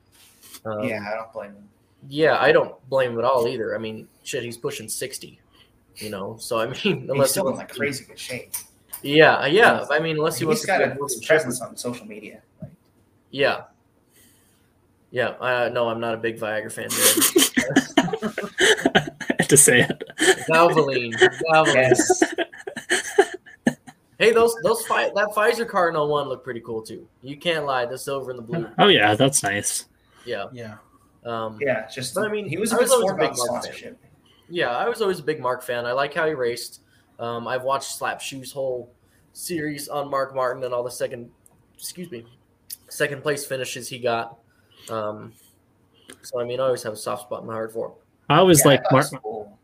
Um, 0.67 0.83
yeah, 0.85 1.01
I 1.11 1.15
don't 1.15 1.33
blame 1.33 1.53
him. 1.53 1.69
yeah, 2.09 2.39
I 2.41 2.53
don't 2.53 2.75
blame 2.89 3.13
him 3.13 3.19
at 3.19 3.25
all 3.25 3.47
either. 3.49 3.75
I 3.75 3.79
mean, 3.79 4.09
shit, 4.25 4.43
he's 4.43 4.57
pushing 4.57 4.89
sixty, 4.89 5.41
you 5.97 6.11
know. 6.11 6.37
So 6.39 6.59
I 6.59 6.67
mean, 6.67 6.75
He's 6.75 7.11
unless 7.11 7.35
he 7.35 7.41
in 7.41 7.47
like 7.47 7.73
crazy 7.73 8.05
good 8.05 8.19
shape. 8.19 8.53
yeah, 9.03 9.47
yeah. 9.47 9.85
I 9.91 9.99
mean, 10.01 10.17
unless 10.17 10.39
he 10.39 10.45
wants 10.45 10.63
He's 10.63 10.67
to 10.67 10.79
got 10.79 10.79
be 10.79 10.85
a 10.99 11.01
moving 11.01 11.21
presence 11.23 11.61
on 11.61 11.77
social 11.77 12.07
media. 12.07 12.41
Like, 12.61 12.71
Yeah, 13.31 13.63
yeah. 15.11 15.29
Uh, 15.41 15.71
no, 15.73 15.89
I'm 15.89 16.01
not 16.01 16.15
a 16.15 16.17
big 16.19 16.39
Viagra 16.39 16.73
fan. 16.73 16.89
Dude. 16.89 17.53
I 18.97 19.11
had 19.41 19.49
to 19.49 19.57
say 19.57 19.81
it. 19.83 20.03
Valvoline, 20.49 21.13
Valvoline. 21.15 21.75
yes, 21.75 22.23
Hey, 24.19 24.33
those 24.33 24.55
those 24.63 24.81
fi- 24.87 25.11
that 25.15 25.29
Pfizer 25.37 25.69
Cardinal 25.69 26.09
01 26.09 26.29
looked 26.31 26.43
pretty 26.45 26.61
cool 26.61 26.81
too. 26.81 27.07
You 27.23 27.37
can't 27.37 27.67
lie. 27.67 27.85
The 27.85 27.99
silver 27.99 28.31
and 28.31 28.39
the 28.39 28.43
blue. 28.43 28.67
Oh 28.79 28.89
yeah, 28.89 29.15
that's 29.15 29.43
nice. 29.43 29.85
Yeah. 30.27 30.47
Yeah. 30.53 30.77
Um, 31.25 31.59
yeah, 31.61 31.89
just 31.89 32.15
But 32.15 32.25
I 32.25 32.29
mean, 32.33 32.49
he 32.49 32.57
was 32.57 32.73
a 32.73 32.77
I 32.77 32.79
good 32.79 32.83
was 32.85 32.93
always 32.93 33.09
sport 33.09 33.21
a 33.21 33.25
big 33.25 33.35
about 33.35 33.37
the 33.37 33.53
Mark 33.53 33.75
fan. 33.75 33.97
Yeah, 34.49 34.77
I 34.77 34.89
was 34.89 35.03
always 35.03 35.19
a 35.19 35.23
big 35.25 35.41
Mark 35.41 35.63
fan. 35.63 35.85
I 35.87 35.93
like 35.93 36.15
how 36.15 36.27
he 36.27 36.35
raced. 36.35 36.83
Um, 37.19 37.49
I've 37.49 37.63
watched 37.65 37.97
Slap 37.97 38.21
Shoes 38.21 38.53
whole 38.53 38.93
series 39.33 39.89
on 39.89 40.09
Mark 40.09 40.35
Martin 40.35 40.63
and 40.63 40.73
all 40.73 40.85
the 40.85 40.91
second, 40.91 41.31
excuse 41.77 42.11
me, 42.11 42.27
second 42.89 43.23
place 43.23 43.45
finishes 43.45 43.89
he 43.89 43.99
got. 43.99 44.39
Um, 44.89 45.33
so 46.23 46.41
I 46.41 46.45
mean, 46.45 46.61
I 46.61 46.65
always 46.65 46.83
have 46.85 46.93
a 46.93 46.97
soft 46.97 47.23
spot 47.23 47.41
in 47.41 47.47
my 47.49 47.55
heart 47.55 47.73
for 47.73 47.89
him. 47.89 47.95
I 48.29 48.37
always 48.39 48.61
Yeah, 48.61 48.69
like 48.69 48.93
Mark. 48.93 49.07
cool. 49.23 49.59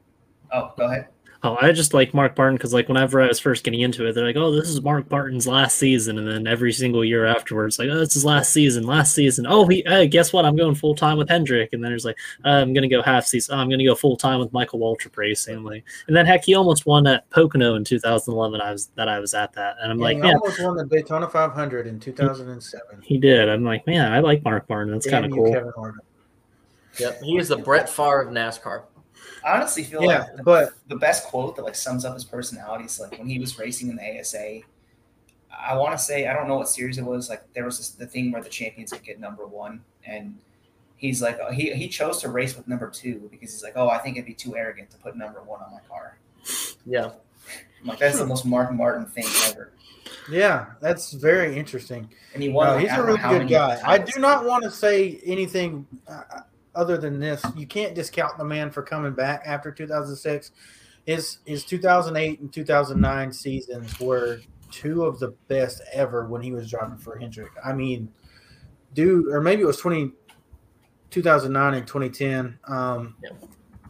Oh, 0.53 0.73
go 0.77 0.87
ahead. 0.87 1.09
Oh, 1.45 1.57
I 1.61 1.73
just 1.73 1.93
like 1.93 2.15
Mark 2.15 2.39
Martin 2.39 2.57
because, 2.57 2.73
like, 2.73 2.87
whenever 2.87 3.21
I 3.21 3.27
was 3.27 3.41
first 3.41 3.65
getting 3.65 3.81
into 3.81 4.07
it, 4.07 4.13
they're 4.13 4.25
like, 4.25 4.37
"Oh, 4.37 4.53
this 4.53 4.69
is 4.69 4.81
Mark 4.81 5.11
Martin's 5.11 5.49
last 5.49 5.77
season," 5.77 6.17
and 6.19 6.29
then 6.29 6.47
every 6.47 6.73
single 6.73 7.05
year 7.05 7.27
afterwards, 7.27 7.81
like, 7.81 7.89
"Oh, 7.91 8.01
it's 8.01 8.15
his 8.15 8.25
last 8.25 8.53
season, 8.53 8.87
last 8.87 9.13
season." 9.13 9.45
Oh, 9.49 9.67
he, 9.67 9.83
hey, 9.85 10.07
guess 10.07 10.33
what? 10.33 10.45
I'm 10.45 10.55
going 10.55 10.77
full 10.77 10.95
time 10.95 11.19
with 11.19 11.29
Hendrick, 11.29 11.73
and 11.73 11.83
then 11.83 11.91
there's 11.91 12.05
like, 12.05 12.17
uh, 12.45 12.49
"I'm 12.49 12.73
gonna 12.73 12.87
go 12.87 13.03
half 13.03 13.27
season. 13.27 13.57
Oh, 13.57 13.59
I'm 13.59 13.69
gonna 13.69 13.85
go 13.85 13.97
full 13.97 14.17
time 14.17 14.39
with 14.39 14.53
Michael 14.53 14.79
Waltrip 14.79 15.17
racing." 15.17 15.57
I'm 15.57 15.65
like, 15.65 15.85
and 16.07 16.15
then 16.17 16.27
heck, 16.27 16.45
he 16.45 16.55
almost 16.55 16.87
won 16.87 17.09
at 17.09 17.29
Pocono 17.31 17.75
in 17.75 17.83
2011. 17.83 18.61
I 18.61 18.71
was 18.71 18.87
that 18.95 19.09
I 19.09 19.19
was 19.19 19.35
at 19.35 19.53
that, 19.55 19.79
and 19.83 19.87
I'm 19.87 19.93
And 19.93 20.01
like, 20.01 20.17
he 20.19 20.23
man, 20.23 20.37
almost 20.37 20.63
won 20.63 20.77
the 20.77 20.87
Daytona 20.87 21.29
500 21.29 21.89
in 21.89 21.99
2007. 21.99 23.03
he 23.03 23.19
did. 23.19 23.49
I'm 23.49 23.65
like, 23.65 23.85
man, 23.89 24.13
I 24.13 24.21
like 24.21 24.45
Mark 24.45 24.69
Martin. 24.69 24.93
That's 24.93 25.11
kind 25.11 25.25
of 25.25 25.33
cool. 25.33 25.53
Kevin 25.53 25.73
Harvick. 25.73 25.95
Yep, 27.01 27.23
he 27.23 27.37
is 27.39 27.49
the 27.49 27.57
Brett 27.57 27.89
Favre 27.89 28.21
of 28.21 28.29
NASCAR. 28.29 28.85
I 29.45 29.57
honestly 29.57 29.83
feel 29.83 30.03
Yeah, 30.03 30.21
like 30.21 30.37
the, 30.37 30.43
but 30.43 30.69
the 30.89 30.97
best 30.97 31.25
quote 31.25 31.57
that 31.57 31.63
like 31.63 31.75
sums 31.75 32.05
up 32.05 32.15
his 32.15 32.25
personality 32.25 32.85
is 32.85 33.01
like 33.01 33.19
when 33.19 33.27
he 33.27 33.39
was 33.39 33.59
racing 33.59 33.89
in 33.89 33.97
the 33.97 34.21
ASA. 34.21 34.61
I 35.57 35.77
want 35.77 35.93
to 35.93 36.03
say 36.03 36.27
I 36.27 36.33
don't 36.33 36.49
know 36.49 36.57
what 36.57 36.69
series 36.69 36.99
it 36.99 37.05
was. 37.05 37.29
Like 37.29 37.43
there 37.53 37.65
was 37.65 37.79
this, 37.79 37.91
the 37.91 38.07
thing 38.07 38.33
where 38.33 38.43
the 38.43 38.49
champions 38.49 38.91
would 38.93 39.03
get 39.03 39.21
number 39.21 39.47
one, 39.47 39.83
and 40.07 40.39
he's 40.97 41.21
like 41.21 41.39
he 41.51 41.73
he 41.75 41.89
chose 41.89 42.21
to 42.23 42.29
race 42.31 42.57
with 42.57 42.67
number 42.69 42.89
two 42.89 43.29
because 43.31 43.53
he's 43.53 43.63
like, 43.63 43.75
oh, 43.77 43.89
I 43.89 43.99
think 43.99 44.17
it'd 44.17 44.27
be 44.27 44.35
too 44.35 44.57
arrogant 44.57 44.91
to 44.91 44.97
put 44.99 45.17
number 45.17 45.43
one 45.43 45.61
on 45.61 45.73
my 45.73 45.81
car. 45.89 46.19
Yeah, 46.87 47.11
I'm 47.83 47.87
like 47.87 47.99
that's 47.99 48.19
the 48.19 48.27
most 48.27 48.47
Mark 48.47 48.73
Martin 48.73 49.07
thing 49.07 49.27
ever. 49.51 49.73
yeah, 50.31 50.67
that's 50.81 51.13
very 51.13 51.57
interesting. 51.57 52.09
And 52.35 52.43
he 52.43 52.49
won. 52.49 52.67
No, 52.67 52.73
like, 52.75 52.83
he's 52.83 52.91
I 52.91 52.97
a 52.97 53.03
really 53.05 53.19
good 53.19 53.49
guy. 53.49 53.81
I 53.85 53.99
do 53.99 54.19
not 54.21 54.45
want 54.45 54.65
to 54.65 54.71
say 54.71 55.21
anything 55.25 55.87
uh, 56.09 56.23
other 56.75 56.97
than 56.97 57.19
this. 57.21 57.43
You 57.57 57.67
can't 57.67 57.95
discount 57.95 58.39
the 58.39 58.45
man 58.45 58.71
for 58.71 58.83
coming 58.83 59.13
back 59.13 59.43
after 59.47 59.71
2006. 59.71 60.53
His 61.07 61.39
his 61.45 61.65
2008 61.65 62.41
and 62.41 62.53
2009 62.53 63.33
seasons 63.33 63.99
were 63.99 64.41
two 64.71 65.05
of 65.05 65.19
the 65.19 65.29
best 65.49 65.83
ever 65.93 66.27
when 66.27 66.43
he 66.43 66.53
was 66.53 66.71
driving 66.71 66.97
for 66.99 67.19
Hendrick. 67.19 67.51
I 67.65 67.73
mean, 67.73 68.09
dude, 68.95 69.29
or 69.29 69.41
maybe 69.41 69.63
it 69.63 69.67
was 69.67 69.77
20, 69.79 70.13
2009 71.11 71.75
and 71.75 71.87
2010. 71.87 72.59
Um, 72.69 73.17
Yeah. 73.23 73.31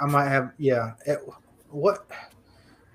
I 0.01 0.07
might 0.07 0.29
have, 0.29 0.53
yeah. 0.59 0.93
It- 1.07 1.21
what, 1.71 2.11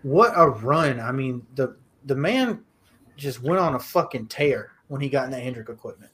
what 0.04 0.34
a 0.36 0.50
run. 0.50 1.00
I 1.00 1.12
mean, 1.12 1.46
the, 1.56 1.78
the 2.06 2.16
man 2.16 2.64
just 3.16 3.42
went 3.42 3.60
on 3.60 3.76
a 3.76 3.80
fucking 3.80 4.28
tear 4.28 4.72
when 4.88 5.02
he 5.02 5.10
got 5.10 5.26
in 5.26 5.32
that 5.32 5.42
Hendrick 5.42 5.70
equipment. 5.70 6.12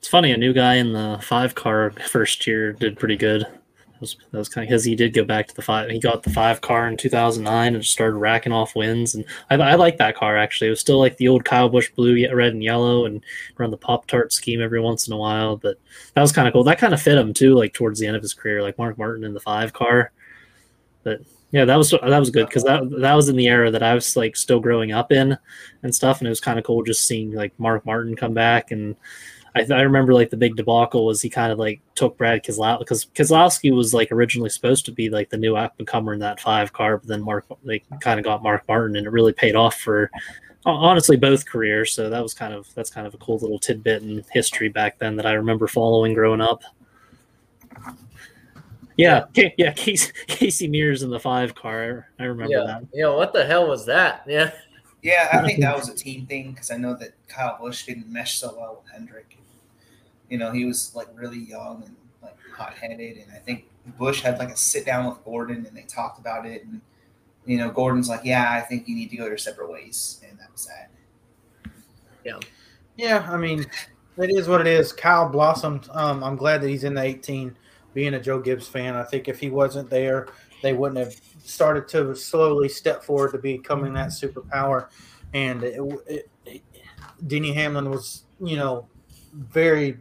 It's 0.00 0.08
funny, 0.08 0.32
a 0.32 0.36
new 0.38 0.54
guy 0.54 0.76
in 0.76 0.94
the 0.94 1.18
five 1.22 1.54
car 1.54 1.90
first 2.08 2.46
year 2.46 2.72
did 2.72 2.98
pretty 2.98 3.18
good. 3.18 3.42
That 3.42 4.00
was, 4.00 4.16
that 4.30 4.38
was 4.38 4.48
kind 4.48 4.64
of 4.64 4.70
because 4.70 4.82
he 4.82 4.96
did 4.96 5.12
go 5.12 5.24
back 5.24 5.46
to 5.48 5.54
the 5.54 5.60
five. 5.60 5.90
He 5.90 6.00
got 6.00 6.22
the 6.22 6.30
five 6.30 6.62
car 6.62 6.88
in 6.88 6.96
2009 6.96 7.74
and 7.74 7.84
started 7.84 8.16
racking 8.16 8.50
off 8.50 8.74
wins. 8.74 9.14
And 9.14 9.26
I, 9.50 9.56
I 9.56 9.74
like 9.74 9.98
that 9.98 10.16
car 10.16 10.38
actually. 10.38 10.68
It 10.68 10.70
was 10.70 10.80
still 10.80 10.98
like 10.98 11.18
the 11.18 11.28
old 11.28 11.44
Kyle 11.44 11.68
Busch 11.68 11.90
blue, 11.90 12.14
red, 12.34 12.54
and 12.54 12.64
yellow, 12.64 13.04
and 13.04 13.22
run 13.58 13.70
the 13.70 13.76
Pop 13.76 14.06
Tart 14.06 14.32
scheme 14.32 14.62
every 14.62 14.80
once 14.80 15.06
in 15.06 15.12
a 15.12 15.18
while. 15.18 15.58
But 15.58 15.76
that 16.14 16.22
was 16.22 16.32
kind 16.32 16.48
of 16.48 16.54
cool. 16.54 16.64
That 16.64 16.78
kind 16.78 16.94
of 16.94 17.02
fit 17.02 17.18
him 17.18 17.34
too, 17.34 17.54
like 17.54 17.74
towards 17.74 18.00
the 18.00 18.06
end 18.06 18.16
of 18.16 18.22
his 18.22 18.32
career, 18.32 18.62
like 18.62 18.78
Mark 18.78 18.96
Martin 18.96 19.22
in 19.22 19.34
the 19.34 19.40
five 19.40 19.74
car. 19.74 20.12
But 21.02 21.20
yeah, 21.50 21.66
that 21.66 21.76
was 21.76 21.90
that 21.90 22.18
was 22.18 22.30
good 22.30 22.46
because 22.46 22.64
that 22.64 22.88
that 23.00 23.14
was 23.14 23.28
in 23.28 23.36
the 23.36 23.48
era 23.48 23.70
that 23.70 23.82
I 23.82 23.92
was 23.92 24.16
like 24.16 24.34
still 24.34 24.60
growing 24.60 24.92
up 24.92 25.12
in 25.12 25.36
and 25.82 25.94
stuff, 25.94 26.20
and 26.20 26.26
it 26.26 26.30
was 26.30 26.40
kind 26.40 26.58
of 26.58 26.64
cool 26.64 26.82
just 26.84 27.04
seeing 27.04 27.32
like 27.32 27.52
Mark 27.58 27.84
Martin 27.84 28.16
come 28.16 28.32
back 28.32 28.70
and. 28.70 28.96
I, 29.54 29.66
I 29.70 29.80
remember 29.82 30.14
like 30.14 30.30
the 30.30 30.36
big 30.36 30.56
debacle 30.56 31.06
was 31.06 31.20
he 31.20 31.28
kind 31.28 31.52
of 31.52 31.58
like 31.58 31.80
took 31.94 32.16
Brad 32.16 32.44
Keselowski 32.44 32.78
because 32.80 33.06
Keselowski 33.14 33.74
was 33.74 33.92
like 33.92 34.12
originally 34.12 34.50
supposed 34.50 34.84
to 34.86 34.92
be 34.92 35.10
like 35.10 35.30
the 35.30 35.36
new 35.36 35.56
up 35.56 35.74
and 35.78 35.86
comer 35.86 36.14
in 36.14 36.20
that 36.20 36.40
five 36.40 36.72
car, 36.72 36.98
but 36.98 37.08
then 37.08 37.22
Mark 37.22 37.46
they 37.64 37.82
kind 38.00 38.20
of 38.20 38.24
got 38.24 38.42
Mark 38.42 38.66
Martin 38.68 38.96
and 38.96 39.06
it 39.06 39.10
really 39.10 39.32
paid 39.32 39.56
off 39.56 39.76
for 39.76 40.10
honestly 40.64 41.16
both 41.16 41.46
careers. 41.46 41.92
So 41.92 42.10
that 42.10 42.22
was 42.22 42.34
kind 42.34 42.54
of 42.54 42.72
that's 42.74 42.90
kind 42.90 43.06
of 43.06 43.14
a 43.14 43.18
cool 43.18 43.38
little 43.38 43.58
tidbit 43.58 44.02
in 44.02 44.24
history 44.30 44.68
back 44.68 44.98
then 44.98 45.16
that 45.16 45.26
I 45.26 45.32
remember 45.32 45.66
following 45.66 46.14
growing 46.14 46.40
up. 46.40 46.62
Yeah, 48.96 49.24
yeah, 49.56 49.72
Casey, 49.72 50.12
Casey 50.26 50.68
Mears 50.68 51.02
in 51.02 51.10
the 51.10 51.20
five 51.20 51.54
car. 51.54 52.08
I 52.18 52.24
remember 52.24 52.52
yeah. 52.52 52.64
that. 52.64 52.82
Yeah. 52.92 53.08
What 53.08 53.32
the 53.32 53.46
hell 53.46 53.66
was 53.66 53.86
that? 53.86 54.24
Yeah. 54.26 54.52
Yeah, 55.02 55.30
I 55.32 55.46
think 55.46 55.60
that 55.60 55.74
was 55.78 55.88
a 55.88 55.94
team 55.94 56.26
thing 56.26 56.52
because 56.52 56.70
I 56.70 56.76
know 56.76 56.94
that 56.96 57.14
Kyle 57.26 57.56
Busch 57.58 57.86
didn't 57.86 58.12
mesh 58.12 58.38
so 58.38 58.54
well 58.58 58.82
with 58.82 58.92
Hendrick. 58.92 59.39
You 60.30 60.38
know, 60.38 60.52
he 60.52 60.64
was 60.64 60.94
like 60.94 61.08
really 61.14 61.38
young 61.38 61.82
and 61.84 61.94
like 62.22 62.36
hot 62.56 62.74
headed, 62.74 63.18
and 63.18 63.26
I 63.34 63.38
think 63.38 63.66
Busch 63.98 64.22
had 64.22 64.38
like 64.38 64.50
a 64.50 64.56
sit 64.56 64.86
down 64.86 65.06
with 65.06 65.22
Gordon 65.24 65.66
and 65.66 65.76
they 65.76 65.82
talked 65.82 66.18
about 66.18 66.46
it. 66.46 66.64
And 66.64 66.80
you 67.44 67.58
know, 67.58 67.70
Gordon's 67.70 68.08
like, 68.08 68.22
"Yeah, 68.24 68.50
I 68.50 68.60
think 68.60 68.88
you 68.88 68.94
need 68.94 69.10
to 69.10 69.16
go 69.16 69.26
your 69.26 69.38
separate 69.38 69.70
ways," 69.70 70.20
and 70.28 70.38
that 70.38 70.52
was 70.52 70.66
that. 70.66 70.90
Yeah, 72.24 72.38
Yeah. 72.96 73.26
I 73.30 73.36
mean, 73.36 73.66
it 74.18 74.30
is 74.30 74.48
what 74.48 74.60
it 74.60 74.66
is. 74.66 74.92
Kyle 74.92 75.28
blossomed. 75.28 75.88
Um, 75.92 76.22
I'm 76.22 76.36
glad 76.36 76.60
that 76.62 76.68
he's 76.68 76.84
in 76.84 76.94
the 76.94 77.02
18. 77.02 77.56
Being 77.92 78.14
a 78.14 78.20
Joe 78.20 78.38
Gibbs 78.38 78.68
fan, 78.68 78.94
I 78.94 79.02
think 79.02 79.26
if 79.26 79.40
he 79.40 79.50
wasn't 79.50 79.90
there, 79.90 80.28
they 80.62 80.74
wouldn't 80.74 80.98
have 80.98 81.20
started 81.42 81.88
to 81.88 82.14
slowly 82.14 82.68
step 82.68 83.02
forward 83.02 83.32
to 83.32 83.38
becoming 83.38 83.94
that 83.94 84.10
superpower. 84.10 84.88
And 85.34 85.64
it, 85.64 85.80
it, 86.06 86.30
it, 86.46 86.62
Denny 87.26 87.52
Hamlin 87.52 87.90
was, 87.90 88.24
you 88.40 88.56
know, 88.56 88.86
very 89.32 89.98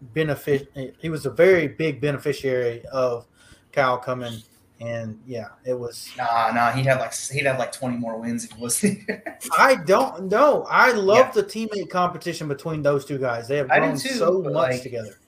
benefit. 0.00 0.70
He 0.98 1.08
was 1.08 1.26
a 1.26 1.30
very 1.30 1.68
big 1.68 2.00
beneficiary 2.00 2.84
of 2.92 3.26
Kyle 3.72 3.98
coming. 3.98 4.42
And 4.78 5.18
yeah, 5.26 5.48
it 5.64 5.72
was. 5.72 6.10
Nah, 6.18 6.50
nah, 6.52 6.70
he'd 6.72 6.84
have 6.84 7.00
like 7.00 7.14
he'd 7.14 7.46
have 7.46 7.58
like 7.58 7.72
twenty 7.72 7.96
more 7.96 8.18
wins 8.20 8.44
if 8.44 8.52
he 8.52 8.60
was. 8.62 8.84
I 9.58 9.76
don't 9.76 10.24
know. 10.30 10.66
I 10.68 10.92
love 10.92 11.34
Yeah. 11.34 11.42
the 11.42 11.44
teammate 11.44 11.88
competition 11.88 12.46
between 12.46 12.82
those 12.82 13.06
two 13.06 13.16
guys. 13.16 13.48
They 13.48 13.56
have 13.56 13.68
grown 13.68 13.96
too, 13.96 14.10
so 14.10 14.42
much 14.42 14.52
like, 14.52 14.82
together. 14.82 15.18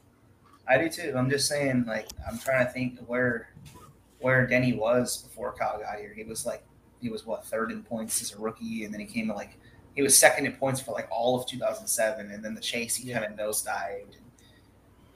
I 0.68 0.76
do 0.76 0.90
too. 0.90 1.14
I'm 1.16 1.30
just 1.30 1.48
saying, 1.48 1.86
like, 1.86 2.08
I'm 2.30 2.38
trying 2.38 2.66
to 2.66 2.70
think 2.70 2.98
where 3.06 3.54
where 4.20 4.46
Denny 4.46 4.74
was 4.74 5.22
before 5.22 5.54
Kyle 5.54 5.78
got 5.78 5.98
here. 5.98 6.12
He 6.14 6.24
was 6.24 6.44
like, 6.44 6.62
he 7.00 7.08
was 7.08 7.24
what 7.24 7.46
third 7.46 7.70
in 7.70 7.82
points 7.82 8.20
as 8.20 8.34
a 8.34 8.38
rookie, 8.38 8.84
and 8.84 8.92
then 8.92 9.00
he 9.00 9.06
came 9.06 9.28
to 9.28 9.32
like, 9.34 9.56
he 9.96 10.02
was 10.02 10.14
second 10.14 10.44
in 10.44 10.52
points 10.56 10.78
for 10.78 10.92
like 10.92 11.08
all 11.10 11.40
of 11.40 11.46
2007, 11.46 12.30
and 12.30 12.44
then 12.44 12.54
the 12.54 12.60
chase 12.60 12.96
he 12.96 13.08
Yeah. 13.08 13.20
kind 13.20 13.32
of 13.32 13.38
nosedived. 13.38 14.14
And, 14.14 14.24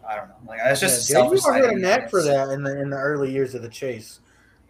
I 0.09 0.17
don't 0.17 0.29
know. 0.29 0.35
Like, 0.47 0.59
that's 0.59 0.81
just 0.81 1.11
yeah, 1.11 1.19
a 1.19 1.23
Dave, 1.23 1.41
selfish 1.41 1.57
you 1.57 1.65
had 1.65 1.75
a 1.75 1.79
knack 1.79 2.11
for 2.11 2.23
that 2.23 2.51
in 2.51 2.63
the 2.63 2.81
in 2.81 2.91
the 2.91 2.97
early 2.97 3.31
years 3.31 3.55
of 3.55 3.63
the 3.63 3.69
chase. 3.69 4.21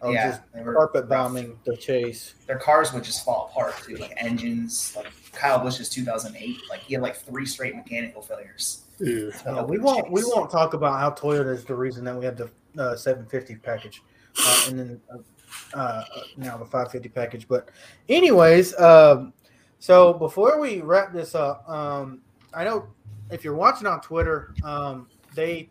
Of 0.01 0.13
Yeah, 0.13 0.31
just 0.31 0.41
they 0.53 0.61
were 0.61 0.73
carpet 0.73 1.03
rough. 1.03 1.09
bombing 1.09 1.57
the 1.65 1.77
chase. 1.77 2.35
Their 2.45 2.59
cars 2.59 2.91
would 2.93 3.03
just 3.03 3.23
fall 3.23 3.49
apart 3.51 3.75
too, 3.83 3.95
like 3.95 4.13
engines. 4.17 4.93
Like 4.95 5.07
Kyle 5.31 5.59
Busch's 5.59 5.89
2008, 5.89 6.57
like 6.69 6.81
he 6.81 6.93
had 6.93 7.01
like 7.01 7.15
three 7.15 7.45
straight 7.45 7.75
mechanical 7.75 8.21
failures. 8.21 8.83
Yeah, 8.99 9.31
open 9.47 9.67
we 9.67 9.79
won't 9.79 10.11
we 10.11 10.23
won't 10.23 10.51
talk 10.51 10.73
about 10.73 10.99
how 10.99 11.11
Toyota 11.11 11.53
is 11.53 11.65
the 11.65 11.75
reason 11.75 12.03
that 12.05 12.15
we 12.15 12.25
had 12.25 12.37
the 12.37 12.49
uh, 12.77 12.95
750 12.95 13.55
package, 13.55 14.03
uh, 14.39 14.65
and 14.67 14.79
then 14.79 15.01
uh, 15.11 15.77
uh, 15.77 16.03
now 16.37 16.57
the 16.57 16.65
550 16.65 17.09
package. 17.09 17.47
But 17.47 17.69
anyways, 18.09 18.77
um, 18.79 19.33
so 19.79 20.13
before 20.13 20.59
we 20.59 20.81
wrap 20.81 21.13
this 21.13 21.33
up, 21.33 21.67
um, 21.69 22.21
I 22.53 22.63
know 22.63 22.87
if 23.31 23.43
you're 23.43 23.55
watching 23.55 23.87
on 23.87 24.01
Twitter, 24.01 24.53
um, 24.63 25.07
they 25.35 25.69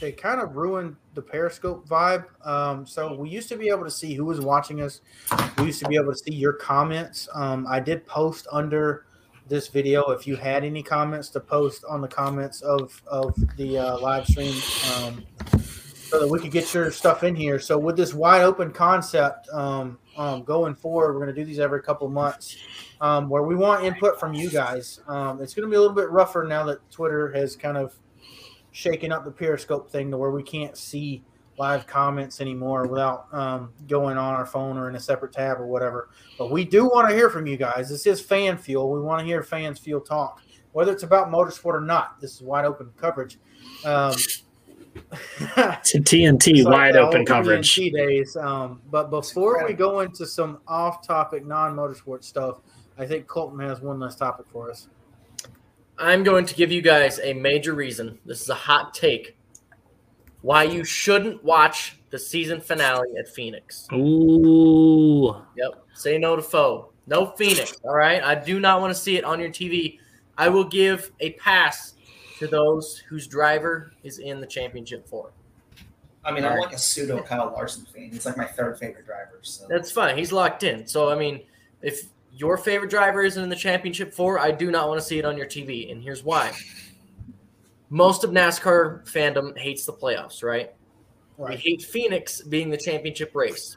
they 0.00 0.12
kind 0.12 0.40
of 0.40 0.56
ruined 0.56 0.96
the 1.14 1.22
Periscope 1.22 1.88
vibe. 1.88 2.24
Um, 2.46 2.86
so 2.86 3.14
we 3.14 3.28
used 3.28 3.48
to 3.50 3.56
be 3.56 3.68
able 3.68 3.84
to 3.84 3.90
see 3.90 4.14
who 4.14 4.24
was 4.24 4.40
watching 4.40 4.82
us. 4.82 5.00
We 5.58 5.66
used 5.66 5.80
to 5.80 5.88
be 5.88 5.96
able 5.96 6.12
to 6.12 6.18
see 6.18 6.34
your 6.34 6.52
comments. 6.52 7.28
Um, 7.34 7.66
I 7.68 7.80
did 7.80 8.06
post 8.06 8.46
under 8.50 9.06
this 9.48 9.68
video 9.68 10.10
if 10.10 10.26
you 10.26 10.36
had 10.36 10.64
any 10.64 10.82
comments 10.82 11.28
to 11.28 11.40
post 11.40 11.84
on 11.88 12.00
the 12.00 12.08
comments 12.08 12.62
of 12.62 13.02
of 13.06 13.34
the 13.56 13.76
uh, 13.78 13.98
live 13.98 14.24
stream 14.26 14.54
um, 14.94 15.24
so 15.36 16.20
that 16.20 16.28
we 16.28 16.38
could 16.38 16.50
get 16.50 16.72
your 16.72 16.90
stuff 16.90 17.24
in 17.24 17.34
here 17.34 17.58
so 17.58 17.76
with 17.76 17.96
this 17.96 18.14
wide 18.14 18.42
open 18.42 18.70
concept 18.70 19.48
um, 19.52 19.98
um, 20.16 20.42
going 20.44 20.74
forward 20.74 21.12
we're 21.12 21.24
going 21.24 21.34
to 21.34 21.38
do 21.38 21.44
these 21.44 21.58
every 21.58 21.82
couple 21.82 22.08
months 22.08 22.56
um, 23.00 23.28
where 23.28 23.42
we 23.42 23.54
want 23.56 23.84
input 23.84 24.18
from 24.18 24.32
you 24.32 24.48
guys 24.48 25.00
um, 25.08 25.42
it's 25.42 25.54
going 25.54 25.66
to 25.66 25.70
be 25.70 25.76
a 25.76 25.80
little 25.80 25.94
bit 25.94 26.08
rougher 26.10 26.44
now 26.48 26.64
that 26.64 26.78
twitter 26.90 27.32
has 27.32 27.56
kind 27.56 27.76
of 27.76 27.98
shaken 28.72 29.12
up 29.12 29.24
the 29.24 29.30
periscope 29.30 29.90
thing 29.90 30.10
to 30.10 30.16
where 30.16 30.30
we 30.30 30.42
can't 30.42 30.76
see 30.76 31.22
live 31.58 31.86
comments 31.86 32.40
anymore 32.40 32.86
without 32.86 33.26
um, 33.32 33.70
going 33.86 34.16
on 34.16 34.34
our 34.34 34.46
phone 34.46 34.76
or 34.76 34.88
in 34.88 34.96
a 34.96 35.00
separate 35.00 35.32
tab 35.32 35.60
or 35.60 35.66
whatever 35.66 36.08
but 36.38 36.50
we 36.50 36.64
do 36.64 36.86
want 36.86 37.08
to 37.08 37.14
hear 37.14 37.30
from 37.30 37.46
you 37.46 37.56
guys. 37.56 37.88
This 37.88 38.06
is 38.06 38.20
fan 38.20 38.56
fuel. 38.58 38.90
We 38.90 39.00
want 39.00 39.20
to 39.20 39.24
hear 39.24 39.42
fans 39.42 39.78
fuel 39.78 40.00
talk, 40.00 40.42
whether 40.72 40.90
it's 40.90 41.02
about 41.02 41.28
motorsport 41.28 41.74
or 41.74 41.80
not. 41.80 42.20
This 42.20 42.34
is 42.34 42.42
wide 42.42 42.64
open 42.64 42.90
coverage. 42.96 43.38
Um, 43.84 44.14
To 45.54 46.00
TNT, 46.00 46.64
wide 46.64 46.96
open 46.96 47.24
coverage. 47.24 47.70
TNT 47.74 47.92
days. 47.92 48.36
Um, 48.36 48.80
but 48.90 49.10
before 49.10 49.64
we 49.66 49.72
go 49.72 50.00
into 50.00 50.26
some 50.26 50.58
off-topic, 50.66 51.46
non-motorsport 51.46 52.24
stuff, 52.24 52.60
I 52.98 53.06
think 53.06 53.26
Colton 53.26 53.60
has 53.60 53.80
one 53.80 54.00
last 54.00 54.18
topic 54.18 54.46
for 54.50 54.70
us. 54.70 54.88
I'm 56.02 56.24
going 56.24 56.44
to 56.46 56.54
give 56.54 56.72
you 56.72 56.82
guys 56.82 57.20
a 57.22 57.32
major 57.32 57.74
reason. 57.74 58.18
This 58.26 58.42
is 58.42 58.48
a 58.48 58.54
hot 58.54 58.92
take. 58.92 59.36
Why 60.40 60.64
you 60.64 60.82
shouldn't 60.84 61.44
watch 61.44 61.96
the 62.10 62.18
season 62.18 62.60
finale 62.60 63.08
at 63.16 63.28
Phoenix. 63.28 63.86
Ooh, 63.92 65.36
Yep. 65.56 65.84
Say 65.94 66.18
no 66.18 66.34
to 66.34 66.42
foe. 66.42 66.90
No 67.06 67.26
Phoenix. 67.26 67.76
All 67.84 67.94
right. 67.94 68.20
I 68.22 68.34
do 68.34 68.58
not 68.58 68.80
want 68.80 68.92
to 68.92 69.00
see 69.00 69.16
it 69.16 69.24
on 69.24 69.38
your 69.38 69.50
TV. 69.50 70.00
I 70.36 70.48
will 70.48 70.64
give 70.64 71.12
a 71.20 71.30
pass 71.34 71.94
to 72.40 72.48
those 72.48 72.98
whose 73.08 73.28
driver 73.28 73.92
is 74.02 74.18
in 74.18 74.40
the 74.40 74.46
championship 74.46 75.06
four. 75.08 75.30
I 76.24 76.32
mean, 76.32 76.44
I'm 76.44 76.52
Alright. 76.52 76.66
like 76.66 76.74
a 76.74 76.78
pseudo 76.78 77.22
Kyle 77.22 77.52
Larson 77.54 77.84
fan. 77.84 78.10
He's 78.10 78.26
like 78.26 78.36
my 78.36 78.46
third 78.46 78.76
favorite 78.78 79.06
driver. 79.06 79.38
So 79.42 79.66
That's 79.68 79.92
fine. 79.92 80.18
He's 80.18 80.32
locked 80.32 80.64
in. 80.64 80.84
So 80.88 81.10
I 81.10 81.14
mean, 81.16 81.42
if 81.80 82.06
your 82.34 82.56
favorite 82.56 82.90
driver 82.90 83.22
isn't 83.22 83.42
in 83.42 83.48
the 83.48 83.56
championship 83.56 84.12
four, 84.12 84.38
I 84.38 84.50
do 84.50 84.70
not 84.70 84.88
want 84.88 85.00
to 85.00 85.06
see 85.06 85.18
it 85.18 85.24
on 85.24 85.36
your 85.36 85.46
TV. 85.46 85.92
And 85.92 86.02
here's 86.02 86.24
why. 86.24 86.52
Most 87.90 88.24
of 88.24 88.30
NASCAR 88.30 89.04
fandom 89.04 89.56
hates 89.58 89.84
the 89.84 89.92
playoffs, 89.92 90.42
right? 90.42 90.72
We 91.36 91.56
hate 91.56 91.82
Phoenix 91.82 92.40
being 92.42 92.70
the 92.70 92.76
championship 92.76 93.32
race. 93.34 93.76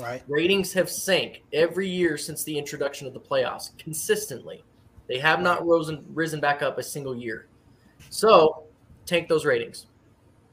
right. 0.00 0.22
Ratings 0.26 0.72
have 0.72 0.88
sank 0.88 1.42
every 1.52 1.88
year 1.88 2.16
since 2.16 2.44
the 2.44 2.56
introduction 2.58 3.06
of 3.06 3.12
the 3.12 3.20
playoffs 3.20 3.76
consistently. 3.78 4.64
They 5.06 5.18
have 5.18 5.40
not 5.40 5.66
risen 5.66 6.04
risen 6.14 6.40
back 6.40 6.62
up 6.62 6.78
a 6.78 6.82
single 6.82 7.14
year. 7.14 7.46
So, 8.08 8.64
tank 9.06 9.28
those 9.28 9.44
ratings. 9.44 9.86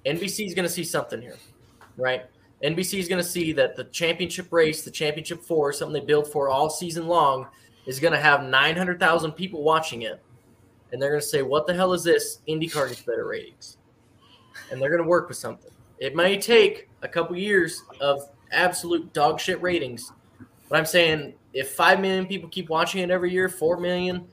NBC 0.06 0.46
is 0.46 0.54
going 0.54 0.68
to 0.68 0.74
see 0.74 0.84
something 0.84 1.22
here, 1.22 1.38
right? 1.96 2.26
NBC 2.64 3.00
is 3.00 3.08
going 3.08 3.22
to 3.22 3.28
see 3.28 3.54
that 3.54 3.76
the 3.76 3.86
championship 3.86 4.52
race, 4.52 4.84
the 4.84 4.92
championship 4.92 5.44
four, 5.44 5.74
something 5.74 5.94
they 5.94 6.06
build 6.06 6.32
for 6.32 6.50
all 6.50 6.70
season 6.70 7.08
long, 7.08 7.48
is 7.86 8.00
going 8.00 8.14
to 8.14 8.20
have 8.20 8.44
900,000 8.44 9.32
people 9.32 9.64
watching 9.64 10.04
it. 10.04 10.22
And 10.92 11.02
they're 11.02 11.10
going 11.10 11.22
to 11.22 11.28
say, 11.28 11.42
what 11.42 11.66
the 11.66 11.74
hell 11.74 11.94
is 11.94 12.04
this? 12.04 12.40
IndyCar 12.48 12.90
gets 12.90 13.02
better 13.02 13.26
ratings. 13.26 13.78
And 14.72 14.82
they're 14.82 14.90
going 14.90 15.02
to 15.02 15.08
work 15.08 15.28
with 15.28 15.38
something. 15.38 15.72
It 16.00 16.16
may 16.16 16.38
take 16.38 16.90
a 17.02 17.08
couple 17.08 17.36
years 17.36 17.84
of 18.00 18.30
absolute 18.52 19.14
dog 19.14 19.40
shit 19.40 19.62
ratings 19.62 20.12
But 20.70 20.78
I'm 20.78 20.86
saying 20.86 21.34
if 21.54 21.72
five 21.72 22.00
million 22.00 22.26
people 22.28 22.50
keep 22.50 22.70
watching 22.70 23.02
it 23.02 23.10
every 23.10 23.32
year, 23.32 23.50
four 23.50 23.78
million, 23.78 24.26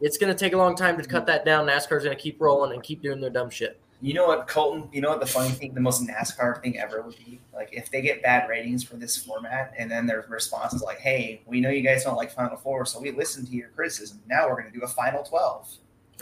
it's 0.00 0.18
going 0.18 0.32
to 0.32 0.38
take 0.38 0.52
a 0.52 0.56
long 0.56 0.74
time 0.74 0.96
to 0.96 1.04
cut 1.04 1.26
that 1.26 1.44
down. 1.44 1.66
NASCAR's 1.66 2.04
going 2.04 2.16
to 2.16 2.22
keep 2.22 2.40
rolling 2.40 2.72
and 2.72 2.82
keep 2.82 3.02
doing 3.02 3.20
their 3.20 3.30
dumb 3.30 3.50
shit. 3.50 3.80
You 4.00 4.14
know 4.14 4.26
what, 4.28 4.46
Colton? 4.46 4.88
You 4.92 5.00
know 5.00 5.08
what 5.10 5.18
the 5.20 5.26
funny 5.26 5.50
thing, 5.50 5.74
the 5.74 5.80
most 5.80 6.06
NASCAR 6.06 6.62
thing 6.62 6.78
ever 6.78 7.02
would 7.02 7.16
be? 7.16 7.40
Like 7.52 7.70
if 7.72 7.90
they 7.90 8.00
get 8.00 8.22
bad 8.22 8.48
ratings 8.48 8.84
for 8.84 8.94
this 8.96 9.16
format, 9.16 9.72
and 9.76 9.90
then 9.90 10.06
their 10.06 10.24
response 10.28 10.72
is 10.72 10.82
like, 10.82 10.98
"Hey, 10.98 11.42
we 11.46 11.60
know 11.60 11.70
you 11.70 11.82
guys 11.82 12.04
don't 12.04 12.16
like 12.16 12.30
Final 12.32 12.56
Four, 12.56 12.86
so 12.86 13.00
we 13.00 13.10
listened 13.10 13.48
to 13.48 13.52
your 13.54 13.68
criticism. 13.70 14.20
Now 14.28 14.48
we're 14.48 14.60
going 14.60 14.72
to 14.72 14.78
do 14.78 14.84
a 14.84 14.88
Final 14.88 15.22
12. 15.24 15.68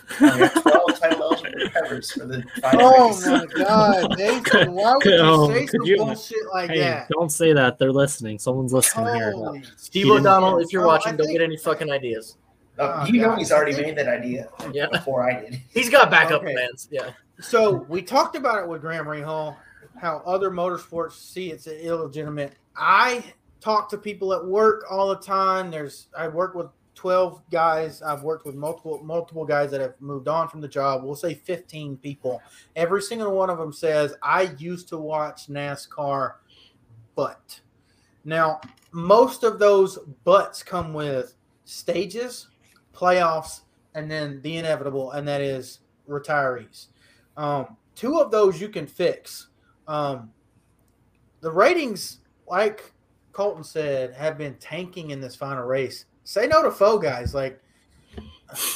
We 0.20 0.27
have 0.29 0.53
Twelve 0.62 1.01
title 1.01 1.22
eligible 1.22 1.68
drivers 1.72 2.12
for 2.12 2.27
the 2.27 2.45
final 2.61 2.81
Oh 2.95 3.09
race. 3.09 3.27
my 3.27 3.47
god, 3.64 4.18
Nathan! 4.18 4.72
Why 4.72 4.95
would 4.95 5.05
you 5.05 5.16
Oh, 5.20 5.49
say 5.49 5.61
could 5.66 5.70
some 5.70 5.87
you- 5.87 5.97
bullshit 5.97 6.39
like 6.53 6.70
Hey, 6.70 6.81
that? 6.81 7.09
don't 7.11 7.31
say 7.33 7.53
that. 7.55 7.79
They're 7.79 7.93
listening. 7.93 8.39
Someone's 8.39 8.72
listening 8.74 9.14
here. 9.16 9.35
Steve 9.77 10.05
didn't- 10.07 10.20
O'Donnell, 10.20 10.59
if 10.61 10.70
you're 10.72 10.85
Oh, 10.85 10.89
watching, 10.89 11.14
I 11.14 11.16
don't 11.16 11.27
think- 11.27 11.39
get 11.39 11.45
any 11.45 11.57
fucking 11.57 11.91
ideas. 11.91 12.37
Uh, 12.79 13.01
Oh, 13.03 13.07
you 13.07 13.20
know 13.22 13.35
he's 13.37 13.51
already 13.53 13.72
made 13.74 13.97
that 13.97 14.07
idea 14.09 14.49
Yeah. 14.72 14.87
before 14.93 15.29
I 15.29 15.41
did. 15.41 15.61
He's 15.70 15.89
got 15.91 16.11
backup 16.11 16.43
Okay. 16.43 16.53
plans. 16.53 16.89
Yeah. 16.91 17.11
So 17.41 17.84
we 17.89 18.03
talked 18.03 18.34
about 18.34 18.62
it 18.62 18.68
with 18.68 18.80
Graham 18.80 19.05
Rahal, 19.05 19.57
how 20.01 20.22
other 20.24 20.51
motorsports 20.51 21.12
see 21.12 21.51
it's 21.51 21.66
illegitimate. 21.66 22.55
I 22.76 23.24
talk 23.61 23.91
to 23.91 23.99
people 23.99 24.32
at 24.32 24.45
work 24.45 24.84
all 24.91 25.09
the 25.09 25.16
time. 25.16 25.70
There's 25.70 26.09
I 26.16 26.28
work 26.28 26.55
with 26.55 26.68
twelve 26.95 27.43
guys. 27.51 28.01
I've 28.01 28.22
worked 28.22 28.47
with 28.47 28.55
multiple 28.55 29.03
multiple 29.03 29.45
guys 29.45 29.70
that 29.70 29.82
have 29.82 30.01
moved 30.01 30.28
on 30.28 30.49
from 30.49 30.62
the 30.62 30.68
job. 30.68 31.05
We'll 31.05 31.14
say 31.14 31.34
fifteen 31.34 31.99
people. 31.99 32.41
Every 32.74 33.03
single 33.03 33.32
one 33.32 33.51
of 33.51 33.59
them 33.59 33.72
says 33.72 34.14
I 34.22 34.55
used 34.59 34.89
to 34.89 34.99
watch 34.99 35.49
NASCAR, 35.49 36.34
but 37.14 37.61
now 38.24 38.61
most 38.93 39.45
of 39.45 39.59
those 39.59 39.99
buts 40.24 40.62
come 40.62 40.95
with 40.95 41.34
stages, 41.66 42.49
playoffs, 42.95 43.61
and 43.95 44.11
then 44.11 44.41
the 44.41 44.57
inevitable, 44.57 45.12
and 45.12 45.28
that 45.28 45.43
is 45.43 45.80
retirees. 46.09 46.87
Um, 47.37 47.76
two 47.95 48.18
of 48.20 48.30
those 48.30 48.61
you 48.61 48.68
can 48.68 48.87
fix. 48.87 49.49
Um, 49.89 50.30
the 51.41 51.51
ratings, 51.51 52.20
like 52.49 52.93
Colton 53.32 53.64
said, 53.64 54.14
have 54.14 54.39
been 54.39 54.55
tanking 54.55 55.11
in 55.11 55.20
this 55.20 55.37
final 55.37 55.64
race. 55.64 56.07
Say 56.24 56.47
no 56.47 56.62
to 56.62 56.70
foe 56.70 56.99
guys. 56.99 57.34
Like 57.34 57.61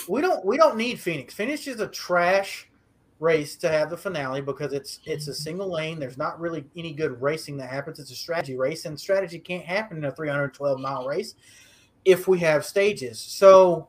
we 0.09 0.21
don't 0.21 0.45
we 0.45 0.57
don't 0.57 0.77
need 0.77 1.01
Phoenix. 1.01 1.35
Phoenix 1.35 1.67
is 1.67 1.81
a 1.81 1.89
trash 1.89 2.69
race 3.21 3.55
to 3.55 3.69
have 3.69 3.91
the 3.91 3.97
finale 3.97 4.41
because 4.41 4.73
it's 4.73 5.01
it's 5.05 5.29
a 5.29 5.35
single 5.35 5.71
lane. 5.71 5.99
There's 5.99 6.19
not 6.19 6.41
really 6.41 6.65
any 6.77 6.93
good 6.93 7.21
racing 7.21 7.57
that 7.59 7.71
happens. 7.71 7.99
It's 7.99 8.11
a 8.11 8.17
strategy 8.17 8.57
race, 8.57 8.85
and 8.85 8.99
strategy 8.99 9.39
can't 9.39 9.65
happen 9.65 9.99
in 9.99 10.05
a 10.05 10.13
312 10.13 10.81
mile 10.81 11.07
race 11.07 11.35
if 12.05 12.27
we 12.27 12.39
have 12.41 12.65
stages. 12.65 13.21
So 13.21 13.89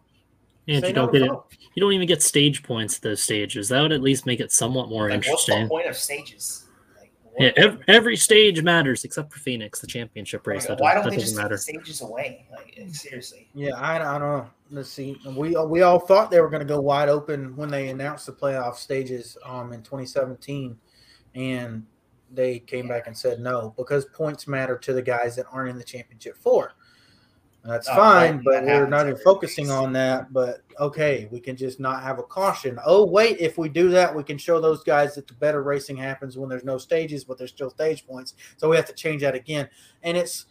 And 0.67 0.81
say 0.81 0.89
you 0.89 0.93
don't 0.93 1.11
get 1.11 1.23
it. 1.23 1.31
You 1.73 1.81
don't 1.81 1.93
even 1.93 2.07
get 2.07 2.21
stage 2.21 2.63
points 2.63 2.97
at 2.97 3.01
those 3.01 3.21
stages. 3.21 3.69
That 3.69 3.81
would 3.81 3.91
at 3.91 4.01
least 4.01 4.25
make 4.25 4.39
it 4.39 4.51
somewhat 4.51 4.89
more 4.89 5.09
Like, 5.09 5.25
what's 5.25 5.45
the 5.45 5.53
interesting. 5.53 5.67
point 5.69 5.87
of 5.87 5.95
stages? 5.97 6.65
Like, 6.99 7.11
Yeah, 7.39 7.51
every, 7.57 7.79
every 7.87 8.15
stage 8.17 8.61
matters 8.61 9.03
except 9.03 9.33
for 9.33 9.39
Phoenix, 9.39 9.79
the 9.79 9.87
championship 9.87 10.45
race. 10.45 10.69
like, 10.69 10.77
that 10.77 10.83
why 10.83 10.93
does- 10.93 11.03
don't 11.03 11.11
that 11.11 11.17
they 11.17 11.21
just 11.23 11.35
doesn't 11.35 11.49
take 11.65 11.73
the 11.73 11.73
matter. 11.73 11.83
stages 11.85 12.01
away? 12.01 12.45
Like 12.51 12.79
seriously. 12.93 13.47
Yeah, 13.55 13.71
I, 13.75 13.95
I 13.95 14.19
don't 14.19 14.21
know. 14.21 14.49
Let's 14.69 14.89
see. 14.89 15.17
We 15.35 15.55
we 15.65 15.81
all 15.81 15.99
thought 15.99 16.29
they 16.31 16.39
were 16.41 16.49
going 16.49 16.61
to 16.65 16.65
go 16.73 16.79
wide 16.79 17.09
open 17.09 17.55
when 17.57 17.69
they 17.69 17.89
announced 17.89 18.25
the 18.27 18.31
playoff 18.33 18.75
stages 18.75 19.37
um 19.43 19.73
in 19.73 19.81
2017, 19.81 20.77
and 21.35 21.85
they 22.33 22.59
came 22.59 22.87
back 22.87 23.07
and 23.07 23.17
said 23.17 23.39
no 23.41 23.73
because 23.75 24.05
points 24.05 24.47
matter 24.47 24.77
to 24.77 24.93
the 24.93 25.01
guys 25.01 25.35
that 25.35 25.45
aren't 25.51 25.69
in 25.69 25.77
the 25.77 25.83
championship 25.83 26.37
four. 26.37 26.73
That's 27.63 27.87
Oh, 27.89 27.95
fine, 27.95 28.41
but 28.43 28.65
that 28.65 28.79
we're 28.79 28.87
not 28.87 29.07
even 29.07 29.19
focusing 29.21 29.65
race. 29.65 29.73
on 29.73 29.93
that. 29.93 30.33
But 30.33 30.61
okay, 30.79 31.27
we 31.31 31.39
can 31.39 31.55
just 31.55 31.79
not 31.79 32.01
have 32.01 32.17
a 32.17 32.23
caution. 32.23 32.79
Oh 32.85 33.05
wait, 33.05 33.39
if 33.39 33.57
we 33.57 33.69
do 33.69 33.89
that, 33.89 34.15
we 34.15 34.23
can 34.23 34.37
show 34.39 34.59
those 34.59 34.83
guys 34.83 35.13
that 35.15 35.27
the 35.27 35.35
better 35.35 35.61
racing 35.61 35.97
happens 35.97 36.37
when 36.37 36.49
there's 36.49 36.63
no 36.63 36.79
stages, 36.79 37.23
but 37.23 37.37
there's 37.37 37.51
still 37.51 37.69
stage 37.69 38.05
points. 38.07 38.33
So 38.57 38.67
we 38.67 38.77
have 38.77 38.87
to 38.87 38.93
change 38.93 39.21
that 39.21 39.35
again, 39.35 39.69
and 40.01 40.17
it's 40.17 40.45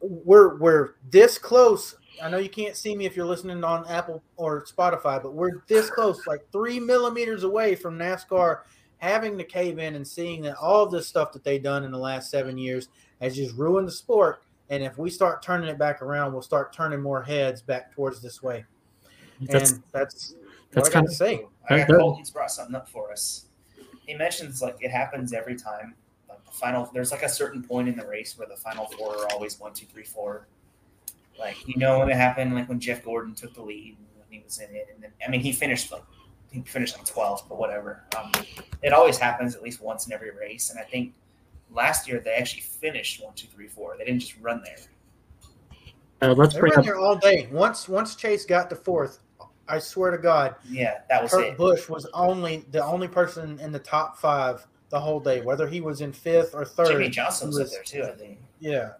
we're 0.00 0.56
we're 0.58 0.94
this 1.10 1.36
close. 1.36 1.96
I 2.22 2.28
know 2.28 2.38
you 2.38 2.50
can't 2.50 2.76
see 2.76 2.94
me 2.94 3.06
if 3.06 3.16
you're 3.16 3.26
listening 3.26 3.64
on 3.64 3.86
Apple 3.88 4.22
or 4.36 4.64
Spotify, 4.66 5.22
but 5.22 5.32
we're 5.34 5.62
this 5.66 5.90
close, 5.90 6.26
like 6.26 6.46
three 6.52 6.78
millimeters 6.78 7.44
away 7.44 7.74
from 7.74 7.98
NASCAR 7.98 8.60
having 8.98 9.38
to 9.38 9.44
cave 9.44 9.78
in 9.78 9.94
and 9.96 10.06
seeing 10.06 10.42
that 10.42 10.56
all 10.58 10.84
of 10.84 10.90
this 10.92 11.08
stuff 11.08 11.32
that 11.32 11.42
they've 11.42 11.62
done 11.62 11.82
in 11.84 11.90
the 11.90 11.98
last 11.98 12.30
seven 12.30 12.58
years 12.58 12.88
has 13.20 13.34
just 13.34 13.56
ruined 13.56 13.88
the 13.88 13.92
sport. 13.92 14.42
And 14.70 14.84
if 14.84 14.96
we 14.98 15.10
start 15.10 15.42
turning 15.42 15.68
it 15.68 15.78
back 15.78 16.00
around, 16.00 16.32
we'll 16.32 16.42
start 16.42 16.72
turning 16.72 17.00
more 17.00 17.22
heads 17.22 17.60
back 17.60 17.92
towards 17.92 18.22
this 18.22 18.42
way. 18.42 18.64
That's 19.42 19.72
and 19.72 19.82
that's 19.92 20.34
that's 20.70 20.88
what 20.88 20.92
kind 20.92 21.06
got 21.06 21.10
of 21.10 21.10
to 21.10 21.16
say. 21.16 21.46
I 21.68 21.78
got 21.78 21.88
That- 21.88 21.98
Colton's 21.98 22.30
brought 22.30 22.50
something 22.52 22.76
up 22.76 22.88
for 22.88 23.10
us. 23.10 23.46
He 24.06 24.14
mentions 24.14 24.62
like 24.62 24.76
it 24.80 24.90
happens 24.90 25.32
every 25.32 25.56
time. 25.56 25.94
Like 26.28 26.44
the 26.44 26.52
final, 26.52 26.88
there's 26.94 27.10
like 27.10 27.22
a 27.22 27.28
certain 27.28 27.62
point 27.62 27.88
in 27.88 27.96
the 27.96 28.06
race 28.06 28.38
where 28.38 28.46
the 28.46 28.56
final 28.56 28.86
four 28.86 29.16
are 29.16 29.32
always 29.32 29.58
one, 29.58 29.74
two, 29.74 29.86
three, 29.86 30.04
four. 30.04 30.46
Like 31.38 31.56
you 31.66 31.76
know 31.76 31.98
when 31.98 32.10
it 32.10 32.16
happened, 32.16 32.54
like 32.54 32.68
when 32.68 32.78
Jeff 32.78 33.04
Gordon 33.04 33.34
took 33.34 33.54
the 33.54 33.62
lead 33.62 33.96
when 34.16 34.26
he 34.28 34.44
was 34.44 34.58
in 34.58 34.74
it, 34.74 34.88
and 34.94 35.02
then 35.02 35.10
I 35.26 35.30
mean 35.30 35.40
he 35.40 35.52
finished 35.52 35.90
like 35.90 36.04
he 36.52 36.60
finished 36.62 36.96
like 36.96 37.06
12th, 37.06 37.48
but 37.48 37.58
whatever. 37.58 38.02
Um, 38.18 38.30
it 38.82 38.92
always 38.92 39.18
happens 39.18 39.54
at 39.54 39.62
least 39.62 39.80
once 39.80 40.06
in 40.06 40.12
every 40.12 40.32
race, 40.32 40.70
and 40.70 40.78
I 40.78 40.82
think 40.82 41.14
last 41.72 42.08
year 42.08 42.20
they 42.20 42.32
actually 42.34 42.62
finished 42.62 43.22
one, 43.22 43.34
two, 43.34 43.46
three, 43.48 43.68
four. 43.68 43.96
They 43.98 44.04
didn't 44.04 44.20
just 44.20 44.36
run 44.40 44.62
there. 44.62 44.76
uh, 46.22 46.34
let's 46.34 46.54
They 46.54 46.60
bring 46.60 46.72
ran 46.72 46.80
up 46.80 46.84
there 46.84 46.96
all 46.96 47.16
day. 47.16 47.48
Once 47.50 47.88
once 47.88 48.14
Chase 48.14 48.44
got 48.44 48.70
to 48.70 48.76
fourth, 48.76 49.20
I 49.68 49.78
swear 49.78 50.10
to 50.10 50.18
God, 50.18 50.56
Yeah, 50.68 51.00
that 51.08 51.22
was 51.22 51.32
Kurt 51.32 51.46
it. 51.46 51.56
Busch 51.56 51.88
was 51.88 52.06
only 52.12 52.64
the 52.70 52.84
only 52.84 53.08
person 53.08 53.58
in 53.60 53.72
the 53.72 53.78
top 53.78 54.18
five 54.18 54.66
the 54.90 55.00
whole 55.00 55.20
day, 55.20 55.40
whether 55.40 55.68
he 55.68 55.80
was 55.80 56.00
in 56.00 56.12
fifth 56.12 56.54
or 56.54 56.64
third. 56.64 56.88
Jimmie 56.88 57.08
Johnson 57.08 57.48
was 57.48 57.58
he 57.58 57.62
up 57.64 57.70
there 57.70 57.82
too, 57.84 58.02
I 58.12 58.16
think. 58.16 58.38
Yeah, 58.58 58.92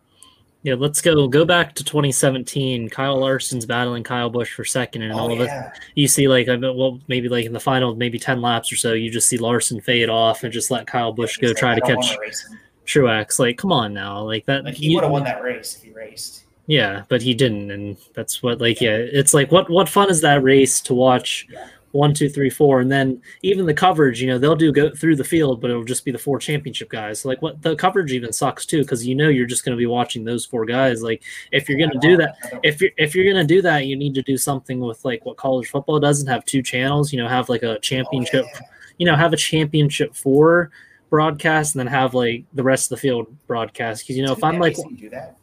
yeah. 0.63 0.75
Let's 0.75 1.01
go 1.01 1.29
go 1.29 1.45
back 1.45 1.75
to 1.77 1.85
2017. 1.85 2.89
Kyle 2.89 3.19
Larson's 3.19 3.67
battling 3.67 4.03
Kyle 4.03 4.31
Busch 4.31 4.53
for 4.53 4.65
second, 4.65 5.03
and 5.03 5.13
oh, 5.13 5.19
all 5.19 5.31
Oh 5.31 5.35
of 5.35 5.41
it. 5.41 5.51
You 5.95 6.09
see, 6.09 6.29
like 6.29 6.49
I 6.49 6.57
bet, 6.57 6.75
well, 6.75 7.01
maybe 7.09 7.29
like 7.29 7.47
in 7.47 7.53
the 7.53 7.61
final, 7.61 7.95
maybe 7.95 8.19
10 8.19 8.41
laps 8.41 8.73
or 8.73 8.77
so, 8.77 8.93
you 8.93 9.11
just 9.11 9.29
see 9.29 9.39
Larson 9.39 9.81
fade 9.81 10.09
off 10.09 10.45
and 10.45 10.53
just 10.53 10.71
let 10.71 10.87
Kyle 10.87 11.13
Busch 11.13 11.39
He's 11.39 11.51
go 11.51 11.55
try 11.55 11.75
to 11.75 11.81
catch 11.81 11.97
wanna 11.97 12.21
race 12.21 12.47
him. 12.47 12.59
Truex. 12.87 13.39
Like, 13.39 13.57
come 13.57 13.73
on 13.73 13.95
now, 13.95 14.23
like 14.23 14.47
that. 14.47 14.65
Like 14.65 14.75
he 14.75 14.95
would 14.95 15.05
have 15.05 15.13
won 15.13 15.25
that 15.25 15.43
race 15.43 15.77
if 15.77 15.83
he 15.83 15.91
raced. 15.91 16.45
Yeah, 16.67 17.03
but 17.09 17.21
he 17.21 17.35
didn't, 17.35 17.71
and 17.71 17.97
that's 18.15 18.43
what 18.43 18.61
like 18.61 18.81
yeah, 18.81 18.97
it's 18.97 19.35
like 19.35 19.51
what 19.51 19.69
what 19.69 19.89
fun 19.89 20.09
is 20.09 20.21
that 20.21 20.43
race 20.43 20.81
to 20.83 20.95
watch 20.95 21.47
Yeah. 21.51 21.67
One, 21.93 22.15
two, 22.15 22.29
three, 22.29 22.51
four, 22.51 22.81
and 22.81 22.91
then 22.91 23.21
even 23.43 23.67
the 23.67 23.75
coverage, 23.75 24.21
you 24.21 24.29
know, 24.29 24.39
they'll 24.39 24.55
do 24.55 24.73
go 24.73 24.91
through 24.95 25.17
the 25.17 25.25
field, 25.25 25.61
but 25.61 25.71
it'll 25.71 25.85
just 25.85 26.05
be 26.05 26.13
the 26.13 26.19
four 26.19 26.39
championship 26.39 26.89
guys. 26.89 27.25
Like 27.25 27.43
what 27.43 27.61
the 27.63 27.75
coverage 27.75 28.13
even 28.13 28.33
sucks 28.33 28.67
too, 28.67 28.83
because 28.83 29.07
you 29.07 29.15
know 29.15 29.29
you're 29.29 29.47
just 29.47 29.65
gonna 29.65 29.77
be 29.77 29.87
watching 29.87 30.25
those 30.25 30.45
four 30.45 30.65
guys. 30.65 31.03
Like 31.03 31.23
if 31.51 31.69
you're 31.69 31.79
gonna 31.79 31.99
do 32.01 32.17
that, 32.19 32.37
if 32.63 32.81
you're 32.81 32.91
if 32.97 33.15
you're 33.15 33.27
gonna 33.27 33.47
do 33.47 33.63
that, 33.63 33.87
you 33.87 33.97
need 33.97 34.15
to 34.15 34.23
do 34.23 34.37
something 34.37 34.81
with 34.81 35.05
like 35.05 35.25
what 35.25 35.37
college 35.37 35.69
football 35.69 35.99
doesn't 35.99 36.29
have 36.29 36.45
two 36.45 36.63
channels. 36.63 37.13
You 37.13 37.23
know, 37.23 37.29
have 37.29 37.49
like 37.49 37.63
a 37.63 37.71
Oh, 37.71 37.79
championship. 37.79 38.47
You 38.99 39.07
know, 39.07 39.17
have 39.17 39.33
a 39.33 39.37
championship 39.37 40.15
four 40.15 40.71
broadcast, 41.09 41.75
and 41.75 41.81
then 41.81 41.87
have 41.87 42.15
like 42.15 42.45
the 42.53 42.63
rest 42.63 42.87
of 42.93 42.97
the 42.97 43.01
field 43.01 43.27
broadcast. 43.47 44.03
Because 44.03 44.17
you 44.17 44.25
know, 44.25 44.33
if 44.33 44.45
I'm 44.45 44.59
like, 44.59 44.77
do 44.97 45.09
that. 45.11 45.37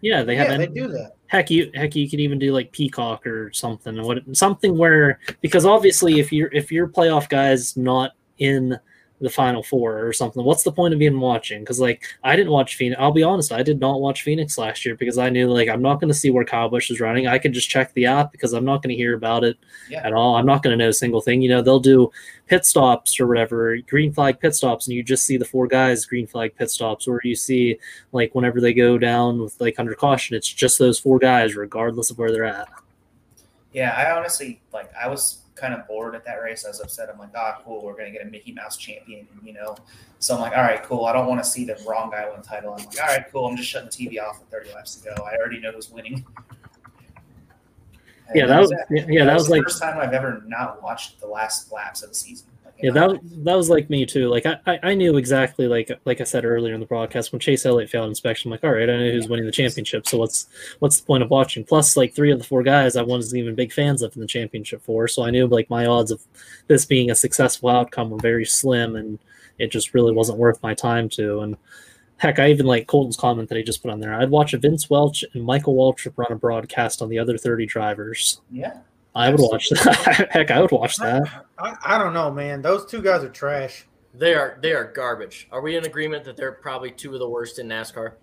Yeah, 0.00 0.22
they 0.22 0.36
have 0.36 0.48
yeah, 0.48 0.56
they 0.58 0.66
do 0.66 0.88
that. 0.88 1.16
heck 1.26 1.50
you 1.50 1.70
heck 1.74 1.94
you 1.94 2.08
could 2.08 2.20
even 2.20 2.38
do 2.38 2.52
like 2.52 2.72
peacock 2.72 3.26
or 3.26 3.52
something 3.52 4.02
what 4.02 4.18
something 4.36 4.76
where 4.76 5.18
because 5.40 5.66
obviously 5.66 6.18
if 6.18 6.32
you're 6.32 6.52
if 6.52 6.72
your 6.72 6.88
playoff 6.88 7.28
guys 7.28 7.76
not 7.76 8.12
in 8.38 8.78
the 9.20 9.28
final 9.30 9.62
four 9.62 10.06
or 10.06 10.12
something. 10.12 10.44
What's 10.44 10.62
the 10.62 10.70
point 10.72 10.94
of 10.94 11.02
even 11.02 11.18
watching? 11.18 11.60
Because 11.62 11.80
like 11.80 12.02
i 12.22 12.36
didn't 12.36 12.52
watch 12.52 12.76
phoenix 12.76 13.00
i'll 13.00 13.10
be 13.12 13.22
honest 13.22 13.50
i 13.52 13.62
did 13.62 13.80
not 13.80 14.00
watch 14.00 14.22
phoenix 14.22 14.56
last 14.56 14.84
year 14.86 14.94
because 14.94 15.18
i 15.18 15.28
knew 15.28 15.48
like 15.48 15.68
i'm 15.68 15.82
not 15.82 16.00
going 16.00 16.08
to 16.08 16.14
see 16.14 16.30
where 16.30 16.44
kyle 16.44 16.68
busch 16.68 16.90
is 16.90 17.00
running. 17.00 17.26
I 17.26 17.38
could 17.38 17.52
just 17.52 17.68
check 17.68 17.92
the 17.94 18.06
app 18.06 18.30
because 18.32 18.52
i'm 18.52 18.64
not 18.64 18.82
going 18.82 18.90
to 18.90 18.96
hear 18.96 19.14
about 19.14 19.42
it 19.44 19.56
Yeah. 19.90 20.06
at 20.06 20.12
all. 20.12 20.36
I'm 20.36 20.46
not 20.46 20.62
going 20.62 20.76
to 20.78 20.82
know 20.84 20.90
a 20.90 20.92
single 20.92 21.20
thing. 21.20 21.42
You 21.42 21.48
know 21.48 21.62
they'll 21.62 21.80
do 21.80 22.10
pit 22.46 22.64
stops 22.64 23.18
or 23.20 23.26
whatever 23.26 23.76
green 23.88 24.12
flag 24.12 24.38
pit 24.40 24.54
stops 24.54 24.86
and 24.86 24.94
you 24.96 25.02
just 25.02 25.24
see 25.24 25.36
the 25.36 25.44
four 25.44 25.66
guys 25.66 26.06
green 26.06 26.26
flag 26.26 26.54
pit 26.56 26.70
stops 26.70 27.06
or 27.08 27.20
you 27.24 27.34
see 27.34 27.76
like 28.12 28.34
whenever 28.34 28.60
they 28.60 28.72
go 28.72 28.98
down 28.98 29.40
with 29.40 29.60
like 29.60 29.78
under 29.78 29.94
caution 29.94 30.36
it's 30.36 30.48
just 30.52 30.78
those 30.78 30.98
four 30.98 31.18
guys 31.18 31.56
regardless 31.56 32.10
of 32.10 32.18
where 32.18 32.30
they're 32.32 32.44
at. 32.44 32.68
Yeah, 33.72 33.94
I 33.96 34.16
honestly 34.16 34.60
like. 34.72 34.90
I 34.94 35.08
was 35.08 35.40
kind 35.58 35.74
of 35.74 35.86
bored 35.86 36.14
at 36.14 36.24
that 36.24 36.36
race. 36.36 36.64
I 36.64 36.68
was 36.68 36.80
upset. 36.80 37.08
I'm 37.12 37.18
like, 37.18 37.30
ah, 37.36 37.60
cool. 37.64 37.82
We're 37.84 37.96
gonna 37.96 38.10
get 38.10 38.22
a 38.22 38.30
Mickey 38.30 38.52
Mouse 38.52 38.76
champion, 38.76 39.26
you 39.42 39.52
know. 39.52 39.76
So 40.18 40.34
I'm 40.34 40.40
like, 40.40 40.56
all 40.56 40.62
right, 40.62 40.82
cool. 40.82 41.04
I 41.04 41.12
don't 41.12 41.26
want 41.26 41.42
to 41.42 41.48
see 41.48 41.64
the 41.64 41.78
wrong 41.86 42.10
guy 42.10 42.28
win 42.28 42.40
the 42.40 42.46
title. 42.46 42.72
I'm 42.72 42.84
like, 42.84 43.00
all 43.00 43.06
right, 43.06 43.24
cool. 43.30 43.46
I'm 43.46 43.56
just 43.56 43.68
shutting 43.68 43.90
the 43.90 44.18
TV 44.18 44.22
off 44.22 44.40
with 44.40 44.48
30 44.48 44.72
laps 44.74 44.96
to 44.96 45.04
go. 45.04 45.22
I 45.22 45.36
already 45.36 45.60
know 45.60 45.72
who's 45.72 45.90
winning. 45.90 46.24
And 48.28 48.36
yeah 48.36 48.46
that 48.46 48.60
was 48.60 48.70
it. 48.90 49.06
yeah 49.08 49.24
that 49.24 49.32
was 49.32 49.46
the 49.46 49.52
like 49.52 49.62
first 49.62 49.80
time 49.80 49.98
I've 49.98 50.12
ever 50.12 50.42
not 50.46 50.82
watched 50.82 51.18
the 51.18 51.26
last 51.26 51.72
laps 51.72 52.02
of 52.02 52.10
the 52.10 52.14
season. 52.14 52.48
Yeah, 52.80 52.92
that 52.92 53.20
that 53.44 53.56
was 53.56 53.68
like 53.68 53.90
me 53.90 54.06
too. 54.06 54.28
Like 54.28 54.46
I, 54.46 54.78
I 54.82 54.94
knew 54.94 55.16
exactly 55.16 55.66
like 55.66 55.90
like 56.04 56.20
I 56.20 56.24
said 56.24 56.44
earlier 56.44 56.74
in 56.74 56.80
the 56.80 56.86
broadcast 56.86 57.32
when 57.32 57.40
Chase 57.40 57.66
Elliott 57.66 57.90
failed 57.90 58.08
inspection. 58.08 58.48
I'm 58.48 58.52
like, 58.52 58.62
all 58.62 58.72
right, 58.72 58.88
I 58.88 58.96
know 58.96 59.10
who's 59.10 59.28
winning 59.28 59.46
the 59.46 59.52
championship. 59.52 60.06
So 60.06 60.18
what's 60.18 60.46
what's 60.78 61.00
the 61.00 61.06
point 61.06 61.24
of 61.24 61.30
watching? 61.30 61.64
Plus, 61.64 61.96
like 61.96 62.14
three 62.14 62.30
of 62.30 62.38
the 62.38 62.44
four 62.44 62.62
guys 62.62 62.96
I 62.96 63.02
wasn't 63.02 63.40
even 63.40 63.56
big 63.56 63.72
fans 63.72 64.02
of 64.02 64.14
in 64.14 64.20
the 64.20 64.28
championship 64.28 64.82
for. 64.84 65.08
So 65.08 65.24
I 65.24 65.30
knew 65.30 65.48
like 65.48 65.68
my 65.68 65.86
odds 65.86 66.12
of 66.12 66.22
this 66.68 66.84
being 66.84 67.10
a 67.10 67.16
successful 67.16 67.68
outcome 67.68 68.10
were 68.10 68.18
very 68.18 68.44
slim, 68.44 68.94
and 68.94 69.18
it 69.58 69.72
just 69.72 69.92
really 69.92 70.12
wasn't 70.12 70.38
worth 70.38 70.62
my 70.62 70.74
time 70.74 71.08
to. 71.10 71.40
And 71.40 71.56
heck, 72.18 72.38
I 72.38 72.50
even 72.50 72.66
like 72.66 72.86
Colton's 72.86 73.16
comment 73.16 73.48
that 73.48 73.58
he 73.58 73.64
just 73.64 73.82
put 73.82 73.90
on 73.90 73.98
there. 73.98 74.14
I'd 74.14 74.30
watch 74.30 74.54
a 74.54 74.58
Vince 74.58 74.88
Welch 74.88 75.24
and 75.34 75.44
Michael 75.44 75.74
Waltrip 75.74 76.12
run 76.16 76.30
a 76.30 76.36
broadcast 76.36 77.02
on 77.02 77.08
the 77.08 77.18
other 77.18 77.36
30 77.36 77.66
drivers. 77.66 78.40
Yeah. 78.52 78.78
I 79.14 79.30
would 79.30 79.40
watch 79.40 79.68
that. 79.70 80.28
Heck, 80.30 80.50
I 80.50 80.60
would 80.60 80.70
watch 80.70 80.96
that. 80.96 81.46
I, 81.58 81.76
I 81.84 81.98
don't 81.98 82.14
know, 82.14 82.30
man. 82.30 82.62
Those 82.62 82.86
two 82.86 83.02
guys 83.02 83.24
are 83.24 83.28
trash. 83.28 83.86
They 84.14 84.34
are 84.34 84.58
they 84.62 84.72
are 84.72 84.84
garbage. 84.84 85.48
Are 85.52 85.60
we 85.60 85.76
in 85.76 85.84
agreement 85.84 86.24
that 86.24 86.36
they're 86.36 86.52
probably 86.52 86.90
two 86.90 87.12
of 87.14 87.20
the 87.20 87.28
worst 87.28 87.58
in 87.58 87.68
NASCAR? 87.68 88.14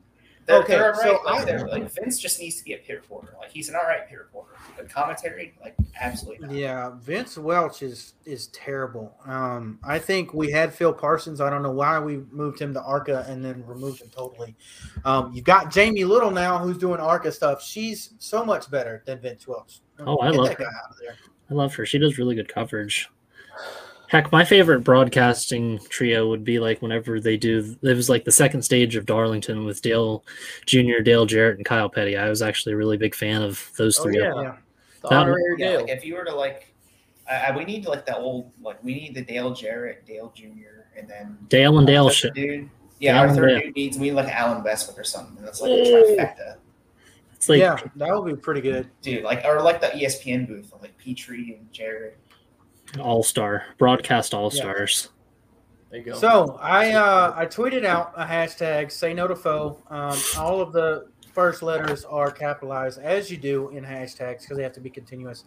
They're, 0.46 0.58
Okay, 0.62 0.74
they're 0.76 0.94
all 0.94 1.02
so 1.02 1.12
right. 1.14 1.26
Like, 1.26 1.42
I- 1.42 1.46
they're- 1.46 1.68
like 1.68 1.92
Vince 1.92 2.20
just 2.20 2.40
needs 2.40 2.58
to 2.58 2.64
be 2.64 2.74
a 2.74 2.78
pit 2.78 2.98
reporter. 3.02 3.34
Like 3.40 3.52
he's 3.52 3.68
an 3.70 3.76
all 3.76 3.82
right 3.84 4.08
pit 4.08 4.20
reporter. 4.20 4.52
But 4.78 4.90
commentary, 4.90 5.56
like 5.62 5.76
absolutely 6.00 6.48
not. 6.48 6.56
Yeah, 6.56 6.92
Vince 7.02 7.38
Welch 7.38 7.82
is 7.82 8.14
is 8.26 8.48
terrible. 8.48 9.16
Um, 9.26 9.80
I 9.84 9.98
think 10.00 10.34
we 10.34 10.52
had 10.52 10.74
Phil 10.74 10.94
Parsons. 10.94 11.42
I 11.42 11.50
don't 11.50 11.64
know 11.64 11.72
why 11.72 11.98
we 12.00 12.18
moved 12.32 12.60
him 12.60 12.74
to 12.76 12.82
ARCA 12.84 13.26
and 13.28 13.44
then 13.44 13.66
removed 13.66 14.02
him 14.02 14.10
totally. 14.10 14.56
Um, 15.04 15.32
you've 15.34 15.46
got 15.46 15.72
Jamie 15.72 16.04
Little 16.04 16.32
now 16.32 16.58
who's 16.60 16.78
doing 16.78 17.00
ARCA 17.00 17.32
stuff. 17.32 17.64
She's 17.64 18.14
so 18.20 18.46
much 18.46 18.70
better 18.70 19.02
than 19.06 19.20
Vince 19.20 19.48
Welch. 19.48 19.80
Oh, 20.00 20.20
I 20.20 20.30
Get 20.32 20.38
love 20.38 20.48
that 20.50 20.58
her. 20.60 20.64
guy 20.66 20.70
out 20.70 20.92
of 20.92 20.98
there. 21.00 21.16
I 21.50 21.54
love 21.54 21.74
her. 21.76 21.86
She 21.86 21.98
does 22.00 22.18
really 22.18 22.36
good 22.36 22.48
coverage. 22.50 23.10
Heck, 24.08 24.32
my 24.32 24.46
favorite 24.46 24.82
broadcasting 24.82 25.80
trio 25.90 26.30
would 26.30 26.44
be 26.44 26.60
like 26.60 26.82
whenever 26.82 27.20
they 27.20 27.38
do. 27.38 27.76
It 27.82 27.96
was 27.96 28.10
like 28.10 28.24
the 28.26 28.32
second 28.32 28.62
stage 28.62 28.96
of 28.96 29.06
Darlington 29.06 29.66
with 29.66 29.82
Dale 29.82 30.24
Jr., 30.66 31.00
Dale 31.04 31.26
Jarrett, 31.26 31.58
and 31.58 31.66
Kyle 31.66 31.90
Petty. 31.90 32.16
I 32.18 32.30
was 32.30 32.42
actually 32.42 32.74
a 32.74 32.78
really 32.78 32.98
big 32.98 33.16
fan 33.16 33.42
of 33.42 33.72
those 33.78 34.00
Oh, 34.00 34.04
three. 34.04 34.20
yeah. 34.20 34.34
Yeah. 34.42 34.56
The 35.02 35.10
That- 35.10 35.16
honorary 35.16 35.56
Yeah, 35.58 35.68
Dale. 35.72 35.82
like 35.82 35.90
if 35.90 36.06
you 36.06 36.16
were 36.16 36.26
to 36.26 36.36
like, 36.36 36.74
I, 37.30 37.36
I, 37.48 37.58
we 37.58 37.66
need 37.66 37.86
like 37.86 38.06
that 38.06 38.18
old 38.18 38.52
like 38.62 38.84
we 38.84 38.94
need 38.94 39.16
the 39.16 39.22
Dale 39.24 39.54
Jarrett, 39.54 40.06
Dale 40.06 40.32
Jr. 40.36 40.84
and 40.98 41.08
then 41.10 41.38
Dale 41.50 41.78
and 41.78 41.88
Dale 41.88 42.10
shit. 42.10 42.34
dude. 42.34 42.70
Yeah, 43.00 43.14
Dale 43.14 43.22
our 43.22 43.28
and 43.28 43.36
third 43.36 43.48
Dale. 43.50 43.60
dude 43.62 43.76
needs 43.76 43.98
we 43.98 44.04
need 44.10 44.14
like 44.14 44.28
Allen 44.34 44.64
Bestwick 44.64 44.98
or 45.00 45.04
something. 45.04 45.44
That's 45.44 45.60
like 45.62 45.72
a 45.72 45.84
trifecta, 45.84 46.56
It's 47.34 47.50
like 47.50 47.60
yeah, 47.60 47.78
that 47.96 48.10
would 48.22 48.34
be 48.36 48.40
pretty 48.40 48.62
good. 48.62 48.88
dude. 49.02 49.24
Like 49.24 49.44
or 49.46 49.62
like 49.62 49.82
the 49.82 49.88
ESPN 49.88 50.48
booth 50.48 50.72
like 50.82 50.96
Petree 51.00 51.56
and 51.56 51.72
Jarrett. 51.74 52.18
All 53.00 53.24
star 53.24 53.66
broadcast 53.78 54.34
all 54.34 54.50
stars. 54.50 55.10
There 55.90 56.00
you 56.00 56.06
go. 56.06 56.16
So 56.16 56.60
I 56.62 56.94
uh, 56.94 57.34
I 57.36 57.46
tweeted 57.46 57.86
out 57.86 58.14
a 58.16 58.26
hashtag 58.26 58.92
say 58.92 59.14
no 59.14 59.28
to 59.28 59.36
foe. 59.36 59.82
Um, 59.90 60.18
all 60.38 60.62
of 60.62 60.74
the 60.74 61.08
first 61.34 61.62
letters 61.62 62.06
are 62.06 62.32
capitalized 62.32 63.00
as 63.00 63.30
you 63.30 63.38
do 63.38 63.70
in 63.70 63.84
hashtags 63.84 64.42
because 64.42 64.58
they 64.58 64.64
have 64.64 64.74
to 64.74 64.80
be 64.80 64.90
continuous. 64.90 65.44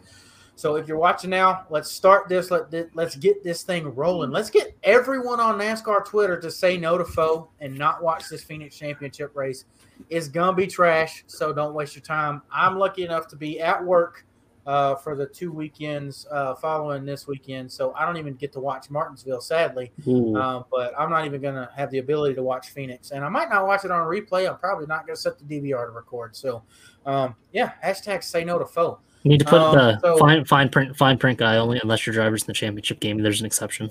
So 0.55 0.75
if 0.75 0.89
you're 0.89 0.99
watching 0.99 1.31
now, 1.31 1.67
let's 1.71 1.91
start 1.91 2.29
this. 2.29 2.51
Let 2.51 2.71
thi- 2.71 2.87
let's 2.95 3.15
get 3.15 3.45
this 3.45 3.63
thing 3.63 3.95
rolling. 3.95 4.31
Let's 4.31 4.51
get 4.51 4.77
everyone 4.83 5.39
on 5.39 5.57
NASCAR 5.59 6.05
Twitter 6.05 6.39
to 6.41 6.51
say 6.51 6.77
no 6.77 6.99
to 6.99 7.05
foe 7.05 7.49
and 7.61 7.79
not 7.79 8.03
watch 8.03 8.29
this 8.29 8.43
Phoenix 8.43 8.77
Championship 8.77 9.37
race. 9.37 9.67
It's 10.11 10.29
gonna 10.29 10.57
be 10.57 10.67
trash, 10.67 11.25
so 11.27 11.53
don't 11.53 11.75
waste 11.75 11.95
your 11.95 12.03
time. 12.03 12.43
I'm 12.53 12.77
lucky 12.77 13.05
enough 13.05 13.29
to 13.29 13.37
be 13.37 13.61
at 13.61 13.83
work 13.85 14.25
uh, 14.69 14.95
for 14.97 15.17
the 15.17 15.25
two 15.25 15.51
weekends 15.51 16.27
uh, 16.31 16.55
following 16.55 17.07
this 17.07 17.27
weekend, 17.27 17.73
so 17.73 17.95
I 17.95 18.05
don't 18.05 18.19
even 18.19 18.35
get 18.35 18.53
to 18.53 18.61
watch 18.61 18.91
Martinsville, 18.91 19.41
sadly. 19.41 19.91
Um, 20.07 20.67
but 20.71 20.93
I'm 20.99 21.09
not 21.09 21.25
even 21.25 21.41
going 21.41 21.55
to 21.55 21.71
have 21.75 21.91
the 21.91 21.99
ability 21.99 22.35
to 22.35 22.43
watch 22.43 22.69
Phoenix, 22.69 23.11
and 23.11 23.25
I 23.25 23.31
might 23.31 23.49
not 23.49 23.67
watch 23.67 23.87
it 23.87 23.91
on 23.91 23.99
a 23.99 24.05
replay. 24.05 24.47
I'm 24.47 24.59
probably 24.59 24.85
not 24.85 25.07
going 25.07 25.17
to 25.17 25.21
set 25.21 25.39
the 25.39 25.45
DVR 25.45 25.87
to 25.87 25.93
record. 25.93 26.37
So, 26.37 26.63
um, 27.07 27.35
yeah, 27.51 27.73
hashtag 27.83 28.23
say 28.23 28.45
no 28.45 28.59
to 28.59 28.67
foe. 28.67 28.99
You 29.23 29.31
need 29.31 29.39
to 29.39 29.47
put 29.47 29.59
um, 29.59 29.75
the 29.75 30.01
so- 30.01 30.19
fine 30.19 30.45
fine 30.45 30.69
print 30.69 30.95
fine 30.95 31.17
print 31.17 31.39
guy 31.39 31.57
only 31.57 31.81
unless 31.83 32.07
your 32.07 32.13
driver's 32.13 32.43
in 32.43 32.49
the 32.49 32.53
championship 32.53 33.01
game. 33.01 33.23
There's 33.23 33.41
an 33.41 33.47
exception. 33.47 33.91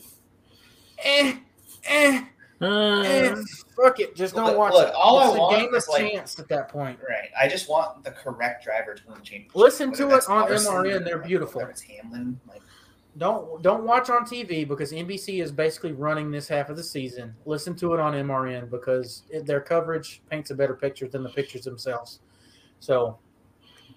Eh, 1.03 1.37
eh, 1.85 2.23
Uh, 2.59 3.01
eh, 3.01 3.35
fuck 3.75 3.99
it. 3.99 4.15
Just 4.15 4.33
don't 4.35 4.47
Look, 4.47 4.57
watch 4.57 4.73
look, 4.73 4.87
it. 4.87 4.93
all 4.95 5.19
I 5.19 5.27
it's 5.27 5.35
a 5.35 5.39
want 5.39 5.57
game 5.57 5.75
is, 5.75 5.87
like- 5.87 6.11
chance 6.11 6.39
at 6.39 6.47
that 6.49 6.69
point. 6.69 6.97
Right. 7.07 7.29
I 7.39 7.47
just 7.47 7.69
want 7.69 8.03
the 8.03 8.11
correct 8.11 8.63
driver 8.63 8.95
to 8.95 9.03
win 9.05 9.15
the 9.19 9.21
championship. 9.21 9.55
Listen 9.55 9.91
to 9.93 10.07
it 10.07 10.09
that's 10.09 10.27
on 10.27 10.49
Larson, 10.49 10.73
MRN, 10.73 11.05
they're 11.05 11.19
beautiful. 11.19 11.61
It's 11.61 11.81
Hamlin, 11.81 12.39
like 12.47 12.61
Don't 13.17 13.61
don't 13.61 13.83
watch 13.83 14.09
on 14.09 14.25
TV 14.25 14.67
because 14.67 14.91
NBC 14.91 15.41
is 15.43 15.51
basically 15.51 15.91
running 15.91 16.31
this 16.31 16.47
half 16.47 16.69
of 16.69 16.77
the 16.77 16.83
season. 16.83 17.35
Listen 17.45 17.75
to 17.75 17.93
it 17.93 17.99
on 17.99 18.13
MRN 18.13 18.71
because 18.71 19.23
it, 19.29 19.45
their 19.45 19.61
coverage 19.61 20.21
paints 20.29 20.49
a 20.49 20.55
better 20.55 20.73
picture 20.75 21.07
than 21.07 21.21
the 21.23 21.29
pictures 21.29 21.63
themselves. 21.63 22.19
So, 22.79 23.17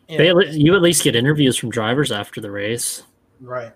yeah, 0.08 0.18
they, 0.18 0.50
you 0.52 0.74
at 0.74 0.82
least 0.82 1.02
get 1.02 1.16
interviews 1.16 1.56
from 1.56 1.70
drivers 1.70 2.12
after 2.12 2.40
the 2.40 2.50
race, 2.50 3.04
right. 3.40 3.72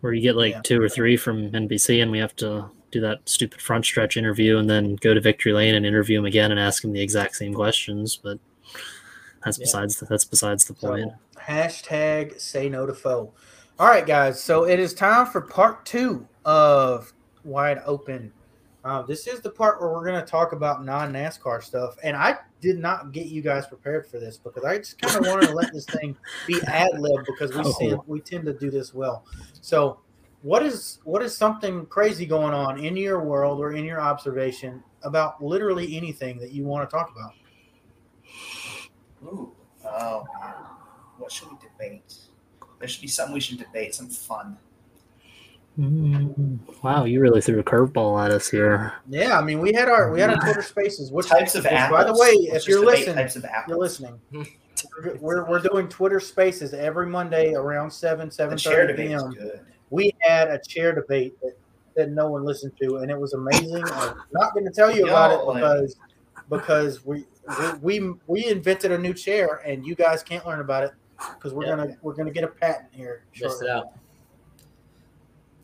where 0.00 0.12
you 0.12 0.20
get 0.22 0.36
like 0.36 0.52
Yeah. 0.52 0.60
two 0.62 0.80
or 0.82 0.88
three 0.88 1.16
from 1.16 1.50
NBC, 1.50 2.02
and 2.02 2.10
we 2.10 2.18
have 2.18 2.34
to 2.36 2.68
do 2.92 3.00
that 3.00 3.28
stupid 3.28 3.60
front 3.60 3.84
stretch 3.84 4.16
interview, 4.16 4.58
and 4.58 4.70
then 4.70 4.96
go 4.96 5.12
to 5.14 5.20
Victory 5.20 5.52
Lane 5.52 5.74
and 5.74 5.84
interview 5.84 6.18
him 6.18 6.24
again 6.26 6.50
and 6.50 6.60
ask 6.60 6.84
him 6.84 6.92
the 6.92 7.00
exact 7.00 7.34
same 7.36 7.54
questions. 7.54 8.16
But 8.22 8.38
that's 9.44 9.58
Yeah. 9.58 9.64
besides 9.64 9.98
the, 9.98 10.06
that's 10.06 10.24
besides 10.24 10.64
the 10.66 10.74
point. 10.74 11.10
So, 11.34 11.40
hashtag 11.40 12.40
say 12.40 12.68
no 12.68 12.86
to 12.86 12.94
foe. 12.94 13.32
All 13.78 13.88
right, 13.88 14.06
guys. 14.06 14.40
So 14.42 14.64
it 14.64 14.78
is 14.78 14.94
time 14.94 15.26
for 15.26 15.40
part 15.40 15.84
two 15.84 16.28
of 16.44 17.12
Wide 17.44 17.80
Open. 17.86 18.32
Uh, 18.84 19.00
this 19.02 19.26
is 19.28 19.40
the 19.40 19.50
part 19.50 19.80
where 19.80 19.90
we're 19.90 20.04
going 20.04 20.18
to 20.20 20.26
talk 20.26 20.52
about 20.52 20.84
non 20.84 21.12
NASCAR 21.12 21.62
stuff. 21.62 21.96
And 22.02 22.16
I 22.16 22.36
did 22.60 22.78
not 22.78 23.12
get 23.12 23.26
you 23.26 23.40
guys 23.40 23.66
prepared 23.66 24.06
for 24.06 24.18
this 24.18 24.38
because 24.38 24.64
I 24.64 24.78
just 24.78 25.00
kind 25.00 25.16
of 25.16 25.26
wanted 25.30 25.46
to 25.48 25.54
let 25.54 25.72
this 25.72 25.84
thing 25.86 26.16
be 26.46 26.60
ad 26.66 26.90
lib 26.98 27.24
because 27.26 27.52
we 27.54 27.60
Oh. 27.64 27.72
see, 27.78 27.94
we 28.06 28.20
tend 28.20 28.44
to 28.46 28.52
do 28.52 28.70
this 28.70 28.92
well. 28.92 29.24
So, 29.60 30.00
what 30.42 30.62
is 30.64 30.98
what 31.04 31.22
is 31.22 31.36
something 31.36 31.86
crazy 31.86 32.26
going 32.26 32.52
on 32.52 32.84
in 32.84 32.96
your 32.96 33.22
world 33.22 33.60
or 33.60 33.72
in 33.72 33.84
your 33.84 34.00
observation 34.00 34.82
about 35.02 35.42
literally 35.42 35.96
anything 35.96 36.38
that 36.38 36.52
you 36.52 36.64
want 36.64 36.88
to 36.88 36.94
talk 36.94 37.12
about? 37.14 37.32
Ooh. 39.24 39.52
Oh 39.84 40.24
man. 40.40 40.54
What 41.18 41.30
should 41.32 41.48
we 41.50 41.56
debate? 41.58 42.14
There 42.78 42.88
should 42.88 43.02
be 43.02 43.08
something 43.08 43.34
we 43.34 43.40
should 43.40 43.58
debate, 43.58 43.94
some 43.94 44.08
fun. 44.08 44.58
Mm, 45.78 46.58
wow, 46.82 47.04
you 47.04 47.20
really 47.20 47.40
threw 47.40 47.58
a 47.58 47.64
curveball 47.64 48.22
at 48.22 48.30
us 48.30 48.50
here. 48.50 48.92
Yeah, 49.08 49.38
I 49.38 49.42
mean, 49.42 49.58
we 49.60 49.72
had 49.72 49.88
our 49.88 50.12
we 50.12 50.20
had 50.20 50.30
our 50.30 50.36
Twitter 50.36 50.60
Spaces. 50.62 51.10
Which, 51.10 51.28
types 51.28 51.54
of 51.54 51.64
which, 51.64 51.72
apples. 51.72 51.98
by 51.98 52.04
the 52.04 52.12
way, 52.12 52.50
Let's 52.52 52.64
if 52.64 52.68
you're 52.68 52.84
listening, 52.84 53.14
types 53.14 53.36
of 53.36 53.44
apples. 53.46 53.68
you're 53.68 53.78
listening. 53.78 54.20
We're, 55.02 55.16
we're, 55.16 55.48
we're 55.48 55.60
doing 55.60 55.88
Twitter 55.88 56.20
Spaces 56.20 56.74
every 56.74 57.06
Monday 57.06 57.54
around 57.54 57.90
seven 57.90 58.28
The 58.28 58.34
seven 58.34 58.58
chair 58.58 58.86
thirty 58.86 59.04
debate 59.04 59.12
is 59.12 59.22
p.m. 59.34 59.60
We 59.92 60.10
had 60.22 60.48
a 60.48 60.58
chair 60.66 60.94
debate 60.94 61.34
that, 61.42 61.52
that 61.96 62.10
no 62.10 62.28
one 62.30 62.44
listened 62.44 62.72
to, 62.80 62.96
and 62.96 63.10
it 63.10 63.20
was 63.20 63.34
amazing. 63.34 63.84
I'm 63.84 64.14
not 64.32 64.54
going 64.54 64.64
to 64.64 64.72
tell 64.72 64.90
you 64.90 65.04
about 65.06 65.30
No, 65.30 65.50
it 65.50 65.54
because 65.54 65.96
because 66.48 67.04
we, 67.04 67.26
we 67.82 68.00
we 68.00 68.14
we 68.26 68.46
invented 68.46 68.90
a 68.90 68.98
new 68.98 69.12
chair, 69.12 69.60
and 69.66 69.86
you 69.86 69.94
guys 69.94 70.22
can't 70.22 70.46
learn 70.46 70.60
about 70.60 70.84
it 70.84 70.92
because 71.34 71.52
we're 71.52 71.64
Yeah. 71.64 71.76
gonna 71.76 71.96
we're 72.00 72.14
gonna 72.14 72.30
get 72.30 72.42
a 72.42 72.48
patent 72.48 72.88
here. 72.92 73.24
Missed 73.38 73.62
it 73.62 73.68
out. 73.68 73.88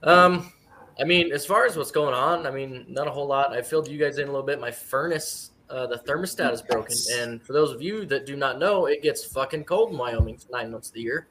Um, 0.02 0.52
I 1.00 1.04
mean, 1.04 1.32
as 1.32 1.46
far 1.46 1.64
as 1.64 1.76
what's 1.76 1.90
going 1.90 2.14
on, 2.14 2.46
I 2.46 2.50
mean, 2.50 2.84
not 2.86 3.08
a 3.08 3.10
whole 3.10 3.26
lot. 3.26 3.52
I 3.52 3.62
filled 3.62 3.88
you 3.88 3.98
guys 3.98 4.18
in 4.18 4.24
a 4.28 4.30
little 4.30 4.46
bit. 4.46 4.60
My 4.60 4.70
furnace, 4.70 5.52
uh, 5.70 5.86
the 5.86 5.98
thermostat 5.98 6.52
is 6.52 6.60
broken, 6.62 6.96
and 7.14 7.42
for 7.42 7.54
those 7.54 7.72
of 7.72 7.80
you 7.80 8.04
that 8.06 8.26
do 8.26 8.36
not 8.36 8.58
know, 8.58 8.86
it 8.86 9.02
gets 9.02 9.24
fucking 9.24 9.64
cold 9.64 9.90
in 9.92 9.98
Wyoming 9.98 10.36
for 10.36 10.52
nine 10.52 10.70
months 10.70 10.88
of 10.88 10.94
the 10.94 11.00
year. 11.00 11.28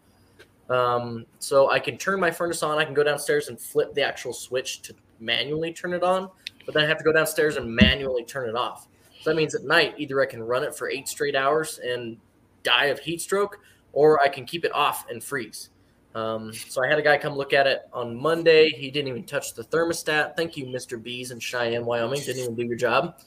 Um, 0.69 1.25
so 1.39 1.69
I 1.69 1.79
can 1.79 1.97
turn 1.97 2.19
my 2.19 2.31
furnace 2.31 2.63
on. 2.63 2.77
I 2.77 2.85
can 2.85 2.93
go 2.93 3.03
downstairs 3.03 3.47
and 3.47 3.59
flip 3.59 3.93
the 3.93 4.01
actual 4.01 4.33
switch 4.33 4.81
to 4.83 4.93
manually 5.19 5.73
turn 5.73 5.93
it 5.93 6.03
on, 6.03 6.29
but 6.65 6.73
then 6.73 6.83
I 6.83 6.87
have 6.87 6.97
to 6.97 7.03
go 7.03 7.13
downstairs 7.13 7.55
and 7.55 7.73
manually 7.73 8.23
turn 8.25 8.49
it 8.49 8.55
off. 8.55 8.87
So 9.21 9.29
that 9.29 9.35
means 9.35 9.55
at 9.55 9.63
night, 9.63 9.95
either 9.97 10.21
I 10.21 10.25
can 10.25 10.43
run 10.43 10.63
it 10.63 10.75
for 10.75 10.89
eight 10.89 11.07
straight 11.07 11.35
hours 11.35 11.79
and 11.79 12.17
die 12.63 12.85
of 12.85 12.99
heat 12.99 13.21
stroke, 13.21 13.59
or 13.93 14.21
I 14.21 14.27
can 14.27 14.45
keep 14.45 14.65
it 14.65 14.73
off 14.73 15.09
and 15.09 15.23
freeze. 15.23 15.69
Um, 16.15 16.51
so 16.51 16.83
I 16.83 16.87
had 16.87 16.97
a 16.97 17.01
guy 17.01 17.17
come 17.17 17.35
look 17.35 17.53
at 17.53 17.67
it 17.67 17.87
on 17.93 18.15
Monday. 18.15 18.69
He 18.69 18.89
didn't 18.89 19.07
even 19.07 19.23
touch 19.23 19.53
the 19.53 19.63
thermostat. 19.63 20.35
Thank 20.35 20.57
you, 20.57 20.65
Mr. 20.65 21.01
Bees 21.01 21.31
in 21.31 21.39
Cheyenne, 21.39 21.85
Wyoming. 21.85 22.21
Didn't 22.21 22.41
even 22.41 22.55
do 22.55 22.63
your 22.63 22.77
job. 22.77 23.19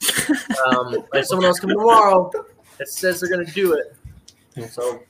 Um, 0.67 1.05
I 1.13 1.17
have 1.17 1.25
someone 1.25 1.45
else 1.45 1.59
come 1.59 1.71
tomorrow 1.71 2.29
that 2.77 2.87
says 2.87 3.19
they're 3.19 3.29
going 3.29 3.45
to 3.45 3.51
do 3.51 3.73
it. 3.73 3.95
So 4.69 5.01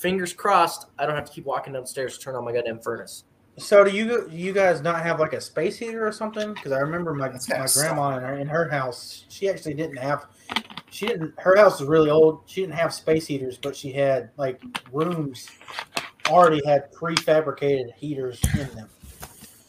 fingers 0.00 0.32
crossed, 0.32 0.86
I 0.98 1.06
don't 1.06 1.14
have 1.14 1.26
to 1.26 1.32
keep 1.32 1.44
walking 1.44 1.74
downstairs 1.74 2.16
to 2.16 2.24
turn 2.24 2.34
on 2.34 2.44
my 2.44 2.52
goddamn 2.52 2.80
furnace. 2.80 3.24
So 3.58 3.84
do 3.84 3.90
you 3.90 4.28
do 4.30 4.36
you 4.36 4.52
guys 4.52 4.80
not 4.80 5.02
have 5.02 5.20
like 5.20 5.34
a 5.34 5.40
space 5.40 5.76
heater 5.76 6.06
or 6.06 6.12
something? 6.12 6.54
Because 6.54 6.72
I 6.72 6.78
remember 6.78 7.12
my 7.12 7.28
That's 7.28 7.48
my 7.48 7.66
grandma 7.66 8.16
in 8.16 8.22
her, 8.22 8.38
in 8.38 8.48
her 8.48 8.68
house, 8.70 9.24
she 9.28 9.50
actually 9.50 9.74
didn't 9.74 9.98
have. 9.98 10.26
She 10.90 11.06
didn't. 11.06 11.34
Her 11.38 11.56
house 11.56 11.80
was 11.80 11.88
really 11.88 12.10
old. 12.10 12.42
She 12.46 12.62
didn't 12.62 12.74
have 12.74 12.94
space 12.94 13.26
heaters, 13.26 13.58
but 13.58 13.76
she 13.76 13.92
had 13.92 14.30
like 14.36 14.62
rooms 14.92 15.48
already 16.28 16.64
had 16.64 16.92
prefabricated 16.92 17.92
heaters 17.94 18.40
in 18.54 18.68
them. 18.74 18.88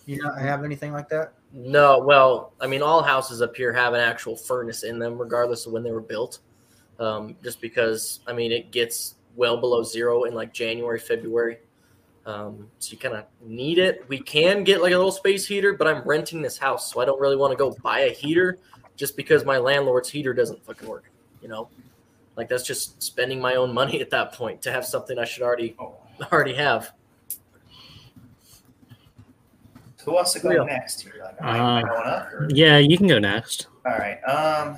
You 0.05 0.21
not 0.21 0.39
have 0.39 0.63
anything 0.63 0.93
like 0.93 1.09
that? 1.09 1.33
No, 1.51 1.99
well, 1.99 2.53
I 2.61 2.67
mean, 2.67 2.81
all 2.81 3.03
houses 3.03 3.41
up 3.41 3.55
here 3.55 3.73
have 3.73 3.93
an 3.93 3.99
actual 3.99 4.37
furnace 4.37 4.83
in 4.83 4.99
them, 4.99 5.17
regardless 5.17 5.65
of 5.65 5.73
when 5.73 5.83
they 5.83 5.91
were 5.91 6.01
built. 6.01 6.39
Um, 6.99 7.35
just 7.43 7.59
because, 7.61 8.21
I 8.27 8.33
mean, 8.33 8.51
it 8.51 8.71
gets 8.71 9.15
well 9.35 9.57
below 9.57 9.83
zero 9.83 10.23
in 10.23 10.33
like 10.33 10.53
January, 10.53 10.99
February. 10.99 11.57
Um, 12.25 12.67
so 12.79 12.91
you 12.91 12.97
kind 12.99 13.15
of 13.15 13.25
need 13.43 13.79
it. 13.79 14.05
We 14.07 14.19
can 14.19 14.63
get 14.63 14.81
like 14.81 14.93
a 14.93 14.97
little 14.97 15.11
space 15.11 15.47
heater, 15.47 15.73
but 15.73 15.87
I'm 15.87 16.03
renting 16.03 16.41
this 16.41 16.57
house, 16.57 16.91
so 16.93 17.01
I 17.01 17.05
don't 17.05 17.19
really 17.19 17.35
want 17.35 17.51
to 17.51 17.57
go 17.57 17.71
buy 17.83 18.01
a 18.01 18.11
heater 18.11 18.59
just 18.95 19.17
because 19.17 19.43
my 19.43 19.57
landlord's 19.57 20.09
heater 20.09 20.33
doesn't 20.33 20.63
fucking 20.63 20.87
work. 20.87 21.05
You 21.41 21.47
know, 21.47 21.69
like 22.35 22.47
that's 22.47 22.63
just 22.63 23.01
spending 23.01 23.41
my 23.41 23.55
own 23.55 23.73
money 23.73 24.01
at 24.05 24.09
that 24.11 24.33
point 24.33 24.61
to 24.63 24.71
have 24.71 24.85
something 24.85 25.17
I 25.17 25.25
should 25.25 25.41
already 25.43 25.75
Oh, 25.79 25.95
already 26.31 26.53
have. 26.53 26.91
who 30.05 30.13
wants 30.13 30.33
to 30.33 30.39
go 30.39 30.49
Yeah. 30.51 30.63
next 30.63 31.01
here? 31.01 31.13
Like, 31.23 31.35
am 31.41 31.45
I- 31.47 31.57
am 31.57 31.63
I 31.63 31.81
Uh, 31.81 31.85
going 31.85 32.07
up? 32.07 32.33
Or? 32.33 32.47
Yeah, 32.51 32.77
you 32.77 32.97
can 32.97 33.07
go 33.07 33.19
next. 33.19 33.67
All 33.85 33.97
right. 33.97 34.19
Um. 34.25 34.77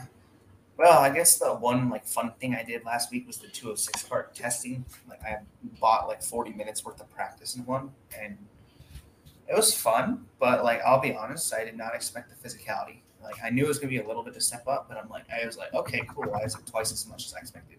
Well, 0.83 0.99
I 0.99 1.09
guess 1.11 1.37
the 1.37 1.53
one 1.53 1.89
like 1.89 2.05
fun 2.05 2.33
thing 2.41 2.55
I 2.55 2.61
did 2.61 2.83
last 2.83 3.09
week 3.09 3.25
was 3.25 3.37
the 3.37 3.47
206 3.47 4.03
kart 4.03 4.33
testing. 4.33 4.83
Like 5.07 5.23
I 5.23 5.37
bought 5.79 6.09
like 6.09 6.21
40 6.21 6.51
minutes 6.51 6.83
worth 6.83 6.99
of 6.99 7.09
practice 7.09 7.55
in 7.55 7.65
one, 7.65 7.91
and 8.19 8.37
it 9.47 9.55
was 9.55 9.73
fun. 9.73 10.25
But 10.41 10.65
like 10.65 10.81
I'll 10.85 10.99
be 10.99 11.13
honest, 11.13 11.53
I 11.53 11.63
did 11.63 11.77
not 11.77 11.95
expect 11.95 12.29
the 12.29 12.35
physicality. 12.49 12.97
Like 13.23 13.35
I 13.41 13.49
knew 13.49 13.63
it 13.63 13.69
was 13.69 13.79
gonna 13.79 13.91
be 13.91 13.99
a 13.99 14.05
little 14.05 14.23
bit 14.23 14.33
to 14.33 14.41
step 14.41 14.67
up, 14.67 14.89
but 14.89 14.97
I'm 14.97 15.07
like 15.07 15.23
I 15.31 15.45
was 15.45 15.57
like 15.57 15.73
okay, 15.73 16.01
cool. 16.13 16.25
Why 16.25 16.41
is 16.41 16.53
it 16.53 16.65
twice 16.65 16.91
as 16.91 17.07
much 17.07 17.27
as 17.27 17.33
I 17.33 17.39
expected? 17.39 17.77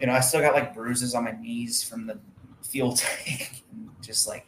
You 0.00 0.06
know, 0.06 0.12
I 0.12 0.20
still 0.20 0.40
got 0.40 0.54
like 0.54 0.72
bruises 0.72 1.16
on 1.16 1.24
my 1.24 1.32
knees 1.32 1.82
from 1.82 2.06
the 2.06 2.20
fuel 2.62 2.92
tank. 2.96 3.64
and 3.72 3.90
Just 4.00 4.28
like 4.28 4.46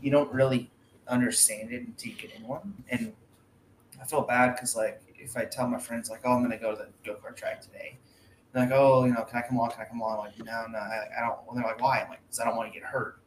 you 0.00 0.10
don't 0.10 0.32
really 0.32 0.70
understand 1.08 1.72
it 1.72 1.82
until 1.82 2.10
you 2.10 2.16
get 2.16 2.34
in 2.34 2.48
one, 2.48 2.72
and 2.88 3.12
I 4.00 4.06
feel 4.06 4.22
bad 4.22 4.54
because 4.54 4.74
like 4.74 5.02
if 5.22 5.36
I 5.36 5.44
tell 5.44 5.66
my 5.66 5.78
friends 5.78 6.10
like, 6.10 6.20
oh, 6.24 6.32
I'm 6.32 6.42
gonna 6.42 6.58
go 6.58 6.72
to 6.72 6.76
the 6.76 6.88
go 7.04 7.16
kart 7.16 7.36
track 7.36 7.60
today, 7.60 7.98
they're 8.52 8.64
like, 8.64 8.72
oh, 8.72 9.04
you 9.04 9.12
know, 9.12 9.22
can 9.22 9.38
I 9.38 9.42
come 9.46 9.56
along? 9.56 9.70
Can 9.70 9.82
I 9.82 9.84
come 9.84 10.00
along? 10.00 10.18
I'm 10.18 10.24
like, 10.26 10.38
no, 10.38 10.66
no, 10.70 10.78
I, 10.78 11.06
I 11.18 11.20
don't. 11.20 11.38
Well, 11.46 11.54
they're 11.54 11.64
like, 11.64 11.80
why? 11.80 12.00
I'm 12.00 12.10
like, 12.10 12.20
because 12.26 12.40
I 12.40 12.44
don't 12.44 12.56
want 12.56 12.72
to 12.72 12.78
get 12.78 12.86
hurt. 12.86 13.18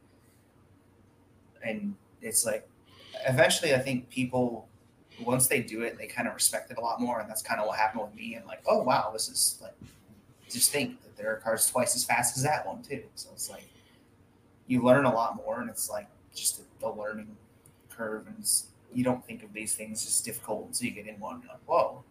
And 1.62 1.94
it's 2.22 2.46
like, 2.46 2.68
eventually, 3.26 3.74
I 3.74 3.78
think 3.78 4.08
people 4.08 4.68
once 5.24 5.46
they 5.46 5.62
do 5.62 5.82
it, 5.82 5.96
they 5.98 6.06
kind 6.06 6.28
of 6.28 6.34
respect 6.34 6.70
it 6.70 6.78
a 6.78 6.80
lot 6.80 7.00
more, 7.00 7.20
and 7.20 7.28
that's 7.28 7.42
kind 7.42 7.60
of 7.60 7.66
what 7.66 7.78
happened 7.78 8.02
with 8.02 8.14
me. 8.14 8.34
And 8.34 8.46
like, 8.46 8.62
oh 8.66 8.82
wow, 8.82 9.10
this 9.12 9.28
is 9.28 9.58
like, 9.62 9.74
just 10.48 10.70
think 10.70 11.02
that 11.02 11.16
there 11.16 11.32
are 11.32 11.36
cars 11.36 11.68
twice 11.68 11.96
as 11.96 12.04
fast 12.04 12.36
as 12.36 12.42
that 12.42 12.66
one 12.66 12.82
too. 12.82 13.02
So 13.14 13.30
it's 13.32 13.50
like, 13.50 13.64
you 14.66 14.82
learn 14.82 15.04
a 15.04 15.14
lot 15.14 15.36
more, 15.36 15.60
and 15.60 15.70
it's 15.70 15.88
like 15.88 16.06
just 16.34 16.62
a 16.82 16.90
learning 16.90 17.36
curve, 17.90 18.26
and 18.26 18.36
it's, 18.38 18.66
you 18.96 19.04
don't 19.04 19.24
think 19.26 19.42
of 19.44 19.52
these 19.52 19.74
things 19.74 20.06
as 20.06 20.20
difficult 20.22 20.66
until 20.68 20.88
you 20.88 20.94
get 20.94 21.06
in 21.06 21.20
one. 21.20 21.40
You're 21.42 21.50
like, 21.52 21.60
whoa, 21.66 22.02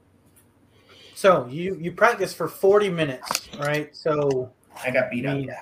So 1.15 1.47
you 1.47 1.75
you 1.81 1.91
practice 1.91 2.33
for 2.33 2.47
40 2.47 2.89
minutes, 2.89 3.49
right? 3.57 3.95
So 3.95 4.51
I 4.83 4.91
got 4.91 5.09
beat 5.09 5.25
up. 5.25 5.37
Me- 5.37 5.47
Yeah. 5.47 5.61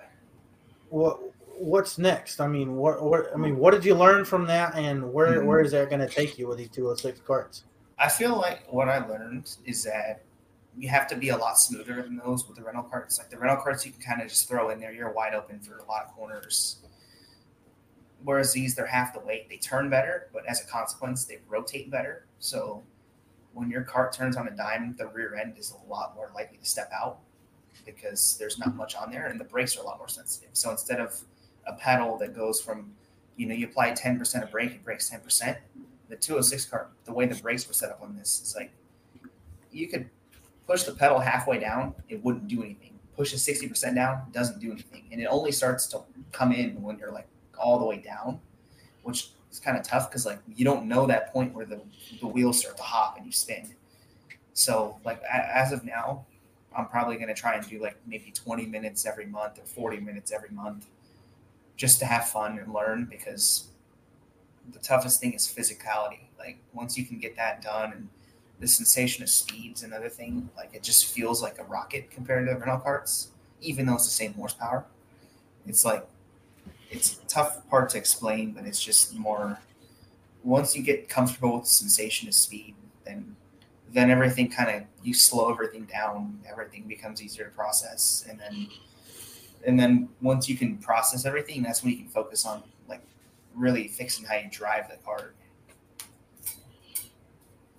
what 0.89 1.19
what's 1.57 1.97
next? 1.97 2.41
I 2.41 2.47
mean, 2.47 2.75
what 2.75 3.01
what 3.01 3.27
I 3.33 3.37
mean, 3.37 3.57
what 3.57 3.71
did 3.71 3.85
you 3.85 3.95
learn 3.95 4.25
from 4.25 4.45
that, 4.47 4.75
and 4.75 5.13
where 5.13 5.41
Mhm. 5.41 5.45
where 5.45 5.61
is 5.61 5.71
that 5.71 5.89
going 5.89 6.01
to 6.01 6.09
take 6.13 6.37
you 6.37 6.47
with 6.47 6.57
these 6.57 6.69
206 6.69 7.19
karts? 7.21 7.63
I 7.97 8.09
feel 8.09 8.35
like 8.35 8.65
what 8.73 8.89
I 8.89 9.05
learned 9.07 9.55
is 9.65 9.83
that 9.83 10.23
you 10.75 10.89
have 10.89 11.07
to 11.07 11.15
be 11.15 11.29
a 11.29 11.37
lot 11.37 11.57
smoother 11.59 12.01
than 12.01 12.17
those 12.17 12.47
with 12.47 12.57
the 12.57 12.63
rental 12.63 12.83
karts. 12.83 13.19
Like 13.19 13.29
the 13.29 13.37
rental 13.37 13.63
karts, 13.63 13.85
you 13.85 13.91
can 13.91 14.01
kind 14.01 14.21
of 14.21 14.27
just 14.27 14.49
throw 14.49 14.71
in 14.71 14.79
there. 14.79 14.91
You're 14.91 15.11
wide 15.11 15.35
open 15.35 15.59
for 15.59 15.77
a 15.77 15.85
lot 15.85 16.03
of 16.05 16.11
corners. 16.15 16.79
Whereas 18.23 18.53
these, 18.53 18.75
they're 18.75 18.85
half 18.85 19.13
the 19.13 19.19
weight. 19.19 19.49
They 19.49 19.57
turn 19.57 19.89
better, 19.89 20.29
but 20.33 20.45
as 20.45 20.61
a 20.61 20.65
consequence, 20.65 21.25
they 21.25 21.39
rotate 21.47 21.91
better. 21.91 22.25
So 22.39 22.83
when 23.53 23.69
your 23.69 23.83
kart 23.83 24.13
turns 24.13 24.37
on 24.37 24.47
a 24.47 24.51
dime, 24.51 24.95
the 24.97 25.07
rear 25.07 25.35
end 25.35 25.55
is 25.57 25.71
a 25.71 25.89
lot 25.91 26.15
more 26.15 26.31
likely 26.33 26.57
to 26.57 26.65
step 26.65 26.91
out 26.93 27.19
because 27.85 28.37
there's 28.37 28.57
not 28.57 28.75
much 28.75 28.95
on 28.95 29.11
there, 29.11 29.27
and 29.27 29.39
the 29.39 29.43
brakes 29.43 29.77
are 29.77 29.81
a 29.81 29.83
lot 29.83 29.97
more 29.97 30.07
sensitive. 30.07 30.49
So 30.53 30.71
instead 30.71 30.99
of 30.99 31.19
a 31.67 31.73
pedal 31.73 32.17
that 32.17 32.35
goes 32.35 32.61
from, 32.61 32.91
you 33.35 33.45
know, 33.45 33.53
you 33.53 33.65
apply 33.65 33.91
10% 33.91 34.43
of 34.43 34.51
brake, 34.51 34.71
it 34.71 34.83
brakes 34.83 35.09
10%. 35.09 35.57
The 36.09 36.15
206 36.15 36.65
kart, 36.67 36.87
the 37.05 37.13
way 37.13 37.25
the 37.25 37.35
brakes 37.41 37.67
were 37.67 37.73
set 37.73 37.89
up 37.89 38.01
on 38.01 38.15
this, 38.15 38.41
is 38.41 38.55
like 38.55 38.71
you 39.71 39.87
could 39.87 40.09
push 40.67 40.83
the 40.83 40.93
pedal 40.93 41.19
halfway 41.19 41.59
down, 41.59 41.93
it 42.09 42.23
wouldn't 42.23 42.47
do 42.47 42.63
anything. 42.63 42.91
Push 43.15 43.33
it 43.33 43.37
60% 43.37 43.95
down, 43.95 44.21
doesn't 44.31 44.59
do 44.59 44.71
anything. 44.71 45.03
And 45.11 45.21
it 45.21 45.25
only 45.25 45.51
starts 45.51 45.87
to 45.87 46.01
come 46.31 46.51
in 46.51 46.81
when 46.81 46.97
you're 46.97 47.11
like 47.11 47.27
all 47.57 47.80
the 47.80 47.85
way 47.85 47.97
down, 47.97 48.39
which 49.03 49.31
is 49.51 49.59
kind 49.59 49.77
of 49.77 49.84
tough 49.84 50.09
because 50.09 50.25
like 50.25 50.39
you 50.55 50.65
don't 50.65 50.88
know 50.88 51.05
that 51.07 51.31
point 51.31 51.53
where 51.53 51.65
the, 51.65 51.81
the 52.19 52.27
wheels 52.27 52.59
start 52.59 52.77
to 52.77 52.84
hop 52.84 53.17
and 53.17 53.25
you 53.25 53.31
spin. 53.31 53.73
So 54.53 54.99
like 55.05 55.21
as 55.31 55.71
of 55.71 55.84
now, 55.84 56.25
I'm 56.75 56.88
probably 56.88 57.15
going 57.15 57.27
to 57.27 57.34
try 57.34 57.55
and 57.55 57.67
do 57.67 57.81
like 57.81 57.97
maybe 58.07 58.31
20 58.31 58.65
minutes 58.65 59.05
every 59.05 59.25
month 59.25 59.59
or 59.59 59.65
40 59.65 59.99
minutes 59.99 60.31
every 60.31 60.49
month 60.49 60.88
just 61.75 61.99
to 61.99 62.05
have 62.05 62.27
fun 62.27 62.59
and 62.59 62.73
learn 62.73 63.05
because 63.09 63.67
the 64.71 64.80
toughest 64.80 65.19
thing 65.19 65.34
is 65.34 65.47
physicality. 65.47 66.19
Like 66.38 66.57
once 66.73 66.97
you 66.97 67.05
can 67.05 67.19
get 67.19 67.35
that 67.35 67.61
done 67.61 67.93
and 67.93 68.09
the 68.63 68.67
sensation 68.67 69.23
of 69.23 69.30
speed's 69.30 69.84
another 69.84 70.09
thing. 70.09 70.49
Like 70.55 70.73
it 70.73 70.84
just 70.84 71.13
feels 71.13 71.41
like 71.41 71.59
a 71.59 71.63
rocket 71.65 72.09
compared 72.09 72.47
to 72.47 72.53
rental 72.53 72.80
karts, 72.80 73.27
even 73.61 73.85
though 73.85 73.95
it's 73.95 74.05
the 74.05 74.11
same 74.11 74.34
horsepower. 74.34 74.85
It's 75.67 75.84
like 75.85 76.05
it's 76.94 77.20
a 77.20 77.26
tough 77.28 77.68
part 77.70 77.90
to 77.91 77.98
explain, 77.98 78.52
but 78.52 78.65
it's 78.65 78.82
just 78.82 79.15
more 79.15 79.60
once 80.44 80.76
you 80.76 80.84
get 80.84 81.10
comfortable 81.10 81.56
with 81.56 81.64
the 81.64 81.70
sensation 81.70 82.28
of 82.28 82.36
speed, 82.36 82.76
then 83.06 83.36
then 83.91 84.10
everything 84.10 84.49
kind 84.49 84.76
of 84.76 84.84
you 85.03 85.14
slow 85.14 85.52
everything 85.52 85.86
down, 85.86 86.40
everything 86.49 86.84
becomes 86.88 87.22
easier 87.22 87.45
to 87.45 87.52
process, 87.52 88.26
and 88.30 88.40
then 88.40 88.68
and 89.65 89.80
then 89.80 90.10
once 90.22 90.48
you 90.48 90.56
can 90.56 90.78
process 90.78 91.26
everything, 91.26 91.64
that's 91.64 91.84
when 91.84 91.91
you 91.91 91.98
can 91.98 92.10
focus 92.10 92.45
on 92.45 92.64
like 92.88 93.02
really 93.56 93.88
fixing 93.88 94.26
how 94.26 94.36
you 94.36 94.49
drive 94.52 94.90
the 94.90 94.98
car. 94.98 95.34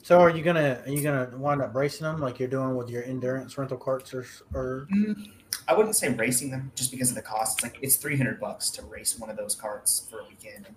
So 0.03 0.21
are 0.21 0.31
you 0.31 0.43
gonna 0.43 0.83
are 0.85 0.91
you 0.91 1.03
gonna 1.03 1.31
wind 1.37 1.63
up 1.63 1.73
bracing 1.73 2.05
them 2.05 2.21
like 2.21 2.39
you're 2.39 2.49
doing 2.49 2.77
with 2.77 2.91
your 2.91 3.05
endurance 3.05 3.57
rental 3.57 3.79
karts 3.79 4.13
or 4.13 4.27
or 4.59 4.89
Mm, 4.93 5.31
I 5.67 5.75
wouldn't 5.75 5.97
say 5.97 6.09
racing 6.09 6.51
them 6.51 6.73
just 6.75 6.91
because 6.91 7.11
of 7.11 7.17
the 7.17 7.23
cost. 7.23 7.59
It's 7.59 7.63
like 7.65 7.79
it's 7.83 7.97
three 7.97 8.17
hundred 8.17 8.41
bucks 8.41 8.71
to 8.71 8.83
race 8.83 9.19
one 9.19 9.31
of 9.31 9.37
those 9.37 9.57
karts 9.57 10.09
for 10.09 10.21
a 10.21 10.25
weekend. 10.25 10.67
And 10.67 10.75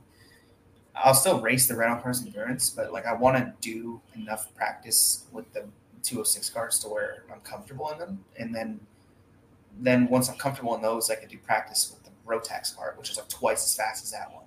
I'll 0.95 1.13
still 1.13 1.39
race 1.41 1.67
the 1.67 1.75
rental 1.75 2.01
cars 2.01 2.23
endurance, 2.23 2.69
but 2.69 2.91
like 2.91 3.05
I 3.05 3.13
want 3.13 3.37
to 3.37 3.53
do 3.61 4.01
enough 4.15 4.53
practice 4.55 5.25
with 5.31 5.51
the 5.53 5.65
two 6.03 6.15
hundred 6.15 6.27
six 6.27 6.49
cars 6.49 6.79
to 6.79 6.89
where 6.89 7.23
I'm 7.31 7.41
comfortable 7.41 7.91
in 7.91 7.99
them, 7.99 8.23
and 8.39 8.55
then 8.55 8.79
then 9.79 10.07
once 10.07 10.29
I'm 10.29 10.37
comfortable 10.37 10.75
in 10.75 10.81
those, 10.81 11.09
I 11.09 11.15
can 11.15 11.29
do 11.29 11.37
practice 11.37 11.93
with 11.93 12.03
the 12.03 12.11
Rotax 12.27 12.75
kart, 12.75 12.97
which 12.97 13.09
is 13.09 13.17
like 13.17 13.29
twice 13.29 13.63
as 13.65 13.75
fast 13.75 14.03
as 14.03 14.11
that 14.11 14.33
one. 14.33 14.45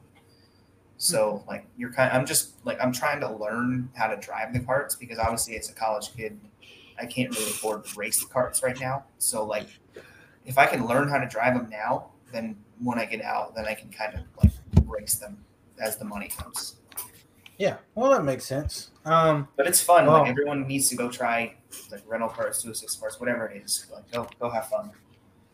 So 0.98 1.38
hmm. 1.38 1.48
like 1.48 1.66
you're 1.76 1.92
kind, 1.92 2.10
of, 2.10 2.16
I'm 2.16 2.26
just 2.26 2.54
like 2.64 2.78
I'm 2.80 2.92
trying 2.92 3.20
to 3.20 3.32
learn 3.32 3.90
how 3.94 4.06
to 4.06 4.16
drive 4.16 4.52
the 4.52 4.60
karts 4.60 4.98
because 4.98 5.18
obviously 5.18 5.56
as 5.56 5.70
a 5.70 5.72
college 5.72 6.14
kid, 6.16 6.38
I 6.98 7.06
can't 7.06 7.34
really 7.34 7.50
afford 7.50 7.84
to 7.86 7.98
race 7.98 8.20
the 8.20 8.26
karts 8.26 8.62
right 8.62 8.78
now. 8.78 9.04
So 9.18 9.44
like 9.44 9.68
if 10.46 10.58
I 10.58 10.66
can 10.66 10.86
learn 10.86 11.08
how 11.08 11.18
to 11.18 11.26
drive 11.26 11.54
them 11.54 11.68
now, 11.70 12.10
then 12.32 12.56
when 12.82 12.98
I 12.98 13.04
get 13.04 13.22
out, 13.22 13.54
then 13.54 13.66
I 13.66 13.74
can 13.74 13.90
kind 13.90 14.14
of 14.14 14.20
like 14.42 14.52
race 14.86 15.16
them 15.16 15.38
as 15.80 15.96
the 15.96 16.04
money 16.04 16.28
comes. 16.28 16.76
yeah? 17.58 17.76
Well, 17.94 18.10
that 18.10 18.24
makes 18.24 18.44
sense. 18.44 18.90
Um, 19.04 19.48
But 19.56 19.66
it's 19.66 19.80
fun. 19.82 20.06
Wow. 20.06 20.20
Like 20.20 20.30
everyone 20.30 20.66
needs 20.66 20.88
to 20.90 20.96
go 20.96 21.10
try 21.10 21.54
like 21.90 22.02
rental 22.06 22.28
cars, 22.28 22.62
two 22.62 22.74
six 22.74 22.96
cars, 22.96 23.18
whatever 23.20 23.46
it 23.46 23.62
is. 23.62 23.86
Like 23.92 24.10
go 24.10 24.28
go 24.40 24.50
have 24.50 24.68
fun. 24.68 24.90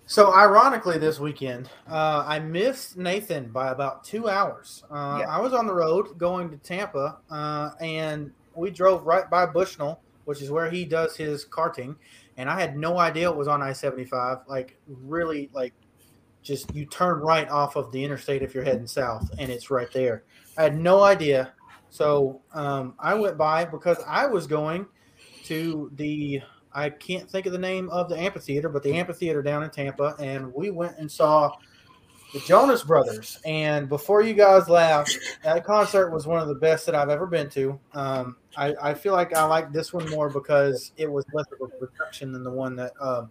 So 0.08 0.32
ironically, 0.32 0.98
this 0.98 1.18
weekend 1.18 1.68
uh, 1.88 2.24
I 2.26 2.38
missed 2.38 2.96
Nathan 2.96 3.48
by 3.50 3.70
about 3.70 4.04
two 4.04 4.28
hours. 4.28 4.84
Uh, 4.90 5.18
Yeah. 5.20 5.28
I 5.36 5.40
was 5.40 5.52
on 5.52 5.66
the 5.66 5.74
road 5.74 6.16
going 6.18 6.48
to 6.50 6.56
Tampa, 6.58 7.18
uh, 7.30 7.70
and 7.80 8.30
we 8.54 8.70
drove 8.70 9.04
right 9.04 9.28
by 9.28 9.46
Bushnell, 9.46 10.00
which 10.24 10.40
is 10.42 10.50
where 10.50 10.70
he 10.70 10.84
does 10.84 11.16
his 11.16 11.44
karting, 11.44 11.96
and 12.36 12.50
I 12.50 12.60
had 12.60 12.76
no 12.76 12.98
idea 12.98 13.30
it 13.30 13.36
was 13.36 13.48
on 13.48 13.62
I 13.62 13.72
seventy 13.72 14.04
five. 14.04 14.38
Like 14.46 14.78
really, 14.86 15.50
like 15.52 15.74
just 16.42 16.74
you 16.74 16.86
turn 16.86 17.20
right 17.20 17.48
off 17.48 17.76
of 17.76 17.90
the 17.92 18.02
interstate 18.04 18.42
if 18.42 18.54
you're 18.54 18.64
heading 18.64 18.86
south, 18.86 19.30
and 19.38 19.50
it's 19.50 19.70
right 19.70 19.92
there. 19.92 20.24
I 20.56 20.64
had 20.64 20.78
no 20.78 21.02
idea, 21.02 21.52
so 21.90 22.40
um, 22.52 22.94
I 22.98 23.14
went 23.14 23.36
by 23.36 23.64
because 23.64 23.98
I 24.06 24.26
was 24.26 24.46
going 24.46 24.86
to 25.44 25.90
the 25.94 26.40
I 26.72 26.90
can't 26.90 27.28
think 27.30 27.46
of 27.46 27.52
the 27.52 27.58
name 27.58 27.88
of 27.88 28.10
the 28.10 28.18
amphitheater, 28.18 28.68
but 28.68 28.82
the 28.82 28.92
amphitheater 28.92 29.42
down 29.42 29.62
in 29.62 29.70
Tampa, 29.70 30.14
and 30.18 30.52
we 30.52 30.70
went 30.70 30.98
and 30.98 31.10
saw 31.10 31.52
the 32.36 32.46
Jonas 32.46 32.82
Brothers. 32.82 33.40
And 33.46 33.88
before 33.88 34.22
you 34.22 34.34
guys 34.34 34.68
laugh, 34.68 35.10
that 35.42 35.64
concert 35.64 36.10
was 36.10 36.26
one 36.26 36.40
of 36.40 36.48
the 36.48 36.54
best 36.54 36.84
that 36.84 36.94
I've 36.94 37.08
ever 37.08 37.26
been 37.26 37.48
to. 37.50 37.80
Um, 37.94 38.36
I, 38.56 38.74
I 38.82 38.94
feel 38.94 39.14
like 39.14 39.34
I 39.34 39.44
like 39.44 39.72
this 39.72 39.94
one 39.94 40.08
more 40.10 40.28
because 40.28 40.92
it 40.98 41.10
was 41.10 41.24
less 41.32 41.46
of 41.52 41.66
a 41.66 41.68
production 41.78 42.32
than 42.32 42.44
the 42.44 42.50
one 42.50 42.76
that 42.76 42.92
um, 43.00 43.30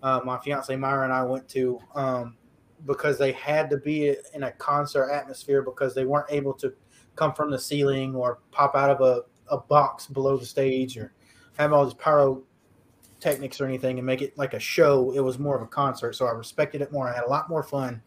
uh, 0.00 0.20
my 0.24 0.38
fiance 0.38 0.74
Myra 0.76 1.04
and 1.04 1.12
I 1.12 1.24
went 1.24 1.48
to. 1.50 1.80
Um, 1.94 2.36
because 2.84 3.18
they 3.18 3.32
had 3.32 3.68
to 3.70 3.78
be 3.78 4.14
in 4.34 4.44
a 4.44 4.52
concert 4.52 5.10
atmosphere 5.10 5.62
because 5.62 5.94
they 5.94 6.04
weren't 6.04 6.30
able 6.30 6.52
to 6.52 6.72
come 7.16 7.32
from 7.32 7.50
the 7.50 7.58
ceiling 7.58 8.14
or 8.14 8.38
pop 8.52 8.76
out 8.76 8.90
of 8.90 9.00
a, 9.00 9.22
a 9.52 9.58
box 9.58 10.06
below 10.06 10.36
the 10.36 10.46
stage 10.46 10.96
or 10.96 11.12
have 11.56 11.72
all 11.72 11.84
these 11.84 11.94
pyro 11.94 12.42
techniques 13.18 13.60
or 13.60 13.66
anything 13.66 13.98
and 13.98 14.06
make 14.06 14.22
it 14.22 14.36
like 14.38 14.54
a 14.54 14.60
show. 14.60 15.10
It 15.12 15.20
was 15.20 15.38
more 15.38 15.56
of 15.56 15.62
a 15.62 15.66
concert, 15.66 16.14
so 16.14 16.26
I 16.26 16.30
respected 16.30 16.82
it 16.82 16.92
more. 16.92 17.08
I 17.08 17.14
had 17.14 17.24
a 17.24 17.28
lot 17.28 17.48
more 17.48 17.62
fun. 17.62 18.02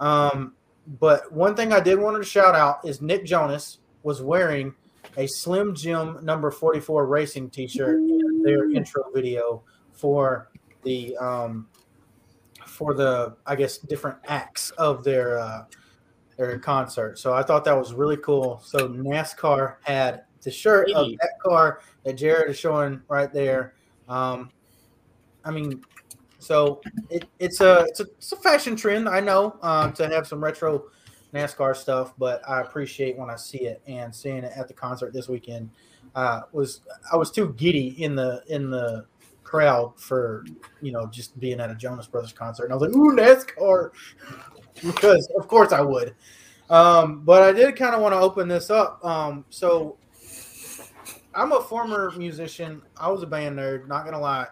Um, 0.00 0.54
but 1.00 1.32
one 1.32 1.54
thing 1.56 1.72
I 1.72 1.80
did 1.80 1.98
want 1.98 2.16
to 2.16 2.28
shout 2.28 2.54
out 2.54 2.84
is 2.84 3.00
Nick 3.00 3.24
Jonas 3.24 3.78
was 4.02 4.22
wearing 4.22 4.74
a 5.16 5.26
Slim 5.26 5.74
Jim 5.74 6.18
number 6.24 6.50
44 6.50 7.06
racing 7.06 7.50
t-shirt 7.50 7.98
in 7.98 8.42
their 8.42 8.70
intro 8.70 9.04
video 9.14 9.62
for 9.92 10.50
the 10.82 11.16
um, 11.16 11.66
for 12.64 12.94
the 12.94 13.36
I 13.46 13.56
guess 13.56 13.78
different 13.78 14.18
acts 14.26 14.70
of 14.72 15.02
their 15.02 15.38
uh, 15.38 15.64
their 16.36 16.58
concert. 16.58 17.18
So 17.18 17.34
I 17.34 17.42
thought 17.42 17.64
that 17.64 17.76
was 17.76 17.94
really 17.94 18.18
cool. 18.18 18.60
So 18.64 18.88
NASCAR 18.88 19.76
had 19.82 20.22
the 20.42 20.50
shirt 20.50 20.90
of 20.92 21.10
that 21.20 21.40
car 21.42 21.80
that 22.04 22.14
Jared 22.14 22.50
is 22.50 22.58
showing 22.58 23.00
right 23.08 23.32
there. 23.32 23.74
Um, 24.08 24.50
I 25.44 25.50
mean, 25.50 25.82
so 26.46 26.80
it, 27.10 27.24
it's 27.40 27.60
a 27.60 27.80
it's 27.88 28.00
a 28.00 28.04
it's 28.04 28.32
a 28.32 28.36
fashion 28.36 28.76
trend. 28.76 29.08
I 29.08 29.20
know 29.20 29.56
um, 29.62 29.92
to 29.94 30.08
have 30.08 30.28
some 30.28 30.42
retro 30.42 30.84
NASCAR 31.34 31.76
stuff, 31.76 32.14
but 32.18 32.48
I 32.48 32.60
appreciate 32.60 33.18
when 33.18 33.28
I 33.28 33.36
see 33.36 33.62
it 33.66 33.82
and 33.86 34.14
seeing 34.14 34.44
it 34.44 34.52
at 34.54 34.68
the 34.68 34.74
concert 34.74 35.12
this 35.12 35.28
weekend. 35.28 35.70
Uh, 36.14 36.42
was 36.52 36.80
I 37.12 37.16
was 37.16 37.30
too 37.30 37.52
giddy 37.56 38.02
in 38.02 38.14
the 38.14 38.42
in 38.46 38.70
the 38.70 39.06
crowd 39.42 39.92
for 39.98 40.46
you 40.80 40.92
know 40.92 41.06
just 41.06 41.38
being 41.40 41.60
at 41.60 41.68
a 41.70 41.74
Jonas 41.74 42.06
Brothers 42.06 42.32
concert, 42.32 42.64
and 42.64 42.72
I 42.72 42.76
was 42.76 42.88
like, 42.88 42.96
"Ooh, 42.96 43.12
NASCAR," 43.12 43.90
because 44.84 45.28
of 45.38 45.48
course 45.48 45.72
I 45.72 45.80
would. 45.80 46.14
Um, 46.70 47.22
but 47.24 47.42
I 47.42 47.52
did 47.52 47.74
kind 47.74 47.94
of 47.94 48.00
want 48.00 48.14
to 48.14 48.20
open 48.20 48.46
this 48.46 48.70
up. 48.70 49.04
Um, 49.04 49.44
so 49.50 49.98
I'm 51.34 51.52
a 51.52 51.60
former 51.60 52.12
musician. 52.16 52.82
I 52.96 53.10
was 53.10 53.22
a 53.24 53.26
band 53.26 53.58
nerd, 53.58 53.88
not 53.88 54.04
gonna 54.04 54.20
lie. 54.20 54.46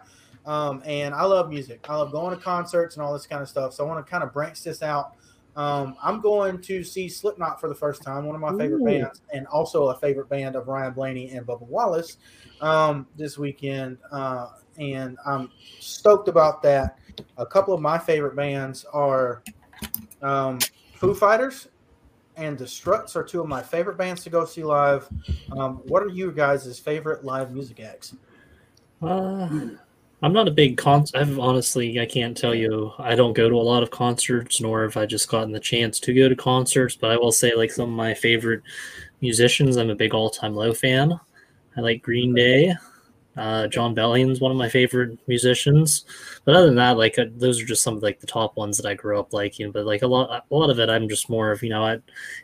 Um, 0.45 0.83
and 0.85 1.13
I 1.13 1.23
love 1.23 1.49
music. 1.49 1.85
I 1.89 1.95
love 1.95 2.11
going 2.11 2.35
to 2.37 2.41
concerts 2.41 2.95
and 2.95 3.03
all 3.03 3.13
this 3.13 3.25
kind 3.25 3.41
of 3.41 3.49
stuff. 3.49 3.73
So 3.73 3.85
I 3.85 3.87
want 3.87 4.05
to 4.05 4.09
kind 4.09 4.23
of 4.23 4.31
branch 4.31 4.63
this 4.63 4.81
out. 4.81 5.15
Um, 5.55 5.95
I'm 6.03 6.19
going 6.19 6.61
to 6.63 6.83
see 6.83 7.07
Slipknot 7.07 7.61
for 7.61 7.69
the 7.69 7.75
first 7.75 8.03
time, 8.03 8.25
one 8.25 8.35
of 8.35 8.41
my 8.41 8.51
favorite 8.57 8.81
Ooh. 8.81 8.85
bands, 8.85 9.21
and 9.33 9.47
also 9.47 9.87
a 9.87 9.95
favorite 9.95 10.27
band 10.27 10.55
of 10.55 10.67
Ryan 10.67 10.93
Blaney 10.93 11.29
and 11.29 11.47
Bubba 11.47 11.61
Wallace 11.61 12.17
um, 12.61 13.07
this 13.15 13.37
weekend. 13.37 13.97
Uh, 14.11 14.49
and 14.77 15.17
I'm 15.25 15.49
stoked 15.79 16.27
about 16.27 16.61
that. 16.63 16.99
A 17.37 17.45
couple 17.45 17.73
of 17.73 17.81
my 17.81 17.97
favorite 17.97 18.35
bands 18.35 18.85
are 18.91 19.43
um, 20.21 20.59
Foo 20.95 21.13
Fighters 21.13 21.69
and 22.37 22.57
The 22.57 22.67
Struts 22.67 23.15
are 23.15 23.23
two 23.23 23.41
of 23.41 23.47
my 23.47 23.61
favorite 23.61 23.97
bands 23.97 24.23
to 24.23 24.29
go 24.29 24.45
see 24.45 24.63
live. 24.63 25.07
Um, 25.51 25.77
what 25.85 26.03
are 26.03 26.09
you 26.09 26.31
guys' 26.31 26.77
favorite 26.79 27.23
live 27.23 27.51
music 27.51 27.79
acts? 27.79 28.15
Uh, 29.01 29.69
I'm 30.25 30.33
not 30.33 30.47
a 30.47 30.51
big 30.51 30.75
con. 30.75 31.05
I've 31.13 31.37
honestly, 31.37 31.99
I 31.99 32.07
can't 32.07 32.35
tell 32.35 32.55
you. 32.55 32.91
I 32.97 33.13
don't 33.13 33.33
go 33.33 33.47
to 33.47 33.55
a 33.57 33.57
lot 33.57 33.83
of 33.83 33.91
concerts, 33.91 34.59
nor 34.59 34.81
have 34.81 34.97
I 34.97 35.05
just 35.05 35.29
gotten 35.29 35.51
the 35.51 35.59
chance 35.59 35.99
to 35.99 36.15
go 36.15 36.27
to 36.27 36.35
concerts. 36.35 36.95
But 36.95 37.11
I 37.11 37.17
will 37.17 37.31
say, 37.31 37.53
like 37.53 37.69
some 37.69 37.91
of 37.91 37.95
my 37.95 38.15
favorite 38.15 38.63
musicians, 39.21 39.77
I'm 39.77 39.91
a 39.91 39.95
big 39.95 40.15
All 40.15 40.31
Time 40.31 40.55
Low 40.55 40.73
fan. 40.73 41.13
I 41.77 41.81
like 41.81 42.01
Green 42.01 42.33
Day. 42.33 42.73
Uh, 43.37 43.67
Jon 43.67 43.93
Bellion's 43.93 44.39
one 44.39 44.51
of 44.51 44.57
my 44.57 44.69
favorite 44.69 45.19
musicians. 45.27 46.05
But 46.45 46.55
other 46.55 46.67
than 46.67 46.75
that, 46.75 46.97
like 46.97 47.19
uh, 47.19 47.25
those 47.35 47.61
are 47.61 47.65
just 47.65 47.83
some 47.83 47.97
of 47.97 48.03
like 48.03 48.19
the 48.19 48.27
top 48.27 48.55
ones 48.55 48.77
that 48.77 48.85
I 48.85 48.93
grew 48.93 49.19
up 49.19 49.33
liking. 49.33 49.71
But 49.71 49.85
like 49.85 50.03
a 50.03 50.07
lot, 50.07 50.45
a 50.49 50.55
lot 50.55 50.69
of 50.69 50.79
it, 50.79 50.89
I'm 50.89 51.09
just 51.09 51.29
more 51.29 51.51
of 51.51 51.61
you 51.61 51.69
know, 51.69 51.83
I, 51.83 51.99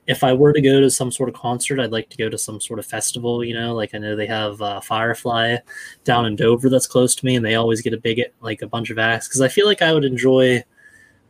if 0.08 0.24
I 0.24 0.34
were 0.34 0.52
to 0.52 0.62
go 0.62 0.82
to 0.82 0.90
some 0.90 1.12
sort 1.12 1.30
of 1.30 1.36
concert, 1.36 1.80
I'd 1.80 1.92
like 1.92 2.10
to 2.10 2.18
go 2.18 2.30
to 2.30 2.38
some 2.38 2.60
sort 2.60 2.80
of 2.80 2.86
festival. 2.86 3.44
You 3.44 3.54
know, 3.54 3.74
like 3.74 3.96
I 3.96 4.00
know 4.00 4.16
they 4.16 4.28
have 4.28 4.62
uh, 4.62 4.82
Firefly 4.82 5.58
down 6.04 6.26
in 6.26 6.36
Dover 6.36 6.70
that's 6.70 6.88
close 6.88 7.16
to 7.16 7.26
me, 7.26 7.36
and 7.36 7.46
they 7.46 7.56
always 7.56 7.82
get 7.82 7.94
a 7.94 7.98
big 7.98 8.22
like 8.42 8.62
a 8.62 8.68
bunch 8.68 8.90
of 8.90 9.00
acts 9.00 9.28
because 9.28 9.42
I 9.42 9.48
feel 9.48 9.68
like 9.68 9.82
I 9.82 9.94
would 9.94 10.06
enjoy. 10.06 10.64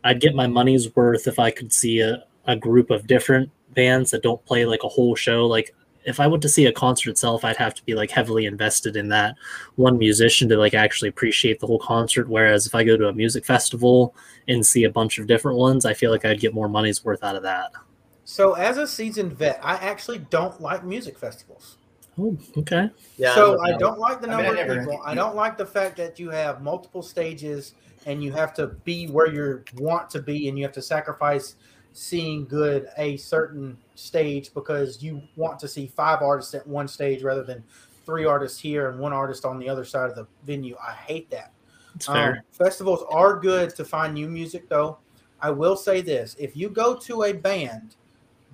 I'd 0.04 0.20
get 0.20 0.34
my 0.34 0.48
money's 0.48 0.94
worth 0.96 1.28
if 1.28 1.38
I 1.38 1.52
could 1.52 1.72
see 1.72 2.00
a, 2.00 2.24
a 2.46 2.56
group 2.56 2.90
of 2.90 3.06
different 3.06 3.50
bands 3.74 4.10
that 4.10 4.22
don't 4.22 4.44
play 4.44 4.66
like 4.66 4.82
a 4.82 4.88
whole 4.88 5.14
show. 5.14 5.46
Like 5.46 5.74
if 6.04 6.20
I 6.20 6.26
went 6.26 6.42
to 6.42 6.48
see 6.48 6.66
a 6.66 6.72
concert 6.72 7.10
itself, 7.10 7.44
I'd 7.44 7.56
have 7.56 7.74
to 7.74 7.84
be 7.84 7.94
like 7.94 8.10
heavily 8.10 8.46
invested 8.46 8.96
in 8.96 9.08
that 9.08 9.36
one 9.76 9.98
musician 9.98 10.48
to 10.48 10.56
like 10.56 10.74
actually 10.74 11.08
appreciate 11.08 11.60
the 11.60 11.66
whole 11.66 11.78
concert. 11.78 12.28
Whereas 12.28 12.66
if 12.66 12.74
I 12.74 12.84
go 12.84 12.96
to 12.96 13.08
a 13.08 13.12
music 13.12 13.44
festival 13.44 14.14
and 14.48 14.64
see 14.66 14.84
a 14.84 14.90
bunch 14.90 15.18
of 15.18 15.26
different 15.26 15.58
ones, 15.58 15.84
I 15.84 15.94
feel 15.94 16.10
like 16.10 16.24
I'd 16.24 16.40
get 16.40 16.54
more 16.54 16.68
money's 16.68 17.04
worth 17.04 17.22
out 17.22 17.36
of 17.36 17.42
that. 17.42 17.70
So, 18.24 18.54
as 18.54 18.76
a 18.78 18.86
seasoned 18.86 19.32
vet, 19.32 19.58
I 19.62 19.74
actually 19.74 20.18
don't 20.18 20.60
like 20.60 20.84
music 20.84 21.18
festivals. 21.18 21.76
Oh, 22.18 22.36
okay. 22.58 22.90
Yeah. 23.16 23.34
so 23.34 23.60
I'm 23.62 23.74
I 23.74 23.78
don't 23.78 23.98
like 23.98 24.20
the 24.20 24.28
I 24.30 24.36
mean, 24.36 24.44
number 24.46 24.58
I 24.58 24.62
of 24.62 24.68
never- 24.68 24.80
people. 24.80 25.02
I 25.04 25.14
don't 25.14 25.34
like 25.34 25.56
the 25.56 25.66
fact 25.66 25.96
that 25.96 26.18
you 26.18 26.30
have 26.30 26.62
multiple 26.62 27.02
stages 27.02 27.74
and 28.06 28.22
you 28.22 28.32
have 28.32 28.52
to 28.54 28.66
be 28.66 29.06
where 29.06 29.32
you 29.32 29.62
want 29.76 30.10
to 30.10 30.20
be, 30.20 30.48
and 30.48 30.58
you 30.58 30.64
have 30.64 30.72
to 30.74 30.82
sacrifice 30.82 31.54
seeing 31.92 32.46
good 32.46 32.88
a 32.96 33.16
certain 33.16 33.76
stage 33.94 34.52
because 34.54 35.02
you 35.02 35.22
want 35.36 35.58
to 35.60 35.68
see 35.68 35.86
five 35.86 36.22
artists 36.22 36.54
at 36.54 36.66
one 36.66 36.88
stage 36.88 37.22
rather 37.22 37.42
than 37.42 37.62
three 38.04 38.24
artists 38.24 38.58
here 38.58 38.90
and 38.90 38.98
one 38.98 39.12
artist 39.12 39.44
on 39.44 39.58
the 39.58 39.68
other 39.68 39.84
side 39.84 40.10
of 40.10 40.16
the 40.16 40.26
venue. 40.44 40.76
I 40.76 40.92
hate 40.92 41.30
that. 41.30 41.52
Um, 42.08 42.36
festivals 42.50 43.04
are 43.10 43.38
good 43.38 43.74
to 43.76 43.84
find 43.84 44.14
new 44.14 44.28
music, 44.28 44.68
though. 44.68 44.98
I 45.40 45.50
will 45.50 45.76
say 45.76 46.00
this: 46.00 46.34
if 46.38 46.56
you 46.56 46.70
go 46.70 46.96
to 46.96 47.24
a 47.24 47.32
band 47.32 47.96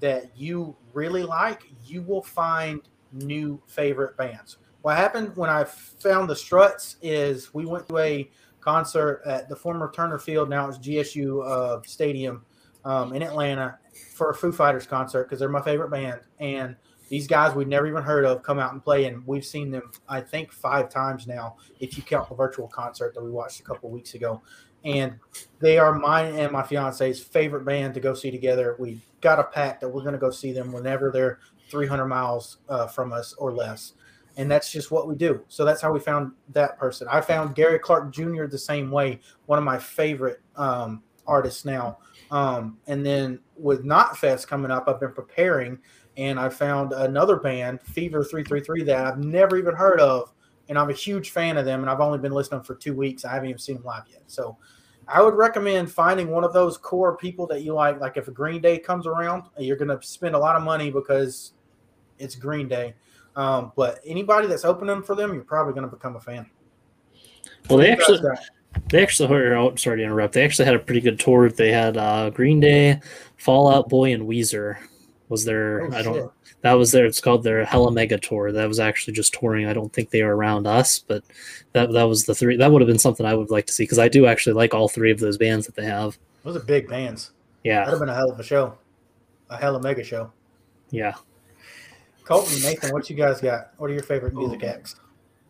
that 0.00 0.36
you 0.36 0.76
really 0.92 1.22
like, 1.22 1.62
you 1.84 2.02
will 2.02 2.22
find 2.22 2.80
new 3.12 3.60
favorite 3.66 4.16
bands. 4.16 4.58
What 4.82 4.96
happened 4.96 5.36
when 5.36 5.50
I 5.50 5.64
found 5.64 6.28
the 6.28 6.36
Struts 6.36 6.96
is 7.02 7.52
we 7.54 7.64
went 7.64 7.88
to 7.88 7.98
a 7.98 8.30
concert 8.60 9.22
at 9.24 9.48
the 9.48 9.56
former 9.56 9.90
Turner 9.92 10.18
Field, 10.18 10.48
now 10.48 10.68
it's 10.68 10.78
GSU 10.78 11.46
uh, 11.46 11.80
Stadium 11.86 12.44
um, 12.84 13.12
in 13.12 13.22
Atlanta 13.22 13.78
for 14.14 14.30
a 14.30 14.34
Foo 14.34 14.52
Fighters 14.52 14.86
concert 14.86 15.24
because 15.24 15.38
they're 15.38 15.48
my 15.48 15.62
favorite 15.62 15.90
band. 15.90 16.20
And 16.38 16.76
these 17.08 17.26
guys 17.26 17.54
we'd 17.54 17.68
never 17.68 17.86
even 17.86 18.02
heard 18.02 18.24
of 18.24 18.42
come 18.42 18.58
out 18.58 18.72
and 18.72 18.82
play, 18.82 19.06
and 19.06 19.26
we've 19.26 19.44
seen 19.44 19.70
them, 19.70 19.90
I 20.08 20.20
think, 20.20 20.52
five 20.52 20.90
times 20.90 21.26
now, 21.26 21.56
if 21.80 21.96
you 21.96 22.02
count 22.02 22.28
the 22.28 22.34
virtual 22.34 22.68
concert 22.68 23.14
that 23.14 23.24
we 23.24 23.30
watched 23.30 23.60
a 23.60 23.62
couple 23.62 23.90
weeks 23.90 24.14
ago. 24.14 24.42
And 24.84 25.18
they 25.58 25.78
are 25.78 25.92
mine 25.92 26.34
and 26.34 26.52
my 26.52 26.62
fiance's 26.62 27.20
favorite 27.20 27.64
band 27.64 27.94
to 27.94 28.00
go 28.00 28.14
see 28.14 28.30
together. 28.30 28.76
We 28.78 29.00
got 29.20 29.38
a 29.38 29.44
pact 29.44 29.80
that 29.80 29.88
we're 29.88 30.02
going 30.02 30.12
to 30.12 30.18
go 30.18 30.30
see 30.30 30.52
them 30.52 30.70
whenever 30.72 31.10
they're 31.10 31.40
300 31.68 32.06
miles 32.06 32.58
uh, 32.68 32.86
from 32.86 33.12
us 33.12 33.34
or 33.34 33.52
less. 33.52 33.94
And 34.36 34.48
that's 34.48 34.70
just 34.70 34.92
what 34.92 35.08
we 35.08 35.16
do. 35.16 35.42
So 35.48 35.64
that's 35.64 35.82
how 35.82 35.92
we 35.92 35.98
found 35.98 36.32
that 36.50 36.78
person. 36.78 37.08
I 37.10 37.20
found 37.20 37.56
Gary 37.56 37.78
Clark 37.80 38.12
Jr. 38.12 38.44
the 38.46 38.58
same 38.58 38.90
way, 38.90 39.20
one 39.46 39.58
of 39.58 39.64
my 39.64 39.78
favorite 39.78 40.40
um, 40.54 41.02
artists 41.26 41.64
now. 41.64 41.98
Um, 42.30 42.78
and 42.86 43.04
then 43.04 43.40
with 43.56 43.84
Knotfest 43.84 44.46
coming 44.46 44.70
up, 44.70 44.88
I've 44.88 45.00
been 45.00 45.12
preparing 45.12 45.78
and 46.16 46.38
I 46.38 46.48
found 46.48 46.92
another 46.92 47.36
band, 47.36 47.80
Fever 47.80 48.24
333, 48.24 48.82
that 48.84 49.06
I've 49.06 49.18
never 49.18 49.56
even 49.56 49.74
heard 49.74 50.00
of. 50.00 50.32
And 50.68 50.76
I'm 50.76 50.90
a 50.90 50.94
huge 50.94 51.30
fan 51.30 51.56
of 51.56 51.64
them. 51.64 51.80
And 51.80 51.88
I've 51.88 52.00
only 52.00 52.18
been 52.18 52.32
listening 52.32 52.62
for 52.62 52.74
two 52.74 52.94
weeks. 52.94 53.24
I 53.24 53.32
haven't 53.32 53.48
even 53.48 53.58
seen 53.58 53.76
them 53.76 53.84
live 53.84 54.02
yet. 54.10 54.22
So 54.26 54.58
I 55.06 55.22
would 55.22 55.34
recommend 55.34 55.90
finding 55.90 56.28
one 56.28 56.44
of 56.44 56.52
those 56.52 56.76
core 56.76 57.16
people 57.16 57.46
that 57.46 57.62
you 57.62 57.72
like. 57.72 58.00
Like 58.00 58.16
if 58.16 58.28
a 58.28 58.32
Green 58.32 58.60
Day 58.60 58.78
comes 58.78 59.06
around, 59.06 59.44
you're 59.58 59.76
going 59.76 59.96
to 59.96 60.06
spend 60.06 60.34
a 60.34 60.38
lot 60.38 60.56
of 60.56 60.62
money 60.62 60.90
because 60.90 61.52
it's 62.18 62.34
Green 62.34 62.68
Day. 62.68 62.94
Um, 63.36 63.72
but 63.76 64.00
anybody 64.04 64.48
that's 64.48 64.64
opening 64.64 65.02
for 65.02 65.14
them, 65.14 65.32
you're 65.32 65.44
probably 65.44 65.72
going 65.72 65.88
to 65.88 65.96
become 65.96 66.16
a 66.16 66.20
fan. 66.20 66.50
Well, 67.70 67.78
they 67.78 67.92
actually 67.92 68.20
got- 68.20 68.40
They 68.90 69.02
actually, 69.02 69.34
or, 69.34 69.54
oh, 69.56 69.74
sorry 69.76 69.98
to 69.98 70.02
interrupt. 70.04 70.34
They 70.34 70.44
actually 70.44 70.64
had 70.66 70.74
a 70.74 70.78
pretty 70.78 71.00
good 71.00 71.20
tour. 71.20 71.50
They 71.50 71.70
had 71.72 71.96
uh, 71.96 72.30
Green 72.30 72.58
Day, 72.60 73.00
Fall 73.36 73.70
Out 73.70 73.88
Boy, 73.88 74.12
and 74.12 74.26
Weezer. 74.28 74.76
Was 75.28 75.44
their 75.44 75.82
Oh, 75.82 75.92
I 75.92 76.00
don't 76.00 76.14
shit. 76.14 76.30
that 76.62 76.72
was 76.72 76.90
their 76.90 77.04
it's 77.04 77.20
called 77.20 77.42
their 77.44 77.62
Hella 77.66 77.92
Mega 77.92 78.16
tour. 78.16 78.50
That 78.50 78.66
was 78.66 78.80
actually 78.80 79.12
just 79.12 79.34
touring. 79.34 79.66
I 79.66 79.74
don't 79.74 79.92
think 79.92 80.08
they 80.08 80.22
were 80.22 80.34
around 80.34 80.66
us, 80.66 81.00
but 81.00 81.22
that 81.74 81.92
that 81.92 82.04
was 82.04 82.24
the 82.24 82.34
three. 82.34 82.56
That 82.56 82.72
would 82.72 82.80
have 82.80 82.88
been 82.88 82.98
something 82.98 83.26
I 83.26 83.34
would 83.34 83.50
like 83.50 83.66
to 83.66 83.72
see 83.74 83.82
because 83.82 83.98
I 83.98 84.08
do 84.08 84.24
actually 84.24 84.54
like 84.54 84.72
all 84.72 84.88
three 84.88 85.10
of 85.10 85.20
those 85.20 85.36
bands 85.36 85.66
that 85.66 85.74
they 85.74 85.84
have. 85.84 86.16
Those 86.44 86.56
are 86.56 86.60
big 86.60 86.88
bands. 86.88 87.32
Yeah, 87.62 87.80
that'd 87.80 87.90
have 87.90 87.98
been 88.00 88.08
a 88.08 88.14
hell 88.14 88.30
of 88.30 88.40
a 88.40 88.42
show, 88.42 88.78
a 89.50 89.58
Hella 89.58 89.82
mega 89.82 90.02
show. 90.02 90.32
yeah. 90.90 91.12
Colton, 92.24 92.60
Nathan, 92.62 92.90
what 92.92 93.08
you 93.10 93.16
guys 93.16 93.40
got? 93.42 93.72
What 93.76 93.90
are 93.90 93.94
your 93.94 94.02
favorite 94.02 94.34
music 94.34 94.62
Ooh. 94.62 94.66
acts? 94.66 94.96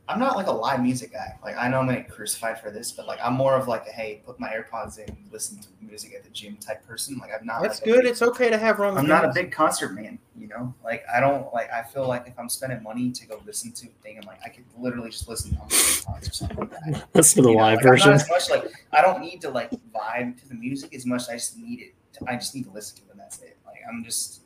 I'm 0.09 0.19
not 0.19 0.37
like 0.37 0.47
a 0.47 0.53
live 0.53 0.83
music 0.83 1.13
guy. 1.13 1.39
Like 1.43 1.57
I 1.59 1.69
know 1.69 1.81
I'm 1.81 1.87
gonna 1.87 1.99
get 1.99 2.11
crucified 2.11 2.59
for 2.61 2.71
this, 2.71 2.93
but 2.93 3.07
like 3.07 3.19
I'm 3.23 3.35
more 3.35 3.55
of 3.55 3.69
like 3.69 3.87
a 3.87 3.91
hey, 3.91 4.23
put 4.25 4.41
my 4.41 4.49
AirPods 4.49 4.99
in, 4.99 5.17
listen 5.31 5.61
to 5.61 5.69
music 5.83 6.15
at 6.15 6.25
the 6.25 6.31
gym 6.31 6.57
type 6.57 6.87
person. 6.87 7.19
Like 7.19 7.31
I'm 7.39 7.45
not. 7.45 7.61
That's 7.61 7.81
like, 7.81 7.85
good. 7.85 8.03
big- 8.03 8.13
It's 8.13 8.23
okay 8.23 8.49
to 8.49 8.57
have 8.57 8.79
wrong. 8.79 8.97
I'm 8.97 9.07
not 9.07 9.27
a 9.27 9.33
big 9.35 9.53
concert 9.53 9.93
man. 9.95 10.19
You 10.39 10.49
know, 10.49 10.75
like 10.83 11.05
I 11.15 11.21
don't 11.21 11.53
like. 11.53 11.71
I 11.71 11.83
feel 11.83 12.09
like 12.09 12.27
if 12.27 12.39
I'm 12.39 12.49
spending 12.49 12.83
money 12.83 13.11
to 13.11 13.27
go 13.27 13.43
listen 13.45 13.73
to 13.73 13.87
a 13.87 13.91
thing, 14.03 14.19
I'm 14.19 14.27
like 14.27 14.41
I 14.45 14.49
could 14.49 14.65
literally 14.79 15.11
just 15.11 15.29
listen 15.29 15.51
to 15.51 15.57
AirPods 15.57 16.31
or 16.31 16.33
something 16.33 16.57
like 16.57 16.71
that. 16.71 17.09
Listen 17.15 17.43
to 17.43 17.49
the 17.49 17.55
know, 17.55 17.59
live 17.59 17.77
like, 17.77 17.85
I'm 17.85 17.91
version. 17.91 18.11
Not 18.13 18.21
as 18.23 18.29
much 18.31 18.51
like 18.51 18.73
I 18.93 19.03
don't 19.03 19.21
need 19.21 19.43
to 19.43 19.51
like 19.51 19.71
vibe 19.95 20.41
to 20.41 20.49
the 20.49 20.55
music 20.55 20.95
as 20.95 21.05
much. 21.05 21.29
I 21.29 21.35
just 21.35 21.59
need 21.59 21.81
it. 21.81 21.95
To, 22.15 22.25
I 22.31 22.35
just 22.37 22.55
need 22.55 22.65
to 22.65 22.71
listen 22.71 22.97
to 22.99 23.03
it, 23.03 23.11
and 23.11 23.21
that's 23.21 23.41
it. 23.43 23.59
Like 23.67 23.81
I'm 23.87 24.03
just 24.05 24.41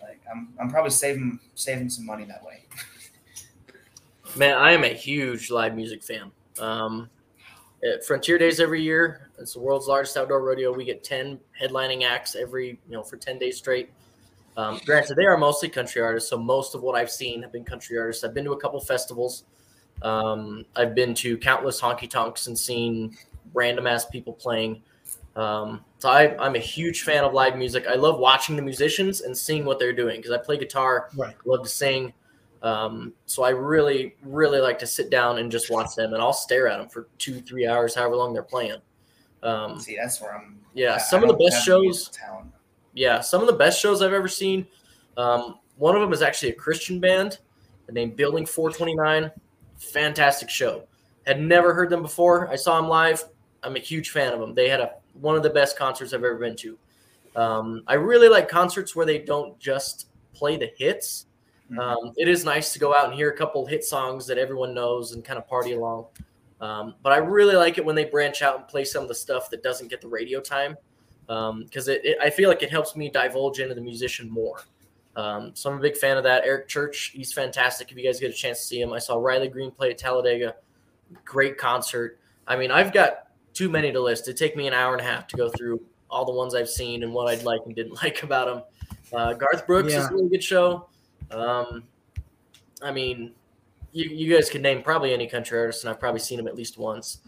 like 0.00 0.20
I'm, 0.30 0.54
I'm 0.58 0.70
probably 0.70 0.90
saving 0.90 1.38
saving 1.54 1.90
some 1.90 2.06
money 2.06 2.24
that 2.24 2.42
way. 2.42 2.64
Man, 4.36 4.56
I 4.56 4.72
am 4.72 4.84
a 4.84 4.88
huge 4.88 5.50
live 5.50 5.74
music 5.74 6.02
fan. 6.02 6.30
Um, 6.58 7.08
at 7.84 8.04
Frontier 8.04 8.38
Days 8.38 8.60
every 8.60 8.82
year, 8.82 9.30
it's 9.38 9.54
the 9.54 9.60
world's 9.60 9.86
largest 9.86 10.16
outdoor 10.16 10.42
rodeo. 10.42 10.72
We 10.72 10.84
get 10.84 11.04
ten 11.04 11.38
headlining 11.60 12.02
acts 12.04 12.34
every 12.34 12.80
you 12.88 12.92
know 12.92 13.02
for 13.02 13.16
ten 13.16 13.38
days 13.38 13.58
straight. 13.58 13.90
Um, 14.56 14.80
granted, 14.86 15.16
they 15.16 15.24
are 15.26 15.36
mostly 15.36 15.68
country 15.68 16.00
artists, 16.00 16.30
so 16.30 16.38
most 16.38 16.74
of 16.74 16.82
what 16.82 16.94
I've 16.96 17.10
seen 17.10 17.42
have 17.42 17.52
been 17.52 17.64
country 17.64 17.98
artists. 17.98 18.24
I've 18.24 18.34
been 18.34 18.44
to 18.44 18.52
a 18.52 18.60
couple 18.60 18.80
festivals. 18.80 19.44
Um, 20.02 20.64
I've 20.76 20.94
been 20.94 21.14
to 21.14 21.36
countless 21.38 21.80
honky 21.80 22.08
tonks 22.08 22.46
and 22.46 22.58
seen 22.58 23.16
random 23.52 23.86
ass 23.86 24.04
people 24.06 24.32
playing. 24.32 24.82
Um, 25.36 25.84
so 25.98 26.08
I, 26.08 26.36
I'm 26.38 26.54
a 26.54 26.60
huge 26.60 27.02
fan 27.02 27.24
of 27.24 27.32
live 27.32 27.56
music. 27.56 27.86
I 27.88 27.94
love 27.94 28.18
watching 28.18 28.54
the 28.54 28.62
musicians 28.62 29.22
and 29.22 29.36
seeing 29.36 29.64
what 29.64 29.78
they're 29.80 29.92
doing 29.92 30.16
because 30.20 30.30
I 30.30 30.38
play 30.38 30.56
guitar, 30.56 31.08
Right. 31.16 31.34
love 31.44 31.62
to 31.64 31.68
sing. 31.68 32.12
Um, 32.64 33.12
so 33.26 33.42
I 33.44 33.50
really, 33.50 34.16
really 34.22 34.58
like 34.58 34.78
to 34.80 34.86
sit 34.86 35.10
down 35.10 35.38
and 35.38 35.52
just 35.52 35.70
watch 35.70 35.94
them, 35.94 36.14
and 36.14 36.22
I'll 36.22 36.32
stare 36.32 36.66
at 36.66 36.78
them 36.78 36.88
for 36.88 37.08
two, 37.18 37.40
three 37.42 37.66
hours, 37.66 37.94
however 37.94 38.16
long 38.16 38.32
they're 38.32 38.42
playing. 38.42 38.78
Um, 39.42 39.78
See, 39.78 39.96
that's 39.96 40.20
where 40.20 40.34
I'm. 40.34 40.58
yeah, 40.72 40.94
I- 40.94 40.98
some 40.98 41.20
I 41.20 41.24
of 41.24 41.28
the 41.38 41.44
best 41.44 41.56
have 41.56 41.66
the 41.66 41.80
musical 41.80 42.12
shows. 42.14 42.18
Yeah, 42.94 43.20
some 43.20 43.42
of 43.42 43.46
the 43.48 43.52
best 43.52 43.78
shows 43.80 44.00
I've 44.00 44.12
ever 44.14 44.28
seen. 44.28 44.66
Um, 45.18 45.58
one 45.76 45.94
of 45.94 46.00
them 46.00 46.12
is 46.12 46.22
actually 46.22 46.50
a 46.50 46.54
Christian 46.54 47.00
band 47.00 47.38
named 47.90 48.16
Building 48.16 48.46
429. 48.46 49.30
Fantastic 49.76 50.48
show. 50.48 50.84
Had 51.26 51.40
never 51.42 51.74
heard 51.74 51.90
them 51.90 52.00
before. 52.02 52.48
I 52.48 52.56
saw 52.56 52.80
them 52.80 52.88
live. 52.88 53.22
I'm 53.62 53.76
a 53.76 53.80
huge 53.80 54.10
fan 54.10 54.32
of 54.32 54.40
them. 54.40 54.54
They 54.54 54.68
had 54.68 54.80
a 54.80 54.92
one 55.20 55.36
of 55.36 55.42
the 55.42 55.50
best 55.50 55.76
concerts 55.78 56.12
I've 56.14 56.24
ever 56.24 56.36
been 56.36 56.56
to. 56.56 56.78
Um, 57.36 57.82
I 57.86 57.94
really 57.94 58.28
like 58.28 58.48
concerts 58.48 58.96
where 58.96 59.04
they 59.06 59.18
don't 59.18 59.58
just 59.58 60.08
play 60.32 60.56
the 60.56 60.70
hits. 60.78 61.26
Mhm. 61.70 61.78
Um, 61.78 62.12
it 62.16 62.28
is 62.28 62.44
nice 62.44 62.72
to 62.72 62.78
go 62.78 62.94
out 62.94 63.06
and 63.06 63.14
hear 63.14 63.30
a 63.30 63.36
couple 63.36 63.64
hit 63.66 63.84
songs 63.84 64.26
that 64.26 64.38
everyone 64.38 64.74
knows 64.74 65.12
and 65.12 65.24
kind 65.24 65.38
of 65.38 65.48
party 65.48 65.72
along. 65.72 66.06
Um, 66.60 66.94
but 67.02 67.12
I 67.12 67.18
really 67.18 67.56
like 67.56 67.78
it 67.78 67.84
when 67.84 67.96
they 67.96 68.04
branch 68.04 68.42
out 68.42 68.56
and 68.56 68.68
play 68.68 68.84
some 68.84 69.02
of 69.02 69.08
the 69.08 69.14
stuff 69.14 69.50
that 69.50 69.62
doesn't 69.62 69.88
get 69.88 70.00
the 70.00 70.08
radio 70.08 70.40
time 70.40 70.76
because 71.26 71.88
it, 71.88 72.04
it, 72.04 72.18
I 72.20 72.30
feel 72.30 72.48
like 72.48 72.62
it 72.62 72.70
helps 72.70 72.96
me 72.96 73.08
divulge 73.10 73.60
into 73.60 73.74
the 73.74 73.80
musician 73.80 74.30
more. 74.30 74.60
Um, 75.16 75.52
so 75.54 75.70
I'm 75.70 75.78
a 75.78 75.80
big 75.80 75.96
fan 75.96 76.16
of 76.16 76.24
that. 76.24 76.44
Eric 76.44 76.68
Church, 76.68 77.12
he's 77.14 77.32
fantastic. 77.32 77.90
If 77.90 77.96
you 77.96 78.04
guys 78.04 78.20
get 78.20 78.30
a 78.30 78.34
chance 78.34 78.58
to 78.60 78.64
see 78.64 78.80
him, 78.80 78.92
I 78.92 78.98
saw 78.98 79.16
Riley 79.16 79.48
Green 79.48 79.70
play 79.70 79.90
at 79.90 79.98
Talladega. 79.98 80.56
Great 81.24 81.56
concert. 81.56 82.18
I 82.46 82.56
mean, 82.56 82.70
I've 82.70 82.92
got 82.92 83.28
too 83.52 83.68
many 83.68 83.92
to 83.92 84.00
list. 84.00 84.24
It'd 84.24 84.36
take 84.36 84.56
me 84.56 84.66
an 84.66 84.74
hour 84.74 84.92
and 84.92 85.00
a 85.00 85.04
half 85.04 85.26
to 85.28 85.36
go 85.36 85.48
through 85.50 85.80
all 86.10 86.24
the 86.24 86.32
ones 86.32 86.54
I've 86.54 86.68
seen 86.68 87.02
and 87.02 87.12
what 87.12 87.28
I'd 87.28 87.44
like 87.44 87.60
and 87.64 87.74
didn't 87.74 87.94
like 88.02 88.22
about 88.22 88.46
them. 88.46 88.62
Uh, 89.12 89.32
Garth 89.34 89.66
Brooks 89.66 89.92
is 89.92 90.06
a 90.06 90.12
really 90.12 90.28
good 90.28 90.42
show. 90.42 90.88
Um, 91.30 91.84
I 92.82 92.92
mean, 92.92 93.32
you, 93.92 94.08
you 94.10 94.34
guys 94.34 94.50
could 94.50 94.62
name 94.62 94.82
probably 94.82 95.12
any 95.14 95.26
country 95.28 95.58
artist, 95.58 95.84
and 95.84 95.90
I've 95.90 96.00
probably 96.00 96.20
seen 96.20 96.38
him 96.38 96.46
at 96.48 96.56
least 96.56 96.78
once. 96.78 97.18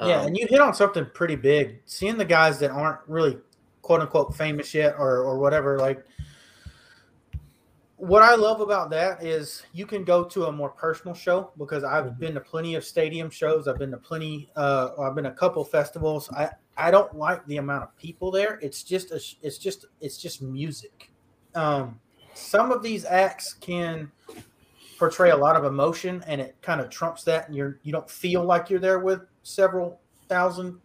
Yeah, 0.00 0.20
Um, 0.20 0.26
and 0.28 0.36
you 0.36 0.46
hit 0.48 0.60
on 0.60 0.74
something 0.74 1.06
pretty 1.14 1.36
big. 1.36 1.80
Seeing 1.86 2.16
the 2.18 2.24
guys 2.24 2.58
that 2.60 2.70
aren't 2.70 3.00
really 3.08 3.38
quote 3.82 4.00
unquote 4.00 4.34
famous 4.36 4.72
yet 4.74 4.94
or 4.98 5.18
or 5.22 5.38
whatever, 5.38 5.78
like 5.78 6.04
what 7.96 8.22
I 8.22 8.36
love 8.36 8.60
about 8.60 8.90
that 8.90 9.24
is 9.24 9.64
you 9.72 9.84
can 9.84 10.04
go 10.04 10.22
to 10.24 10.46
a 10.46 10.52
more 10.52 10.68
personal 10.70 11.14
show 11.14 11.50
because 11.58 11.82
I've 11.82 12.04
Mhm. 12.04 12.18
been 12.20 12.34
to 12.34 12.40
plenty 12.40 12.76
of 12.76 12.84
stadium 12.84 13.28
shows. 13.28 13.66
I've 13.66 13.78
been 13.78 13.90
to 13.90 13.96
plenty. 13.96 14.50
Uh, 14.54 14.90
I've 15.00 15.16
been 15.16 15.24
to 15.24 15.30
a 15.30 15.34
couple 15.34 15.64
festivals. 15.64 16.30
I 16.30 16.50
I 16.76 16.92
don't 16.92 17.16
like 17.16 17.44
the 17.46 17.56
amount 17.56 17.82
of 17.82 17.96
people 17.96 18.30
there. 18.30 18.60
It's 18.62 18.84
just 18.84 19.10
a, 19.10 19.20
it's 19.42 19.58
just 19.58 19.86
it's 20.00 20.16
just 20.16 20.42
music. 20.42 21.10
Um, 21.56 21.98
some 22.38 22.72
of 22.72 22.82
these 22.82 23.04
acts 23.04 23.54
can 23.54 24.10
portray 24.98 25.30
a 25.30 25.36
lot 25.36 25.56
of 25.56 25.64
emotion, 25.64 26.24
and 26.26 26.40
it 26.40 26.56
kind 26.62 26.80
of 26.80 26.90
trumps 26.90 27.24
that, 27.24 27.46
and 27.46 27.56
you're 27.56 27.78
you 27.82 27.92
don't 27.92 28.10
feel 28.10 28.44
like 28.44 28.70
you're 28.70 28.80
there 28.80 28.98
with 28.98 29.22
several 29.42 30.00
thousand 30.28 30.80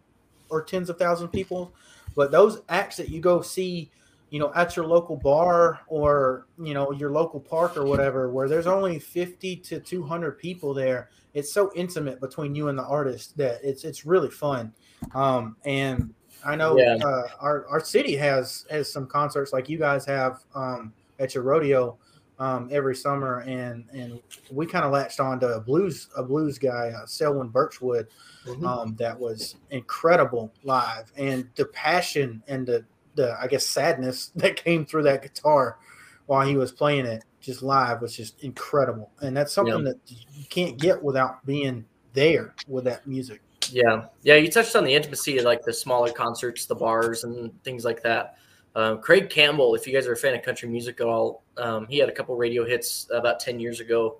or 0.50 0.62
tens 0.62 0.90
of 0.90 0.98
thousand 0.98 1.28
people. 1.28 1.72
But 2.14 2.30
those 2.30 2.62
acts 2.68 2.96
that 2.96 3.08
you 3.08 3.20
go 3.20 3.42
see 3.42 3.90
you 4.34 4.40
know, 4.40 4.50
at 4.56 4.74
your 4.74 4.84
local 4.84 5.16
bar 5.16 5.78
or, 5.86 6.48
you 6.60 6.74
know, 6.74 6.90
your 6.90 7.12
local 7.12 7.38
park 7.38 7.76
or 7.76 7.84
whatever, 7.84 8.32
where 8.32 8.48
there's 8.48 8.66
only 8.66 8.98
50 8.98 9.54
to 9.58 9.78
200 9.78 10.38
people 10.40 10.74
there, 10.74 11.10
it's 11.34 11.52
so 11.52 11.70
intimate 11.76 12.20
between 12.20 12.52
you 12.52 12.66
and 12.66 12.76
the 12.76 12.82
artist 12.82 13.36
that 13.36 13.60
it's, 13.62 13.84
it's 13.84 14.04
really 14.04 14.30
fun. 14.30 14.72
Um, 15.14 15.56
and 15.64 16.12
I 16.44 16.56
know 16.56 16.76
Yeah. 16.76 16.96
uh, 17.06 17.28
our, 17.38 17.64
our 17.68 17.78
city 17.78 18.16
has, 18.16 18.66
has 18.70 18.92
some 18.92 19.06
concerts 19.06 19.52
like 19.52 19.68
you 19.68 19.78
guys 19.78 20.04
have 20.06 20.40
um, 20.52 20.92
at 21.18 21.34
your 21.34 21.44
rodeo 21.44 21.98
um, 22.38 22.68
every 22.72 22.96
summer. 22.96 23.40
And, 23.40 23.84
and 23.92 24.20
we 24.50 24.66
kind 24.66 24.84
of 24.84 24.92
latched 24.92 25.20
on 25.20 25.40
to 25.40 25.54
a 25.54 25.60
blues, 25.60 26.08
a 26.16 26.22
blues 26.22 26.58
guy, 26.58 26.92
uh, 26.96 27.06
Selwyn 27.06 27.48
Birchwood, 27.48 28.08
mhm. 28.46 28.66
um, 28.66 28.96
that 28.96 29.18
was 29.18 29.56
incredible 29.70 30.52
live, 30.62 31.12
and 31.16 31.48
the 31.56 31.66
passion 31.66 32.42
and 32.48 32.66
the 32.66 32.84
the 33.16 33.36
I 33.40 33.46
guess 33.46 33.64
sadness 33.64 34.32
that 34.36 34.56
came 34.56 34.84
through 34.84 35.04
that 35.04 35.22
guitar 35.22 35.78
while 36.26 36.46
he 36.46 36.56
was 36.56 36.72
playing 36.72 37.06
it 37.06 37.24
just 37.40 37.62
live 37.62 38.00
was 38.00 38.16
just 38.16 38.42
incredible, 38.42 39.10
and 39.20 39.36
that's 39.36 39.52
something 39.52 39.84
that 39.84 39.98
you 40.06 40.46
can't 40.48 40.78
get 40.78 41.02
without 41.02 41.44
being 41.44 41.84
there 42.14 42.54
with 42.66 42.84
that 42.84 43.06
music. 43.06 43.42
Yeah, 43.70 44.06
yeah. 44.22 44.36
You 44.36 44.50
touched 44.50 44.76
on 44.76 44.84
the 44.84 44.94
intimacy 44.94 45.38
of 45.38 45.44
like 45.44 45.62
the 45.62 45.72
smaller 45.72 46.10
concerts, 46.10 46.66
the 46.66 46.74
bars, 46.74 47.24
and 47.24 47.52
things 47.62 47.84
like 47.84 48.02
that. 48.02 48.38
Um, 48.76 49.00
Craig 49.00 49.30
Campbell, 49.30 49.74
if 49.74 49.86
you 49.86 49.92
guys 49.92 50.06
are 50.06 50.12
a 50.12 50.16
fan 50.16 50.34
of 50.34 50.42
country 50.42 50.68
music 50.68 51.00
at 51.00 51.06
all, 51.06 51.44
um, 51.56 51.86
he 51.86 51.98
had 51.98 52.08
a 52.08 52.12
couple 52.12 52.36
radio 52.36 52.64
hits 52.64 53.08
about 53.12 53.38
ten 53.38 53.60
years 53.60 53.80
ago, 53.80 54.18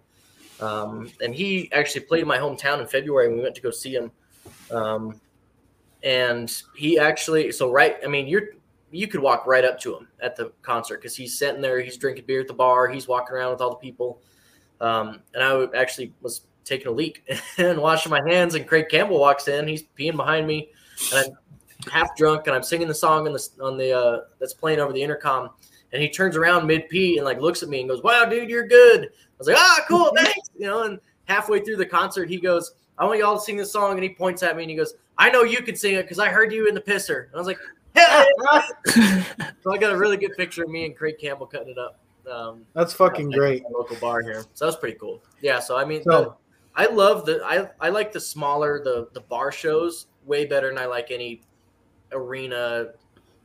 um, 0.60 1.10
and 1.20 1.34
he 1.34 1.70
actually 1.72 2.02
played 2.02 2.22
in 2.22 2.28
my 2.28 2.38
hometown 2.38 2.80
in 2.80 2.86
February. 2.86 3.28
when 3.28 3.38
We 3.38 3.42
went 3.42 3.56
to 3.56 3.60
go 3.60 3.70
see 3.70 3.94
him, 3.94 4.12
um, 4.70 5.20
and 6.02 6.62
he 6.76 6.98
actually 6.98 7.50
so 7.50 7.70
right. 7.70 7.96
I 8.04 8.06
mean, 8.06 8.28
you're 8.28 8.50
you 8.94 9.08
could 9.08 9.20
walk 9.20 9.46
right 9.46 9.64
up 9.64 9.80
to 9.80 9.96
him 9.96 10.08
at 10.20 10.36
the 10.36 10.52
concert 10.62 10.98
because 10.98 11.16
he's 11.16 11.36
sitting 11.36 11.60
there, 11.60 11.80
he's 11.80 11.96
drinking 11.96 12.24
beer 12.26 12.40
at 12.42 12.46
the 12.46 12.54
bar, 12.54 12.88
he's 12.88 13.08
walking 13.08 13.34
around 13.34 13.50
with 13.50 13.60
all 13.60 13.70
the 13.70 13.76
people. 13.76 14.20
Um, 14.80 15.20
and 15.34 15.42
I 15.42 15.66
actually 15.76 16.12
was 16.20 16.42
taking 16.64 16.86
a 16.86 16.92
leak 16.92 17.28
and 17.58 17.80
washing 17.80 18.10
my 18.10 18.22
hands, 18.26 18.54
and 18.54 18.66
Craig 18.66 18.86
Campbell 18.88 19.18
walks 19.18 19.48
in, 19.48 19.66
he's 19.66 19.82
peeing 19.98 20.16
behind 20.16 20.46
me, 20.46 20.70
and 21.12 21.26
I'm 21.26 21.38
half 21.90 22.16
drunk, 22.16 22.46
and 22.46 22.54
I'm 22.56 22.62
singing 22.62 22.88
the 22.88 22.94
song 22.94 23.26
on 23.26 23.32
the 23.32 23.48
on 23.60 23.76
the 23.76 23.92
uh, 23.92 24.20
that's 24.40 24.54
playing 24.54 24.80
over 24.80 24.92
the 24.92 25.02
intercom, 25.02 25.50
and 25.92 26.02
he 26.02 26.08
turns 26.08 26.36
around 26.36 26.66
mid 26.66 26.88
pee 26.88 27.16
and 27.18 27.24
like 27.24 27.40
looks 27.40 27.62
at 27.62 27.68
me 27.68 27.80
and 27.80 27.88
goes, 27.88 28.02
"Wow, 28.02 28.24
dude, 28.26 28.48
you're 28.50 28.66
good." 28.66 29.04
I 29.06 29.36
was 29.38 29.48
like, 29.48 29.56
"Ah, 29.58 29.84
cool, 29.88 30.10
thanks," 30.16 30.50
you 30.58 30.66
know. 30.66 30.82
And 30.84 30.98
halfway 31.24 31.60
through 31.60 31.76
the 31.76 31.86
concert, 31.86 32.28
he 32.28 32.38
goes, 32.38 32.72
"I 32.98 33.04
want 33.04 33.18
y'all 33.18 33.36
to 33.38 33.40
sing 33.44 33.56
this 33.56 33.72
song," 33.72 33.92
and 33.94 34.02
he 34.02 34.10
points 34.10 34.42
at 34.42 34.56
me 34.56 34.62
and 34.64 34.70
he 34.70 34.76
goes, 34.76 34.94
"I 35.18 35.30
know 35.30 35.42
you 35.42 35.62
can 35.62 35.76
sing 35.76 35.94
it 35.94 36.02
because 36.02 36.18
I 36.18 36.28
heard 36.28 36.52
you 36.52 36.68
in 36.68 36.74
the 36.74 36.80
pisser." 36.80 37.26
And 37.26 37.34
I 37.34 37.38
was 37.38 37.46
like, 37.46 37.58
"Hell 37.94 38.26
yeah!" 38.96 39.24
So 39.62 39.72
I 39.72 39.78
got 39.78 39.92
a 39.92 39.96
really 39.96 40.16
good 40.16 40.36
picture 40.36 40.62
of 40.64 40.70
me 40.70 40.84
and 40.84 40.96
Craig 40.96 41.16
Campbell 41.20 41.46
cutting 41.46 41.70
it 41.70 41.78
up. 41.78 42.00
Um, 42.30 42.64
That's 42.74 42.92
fucking 42.94 43.32
at 43.32 43.38
great. 43.38 43.64
Local 43.70 43.96
bar 43.96 44.22
here, 44.22 44.42
so 44.54 44.64
that 44.64 44.66
was 44.66 44.76
pretty 44.76 44.98
cool. 44.98 45.22
Yeah, 45.42 45.58
so 45.60 45.76
I 45.76 45.84
mean, 45.84 46.02
So- 46.04 46.22
the, 46.22 46.34
I 46.76 46.86
love 46.86 47.24
the 47.24 47.40
I 47.44 47.68
I 47.80 47.90
like 47.90 48.10
the 48.12 48.20
smaller 48.20 48.82
the 48.82 49.08
the 49.12 49.20
bar 49.20 49.52
shows 49.52 50.06
way 50.24 50.44
better 50.44 50.68
than 50.70 50.78
I 50.78 50.86
like 50.86 51.10
any 51.10 51.42
arena 52.14 52.88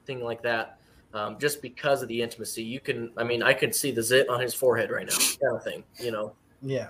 thing 0.05 0.23
like 0.23 0.41
that. 0.43 0.79
Um, 1.13 1.39
just 1.39 1.61
because 1.61 2.01
of 2.03 2.07
the 2.07 2.21
intimacy, 2.21 2.63
you 2.63 2.79
can. 2.79 3.11
I 3.17 3.23
mean, 3.23 3.41
I 3.41 3.53
could 3.53 3.73
see 3.73 3.91
the 3.91 4.03
zit 4.03 4.29
on 4.29 4.39
his 4.39 4.53
forehead 4.53 4.91
right 4.91 5.07
now, 5.07 5.17
kind 5.41 5.57
of 5.57 5.63
thing. 5.63 5.83
You 5.99 6.11
know. 6.11 6.33
Yeah. 6.61 6.89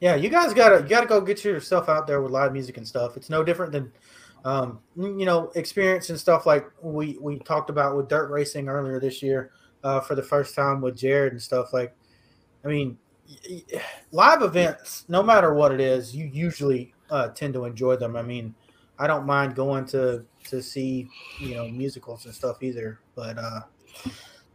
Yeah, 0.00 0.16
you 0.16 0.28
guys 0.28 0.52
gotta 0.54 0.82
you 0.82 0.88
gotta 0.88 1.06
go 1.06 1.20
get 1.20 1.44
yourself 1.44 1.88
out 1.88 2.06
there 2.06 2.20
with 2.22 2.32
live 2.32 2.52
music 2.52 2.76
and 2.76 2.86
stuff. 2.86 3.16
It's 3.16 3.30
no 3.30 3.44
different 3.44 3.72
than 3.72 3.92
um, 4.44 4.80
you 4.96 5.24
know, 5.24 5.52
experience 5.54 6.10
and 6.10 6.18
stuff 6.18 6.46
like 6.46 6.68
we 6.80 7.16
we 7.20 7.38
talked 7.38 7.70
about 7.70 7.96
with 7.96 8.08
dirt 8.08 8.30
racing 8.30 8.68
earlier 8.68 8.98
this 8.98 9.22
year 9.22 9.52
uh, 9.84 10.00
for 10.00 10.14
the 10.14 10.22
first 10.22 10.54
time 10.54 10.80
with 10.80 10.96
Jared 10.96 11.32
and 11.32 11.42
stuff. 11.42 11.72
Like, 11.72 11.94
I 12.64 12.68
mean, 12.68 12.98
live 14.10 14.42
events, 14.42 15.04
no 15.08 15.22
matter 15.22 15.54
what 15.54 15.72
it 15.72 15.80
is, 15.80 16.14
you 16.14 16.26
usually 16.26 16.92
uh, 17.10 17.28
tend 17.28 17.54
to 17.54 17.64
enjoy 17.64 17.96
them. 17.96 18.16
I 18.16 18.22
mean, 18.22 18.54
I 18.98 19.06
don't 19.06 19.26
mind 19.26 19.54
going 19.54 19.86
to 19.86 20.24
to 20.44 20.62
see 20.62 21.08
you 21.40 21.54
know 21.54 21.68
musicals 21.68 22.24
and 22.26 22.34
stuff 22.34 22.62
either, 22.62 23.00
but 23.14 23.38
uh, 23.38 23.60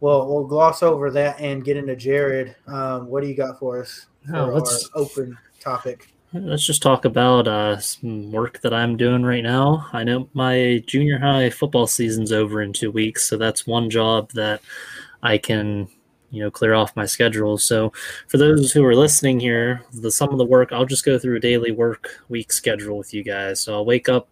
well, 0.00 0.26
we'll 0.28 0.46
gloss 0.46 0.82
over 0.82 1.10
that 1.10 1.40
and 1.40 1.64
get 1.64 1.76
into 1.76 1.96
Jared. 1.96 2.54
Um, 2.66 3.06
what 3.08 3.22
do 3.22 3.28
you 3.28 3.34
got 3.34 3.58
for 3.58 3.80
us 3.82 4.06
for 4.28 4.36
Oh, 4.36 4.46
let's- 4.54 4.88
open 4.94 5.36
topic? 5.60 6.12
Let's 6.34 6.66
just 6.66 6.82
talk 6.82 7.06
about 7.06 7.48
uh, 7.48 7.78
some 7.78 8.30
work 8.30 8.60
that 8.60 8.74
I'm 8.74 8.98
doing 8.98 9.22
right 9.22 9.42
now. 9.42 9.86
I 9.94 10.04
know 10.04 10.28
my 10.34 10.84
junior 10.86 11.18
high 11.18 11.48
football 11.48 11.86
season's 11.86 12.32
over 12.32 12.60
in 12.60 12.74
two 12.74 12.90
weeks, 12.90 13.26
so 13.26 13.38
that's 13.38 13.66
one 13.66 13.88
job 13.88 14.30
that 14.32 14.60
I 15.22 15.38
can, 15.38 15.88
you 16.30 16.42
know, 16.42 16.50
clear 16.50 16.74
off 16.74 16.94
my 16.94 17.06
schedule. 17.06 17.56
So 17.56 17.94
for 18.26 18.36
those 18.36 18.72
who 18.72 18.84
are 18.84 18.94
listening 18.94 19.40
here, 19.40 19.80
the 19.94 20.10
some 20.12 20.28
of 20.28 20.36
the 20.36 20.44
work 20.44 20.70
I'll 20.70 20.84
just 20.84 21.06
go 21.06 21.18
through 21.18 21.36
a 21.36 21.40
daily 21.40 21.70
work 21.70 22.10
week 22.28 22.52
schedule 22.52 22.98
with 22.98 23.14
you 23.14 23.24
guys. 23.24 23.60
So 23.60 23.72
I'll 23.72 23.86
wake 23.86 24.10
up 24.10 24.28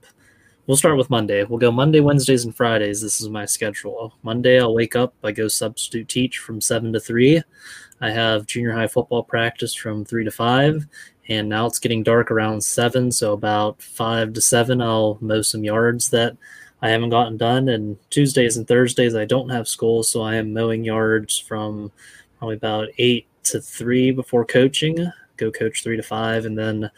we'll 0.67 0.77
start 0.77 0.97
with 0.97 1.11
Monday. 1.11 1.45
We'll 1.45 1.59
go 1.59 1.71
Monday, 1.71 2.01
Wednesdays, 2.01 2.45
and 2.45 2.55
Fridays. 2.55 3.01
This 3.01 3.21
is 3.21 3.29
my 3.29 3.45
schedule. 3.45 4.15
Monday, 4.23 4.61
I'll 4.61 4.75
wake 4.75 4.97
up. 4.97 5.15
I 5.23 5.33
go 5.33 5.49
substitute 5.49 6.09
teach 6.09 6.39
from 6.39 6.61
seven 6.61 6.93
to 6.93 7.01
three. 7.01 7.43
I 8.01 8.11
have 8.11 8.47
junior 8.47 8.73
high 8.73 8.89
football 8.89 9.23
practice 9.23 9.75
from 9.75 10.05
three 10.05 10.25
to 10.25 10.31
five, 10.31 10.87
and 11.29 11.49
now 11.49 11.67
it's 11.67 11.79
getting 11.79 12.03
dark 12.03 12.31
around 12.31 12.63
seven. 12.63 13.11
So 13.11 13.33
about 13.33 13.81
five 13.81 14.33
to 14.35 14.41
seven, 14.41 14.83
I'll 14.83 15.19
mow 15.21 15.43
some 15.43 15.65
yards 15.65 16.11
that 16.11 16.37
I 16.83 16.91
haven't 16.91 17.11
gotten 17.11 17.37
done. 17.37 17.69
And 17.69 17.97
Tuesdays 18.11 18.57
and 18.57 18.69
Thursdays, 18.69 19.15
I 19.15 19.25
don't 19.25 19.49
have 19.49 19.69
school, 19.69 20.03
so 20.03 20.23
I 20.23 20.35
am 20.35 20.53
mowing 20.53 20.85
yards 20.85 21.39
from 21.39 21.91
probably 22.39 22.57
about 22.57 22.89
eight 22.99 23.27
to 23.45 23.61
three 23.61 24.11
before 24.11 24.45
coaching. 24.45 25.11
Go 25.37 25.51
coach 25.51 25.83
three 25.83 25.97
to 25.97 26.03
five, 26.03 26.45
and 26.45 26.59
then 26.59 26.91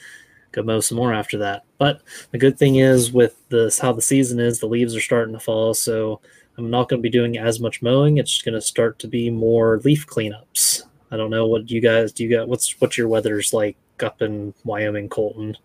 go 0.52 0.62
mow 0.62 0.80
some 0.80 0.96
more 0.96 1.12
after 1.12 1.38
that. 1.38 1.64
But 1.78 2.02
the 2.30 2.38
good 2.38 2.58
thing 2.58 2.76
is 2.76 3.12
with 3.12 3.36
this 3.48 3.78
how 3.78 3.92
the 3.92 4.02
season 4.02 4.40
is, 4.40 4.60
the 4.60 4.66
leaves 4.66 4.94
are 4.96 5.00
starting 5.00 5.34
to 5.34 5.40
fall, 5.40 5.74
so 5.74 6.20
I'm 6.56 6.70
not 6.70 6.88
going 6.88 7.00
to 7.00 7.08
be 7.08 7.10
doing 7.10 7.38
as 7.38 7.60
much 7.60 7.82
mowing. 7.82 8.18
It's 8.18 8.42
going 8.42 8.54
to 8.54 8.60
start 8.60 8.98
to 9.00 9.08
be 9.08 9.30
more 9.30 9.80
leaf 9.84 10.06
cleanups. 10.06 10.82
I 11.10 11.16
don't 11.16 11.30
know 11.30 11.46
what 11.46 11.70
you 11.70 11.80
guys 11.80 12.12
do. 12.12 12.24
You 12.24 12.36
got 12.36 12.48
what's 12.48 12.80
what's 12.80 12.98
your 12.98 13.08
weather's 13.08 13.52
like 13.52 13.76
up 14.02 14.22
in 14.22 14.52
Wyoming, 14.64 15.08
Colton? 15.08 15.56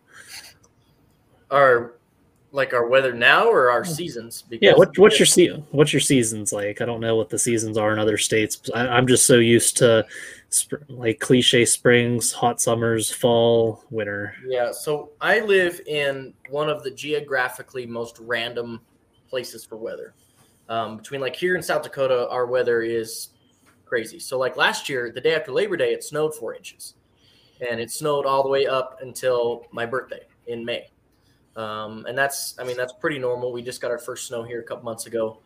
Our 1.51 1.95
like 2.53 2.72
our 2.72 2.88
weather 2.88 3.14
now 3.14 3.47
or 3.49 3.69
our 3.69 3.84
hmm. 3.84 3.91
seasons? 3.91 4.43
Because 4.43 4.65
yeah, 4.65 4.76
what, 4.76 4.97
what's 4.97 5.19
your 5.19 5.26
se- 5.26 5.64
what's 5.72 5.91
your 5.91 5.99
seasons 5.99 6.53
like? 6.53 6.80
I 6.80 6.85
don't 6.85 7.01
know 7.01 7.15
what 7.15 7.30
the 7.30 7.39
seasons 7.39 7.77
are 7.77 7.91
in 7.91 7.99
other 7.99 8.18
states. 8.18 8.61
I, 8.73 8.97
am 8.97 9.07
just 9.07 9.26
so 9.26 9.39
used 9.39 9.76
to 9.77 10.05
sp- 10.53 10.85
like 10.88 11.19
cliche 11.19 11.65
springs, 11.65 12.31
hot 12.31 12.61
summers, 12.61 13.11
fall, 13.11 13.84
winter. 13.89 14.35
Yeah, 14.47 14.71
so 14.71 15.11
I 15.21 15.39
live 15.39 15.81
in 15.88 16.34
one 16.49 16.69
of 16.69 16.84
the 16.84 16.91
geographically 16.91 17.85
most 17.85 18.19
random 18.19 18.81
places 19.30 19.65
for 19.65 19.77
weather. 19.77 20.13
Um, 20.69 20.97
between 20.97 21.21
like 21.21 21.35
here 21.35 21.55
in 21.55 21.63
South 21.63 21.84
Dakota, 21.84 22.27
our 22.30 22.45
weather 22.45 22.81
is 22.81 23.30
crazy. 23.85 24.19
So 24.19 24.38
like 24.38 24.57
last 24.57 24.89
year, 24.89 25.11
the 25.11 25.21
day 25.21 25.35
after 25.35 25.51
Labor 25.51 25.77
Day, 25.77 25.93
it 25.93 26.03
snowed 26.03 26.34
four 26.34 26.55
inches, 26.55 26.95
and 27.67 27.80
it 27.80 27.91
snowed 27.91 28.25
all 28.25 28.43
the 28.43 28.49
way 28.49 28.65
up 28.65 28.99
until 29.01 29.65
my 29.71 29.85
birthday 29.85 30.21
in 30.47 30.63
May. 30.63 30.89
Um, 31.55 32.05
and 32.07 32.17
that's, 32.17 32.57
I 32.59 32.63
mean, 32.63 32.77
that's 32.77 32.93
pretty 32.93 33.19
normal. 33.19 33.51
We 33.51 33.61
just 33.61 33.81
got 33.81 33.91
our 33.91 33.99
first 33.99 34.27
snow 34.27 34.43
here 34.43 34.61
a 34.61 34.63
couple 34.63 34.84
months 34.84 35.05
ago. 35.05 35.39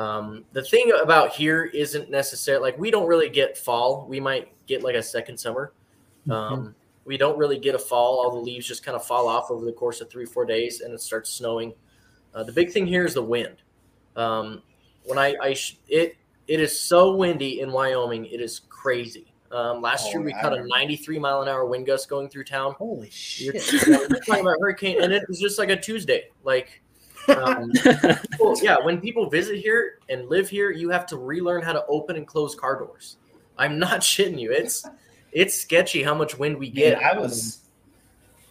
Um, 0.00 0.44
the 0.52 0.62
thing 0.62 0.92
about 1.02 1.32
here 1.32 1.64
isn't 1.64 2.10
necessarily 2.10 2.70
like 2.70 2.78
we 2.78 2.90
don't 2.90 3.06
really 3.06 3.28
get 3.28 3.58
fall. 3.58 4.06
We 4.08 4.18
might 4.18 4.50
get 4.66 4.82
like 4.82 4.94
a 4.94 5.02
second 5.02 5.38
summer. 5.38 5.74
Mm-hmm. 6.22 6.32
Um, 6.32 6.60
mm-hmm. 6.60 6.70
We 7.04 7.18
don't 7.18 7.36
really 7.36 7.58
get 7.58 7.74
a 7.74 7.78
fall. 7.78 8.20
All 8.20 8.30
the 8.30 8.40
leaves 8.40 8.66
just 8.66 8.82
kind 8.82 8.96
of 8.96 9.04
fall 9.04 9.28
off 9.28 9.50
over 9.50 9.64
the 9.64 9.72
course 9.72 10.00
of 10.00 10.08
three, 10.08 10.24
four 10.24 10.46
days, 10.46 10.80
and 10.80 10.94
it 10.94 11.02
starts 11.02 11.30
snowing. 11.30 11.74
Uh, 12.34 12.44
the 12.44 12.52
big 12.52 12.70
thing 12.70 12.86
here 12.86 13.04
is 13.04 13.14
the 13.14 13.22
wind. 13.22 13.56
Um, 14.16 14.62
when 15.04 15.18
I, 15.18 15.36
I 15.42 15.52
sh- 15.52 15.76
it 15.88 16.16
it 16.46 16.60
is 16.60 16.78
so 16.78 17.14
windy 17.14 17.60
in 17.60 17.70
Wyoming, 17.70 18.24
it 18.26 18.40
is 18.40 18.60
crazy. 18.70 19.34
Um, 19.52 19.82
last 19.82 20.06
oh, 20.06 20.10
year 20.12 20.20
we 20.22 20.32
caught 20.32 20.56
a 20.56 20.64
93 20.66 21.18
mile 21.18 21.42
an 21.42 21.48
hour 21.48 21.66
wind 21.66 21.84
gust 21.84 22.08
going 22.08 22.30
through 22.30 22.44
town. 22.44 22.72
Holy 22.78 23.10
shit! 23.10 23.54
You're, 23.86 24.08
you're 24.08 24.20
talking 24.20 24.42
about 24.42 24.56
hurricane, 24.60 25.02
and 25.02 25.12
it 25.12 25.24
was 25.28 25.40
just 25.40 25.58
like 25.58 25.68
a 25.68 25.76
Tuesday. 25.76 26.28
Like, 26.42 26.80
um, 27.38 27.70
people, 28.30 28.56
yeah, 28.62 28.76
when 28.82 29.00
people 29.00 29.28
visit 29.28 29.58
here 29.58 29.98
and 30.08 30.28
live 30.28 30.48
here, 30.48 30.70
you 30.70 30.90
have 30.90 31.06
to 31.06 31.16
relearn 31.16 31.62
how 31.62 31.72
to 31.72 31.84
open 31.86 32.16
and 32.16 32.26
close 32.26 32.54
car 32.54 32.78
doors. 32.78 33.16
I'm 33.58 33.78
not 33.78 34.00
shitting 34.00 34.38
you. 34.38 34.52
It's 34.52 34.86
it's 35.32 35.54
sketchy 35.54 36.02
how 36.02 36.14
much 36.14 36.38
wind 36.38 36.58
we 36.58 36.70
get. 36.70 37.00
Yeah, 37.00 37.10
I 37.10 37.18
was. 37.18 37.58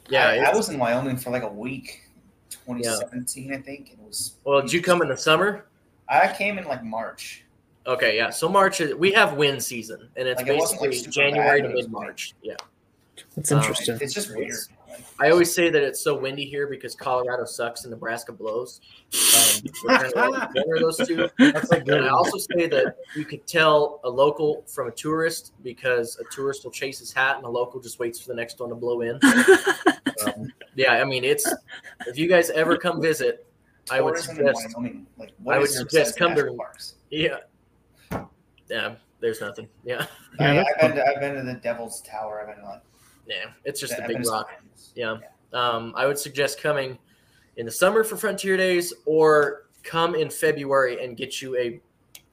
Yeah, 0.10 0.28
I, 0.28 0.38
I, 0.52 0.56
was 0.56 0.70
in 0.70 0.80
Wyoming 0.80 1.18
for 1.18 1.30
like 1.30 1.44
a 1.44 1.52
week, 1.52 2.02
2017, 2.50 3.50
yeah. 3.50 3.56
I 3.56 3.62
think. 3.62 3.92
It 3.92 4.00
was. 4.00 4.36
Well, 4.44 4.62
did 4.62 4.74
you 4.74 4.82
come 4.82 5.04
in 5.04 5.10
the 5.10 5.18
summer? 5.18 5.66
I 6.08 6.34
came 6.34 6.58
in 6.58 6.66
like 6.66 6.84
March. 6.84 7.46
Okay, 7.86 8.18
yeah. 8.18 8.30
So 8.30 8.50
March 8.50 8.82
is 8.82 8.96
we 8.96 9.12
have 9.14 9.34
wind 9.34 9.64
season, 9.64 10.10
and 10.16 10.28
it's 10.28 10.42
like 10.42 10.48
basically 10.48 10.90
it 10.90 11.12
January 11.12 11.62
to 11.62 11.70
mid 11.70 11.92
March. 11.92 12.34
Yeah, 12.42 12.56
that's 13.36 13.52
interesting. 13.52 13.96
Um, 13.96 14.00
it's 14.02 14.14
just 14.14 14.36
weird. 14.36 14.56
I 15.20 15.30
always 15.30 15.54
say 15.54 15.70
that 15.70 15.84
it's 15.84 16.02
so 16.02 16.18
windy 16.18 16.46
here 16.46 16.68
because 16.68 16.96
Colorado 16.96 17.46
sucks 17.46 17.84
and 17.84 17.92
Nebraska 17.92 18.32
blows. 18.32 18.80
Um, 19.14 19.98
kind 19.98 20.14
of 20.16 20.54
those 20.80 20.98
two. 21.06 21.30
That's 21.38 21.70
like 21.72 21.86
good. 21.86 22.04
I 22.04 22.10
also 22.10 22.38
say 22.38 22.68
that 22.68 22.96
you 23.16 23.26
could 23.26 23.46
tell 23.46 24.00
a 24.04 24.10
local 24.10 24.64
from 24.68 24.88
a 24.88 24.92
tourist 24.92 25.54
because 25.64 26.18
a 26.20 26.24
tourist 26.34 26.64
will 26.64 26.72
chase 26.72 27.00
his 27.00 27.12
hat 27.12 27.36
and 27.36 27.46
a 27.46 27.50
local 27.50 27.82
just 27.82 28.00
waits 28.00 28.20
for 28.20 28.30
the 28.30 28.36
next 28.36 28.60
one 28.60 28.70
to 28.70 28.76
blow 28.76 29.02
in. 29.02 29.20
um, 30.26 30.52
yeah, 30.76 30.94
I 30.94 31.04
mean 31.04 31.24
it's 31.24 31.52
if 32.08 32.18
you 32.18 32.28
guys 32.28 32.50
ever 32.52 32.78
come 32.78 33.02
visit, 33.02 33.46
I 33.92 34.02
would 34.02 34.18
suggest. 34.18 34.76
Like, 35.18 35.34
I 35.50 35.58
would 35.58 35.70
suggest 35.70 36.18
come 36.18 36.36
to 36.36 36.54
parks. 36.54 36.96
Yeah, 37.10 37.40
yeah, 38.70 38.96
there's 39.20 39.42
nothing. 39.42 39.68
Yeah. 39.84 40.06
I 40.40 40.54
have 40.54 40.66
been 40.80 40.96
to, 40.96 41.06
I've 41.06 41.20
been 41.20 41.36
to 41.36 41.44
the 41.44 41.56
Devil's 41.56 42.02
Tower. 42.02 42.42
I've 42.42 42.56
been 42.56 42.64
to 42.64 42.70
like. 42.70 42.82
Yeah, 43.30 43.52
it's 43.64 43.80
just 43.80 43.94
a 43.94 44.06
big 44.08 44.28
rock. 44.28 44.50
Yeah. 44.96 45.18
yeah. 45.22 45.28
Um, 45.54 45.94
I 45.96 46.06
would 46.06 46.18
suggest 46.18 46.62
coming 46.62 46.98
in 47.58 47.66
the 47.66 47.72
summer 47.72 48.04
for 48.04 48.18
Frontier 48.18 48.58
Days, 48.58 48.94
or 49.06 49.68
come 49.84 50.16
in 50.16 50.30
February 50.30 51.04
and 51.04 51.16
get 51.16 51.42
you 51.42 51.56
a, 51.58 51.80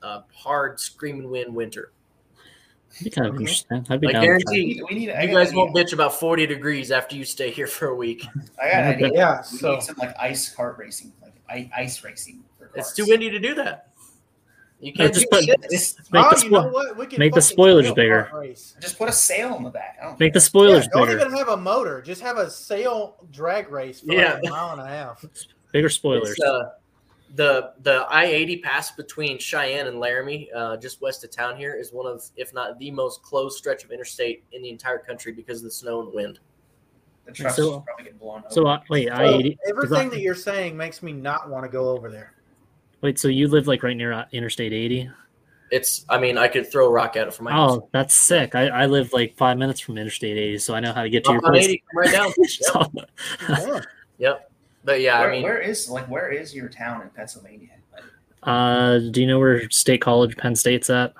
a 0.02 0.24
hard 0.34 0.80
screaming 0.80 1.30
wind 1.30 1.54
winter. 1.54 1.92
Be 3.02 3.10
kind 3.10 3.26
of 3.26 3.34
interesting. 3.34 3.86
I'd 3.90 4.00
be 4.00 4.08
I 4.08 4.20
guarantee 4.22 4.82
we 4.88 4.94
need, 4.96 5.08
you 5.08 5.28
guys 5.28 5.52
won't 5.52 5.74
bitch 5.74 5.92
about 5.92 6.18
40 6.18 6.46
degrees 6.46 6.90
after 6.90 7.14
you 7.14 7.24
stay 7.24 7.50
here 7.50 7.66
for 7.66 7.88
a 7.88 7.94
week. 7.94 8.26
I 8.62 8.70
got 8.70 8.84
an 8.84 8.94
idea. 8.94 9.10
Yeah, 9.12 9.42
we 9.52 9.58
so. 9.58 9.74
need 9.74 9.82
some 9.82 9.96
like 9.98 10.14
ice 10.18 10.54
kart 10.54 10.78
racing, 10.78 11.12
like 11.22 11.70
ice 11.76 12.02
racing. 12.02 12.42
It's 12.74 12.94
too 12.94 13.06
windy 13.06 13.30
to 13.30 13.38
do 13.38 13.54
that. 13.54 13.90
You 14.78 14.92
can't 14.92 15.14
just 15.14 15.30
put 15.30 15.46
make, 15.46 15.60
the, 15.60 15.96
oh, 16.14 16.42
you 16.42 16.50
know 16.50 17.18
make 17.18 17.32
the 17.32 17.40
spoilers 17.40 17.90
bigger. 17.92 18.30
Just 18.80 18.98
put 18.98 19.08
a 19.08 19.12
sail 19.12 19.54
on 19.54 19.62
the 19.62 19.70
back. 19.70 19.98
Make 20.20 20.34
the 20.34 20.40
spoilers 20.40 20.84
yeah, 20.84 20.90
don't 20.92 21.06
bigger. 21.06 21.18
Don't 21.18 21.28
even 21.28 21.38
have 21.38 21.48
a 21.48 21.56
motor. 21.56 22.02
Just 22.02 22.20
have 22.20 22.36
a 22.36 22.50
sail 22.50 23.16
drag 23.32 23.70
race 23.70 24.00
for 24.00 24.12
yeah. 24.12 24.34
like 24.34 24.44
a 24.46 24.50
mile 24.50 24.72
and 24.72 24.82
a 24.82 24.86
half. 24.86 25.24
Bigger 25.72 25.88
spoilers. 25.88 26.38
Uh, 26.40 26.70
the 27.34 27.72
the 27.82 28.06
I 28.10 28.26
eighty 28.26 28.58
pass 28.58 28.90
between 28.90 29.38
Cheyenne 29.38 29.86
and 29.86 29.98
Laramie, 29.98 30.50
uh, 30.54 30.76
just 30.76 31.00
west 31.00 31.24
of 31.24 31.30
town 31.30 31.56
here, 31.56 31.74
is 31.74 31.92
one 31.92 32.06
of, 32.06 32.22
if 32.36 32.52
not 32.54 32.78
the 32.78 32.90
most 32.90 33.22
closed 33.22 33.56
stretch 33.56 33.82
of 33.82 33.90
interstate 33.90 34.44
in 34.52 34.62
the 34.62 34.70
entire 34.70 34.98
country 34.98 35.32
because 35.32 35.58
of 35.58 35.64
the 35.64 35.70
snow 35.70 36.02
and 36.02 36.12
wind. 36.12 36.38
The 37.24 37.32
trucks 37.32 37.56
so, 37.56 37.80
probably 37.80 38.04
get 38.04 38.18
blown 38.18 38.38
over. 38.38 38.50
So 38.50 38.66
uh, 38.66 38.80
wait, 38.88 39.10
I 39.10 39.24
eighty. 39.24 39.58
Everything 39.68 40.10
that 40.10 40.20
you're 40.20 40.34
saying 40.34 40.76
makes 40.76 41.02
me 41.02 41.12
not 41.12 41.50
want 41.50 41.64
to 41.64 41.68
go 41.70 41.88
over 41.88 42.10
there. 42.10 42.35
Wait, 43.00 43.18
so 43.18 43.28
you 43.28 43.48
live 43.48 43.66
like 43.66 43.82
right 43.82 43.96
near 43.96 44.12
uh, 44.12 44.24
Interstate 44.32 44.72
80? 44.72 45.10
It's, 45.70 46.04
I 46.08 46.18
mean, 46.18 46.38
I 46.38 46.48
could 46.48 46.70
throw 46.70 46.86
a 46.86 46.90
rock 46.90 47.16
at 47.16 47.26
it 47.26 47.34
from 47.34 47.44
my 47.44 47.52
house. 47.52 47.78
Oh, 47.78 47.88
that's 47.92 48.14
sick. 48.14 48.54
I, 48.54 48.68
I 48.68 48.86
live 48.86 49.12
like 49.12 49.36
five 49.36 49.58
minutes 49.58 49.80
from 49.80 49.98
Interstate 49.98 50.36
80, 50.36 50.58
so 50.58 50.74
I 50.74 50.80
know 50.80 50.92
how 50.92 51.02
to 51.02 51.10
get 51.10 51.24
to 51.24 51.32
your 51.32 51.42
place. 51.42 51.66
80, 51.66 51.84
right 51.94 52.12
down. 52.12 52.32
yep. 52.38 53.08
yeah. 53.48 53.80
yep. 54.18 54.50
But 54.84 55.00
yeah, 55.00 55.18
where, 55.18 55.28
I 55.28 55.32
mean, 55.32 55.42
where 55.42 55.58
is 55.58 55.90
like 55.90 56.08
where 56.08 56.30
is 56.30 56.54
your 56.54 56.68
town 56.68 57.02
in 57.02 57.10
Pennsylvania? 57.10 57.70
Uh, 58.44 59.00
do 59.10 59.20
you 59.20 59.26
know 59.26 59.40
where 59.40 59.68
State 59.70 60.00
College, 60.00 60.36
Penn 60.36 60.54
State's 60.54 60.88
at? 60.88 61.12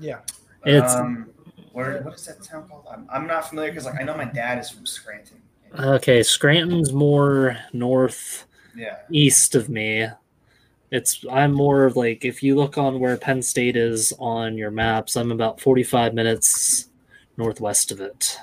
Yeah. 0.00 0.18
It's 0.64 0.94
um, 0.94 1.30
where 1.72 2.02
what 2.02 2.14
is 2.14 2.26
that 2.26 2.42
town 2.42 2.68
called? 2.68 2.86
I'm, 2.90 3.06
I'm 3.10 3.26
not 3.26 3.48
familiar 3.48 3.70
because 3.70 3.86
like 3.86 4.00
I 4.00 4.02
know 4.02 4.16
my 4.16 4.24
dad 4.24 4.58
is 4.58 4.70
from 4.70 4.86
Scranton. 4.86 5.40
Okay, 5.78 6.22
Scranton's 6.22 6.92
more 6.92 7.56
north, 7.72 8.46
yeah, 8.76 8.98
east 9.10 9.54
of 9.54 9.68
me. 9.68 10.08
It's 10.90 11.24
I'm 11.30 11.52
more 11.52 11.84
of 11.84 11.96
like 11.96 12.24
if 12.24 12.42
you 12.42 12.56
look 12.56 12.76
on 12.76 12.98
where 12.98 13.16
Penn 13.16 13.42
State 13.42 13.76
is 13.76 14.12
on 14.18 14.58
your 14.58 14.70
maps, 14.70 15.16
I'm 15.16 15.30
about 15.30 15.60
45 15.60 16.14
minutes 16.14 16.88
northwest 17.36 17.92
of 17.92 18.00
it. 18.00 18.38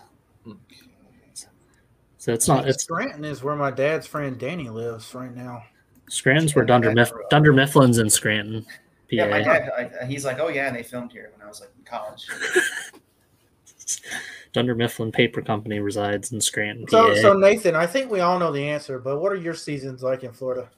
So 2.27 2.33
it's 2.33 2.47
not. 2.47 2.67
It's 2.67 2.83
Scranton 2.83 3.23
is 3.23 3.41
where 3.41 3.55
my 3.55 3.71
dad's 3.71 4.05
friend 4.05 4.37
Danny 4.37 4.69
lives 4.69 5.15
right 5.15 5.33
now. 5.33 5.63
Scranton's 6.09 6.55
where 6.55 6.65
Dunder 6.65 6.91
Miff, 6.93 7.11
Dunder 7.29 7.53
Mifflin's 7.53 7.99
in 7.99 8.09
Scranton. 8.09 8.63
PA. 8.63 8.71
Yeah, 9.11 9.29
my 9.29 9.41
dad. 9.41 9.71
I, 10.01 10.05
he's 10.05 10.25
like, 10.25 10.39
oh 10.39 10.49
yeah, 10.49 10.69
they 10.69 10.83
filmed 10.83 11.13
here 11.13 11.31
when 11.33 11.45
I 11.45 11.49
was 11.49 11.61
like 11.61 11.69
in 11.77 11.85
college. 11.85 12.27
Dunder 14.53 14.75
Mifflin 14.75 15.11
Paper 15.11 15.41
Company 15.41 15.79
resides 15.79 16.33
in 16.33 16.41
Scranton. 16.41 16.85
So, 16.89 17.13
so 17.15 17.33
Nathan, 17.33 17.75
I 17.75 17.85
think 17.85 18.11
we 18.11 18.19
all 18.19 18.39
know 18.39 18.51
the 18.51 18.67
answer, 18.67 18.99
but 18.99 19.19
what 19.19 19.31
are 19.31 19.35
your 19.35 19.53
seasons 19.53 20.03
like 20.03 20.23
in 20.23 20.33
Florida? 20.33 20.69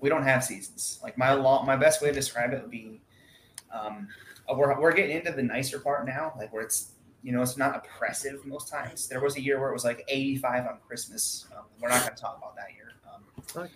We 0.00 0.08
don't 0.08 0.22
have 0.22 0.42
seasons. 0.42 0.98
Like 1.02 1.16
my 1.16 1.32
long, 1.34 1.66
my 1.66 1.76
best 1.76 2.02
way 2.02 2.08
to 2.08 2.14
describe 2.14 2.52
it 2.52 2.62
would 2.62 2.70
be, 2.70 3.00
um, 3.72 4.08
uh, 4.48 4.54
we're 4.54 4.78
we're 4.80 4.92
getting 4.92 5.16
into 5.16 5.32
the 5.32 5.42
nicer 5.42 5.78
part 5.78 6.06
now, 6.06 6.32
like 6.36 6.52
where 6.52 6.62
it's 6.62 6.92
you 7.22 7.32
know 7.32 7.42
it's 7.42 7.56
not 7.56 7.76
oppressive 7.76 8.44
most 8.46 8.68
times. 8.68 9.08
There 9.08 9.20
was 9.20 9.36
a 9.36 9.40
year 9.40 9.60
where 9.60 9.70
it 9.70 9.72
was 9.72 9.84
like 9.84 10.04
85 10.08 10.66
on 10.66 10.78
Christmas. 10.86 11.46
Um, 11.56 11.64
we're 11.80 11.88
not 11.88 12.00
going 12.02 12.14
to 12.14 12.20
talk 12.20 12.38
about 12.38 12.56
that 12.56 12.74
year. 12.74 12.92
Um, 13.12 13.68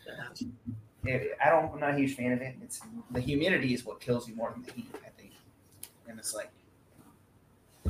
it, 1.05 1.37
I 1.45 1.51
don't. 1.51 1.73
I'm 1.73 1.81
not 1.81 1.95
a 1.95 1.97
huge 1.97 2.17
fan 2.17 2.33
of 2.33 2.41
it. 2.41 2.57
It's 2.63 2.81
the 3.11 3.21
humidity 3.21 3.75
is 3.75 3.85
what 3.85 4.01
kills 4.01 4.29
you 4.29 4.35
more 4.35 4.51
than 4.51 4.63
the 4.63 4.73
heat, 4.73 4.95
I 4.95 5.11
think. 5.21 5.33
And 6.09 6.19
it's 6.19 6.35
like, 6.35 6.51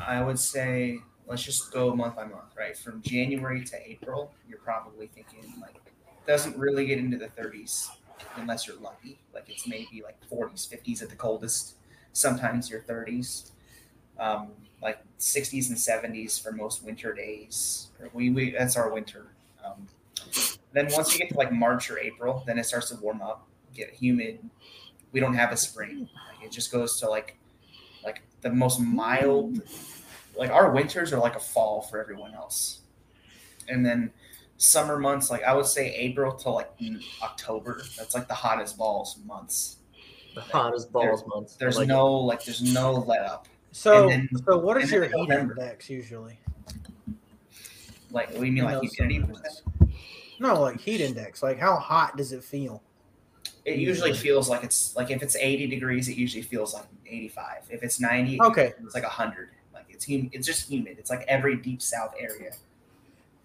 I 0.04 0.22
would 0.22 0.38
say, 0.38 0.98
let's 1.26 1.42
just 1.42 1.72
go 1.72 1.94
month 1.94 2.16
by 2.16 2.24
month, 2.24 2.56
right? 2.58 2.76
From 2.76 3.00
January 3.02 3.64
to 3.64 3.90
April, 3.90 4.32
you're 4.48 4.58
probably 4.58 5.06
thinking 5.06 5.54
like 5.60 5.76
doesn't 6.26 6.56
really 6.56 6.86
get 6.86 6.98
into 6.98 7.18
the 7.18 7.26
30s 7.26 7.88
unless 8.36 8.66
you're 8.66 8.76
lucky. 8.76 9.18
Like 9.32 9.48
it's 9.48 9.66
maybe 9.66 10.02
like 10.02 10.16
40s, 10.30 10.68
50s 10.68 11.02
at 11.02 11.10
the 11.10 11.16
coldest. 11.16 11.74
Sometimes 12.12 12.70
your 12.70 12.80
30s, 12.80 13.50
um, 14.18 14.48
like 14.82 14.98
60s 15.18 15.68
and 15.68 15.76
70s 15.76 16.40
for 16.40 16.52
most 16.52 16.84
winter 16.84 17.12
days. 17.12 17.88
We, 18.12 18.30
we 18.30 18.50
that's 18.50 18.76
our 18.76 18.92
winter. 18.92 19.26
Um, 19.64 19.88
then 20.72 20.88
once 20.92 21.12
you 21.12 21.18
get 21.18 21.30
to 21.30 21.36
like 21.36 21.52
March 21.52 21.90
or 21.90 21.98
April, 21.98 22.42
then 22.46 22.58
it 22.58 22.64
starts 22.64 22.90
to 22.90 22.96
warm 22.96 23.22
up, 23.22 23.46
get 23.74 23.94
humid. 23.94 24.38
We 25.12 25.20
don't 25.20 25.34
have 25.34 25.52
a 25.52 25.56
spring. 25.56 26.08
Like 26.28 26.44
it 26.44 26.52
just 26.52 26.70
goes 26.70 26.98
to 27.00 27.08
like 27.08 27.36
like 28.04 28.22
the 28.42 28.50
most 28.50 28.80
mild. 28.80 29.60
Like 30.36 30.50
our 30.50 30.70
winters 30.70 31.12
are 31.12 31.18
like 31.18 31.36
a 31.36 31.40
fall 31.40 31.82
for 31.82 32.00
everyone 32.00 32.34
else, 32.34 32.80
and 33.68 33.86
then 33.86 34.12
summer 34.56 34.98
months 34.98 35.30
like 35.30 35.42
I 35.42 35.54
would 35.54 35.66
say 35.66 35.92
April 35.94 36.32
to 36.32 36.50
like 36.50 36.70
October. 37.22 37.82
That's 37.98 38.14
like 38.14 38.28
the 38.28 38.34
hottest 38.34 38.76
balls 38.78 39.18
months. 39.26 39.76
The 40.34 40.40
hottest 40.40 40.90
balls 40.92 41.24
months. 41.26 41.54
There's 41.56 41.76
Like, 41.76 41.88
no 41.88 42.12
like 42.12 42.44
there's 42.44 42.62
no 42.62 42.92
let 42.92 43.22
up. 43.22 43.48
So, 43.72 44.08
then- 44.08 44.28
so 44.46 44.56
what 44.58 44.76
is 44.80 44.90
your 44.90 45.04
heat 45.04 45.12
November. 45.16 45.54
index 45.60 45.90
usually? 45.90 46.38
Like 48.10 48.28
what 48.30 48.40
do 48.40 48.46
you 48.46 48.52
mean 48.52 48.56
You 48.58 48.64
like 48.64 48.74
know, 48.82 48.88
humidity 48.92 49.20
percent? 49.32 49.62
No, 50.38 50.60
like 50.60 50.80
heat 50.80 51.00
index. 51.00 51.42
Like 51.42 51.58
how 51.58 51.76
hot 51.76 52.16
does 52.16 52.32
it 52.32 52.42
feel? 52.44 52.82
It 53.64 53.78
usually 53.78 54.12
feels 54.12 54.48
like 54.48 54.62
it's 54.62 54.94
like 54.94 55.10
if 55.10 55.22
it's 55.22 55.36
80 55.36 55.66
degrees, 55.68 56.08
it 56.08 56.16
usually 56.16 56.42
feels 56.42 56.74
like 56.74 56.84
85. 57.06 57.62
If 57.70 57.82
it's 57.82 57.98
90, 57.98 58.40
Okay. 58.42 58.72
it's 58.84 58.94
like 58.94 59.04
100. 59.04 59.50
Like 59.72 59.86
it's 59.88 60.06
hum- 60.06 60.30
it's 60.32 60.46
just 60.46 60.68
humid. 60.68 60.96
It's 60.98 61.10
like 61.10 61.24
every 61.28 61.56
deep 61.56 61.80
south 61.82 62.14
area. 62.18 62.52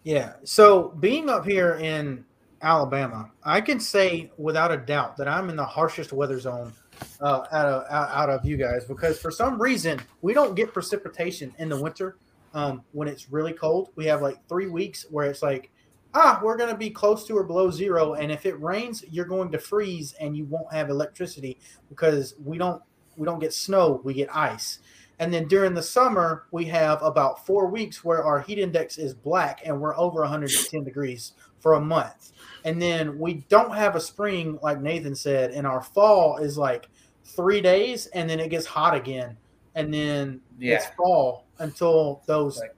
Yeah. 0.04 0.34
So 0.44 0.90
being 1.00 1.30
up 1.30 1.46
here 1.46 1.76
in 1.76 2.26
Alabama, 2.62 3.32
I 3.44 3.62
can 3.62 3.80
say 3.80 4.32
without 4.38 4.72
a 4.72 4.78
doubt 4.78 5.18
that 5.18 5.28
I'm 5.28 5.50
in 5.50 5.56
the 5.56 5.66
harshest 5.66 6.14
weather 6.14 6.40
zone 6.40 6.74
uh, 7.22 7.46
out 7.52 7.66
of 7.66 7.86
out, 7.92 8.30
of 8.30 8.46
you 8.46 8.58
guys 8.58 8.86
because 8.86 9.20
for 9.20 9.32
some 9.32 9.62
reason 9.62 10.00
we 10.22 10.34
don't 10.34 10.56
get 10.56 10.74
precipitation 10.74 11.54
in 11.58 11.70
the 11.70 11.82
winter 11.82 12.18
um, 12.54 12.84
when 12.92 13.08
it's 13.08 13.32
really 13.32 13.54
cold. 13.54 13.90
We 13.96 14.06
have 14.06 14.22
like 14.22 14.38
three 14.48 14.68
weeks 14.68 15.06
where 15.10 15.30
it's 15.30 15.42
like, 15.42 15.70
ah, 16.14 16.40
we're 16.44 16.58
going 16.58 16.72
to 16.72 16.78
be 16.78 16.90
close 16.90 17.26
to 17.28 17.38
or 17.38 17.44
below 17.44 17.70
zero, 17.70 18.14
and 18.16 18.32
if 18.32 18.46
it 18.46 18.60
rains, 18.62 19.04
you're 19.10 19.26
going 19.26 19.52
to 19.52 19.60
freeze 19.60 20.14
and 20.20 20.36
you 20.36 20.46
won't 20.46 20.72
have 20.74 20.90
electricity 20.90 21.60
because 21.90 22.36
we 22.44 22.58
don't 22.58 22.82
we 23.18 23.26
don't 23.26 23.40
get 23.40 23.54
snow, 23.54 24.02
we 24.04 24.14
get 24.14 24.34
ice. 24.36 24.80
And 25.20 25.34
then 25.34 25.48
during 25.48 25.74
the 25.74 25.84
summer, 25.84 26.46
we 26.52 26.66
have 26.66 27.02
about 27.04 27.46
four 27.46 27.68
weeks 27.68 28.04
where 28.06 28.24
our 28.24 28.40
heat 28.40 28.58
index 28.58 28.98
is 28.98 29.14
black 29.14 29.62
and 29.66 29.80
we're 29.80 29.98
over 29.98 30.22
110 30.22 30.84
degrees 30.84 31.34
for 31.60 31.74
a 31.74 31.82
month. 31.82 32.32
And 32.64 32.82
then 32.82 33.20
we 33.20 33.46
don't 33.50 33.74
have 33.76 33.96
a 33.98 34.00
spring, 34.02 34.58
like 34.62 34.80
Nathan 34.82 35.14
said, 35.16 35.52
and 35.52 35.68
our 35.68 35.82
fall 35.82 36.38
is 36.38 36.58
like 36.58 36.88
three 37.26 37.60
days 37.62 38.08
and 38.08 38.30
then 38.30 38.40
it 38.40 38.50
gets 38.50 38.66
hot 38.66 38.96
again. 38.96 39.36
And 39.76 39.94
then 39.94 40.40
it's 40.78 40.86
fall 40.96 41.46
until 41.60 42.22
those 42.26 42.58
Like, 42.60 42.76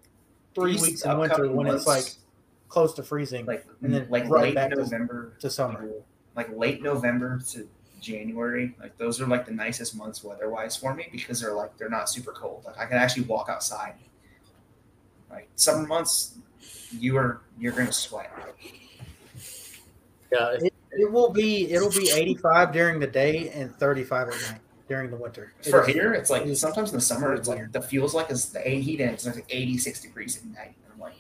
three 0.55 0.76
weeks 0.81 1.05
in 1.05 1.18
winter 1.18 1.49
when 1.51 1.68
it's 1.68 1.88
like 1.88 2.05
close 2.68 2.93
to 2.95 3.03
freezing 3.03 3.45
like 3.45 3.65
and 3.81 3.93
then 3.93 4.07
like 4.09 4.27
right 4.30 4.43
late 4.45 4.55
back 4.55 4.69
to- 4.72 4.76
to 5.39 5.49
summer. 5.49 5.89
like 6.35 6.49
late 6.55 6.81
November 6.81 7.39
to 7.51 7.68
January, 8.02 8.76
like 8.82 8.98
those 8.98 9.22
are 9.22 9.28
like 9.28 9.45
the 9.45 9.53
nicest 9.53 9.95
months 9.95 10.23
weather-wise 10.23 10.76
for 10.76 10.94
me 10.94 11.07
because 11.11 11.40
they're 11.40 11.53
like 11.53 11.78
they're 11.78 11.90
not 11.90 12.10
super 12.10 12.32
cold. 12.32 12.64
Like 12.65 12.78
I 12.78 12.86
can 12.86 12.98
actually 12.98 13.23
walk 13.23 13.48
outside. 13.49 13.94
Like 15.30 15.48
summer 15.56 15.88
months, 15.88 16.36
you 16.99 17.15
are 17.18 17.41
you're 17.60 17.72
gonna 17.73 17.91
sweat. 17.94 18.32
yeah, 20.32 20.56
if- 20.60 20.72
It 20.94 21.10
will 21.10 21.30
be 21.32 21.72
it'll 21.72 21.90
be 21.90 22.10
85 22.11 22.73
during 22.73 22.99
the 22.99 23.07
day 23.07 23.49
and 23.49 23.73
35 23.78 24.28
at 24.28 24.34
night 24.52 24.61
during 24.90 25.10
the 25.10 25.15
winter. 25.15 25.53
It 25.64 25.69
For 25.69 25.86
here, 25.86 26.14
it's 26.14 26.30
like 26.30 26.44
sometimes 26.56 26.90
in 26.90 26.95
the 26.95 27.02
summer, 27.02 27.34
it's 27.34 27.48
like 27.48 27.72
the 27.72 27.82
feels 27.82 28.14
like 28.14 28.30
is 28.30 28.49
the 28.49 28.60
heat 28.60 28.99
index 28.99 29.26
is 29.26 29.36
like 29.36 29.45
86 29.49 30.02
degrees 30.02 30.38
at 30.38 30.45
night. 30.45 30.76
And 30.84 30.94
I'm 30.94 30.99
like, 30.99 31.14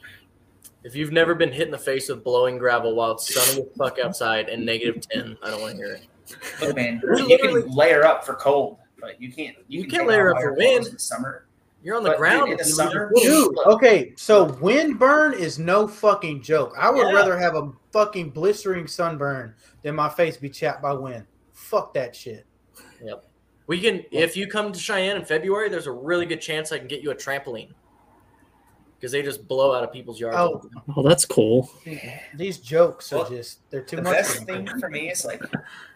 if 0.83 0.93
you've 0.93 1.13
never 1.13 1.33
been 1.35 1.53
hit 1.53 1.67
in 1.67 1.71
the 1.71 1.77
face 1.77 2.09
with 2.09 2.21
blowing 2.23 2.57
gravel 2.57 2.95
while 2.95 3.11
it's 3.13 3.33
sunny 3.33 3.61
as 3.61 3.67
fuck 3.77 3.97
outside 3.97 4.49
and 4.49 4.65
negative 4.65 5.07
10, 5.09 5.37
I 5.41 5.51
don't 5.51 5.61
want 5.61 5.71
to 5.71 5.77
hear 5.77 5.93
it. 5.93 6.05
Look, 6.61 6.75
man, 6.75 7.01
you 7.17 7.27
literally- 7.27 7.61
can 7.63 7.71
layer 7.71 8.03
up 8.05 8.25
for 8.25 8.33
cold, 8.35 8.77
but 8.99 9.21
you 9.21 9.31
can't. 9.31 9.55
You 9.67 9.81
can 9.83 9.89
can't 9.91 10.01
take 10.03 10.09
layer 10.09 10.31
up 10.33 10.41
for 10.41 10.51
all 10.51 10.55
your 10.55 10.55
clothes 10.55 10.67
wind. 10.75 10.87
in 10.87 10.93
the 10.93 10.99
summer. 10.99 11.45
You're 11.83 11.97
on 11.97 12.03
the 12.03 12.09
But, 12.11 12.17
ground. 12.19 12.51
in 12.51 12.57
the 12.57 12.63
summer- 12.65 13.11
Dude, 13.15 13.57
okay, 13.65 14.13
so 14.15 14.45
windburn 14.47 15.33
is 15.33 15.57
no 15.57 15.87
fucking 15.87 16.43
joke. 16.43 16.75
I 16.77 16.91
would 16.91 17.07
Yeah. 17.07 17.13
rather 17.13 17.35
have 17.37 17.55
a 17.55 17.71
fucking 17.91 18.29
blistering 18.29 18.85
sunburn 18.85 19.55
than 19.81 19.95
my 19.95 20.07
face 20.07 20.37
be 20.37 20.49
chapped 20.49 20.81
by 20.83 20.93
wind. 20.93 21.25
Fuck 21.53 21.93
that 21.95 22.15
shit. 22.15 22.45
Yep. 23.03 23.25
We 23.65 23.81
can, 23.81 24.03
if 24.11 24.37
you 24.37 24.45
come 24.47 24.71
to 24.71 24.79
Cheyenne 24.79 25.15
in 25.17 25.25
February, 25.25 25.69
there's 25.69 25.87
a 25.87 25.91
really 25.91 26.25
good 26.27 26.41
chance 26.41 26.71
I 26.71 26.77
can 26.77 26.87
get 26.87 27.01
you 27.01 27.09
a 27.11 27.15
trampoline 27.15 27.69
because 29.01 29.11
they 29.11 29.23
just 29.23 29.47
blow 29.47 29.73
out 29.73 29.83
of 29.83 29.91
people's 29.91 30.19
yards. 30.19 30.37
Oh. 30.37 30.61
Oh, 30.95 31.01
that's 31.01 31.25
cool. 31.25 31.71
These 32.35 32.59
jokes 32.59 33.11
are 33.11 33.17
Well, 33.21 33.29
just 33.29 33.67
they're 33.71 33.81
too 33.81 33.95
The 33.95 34.03
much. 34.03 34.13
best 34.13 34.37
for 34.37 34.45
thing 34.45 34.65
me. 34.65 34.71
for 34.79 34.89
me 34.89 35.09
is 35.09 35.25
like 35.25 35.41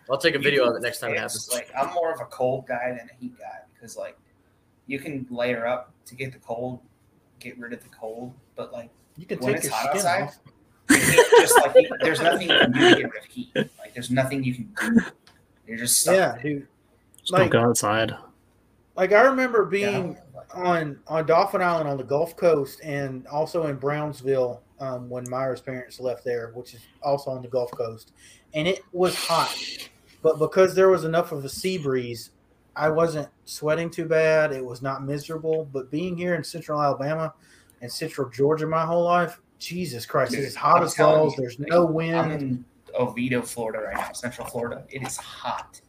I'll 0.09 0.17
take 0.17 0.33
a 0.33 0.39
video 0.39 0.67
of 0.67 0.75
it 0.75 0.81
next 0.81 0.99
time 1.01 1.11
it 1.11 1.17
happens. 1.19 1.49
Like 1.53 1.69
I'm 1.77 1.93
more 1.93 2.11
of 2.11 2.19
a 2.19 2.25
cold 2.25 2.65
guy 2.65 2.89
than 2.97 3.07
a 3.11 3.21
heat 3.21 3.37
guy 3.37 3.59
because 3.75 3.95
like 3.95 4.17
you 4.87 4.97
can 4.99 5.27
layer 5.29 5.67
up 5.67 5.91
to 6.07 6.15
get 6.15 6.33
the 6.33 6.39
cold, 6.39 6.79
get 7.39 7.57
rid 7.59 7.73
of 7.73 7.83
the 7.83 7.89
cold, 7.89 8.33
but 8.55 8.73
like 8.73 8.89
You 9.17 9.27
can 9.27 9.37
when 9.39 9.53
take 9.53 9.57
it's 9.57 9.65
your 9.65 9.75
hot 9.75 9.95
outside, 9.95 10.21
off. 10.23 10.39
just 10.89 11.59
like 11.59 11.75
you- 11.75 11.89
there's 12.01 12.21
nothing 12.21 12.49
you 12.49 12.57
can 12.57 12.71
do 12.71 12.79
to 12.89 12.95
get 13.01 13.11
rid 13.11 13.23
of 13.23 13.29
heat. 13.29 13.51
Like 13.55 13.93
there's 13.93 14.09
nothing 14.09 14.43
you 14.43 14.55
can 14.55 14.73
do. 14.95 15.01
You're 15.67 15.77
just 15.77 15.99
stuck. 16.01 16.15
Yeah, 16.15 16.41
dude. 16.41 16.67
Just 17.19 17.31
Like- 17.33 17.51
don't 17.51 17.61
go 17.61 17.69
outside. 17.69 18.13
Like 18.95 19.11
I 19.11 19.21
remember 19.21 19.69
Yeah. 19.75 20.13
On 20.55 20.97
on 21.07 21.25
Dauphin 21.25 21.61
Island 21.61 21.89
on 21.89 21.97
the 21.97 22.03
Gulf 22.03 22.35
Coast 22.37 22.79
and 22.83 23.27
also 23.27 23.67
in 23.67 23.75
Brownsville 23.75 24.61
um, 24.79 25.09
when 25.09 25.29
Myra's 25.29 25.61
parents 25.61 25.99
left 25.99 26.23
there, 26.23 26.51
which 26.55 26.73
is 26.73 26.81
also 27.03 27.31
on 27.31 27.41
the 27.41 27.47
Gulf 27.47 27.71
Coast, 27.71 28.13
and 28.53 28.67
it 28.67 28.81
was 28.93 29.15
hot. 29.15 29.55
But 30.21 30.39
because 30.39 30.73
there 30.73 30.89
was 30.89 31.03
enough 31.03 31.31
of 31.31 31.43
a 31.45 31.49
sea 31.49 31.77
breeze, 31.77 32.31
I 32.75 32.89
wasn't 32.89 33.27
sweating 33.45 33.89
too 33.89 34.05
bad. 34.05 34.51
It 34.53 34.63
was 34.65 34.81
not 34.81 35.03
miserable. 35.03 35.67
But 35.71 35.91
being 35.91 36.17
here 36.17 36.35
in 36.35 36.43
Central 36.43 36.81
Alabama 36.81 37.33
and 37.81 37.91
Central 37.91 38.29
Georgia 38.29 38.65
my 38.65 38.85
whole 38.85 39.03
life, 39.03 39.39
Jesus 39.59 40.05
Christ, 40.05 40.31
Dude, 40.31 40.43
it's 40.45 40.55
hot 40.55 40.77
I'm 40.77 40.83
as 40.83 40.95
balls. 40.95 41.33
you, 41.37 41.41
There's 41.41 41.59
no 41.59 41.87
I'm 41.87 41.93
wind. 41.93 42.41
in 42.41 42.65
Oviedo, 42.97 43.41
Florida 43.41 43.79
right 43.83 43.95
now, 43.97 44.11
Central 44.13 44.47
Florida. 44.47 44.83
It 44.89 45.03
is 45.03 45.17
hot, 45.17 45.79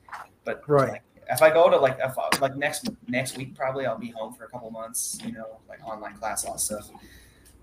but 0.45 0.63
Right. 0.69 0.93
like, 0.93 1.03
if 1.29 1.43
I 1.43 1.51
go 1.51 1.69
to 1.71 1.77
like 1.77 1.99
if 2.03 2.19
I, 2.19 2.29
like 2.41 2.57
next 2.57 2.89
next 3.09 3.37
week, 3.37 3.55
probably 3.55 3.87
I'll 3.87 3.99
be 3.99 4.11
home 4.11 4.33
for 4.35 4.45
a 4.45 4.49
couple 4.49 4.71
months. 4.71 5.19
You 5.25 5.33
know, 5.33 5.59
like 5.69 5.85
online 5.87 6.15
class, 6.15 6.45
all 6.45 6.53
that 6.55 6.61
stuff. 6.61 6.91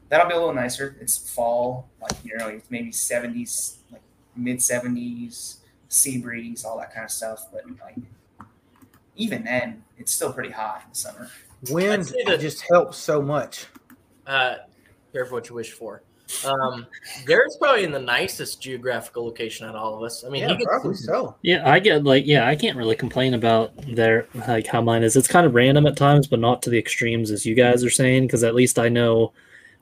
That'll 0.10 0.27
be 0.27 0.34
a 0.34 0.38
little 0.38 0.53
nicer. 0.53 0.95
It's 0.99 1.18
fall, 1.34 1.90
like 2.02 2.14
you 2.23 2.38
know, 2.38 2.48
it's 2.49 2.69
maybe 2.69 2.91
seventies, 2.91 3.80
like 3.91 4.02
mid 4.35 4.61
seventies, 4.61 5.61
sea 5.88 6.18
breeze, 6.19 6.65
all 6.65 6.77
that 6.80 6.94
kind 6.94 7.06
of 7.06 7.11
stuff. 7.11 7.48
But 7.52 7.64
like, 7.81 7.95
even 9.15 9.44
then, 9.44 9.84
it's 9.98 10.11
still 10.11 10.34
pretty 10.34 10.52
hot 10.52 10.81
in 10.84 10.90
the 10.90 10.95
summer. 10.95 11.30
Wind 11.69 12.14
I'd 12.19 12.27
that- 12.27 12.40
just 12.41 12.61
helps 12.69 12.98
so 12.98 13.22
much. 13.22 13.68
Uh, 14.27 14.56
careful 15.11 15.35
what 15.35 15.49
you 15.49 15.56
wish 15.56 15.72
for. 15.72 16.02
Um, 16.45 16.87
Garrett's 17.25 17.57
probably 17.57 17.83
in 17.83 17.91
the 17.91 17.99
nicest 17.99 18.61
geographical 18.61 19.25
location 19.25 19.67
out 19.67 19.75
of 19.75 19.81
all 19.81 19.97
of 19.97 20.03
us. 20.03 20.23
I 20.23 20.29
mean, 20.29 20.41
yeah, 20.41 20.49
he 20.49 20.57
gets 20.57 20.69
probably 20.69 20.95
so. 20.95 21.35
Yeah, 21.41 21.69
I 21.69 21.79
get 21.79 22.03
like 22.03 22.25
yeah, 22.25 22.47
I 22.47 22.55
can't 22.55 22.77
really 22.77 22.95
complain 22.95 23.33
about 23.33 23.73
their 23.93 24.27
like 24.47 24.67
how 24.67 24.81
mine 24.81 25.03
is. 25.03 25.15
It's 25.15 25.27
kind 25.27 25.45
of 25.45 25.53
random 25.53 25.85
at 25.85 25.97
times, 25.97 26.27
but 26.27 26.39
not 26.39 26.61
to 26.63 26.69
the 26.69 26.79
extremes 26.79 27.29
as 27.29 27.45
you 27.45 27.55
guys 27.55 27.83
are 27.83 27.89
saying. 27.89 28.27
Because 28.27 28.43
at 28.43 28.55
least 28.55 28.79
I 28.79 28.89
know 28.89 29.33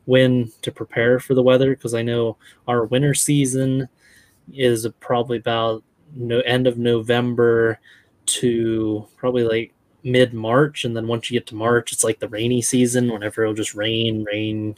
when 0.05 0.51
to 0.63 0.71
prepare 0.71 1.19
for 1.19 1.33
the 1.33 1.43
weather. 1.43 1.75
Because 1.75 1.93
I 1.93 2.01
know 2.01 2.37
our 2.67 2.85
winter 2.85 3.13
season 3.13 3.87
is 4.53 4.87
probably 4.99 5.37
about 5.37 5.83
no 6.15 6.39
end 6.41 6.67
of 6.67 6.77
November 6.77 7.79
to 8.25 9.07
probably 9.17 9.43
like 9.43 9.73
mid 10.03 10.33
March, 10.33 10.85
and 10.85 10.95
then 10.95 11.07
once 11.07 11.29
you 11.29 11.39
get 11.39 11.47
to 11.47 11.55
March, 11.55 11.91
it's 11.91 12.03
like 12.03 12.19
the 12.19 12.29
rainy 12.29 12.61
season. 12.61 13.11
Whenever 13.11 13.43
it'll 13.43 13.53
just 13.53 13.75
rain, 13.75 14.23
rain, 14.23 14.75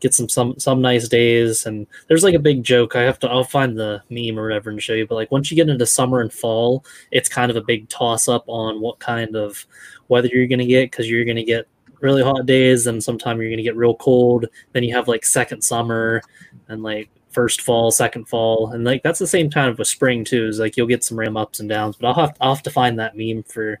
get 0.00 0.14
some 0.14 0.28
some 0.28 0.58
some 0.58 0.80
nice 0.80 1.08
days 1.08 1.66
and 1.66 1.86
there's 2.08 2.24
like 2.24 2.34
a 2.34 2.38
big 2.38 2.64
joke 2.64 2.96
i 2.96 3.02
have 3.02 3.18
to 3.18 3.28
i'll 3.28 3.44
find 3.44 3.78
the 3.78 4.02
meme 4.10 4.38
or 4.38 4.48
whatever 4.48 4.70
and 4.70 4.82
show 4.82 4.94
you 4.94 5.06
but 5.06 5.14
like 5.14 5.30
once 5.30 5.50
you 5.50 5.54
get 5.54 5.68
into 5.68 5.86
summer 5.86 6.20
and 6.20 6.32
fall 6.32 6.84
it's 7.10 7.28
kind 7.28 7.50
of 7.50 7.56
a 7.56 7.62
big 7.62 7.88
toss 7.88 8.28
up 8.28 8.44
on 8.46 8.80
what 8.80 8.98
kind 8.98 9.36
of 9.36 9.66
weather 10.08 10.28
you're 10.32 10.46
going 10.46 10.58
to 10.58 10.66
get 10.66 10.90
because 10.90 11.08
you're 11.08 11.24
going 11.24 11.36
to 11.36 11.44
get 11.44 11.68
really 12.00 12.22
hot 12.22 12.46
days 12.46 12.86
and 12.86 13.02
sometime 13.02 13.38
you're 13.38 13.50
going 13.50 13.58
to 13.58 13.62
get 13.62 13.76
real 13.76 13.94
cold 13.94 14.46
then 14.72 14.82
you 14.82 14.94
have 14.94 15.06
like 15.06 15.24
second 15.24 15.62
summer 15.62 16.22
and 16.68 16.82
like 16.82 17.10
first 17.30 17.62
fall, 17.62 17.90
second 17.90 18.28
fall, 18.28 18.72
and 18.72 18.84
like 18.84 19.02
that's 19.02 19.18
the 19.18 19.26
same 19.26 19.48
time 19.48 19.74
with 19.76 19.88
spring 19.88 20.24
too. 20.24 20.46
Is 20.46 20.58
like 20.58 20.76
you'll 20.76 20.86
get 20.86 21.04
some 21.04 21.18
ram 21.18 21.36
ups 21.36 21.60
and 21.60 21.68
downs, 21.68 21.96
but 21.96 22.08
I'll 22.08 22.26
have 22.26 22.36
I'll 22.40 22.54
have 22.54 22.62
to 22.64 22.70
find 22.70 22.98
that 22.98 23.16
meme 23.16 23.44
for 23.44 23.78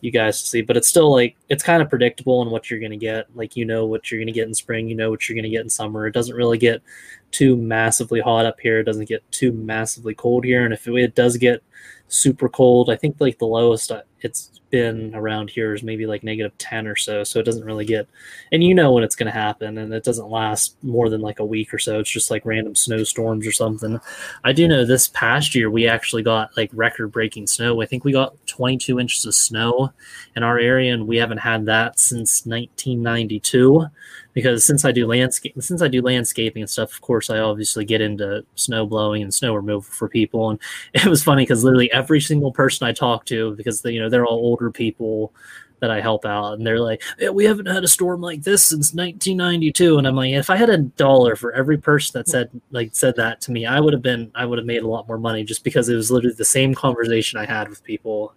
you 0.00 0.10
guys 0.10 0.42
to 0.42 0.48
see. 0.48 0.62
But 0.62 0.76
it's 0.76 0.88
still 0.88 1.10
like 1.10 1.36
it's 1.48 1.62
kind 1.62 1.82
of 1.82 1.88
predictable 1.88 2.42
in 2.42 2.50
what 2.50 2.70
you're 2.70 2.80
gonna 2.80 2.96
get. 2.96 3.26
Like 3.34 3.56
you 3.56 3.64
know 3.64 3.86
what 3.86 4.10
you're 4.10 4.20
gonna 4.20 4.32
get 4.32 4.48
in 4.48 4.54
spring, 4.54 4.88
you 4.88 4.94
know 4.94 5.10
what 5.10 5.28
you're 5.28 5.36
gonna 5.36 5.48
get 5.48 5.62
in 5.62 5.70
summer. 5.70 6.06
It 6.06 6.14
doesn't 6.14 6.36
really 6.36 6.58
get 6.58 6.82
too 7.30 7.56
massively 7.56 8.20
hot 8.20 8.46
up 8.46 8.60
here. 8.60 8.80
It 8.80 8.84
doesn't 8.84 9.08
get 9.08 9.30
too 9.32 9.52
massively 9.52 10.14
cold 10.14 10.44
here, 10.44 10.64
and 10.64 10.74
if 10.74 10.86
it 10.86 11.14
does 11.14 11.36
get 11.36 11.62
super 12.10 12.48
cold, 12.48 12.90
I 12.90 12.96
think 12.96 13.16
like 13.18 13.38
the 13.38 13.46
lowest 13.46 13.90
it's 14.20 14.60
been 14.70 15.14
around 15.14 15.50
here 15.50 15.74
is 15.74 15.82
maybe 15.82 16.06
like 16.06 16.22
negative 16.22 16.56
10 16.58 16.86
or 16.86 16.94
so 16.94 17.24
so 17.24 17.40
it 17.40 17.44
doesn't 17.44 17.64
really 17.64 17.84
get 17.84 18.06
and 18.52 18.62
you 18.62 18.72
know 18.72 18.92
when 18.92 19.02
it's 19.02 19.16
going 19.16 19.26
to 19.26 19.32
happen 19.32 19.78
and 19.78 19.92
it 19.92 20.04
doesn't 20.04 20.28
last 20.28 20.76
more 20.84 21.08
than 21.08 21.20
like 21.20 21.40
a 21.40 21.44
week 21.44 21.74
or 21.74 21.78
so. 21.78 21.98
It's 21.98 22.10
just 22.10 22.30
like 22.30 22.46
random 22.46 22.76
snowstorms 22.76 23.46
or 23.46 23.52
something. 23.52 24.00
I 24.44 24.52
do 24.52 24.68
know 24.68 24.84
this 24.84 25.08
past 25.08 25.54
year 25.54 25.70
we 25.70 25.88
actually 25.88 26.22
got 26.22 26.56
like 26.56 26.70
record 26.72 27.08
breaking 27.10 27.46
snow. 27.46 27.82
I 27.82 27.86
think 27.86 28.04
we 28.04 28.12
got 28.12 28.34
22 28.46 29.00
inches 29.00 29.24
of 29.24 29.34
snow 29.34 29.92
in 30.36 30.42
our 30.42 30.58
area 30.58 30.94
and 30.94 31.08
we 31.08 31.16
haven't 31.16 31.38
had 31.38 31.66
that 31.66 31.98
since 31.98 32.46
1992 32.46 33.86
because 34.32 34.64
since 34.64 34.84
I 34.84 34.92
do 34.92 35.06
landscape 35.06 35.54
since 35.60 35.82
I 35.82 35.88
do 35.88 36.02
landscaping 36.02 36.62
and 36.62 36.70
stuff, 36.70 36.92
of 36.92 37.00
course, 37.00 37.30
I 37.30 37.38
obviously 37.38 37.84
get 37.84 38.00
into 38.00 38.44
snow 38.54 38.86
blowing 38.86 39.22
and 39.22 39.34
snow 39.34 39.54
removal 39.54 39.82
for 39.82 40.08
people. 40.08 40.50
And 40.50 40.60
it 40.94 41.06
was 41.06 41.22
funny 41.22 41.42
because 41.42 41.64
literally 41.64 41.92
every 41.92 42.20
single 42.20 42.52
person 42.52 42.86
I 42.86 42.92
talk 42.92 43.24
to, 43.26 43.54
because 43.56 43.82
they, 43.82 43.92
you 43.92 44.00
know 44.00 44.08
they're 44.08 44.26
all 44.26 44.38
older 44.38 44.70
people 44.70 45.32
that 45.80 45.90
I 45.90 46.00
help 46.00 46.26
out, 46.26 46.54
and 46.54 46.66
they're 46.66 46.80
like, 46.80 47.02
yeah, 47.18 47.30
"We 47.30 47.44
haven't 47.44 47.66
had 47.66 47.84
a 47.84 47.88
storm 47.88 48.20
like 48.20 48.42
this 48.42 48.64
since 48.64 48.94
1992." 48.94 49.98
And 49.98 50.06
I'm 50.06 50.14
like, 50.14 50.32
if 50.32 50.50
I 50.50 50.56
had 50.56 50.70
a 50.70 50.78
dollar 50.78 51.36
for 51.36 51.52
every 51.52 51.78
person 51.78 52.18
that 52.18 52.28
said 52.28 52.50
like 52.70 52.94
said 52.94 53.16
that 53.16 53.40
to 53.42 53.52
me, 53.52 53.66
I 53.66 53.80
would 53.80 53.92
have 53.92 54.02
been 54.02 54.30
I 54.34 54.46
would 54.46 54.58
have 54.58 54.66
made 54.66 54.82
a 54.82 54.88
lot 54.88 55.08
more 55.08 55.18
money 55.18 55.42
just 55.42 55.64
because 55.64 55.88
it 55.88 55.96
was 55.96 56.10
literally 56.10 56.36
the 56.36 56.44
same 56.44 56.74
conversation 56.74 57.38
I 57.38 57.46
had 57.46 57.68
with 57.68 57.82
people. 57.82 58.34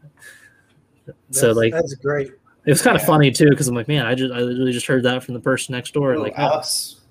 That's, 1.05 1.17
so 1.39 1.51
like 1.51 1.73
that's 1.73 1.95
great. 1.95 2.31
It 2.65 2.71
was 2.71 2.81
kind 2.81 2.95
of 2.95 3.03
funny 3.03 3.31
too 3.31 3.49
because 3.49 3.67
I'm 3.67 3.75
like, 3.75 3.87
man, 3.87 4.05
I 4.05 4.15
just 4.15 4.33
I 4.33 4.39
literally 4.39 4.71
just 4.71 4.85
heard 4.85 5.03
that 5.03 5.23
from 5.23 5.33
the 5.33 5.39
person 5.39 5.73
next 5.73 5.93
door. 5.93 6.13
Ooh, 6.13 6.19
like, 6.19 6.33
oh, 6.37 6.43
Alex, 6.43 7.01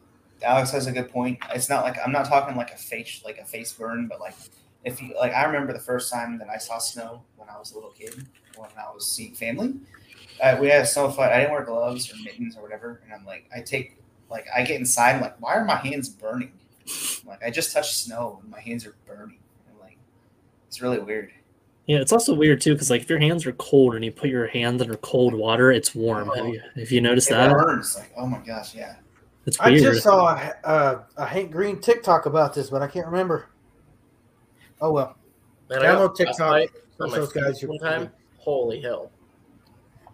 Alex 0.42 0.70
has 0.70 0.86
a 0.86 0.92
good 0.92 1.10
point. 1.10 1.38
It's 1.54 1.68
not 1.68 1.84
like 1.84 1.96
I'm 2.04 2.12
not 2.12 2.26
talking 2.26 2.56
like 2.56 2.72
a 2.72 2.76
face 2.76 3.22
like 3.24 3.38
a 3.38 3.44
face 3.44 3.72
burn, 3.72 4.08
but 4.08 4.20
like 4.20 4.34
if 4.84 5.00
you 5.00 5.14
like, 5.18 5.32
I 5.32 5.44
remember 5.44 5.72
the 5.72 5.78
first 5.78 6.12
time 6.12 6.38
that 6.38 6.48
I 6.48 6.58
saw 6.58 6.78
snow 6.78 7.22
when 7.36 7.48
I 7.48 7.58
was 7.58 7.72
a 7.72 7.74
little 7.74 7.90
kid 7.90 8.14
when 8.56 8.70
I 8.78 8.92
was 8.92 9.06
seeing 9.10 9.34
family. 9.34 9.74
Uh, 10.42 10.56
we 10.60 10.68
had 10.68 10.82
a 10.82 10.86
snow 10.86 11.10
fight. 11.10 11.32
I 11.32 11.38
didn't 11.38 11.52
wear 11.52 11.62
gloves 11.62 12.12
or 12.12 12.16
mittens 12.24 12.56
or 12.56 12.62
whatever, 12.62 13.00
and 13.04 13.12
I'm 13.12 13.24
like, 13.24 13.48
I 13.54 13.60
take 13.60 13.96
like 14.30 14.46
I 14.54 14.62
get 14.62 14.80
inside. 14.80 15.16
I'm 15.16 15.20
like, 15.20 15.40
why 15.40 15.54
are 15.54 15.64
my 15.64 15.76
hands 15.76 16.08
burning? 16.08 16.52
Like 17.26 17.42
I 17.44 17.50
just 17.50 17.72
touched 17.72 17.94
snow 17.94 18.40
and 18.42 18.50
my 18.50 18.60
hands 18.60 18.86
are 18.86 18.96
burning. 19.06 19.38
I'm 19.70 19.78
like, 19.80 19.98
it's 20.66 20.80
really 20.80 20.98
weird. 20.98 21.30
Yeah, 21.86 21.98
it's 21.98 22.12
also 22.12 22.34
weird 22.34 22.60
too 22.60 22.74
because 22.74 22.90
like 22.90 23.02
if 23.02 23.10
your 23.10 23.18
hands 23.18 23.44
are 23.44 23.52
cold 23.52 23.94
and 23.96 24.04
you 24.04 24.12
put 24.12 24.30
your 24.30 24.46
hands 24.46 24.80
under 24.80 24.96
cold 24.98 25.34
water, 25.34 25.72
it's 25.72 25.94
warm. 25.94 26.30
Have 26.36 26.46
you, 26.46 26.60
have 26.76 26.90
you 26.92 27.00
noticed 27.00 27.30
It 27.30 27.34
that? 27.34 27.52
burns. 27.52 27.96
Like, 27.96 28.12
oh 28.16 28.26
my 28.26 28.38
gosh, 28.38 28.74
yeah. 28.74 28.96
It's 29.46 29.58
weird. 29.60 29.74
I 29.74 29.78
just 29.80 30.02
saw 30.04 30.28
a, 30.28 30.54
a, 30.64 31.06
a 31.16 31.26
Hank 31.26 31.50
Green 31.50 31.80
TikTok 31.80 32.26
about 32.26 32.54
this, 32.54 32.70
but 32.70 32.82
I 32.82 32.86
can't 32.86 33.06
remember. 33.06 33.48
Oh 34.80 34.92
well. 34.92 35.16
Man, 35.68 35.80
I 35.80 35.82
got 35.82 35.98
Download 35.98 36.16
TikTok. 36.16 36.36
frostbite 36.36 36.70
on 36.70 36.80
Those 36.98 37.10
my 37.10 37.18
those 37.18 37.32
guys 37.32 37.60
feet 37.60 37.68
one 37.68 37.78
time. 37.78 38.10
Holy 38.38 38.80
hell, 38.80 39.10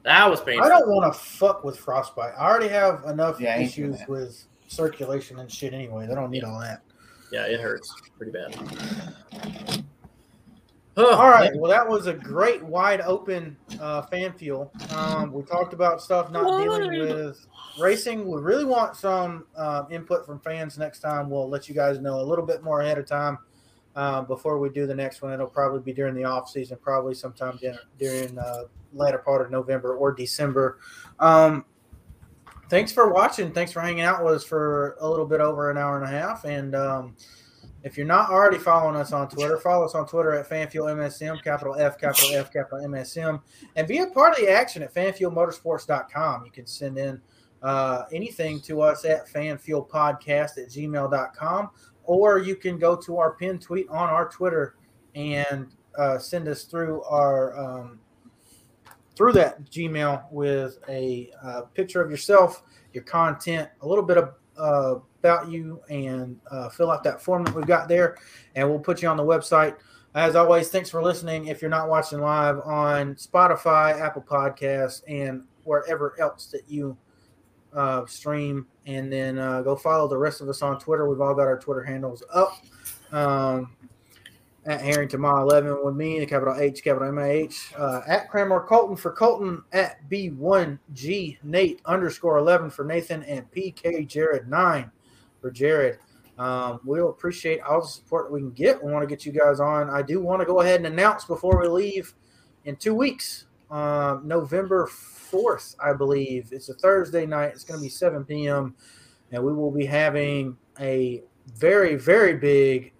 that 0.04 0.30
was 0.30 0.40
painful. 0.40 0.64
I 0.64 0.68
don't 0.70 0.88
want 0.88 1.12
to 1.12 1.18
fuck 1.18 1.64
with 1.64 1.78
frostbite. 1.78 2.32
I 2.38 2.46
already 2.48 2.68
have 2.68 3.04
enough 3.04 3.40
Yeah, 3.40 3.54
I 3.54 3.58
ain't 3.58 3.74
doing 3.74 3.92
issues 3.94 4.08
with 4.08 4.44
circulation 4.68 5.38
and 5.38 5.50
shit 5.50 5.74
anyway. 5.74 6.06
They 6.06 6.14
don't 6.14 6.30
need 6.30 6.44
all 6.44 6.60
that. 6.60 6.82
Yeah, 7.30 7.44
it 7.44 7.60
hurts 7.60 7.94
pretty 8.16 8.32
bad. 8.32 9.84
Oh, 11.00 11.14
All 11.14 11.30
right. 11.30 11.54
Well, 11.54 11.70
that 11.70 11.88
was 11.88 12.08
a 12.08 12.12
great 12.12 12.60
wide 12.60 13.00
open 13.02 13.56
uh, 13.80 14.02
fan 14.02 14.32
fuel. 14.32 14.72
Um, 14.90 15.32
we 15.32 15.44
talked 15.44 15.72
about 15.72 16.02
stuff 16.02 16.32
not 16.32 16.60
dealing 16.60 16.90
with 16.90 17.46
racing. 17.78 18.28
We 18.28 18.40
really 18.40 18.64
want 18.64 18.96
some 18.96 19.46
uh, 19.56 19.84
input 19.92 20.26
from 20.26 20.40
fans 20.40 20.76
next 20.76 20.98
time. 20.98 21.30
We'll 21.30 21.48
let 21.48 21.68
you 21.68 21.74
guys 21.74 22.00
know 22.00 22.20
a 22.20 22.26
little 22.26 22.44
bit 22.44 22.64
more 22.64 22.80
ahead 22.80 22.98
of 22.98 23.06
time 23.06 23.38
uh, 23.94 24.22
before 24.22 24.58
we 24.58 24.70
do 24.70 24.88
the 24.88 24.94
next 24.94 25.22
one. 25.22 25.32
It'll 25.32 25.46
probably 25.46 25.78
be 25.80 25.92
during 25.92 26.16
the 26.16 26.24
off 26.24 26.50
season, 26.50 26.78
probably 26.82 27.14
sometime 27.14 27.58
during, 27.60 27.78
during 27.96 28.36
uh, 28.36 28.64
later 28.92 29.18
part 29.18 29.40
of 29.40 29.52
November 29.52 29.94
or 29.94 30.10
December. 30.10 30.78
Um, 31.20 31.64
thanks 32.70 32.90
for 32.90 33.12
watching. 33.12 33.52
Thanks 33.52 33.70
for 33.70 33.80
hanging 33.82 34.02
out 34.02 34.24
with 34.24 34.34
us 34.34 34.44
for 34.44 34.96
a 35.00 35.08
little 35.08 35.26
bit 35.26 35.40
over 35.40 35.70
an 35.70 35.78
hour 35.78 35.96
and 35.96 36.04
a 36.04 36.10
half. 36.10 36.44
And 36.44 36.74
um, 36.74 37.14
if 37.89 37.97
you're 37.97 38.06
not 38.06 38.28
already 38.28 38.59
following 38.59 38.97
us 38.97 39.12
on 39.12 39.31
Twitter, 39.31 39.56
follow 39.56 39.86
us 39.86 39.94
on 39.94 40.06
Twitter 40.06 40.35
at 40.35 40.47
FanfuelMSM, 40.47 41.43
capital 41.43 41.74
F, 41.74 41.98
capital 41.98 42.35
F, 42.35 42.52
capital 42.52 42.86
MSM, 42.86 43.40
and 43.77 43.89
be 43.89 43.98
a 43.98 44.06
part 44.09 44.35
of 44.35 44.44
the 44.44 44.51
action 44.51 44.82
at 44.82 44.94
fanfuelmotorsports.com. 44.94 46.44
You 46.44 46.51
can 46.51 46.66
send 46.66 46.98
in 46.98 47.19
uh, 47.62 48.05
anything 48.12 48.60
to 48.60 48.82
us 48.82 49.06
at 49.06 49.27
fanfuelpodcast 49.27 50.59
at 50.59 50.69
gmail.com, 50.69 51.70
or 52.05 52.39
you 52.39 52.56
can 52.56 52.78
go 52.78 52.94
to 52.94 53.16
our 53.16 53.32
pinned 53.32 53.62
tweet 53.62 53.89
on 53.89 54.10
our 54.10 54.28
Twitter 54.28 54.77
and 55.15 55.69
uh, 55.98 56.19
send 56.19 56.47
us 56.47 56.65
through 56.65 57.02
our 57.05 57.59
um, 57.59 58.01
through 59.16 59.32
that 59.32 59.65
Gmail 59.65 60.31
with 60.31 60.78
a 60.90 61.31
uh, 61.43 61.62
picture 61.73 62.02
of 62.02 62.10
yourself, 62.10 62.62
your 62.93 63.05
content, 63.05 63.70
a 63.81 63.89
little 63.89 64.05
bit 64.05 64.19
of 64.19 64.35
uh, 64.59 65.01
about 65.18 65.50
you, 65.50 65.80
and 65.88 66.38
uh, 66.50 66.68
fill 66.68 66.90
out 66.90 67.02
that 67.04 67.20
form 67.20 67.44
that 67.44 67.54
we've 67.54 67.66
got 67.66 67.88
there, 67.88 68.16
and 68.54 68.68
we'll 68.68 68.78
put 68.78 69.02
you 69.02 69.08
on 69.08 69.16
the 69.16 69.22
website. 69.22 69.76
As 70.14 70.36
always, 70.36 70.68
thanks 70.68 70.90
for 70.90 71.02
listening. 71.02 71.46
If 71.46 71.60
you're 71.60 71.70
not 71.70 71.88
watching 71.88 72.20
live 72.20 72.58
on 72.60 73.14
Spotify, 73.14 74.00
Apple 74.00 74.22
Podcasts, 74.22 75.02
and 75.06 75.42
wherever 75.64 76.18
else 76.18 76.46
that 76.46 76.62
you 76.68 76.96
uh, 77.74 78.06
stream, 78.06 78.66
and 78.86 79.12
then 79.12 79.38
uh, 79.38 79.62
go 79.62 79.76
follow 79.76 80.08
the 80.08 80.16
rest 80.16 80.40
of 80.40 80.48
us 80.48 80.62
on 80.62 80.78
Twitter. 80.78 81.08
We've 81.08 81.20
all 81.20 81.34
got 81.34 81.42
our 81.42 81.58
Twitter 81.58 81.82
handles 81.82 82.22
up. 82.32 82.52
Um, 83.12 83.70
at 84.66 84.82
Harrington 84.82 85.20
Mile 85.20 85.42
11 85.42 85.82
with 85.82 85.94
me, 85.94 86.18
the 86.20 86.26
capital 86.26 86.54
H, 86.58 86.82
capital 86.84 87.08
M 87.08 87.18
H. 87.18 87.72
Uh, 87.76 88.02
at 88.06 88.30
Cranmore 88.30 88.66
Colton 88.66 88.96
for 88.96 89.12
Colton, 89.12 89.62
at 89.72 90.06
B1G 90.10 91.38
Nate 91.42 91.80
underscore 91.86 92.36
11 92.38 92.70
for 92.70 92.84
Nathan, 92.84 93.22
and 93.22 93.50
PK 93.50 94.06
Jared 94.06 94.48
9 94.48 94.90
for 95.40 95.51
Jared. 95.51 95.98
Um, 96.39 96.81
we'll 96.85 97.10
appreciate 97.10 97.60
all 97.62 97.81
the 97.81 97.86
support 97.89 98.28
that 98.28 98.32
we 98.32 98.40
can 98.40 98.52
get. 98.52 98.82
We 98.82 98.93
want 98.93 99.02
to 99.02 99.09
get 99.09 99.27
you 99.27 99.32
guys 99.32 99.59
on. 99.59 99.90
I 99.90 100.02
do 100.02 100.20
want 100.20 100.40
to 100.40 100.47
go 100.47 100.60
ahead 100.60 100.77
and 100.77 100.86
announce 100.86 101.24
before 101.24 101.60
we 101.60 101.66
leave 101.66 102.15
in 102.65 102.77
two 102.77 102.94
weeks, 102.94 103.47
um, 103.70 104.23
November 104.24 104.86
4th, 104.86 105.74
I 105.85 105.93
believe. 105.93 106.52
It's 106.52 106.69
a 106.69 106.74
Thursday 106.74 107.27
night. 107.27 107.52
It's 107.55 107.65
going 107.65 107.81
to 107.81 107.82
be 107.82 107.89
7 107.90 108.24
p.m. 108.24 108.74
And 109.32 109.43
we 109.43 109.52
will 109.52 109.73
be 109.73 109.85
having 109.85 110.56
a 110.78 111.23
very, 111.56 111.97
very 111.97 112.35
big 112.35 112.93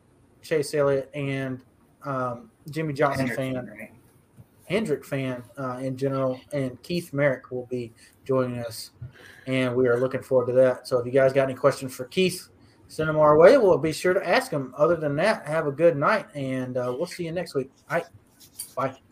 Chase 0.43 0.75
Elliott 0.75 1.11
and 1.15 1.63
um, 2.05 2.51
Jimmie 2.71 2.95
Johnson 2.95 3.29
Hendrick, 3.29 3.55
fan. 3.55 3.89
Hendrick 4.65 5.05
fan 5.05 5.43
uh, 5.59 5.79
in 5.79 5.97
general, 5.97 6.41
and 6.53 6.83
Keith 6.83 7.13
Merrick 7.13 7.51
will 7.51 7.67
be 7.67 7.93
joining 8.29 8.59
us, 8.59 8.91
and 9.47 9.75
we 9.75 9.89
are 9.89 9.99
looking 9.99 10.23
forward 10.23 10.47
to 10.49 10.53
that. 10.53 10.87
So 10.87 10.99
if 10.99 11.07
you 11.07 11.13
guys 11.13 11.33
got 11.33 11.45
any 11.45 11.55
questions 11.55 11.95
for 11.97 12.05
Keith, 12.05 12.49
send 12.89 13.09
them 13.09 13.17
our 13.17 13.39
way. 13.39 13.57
We'll 13.57 13.79
be 13.79 13.93
sure 13.93 14.13
to 14.13 14.29
ask 14.29 14.51
them. 14.51 14.75
Other 14.77 14.97
than 14.97 15.17
that, 15.17 15.47
have 15.47 15.67
a 15.67 15.73
good 15.73 15.97
night, 15.97 16.27
and 16.35 16.77
uh, 16.77 16.95
we'll 16.95 17.07
see 17.07 17.25
you 17.25 17.33
next 17.33 17.55
week. 17.55 17.71
All 17.91 17.97
right, 17.97 18.07
bye. 18.77 19.08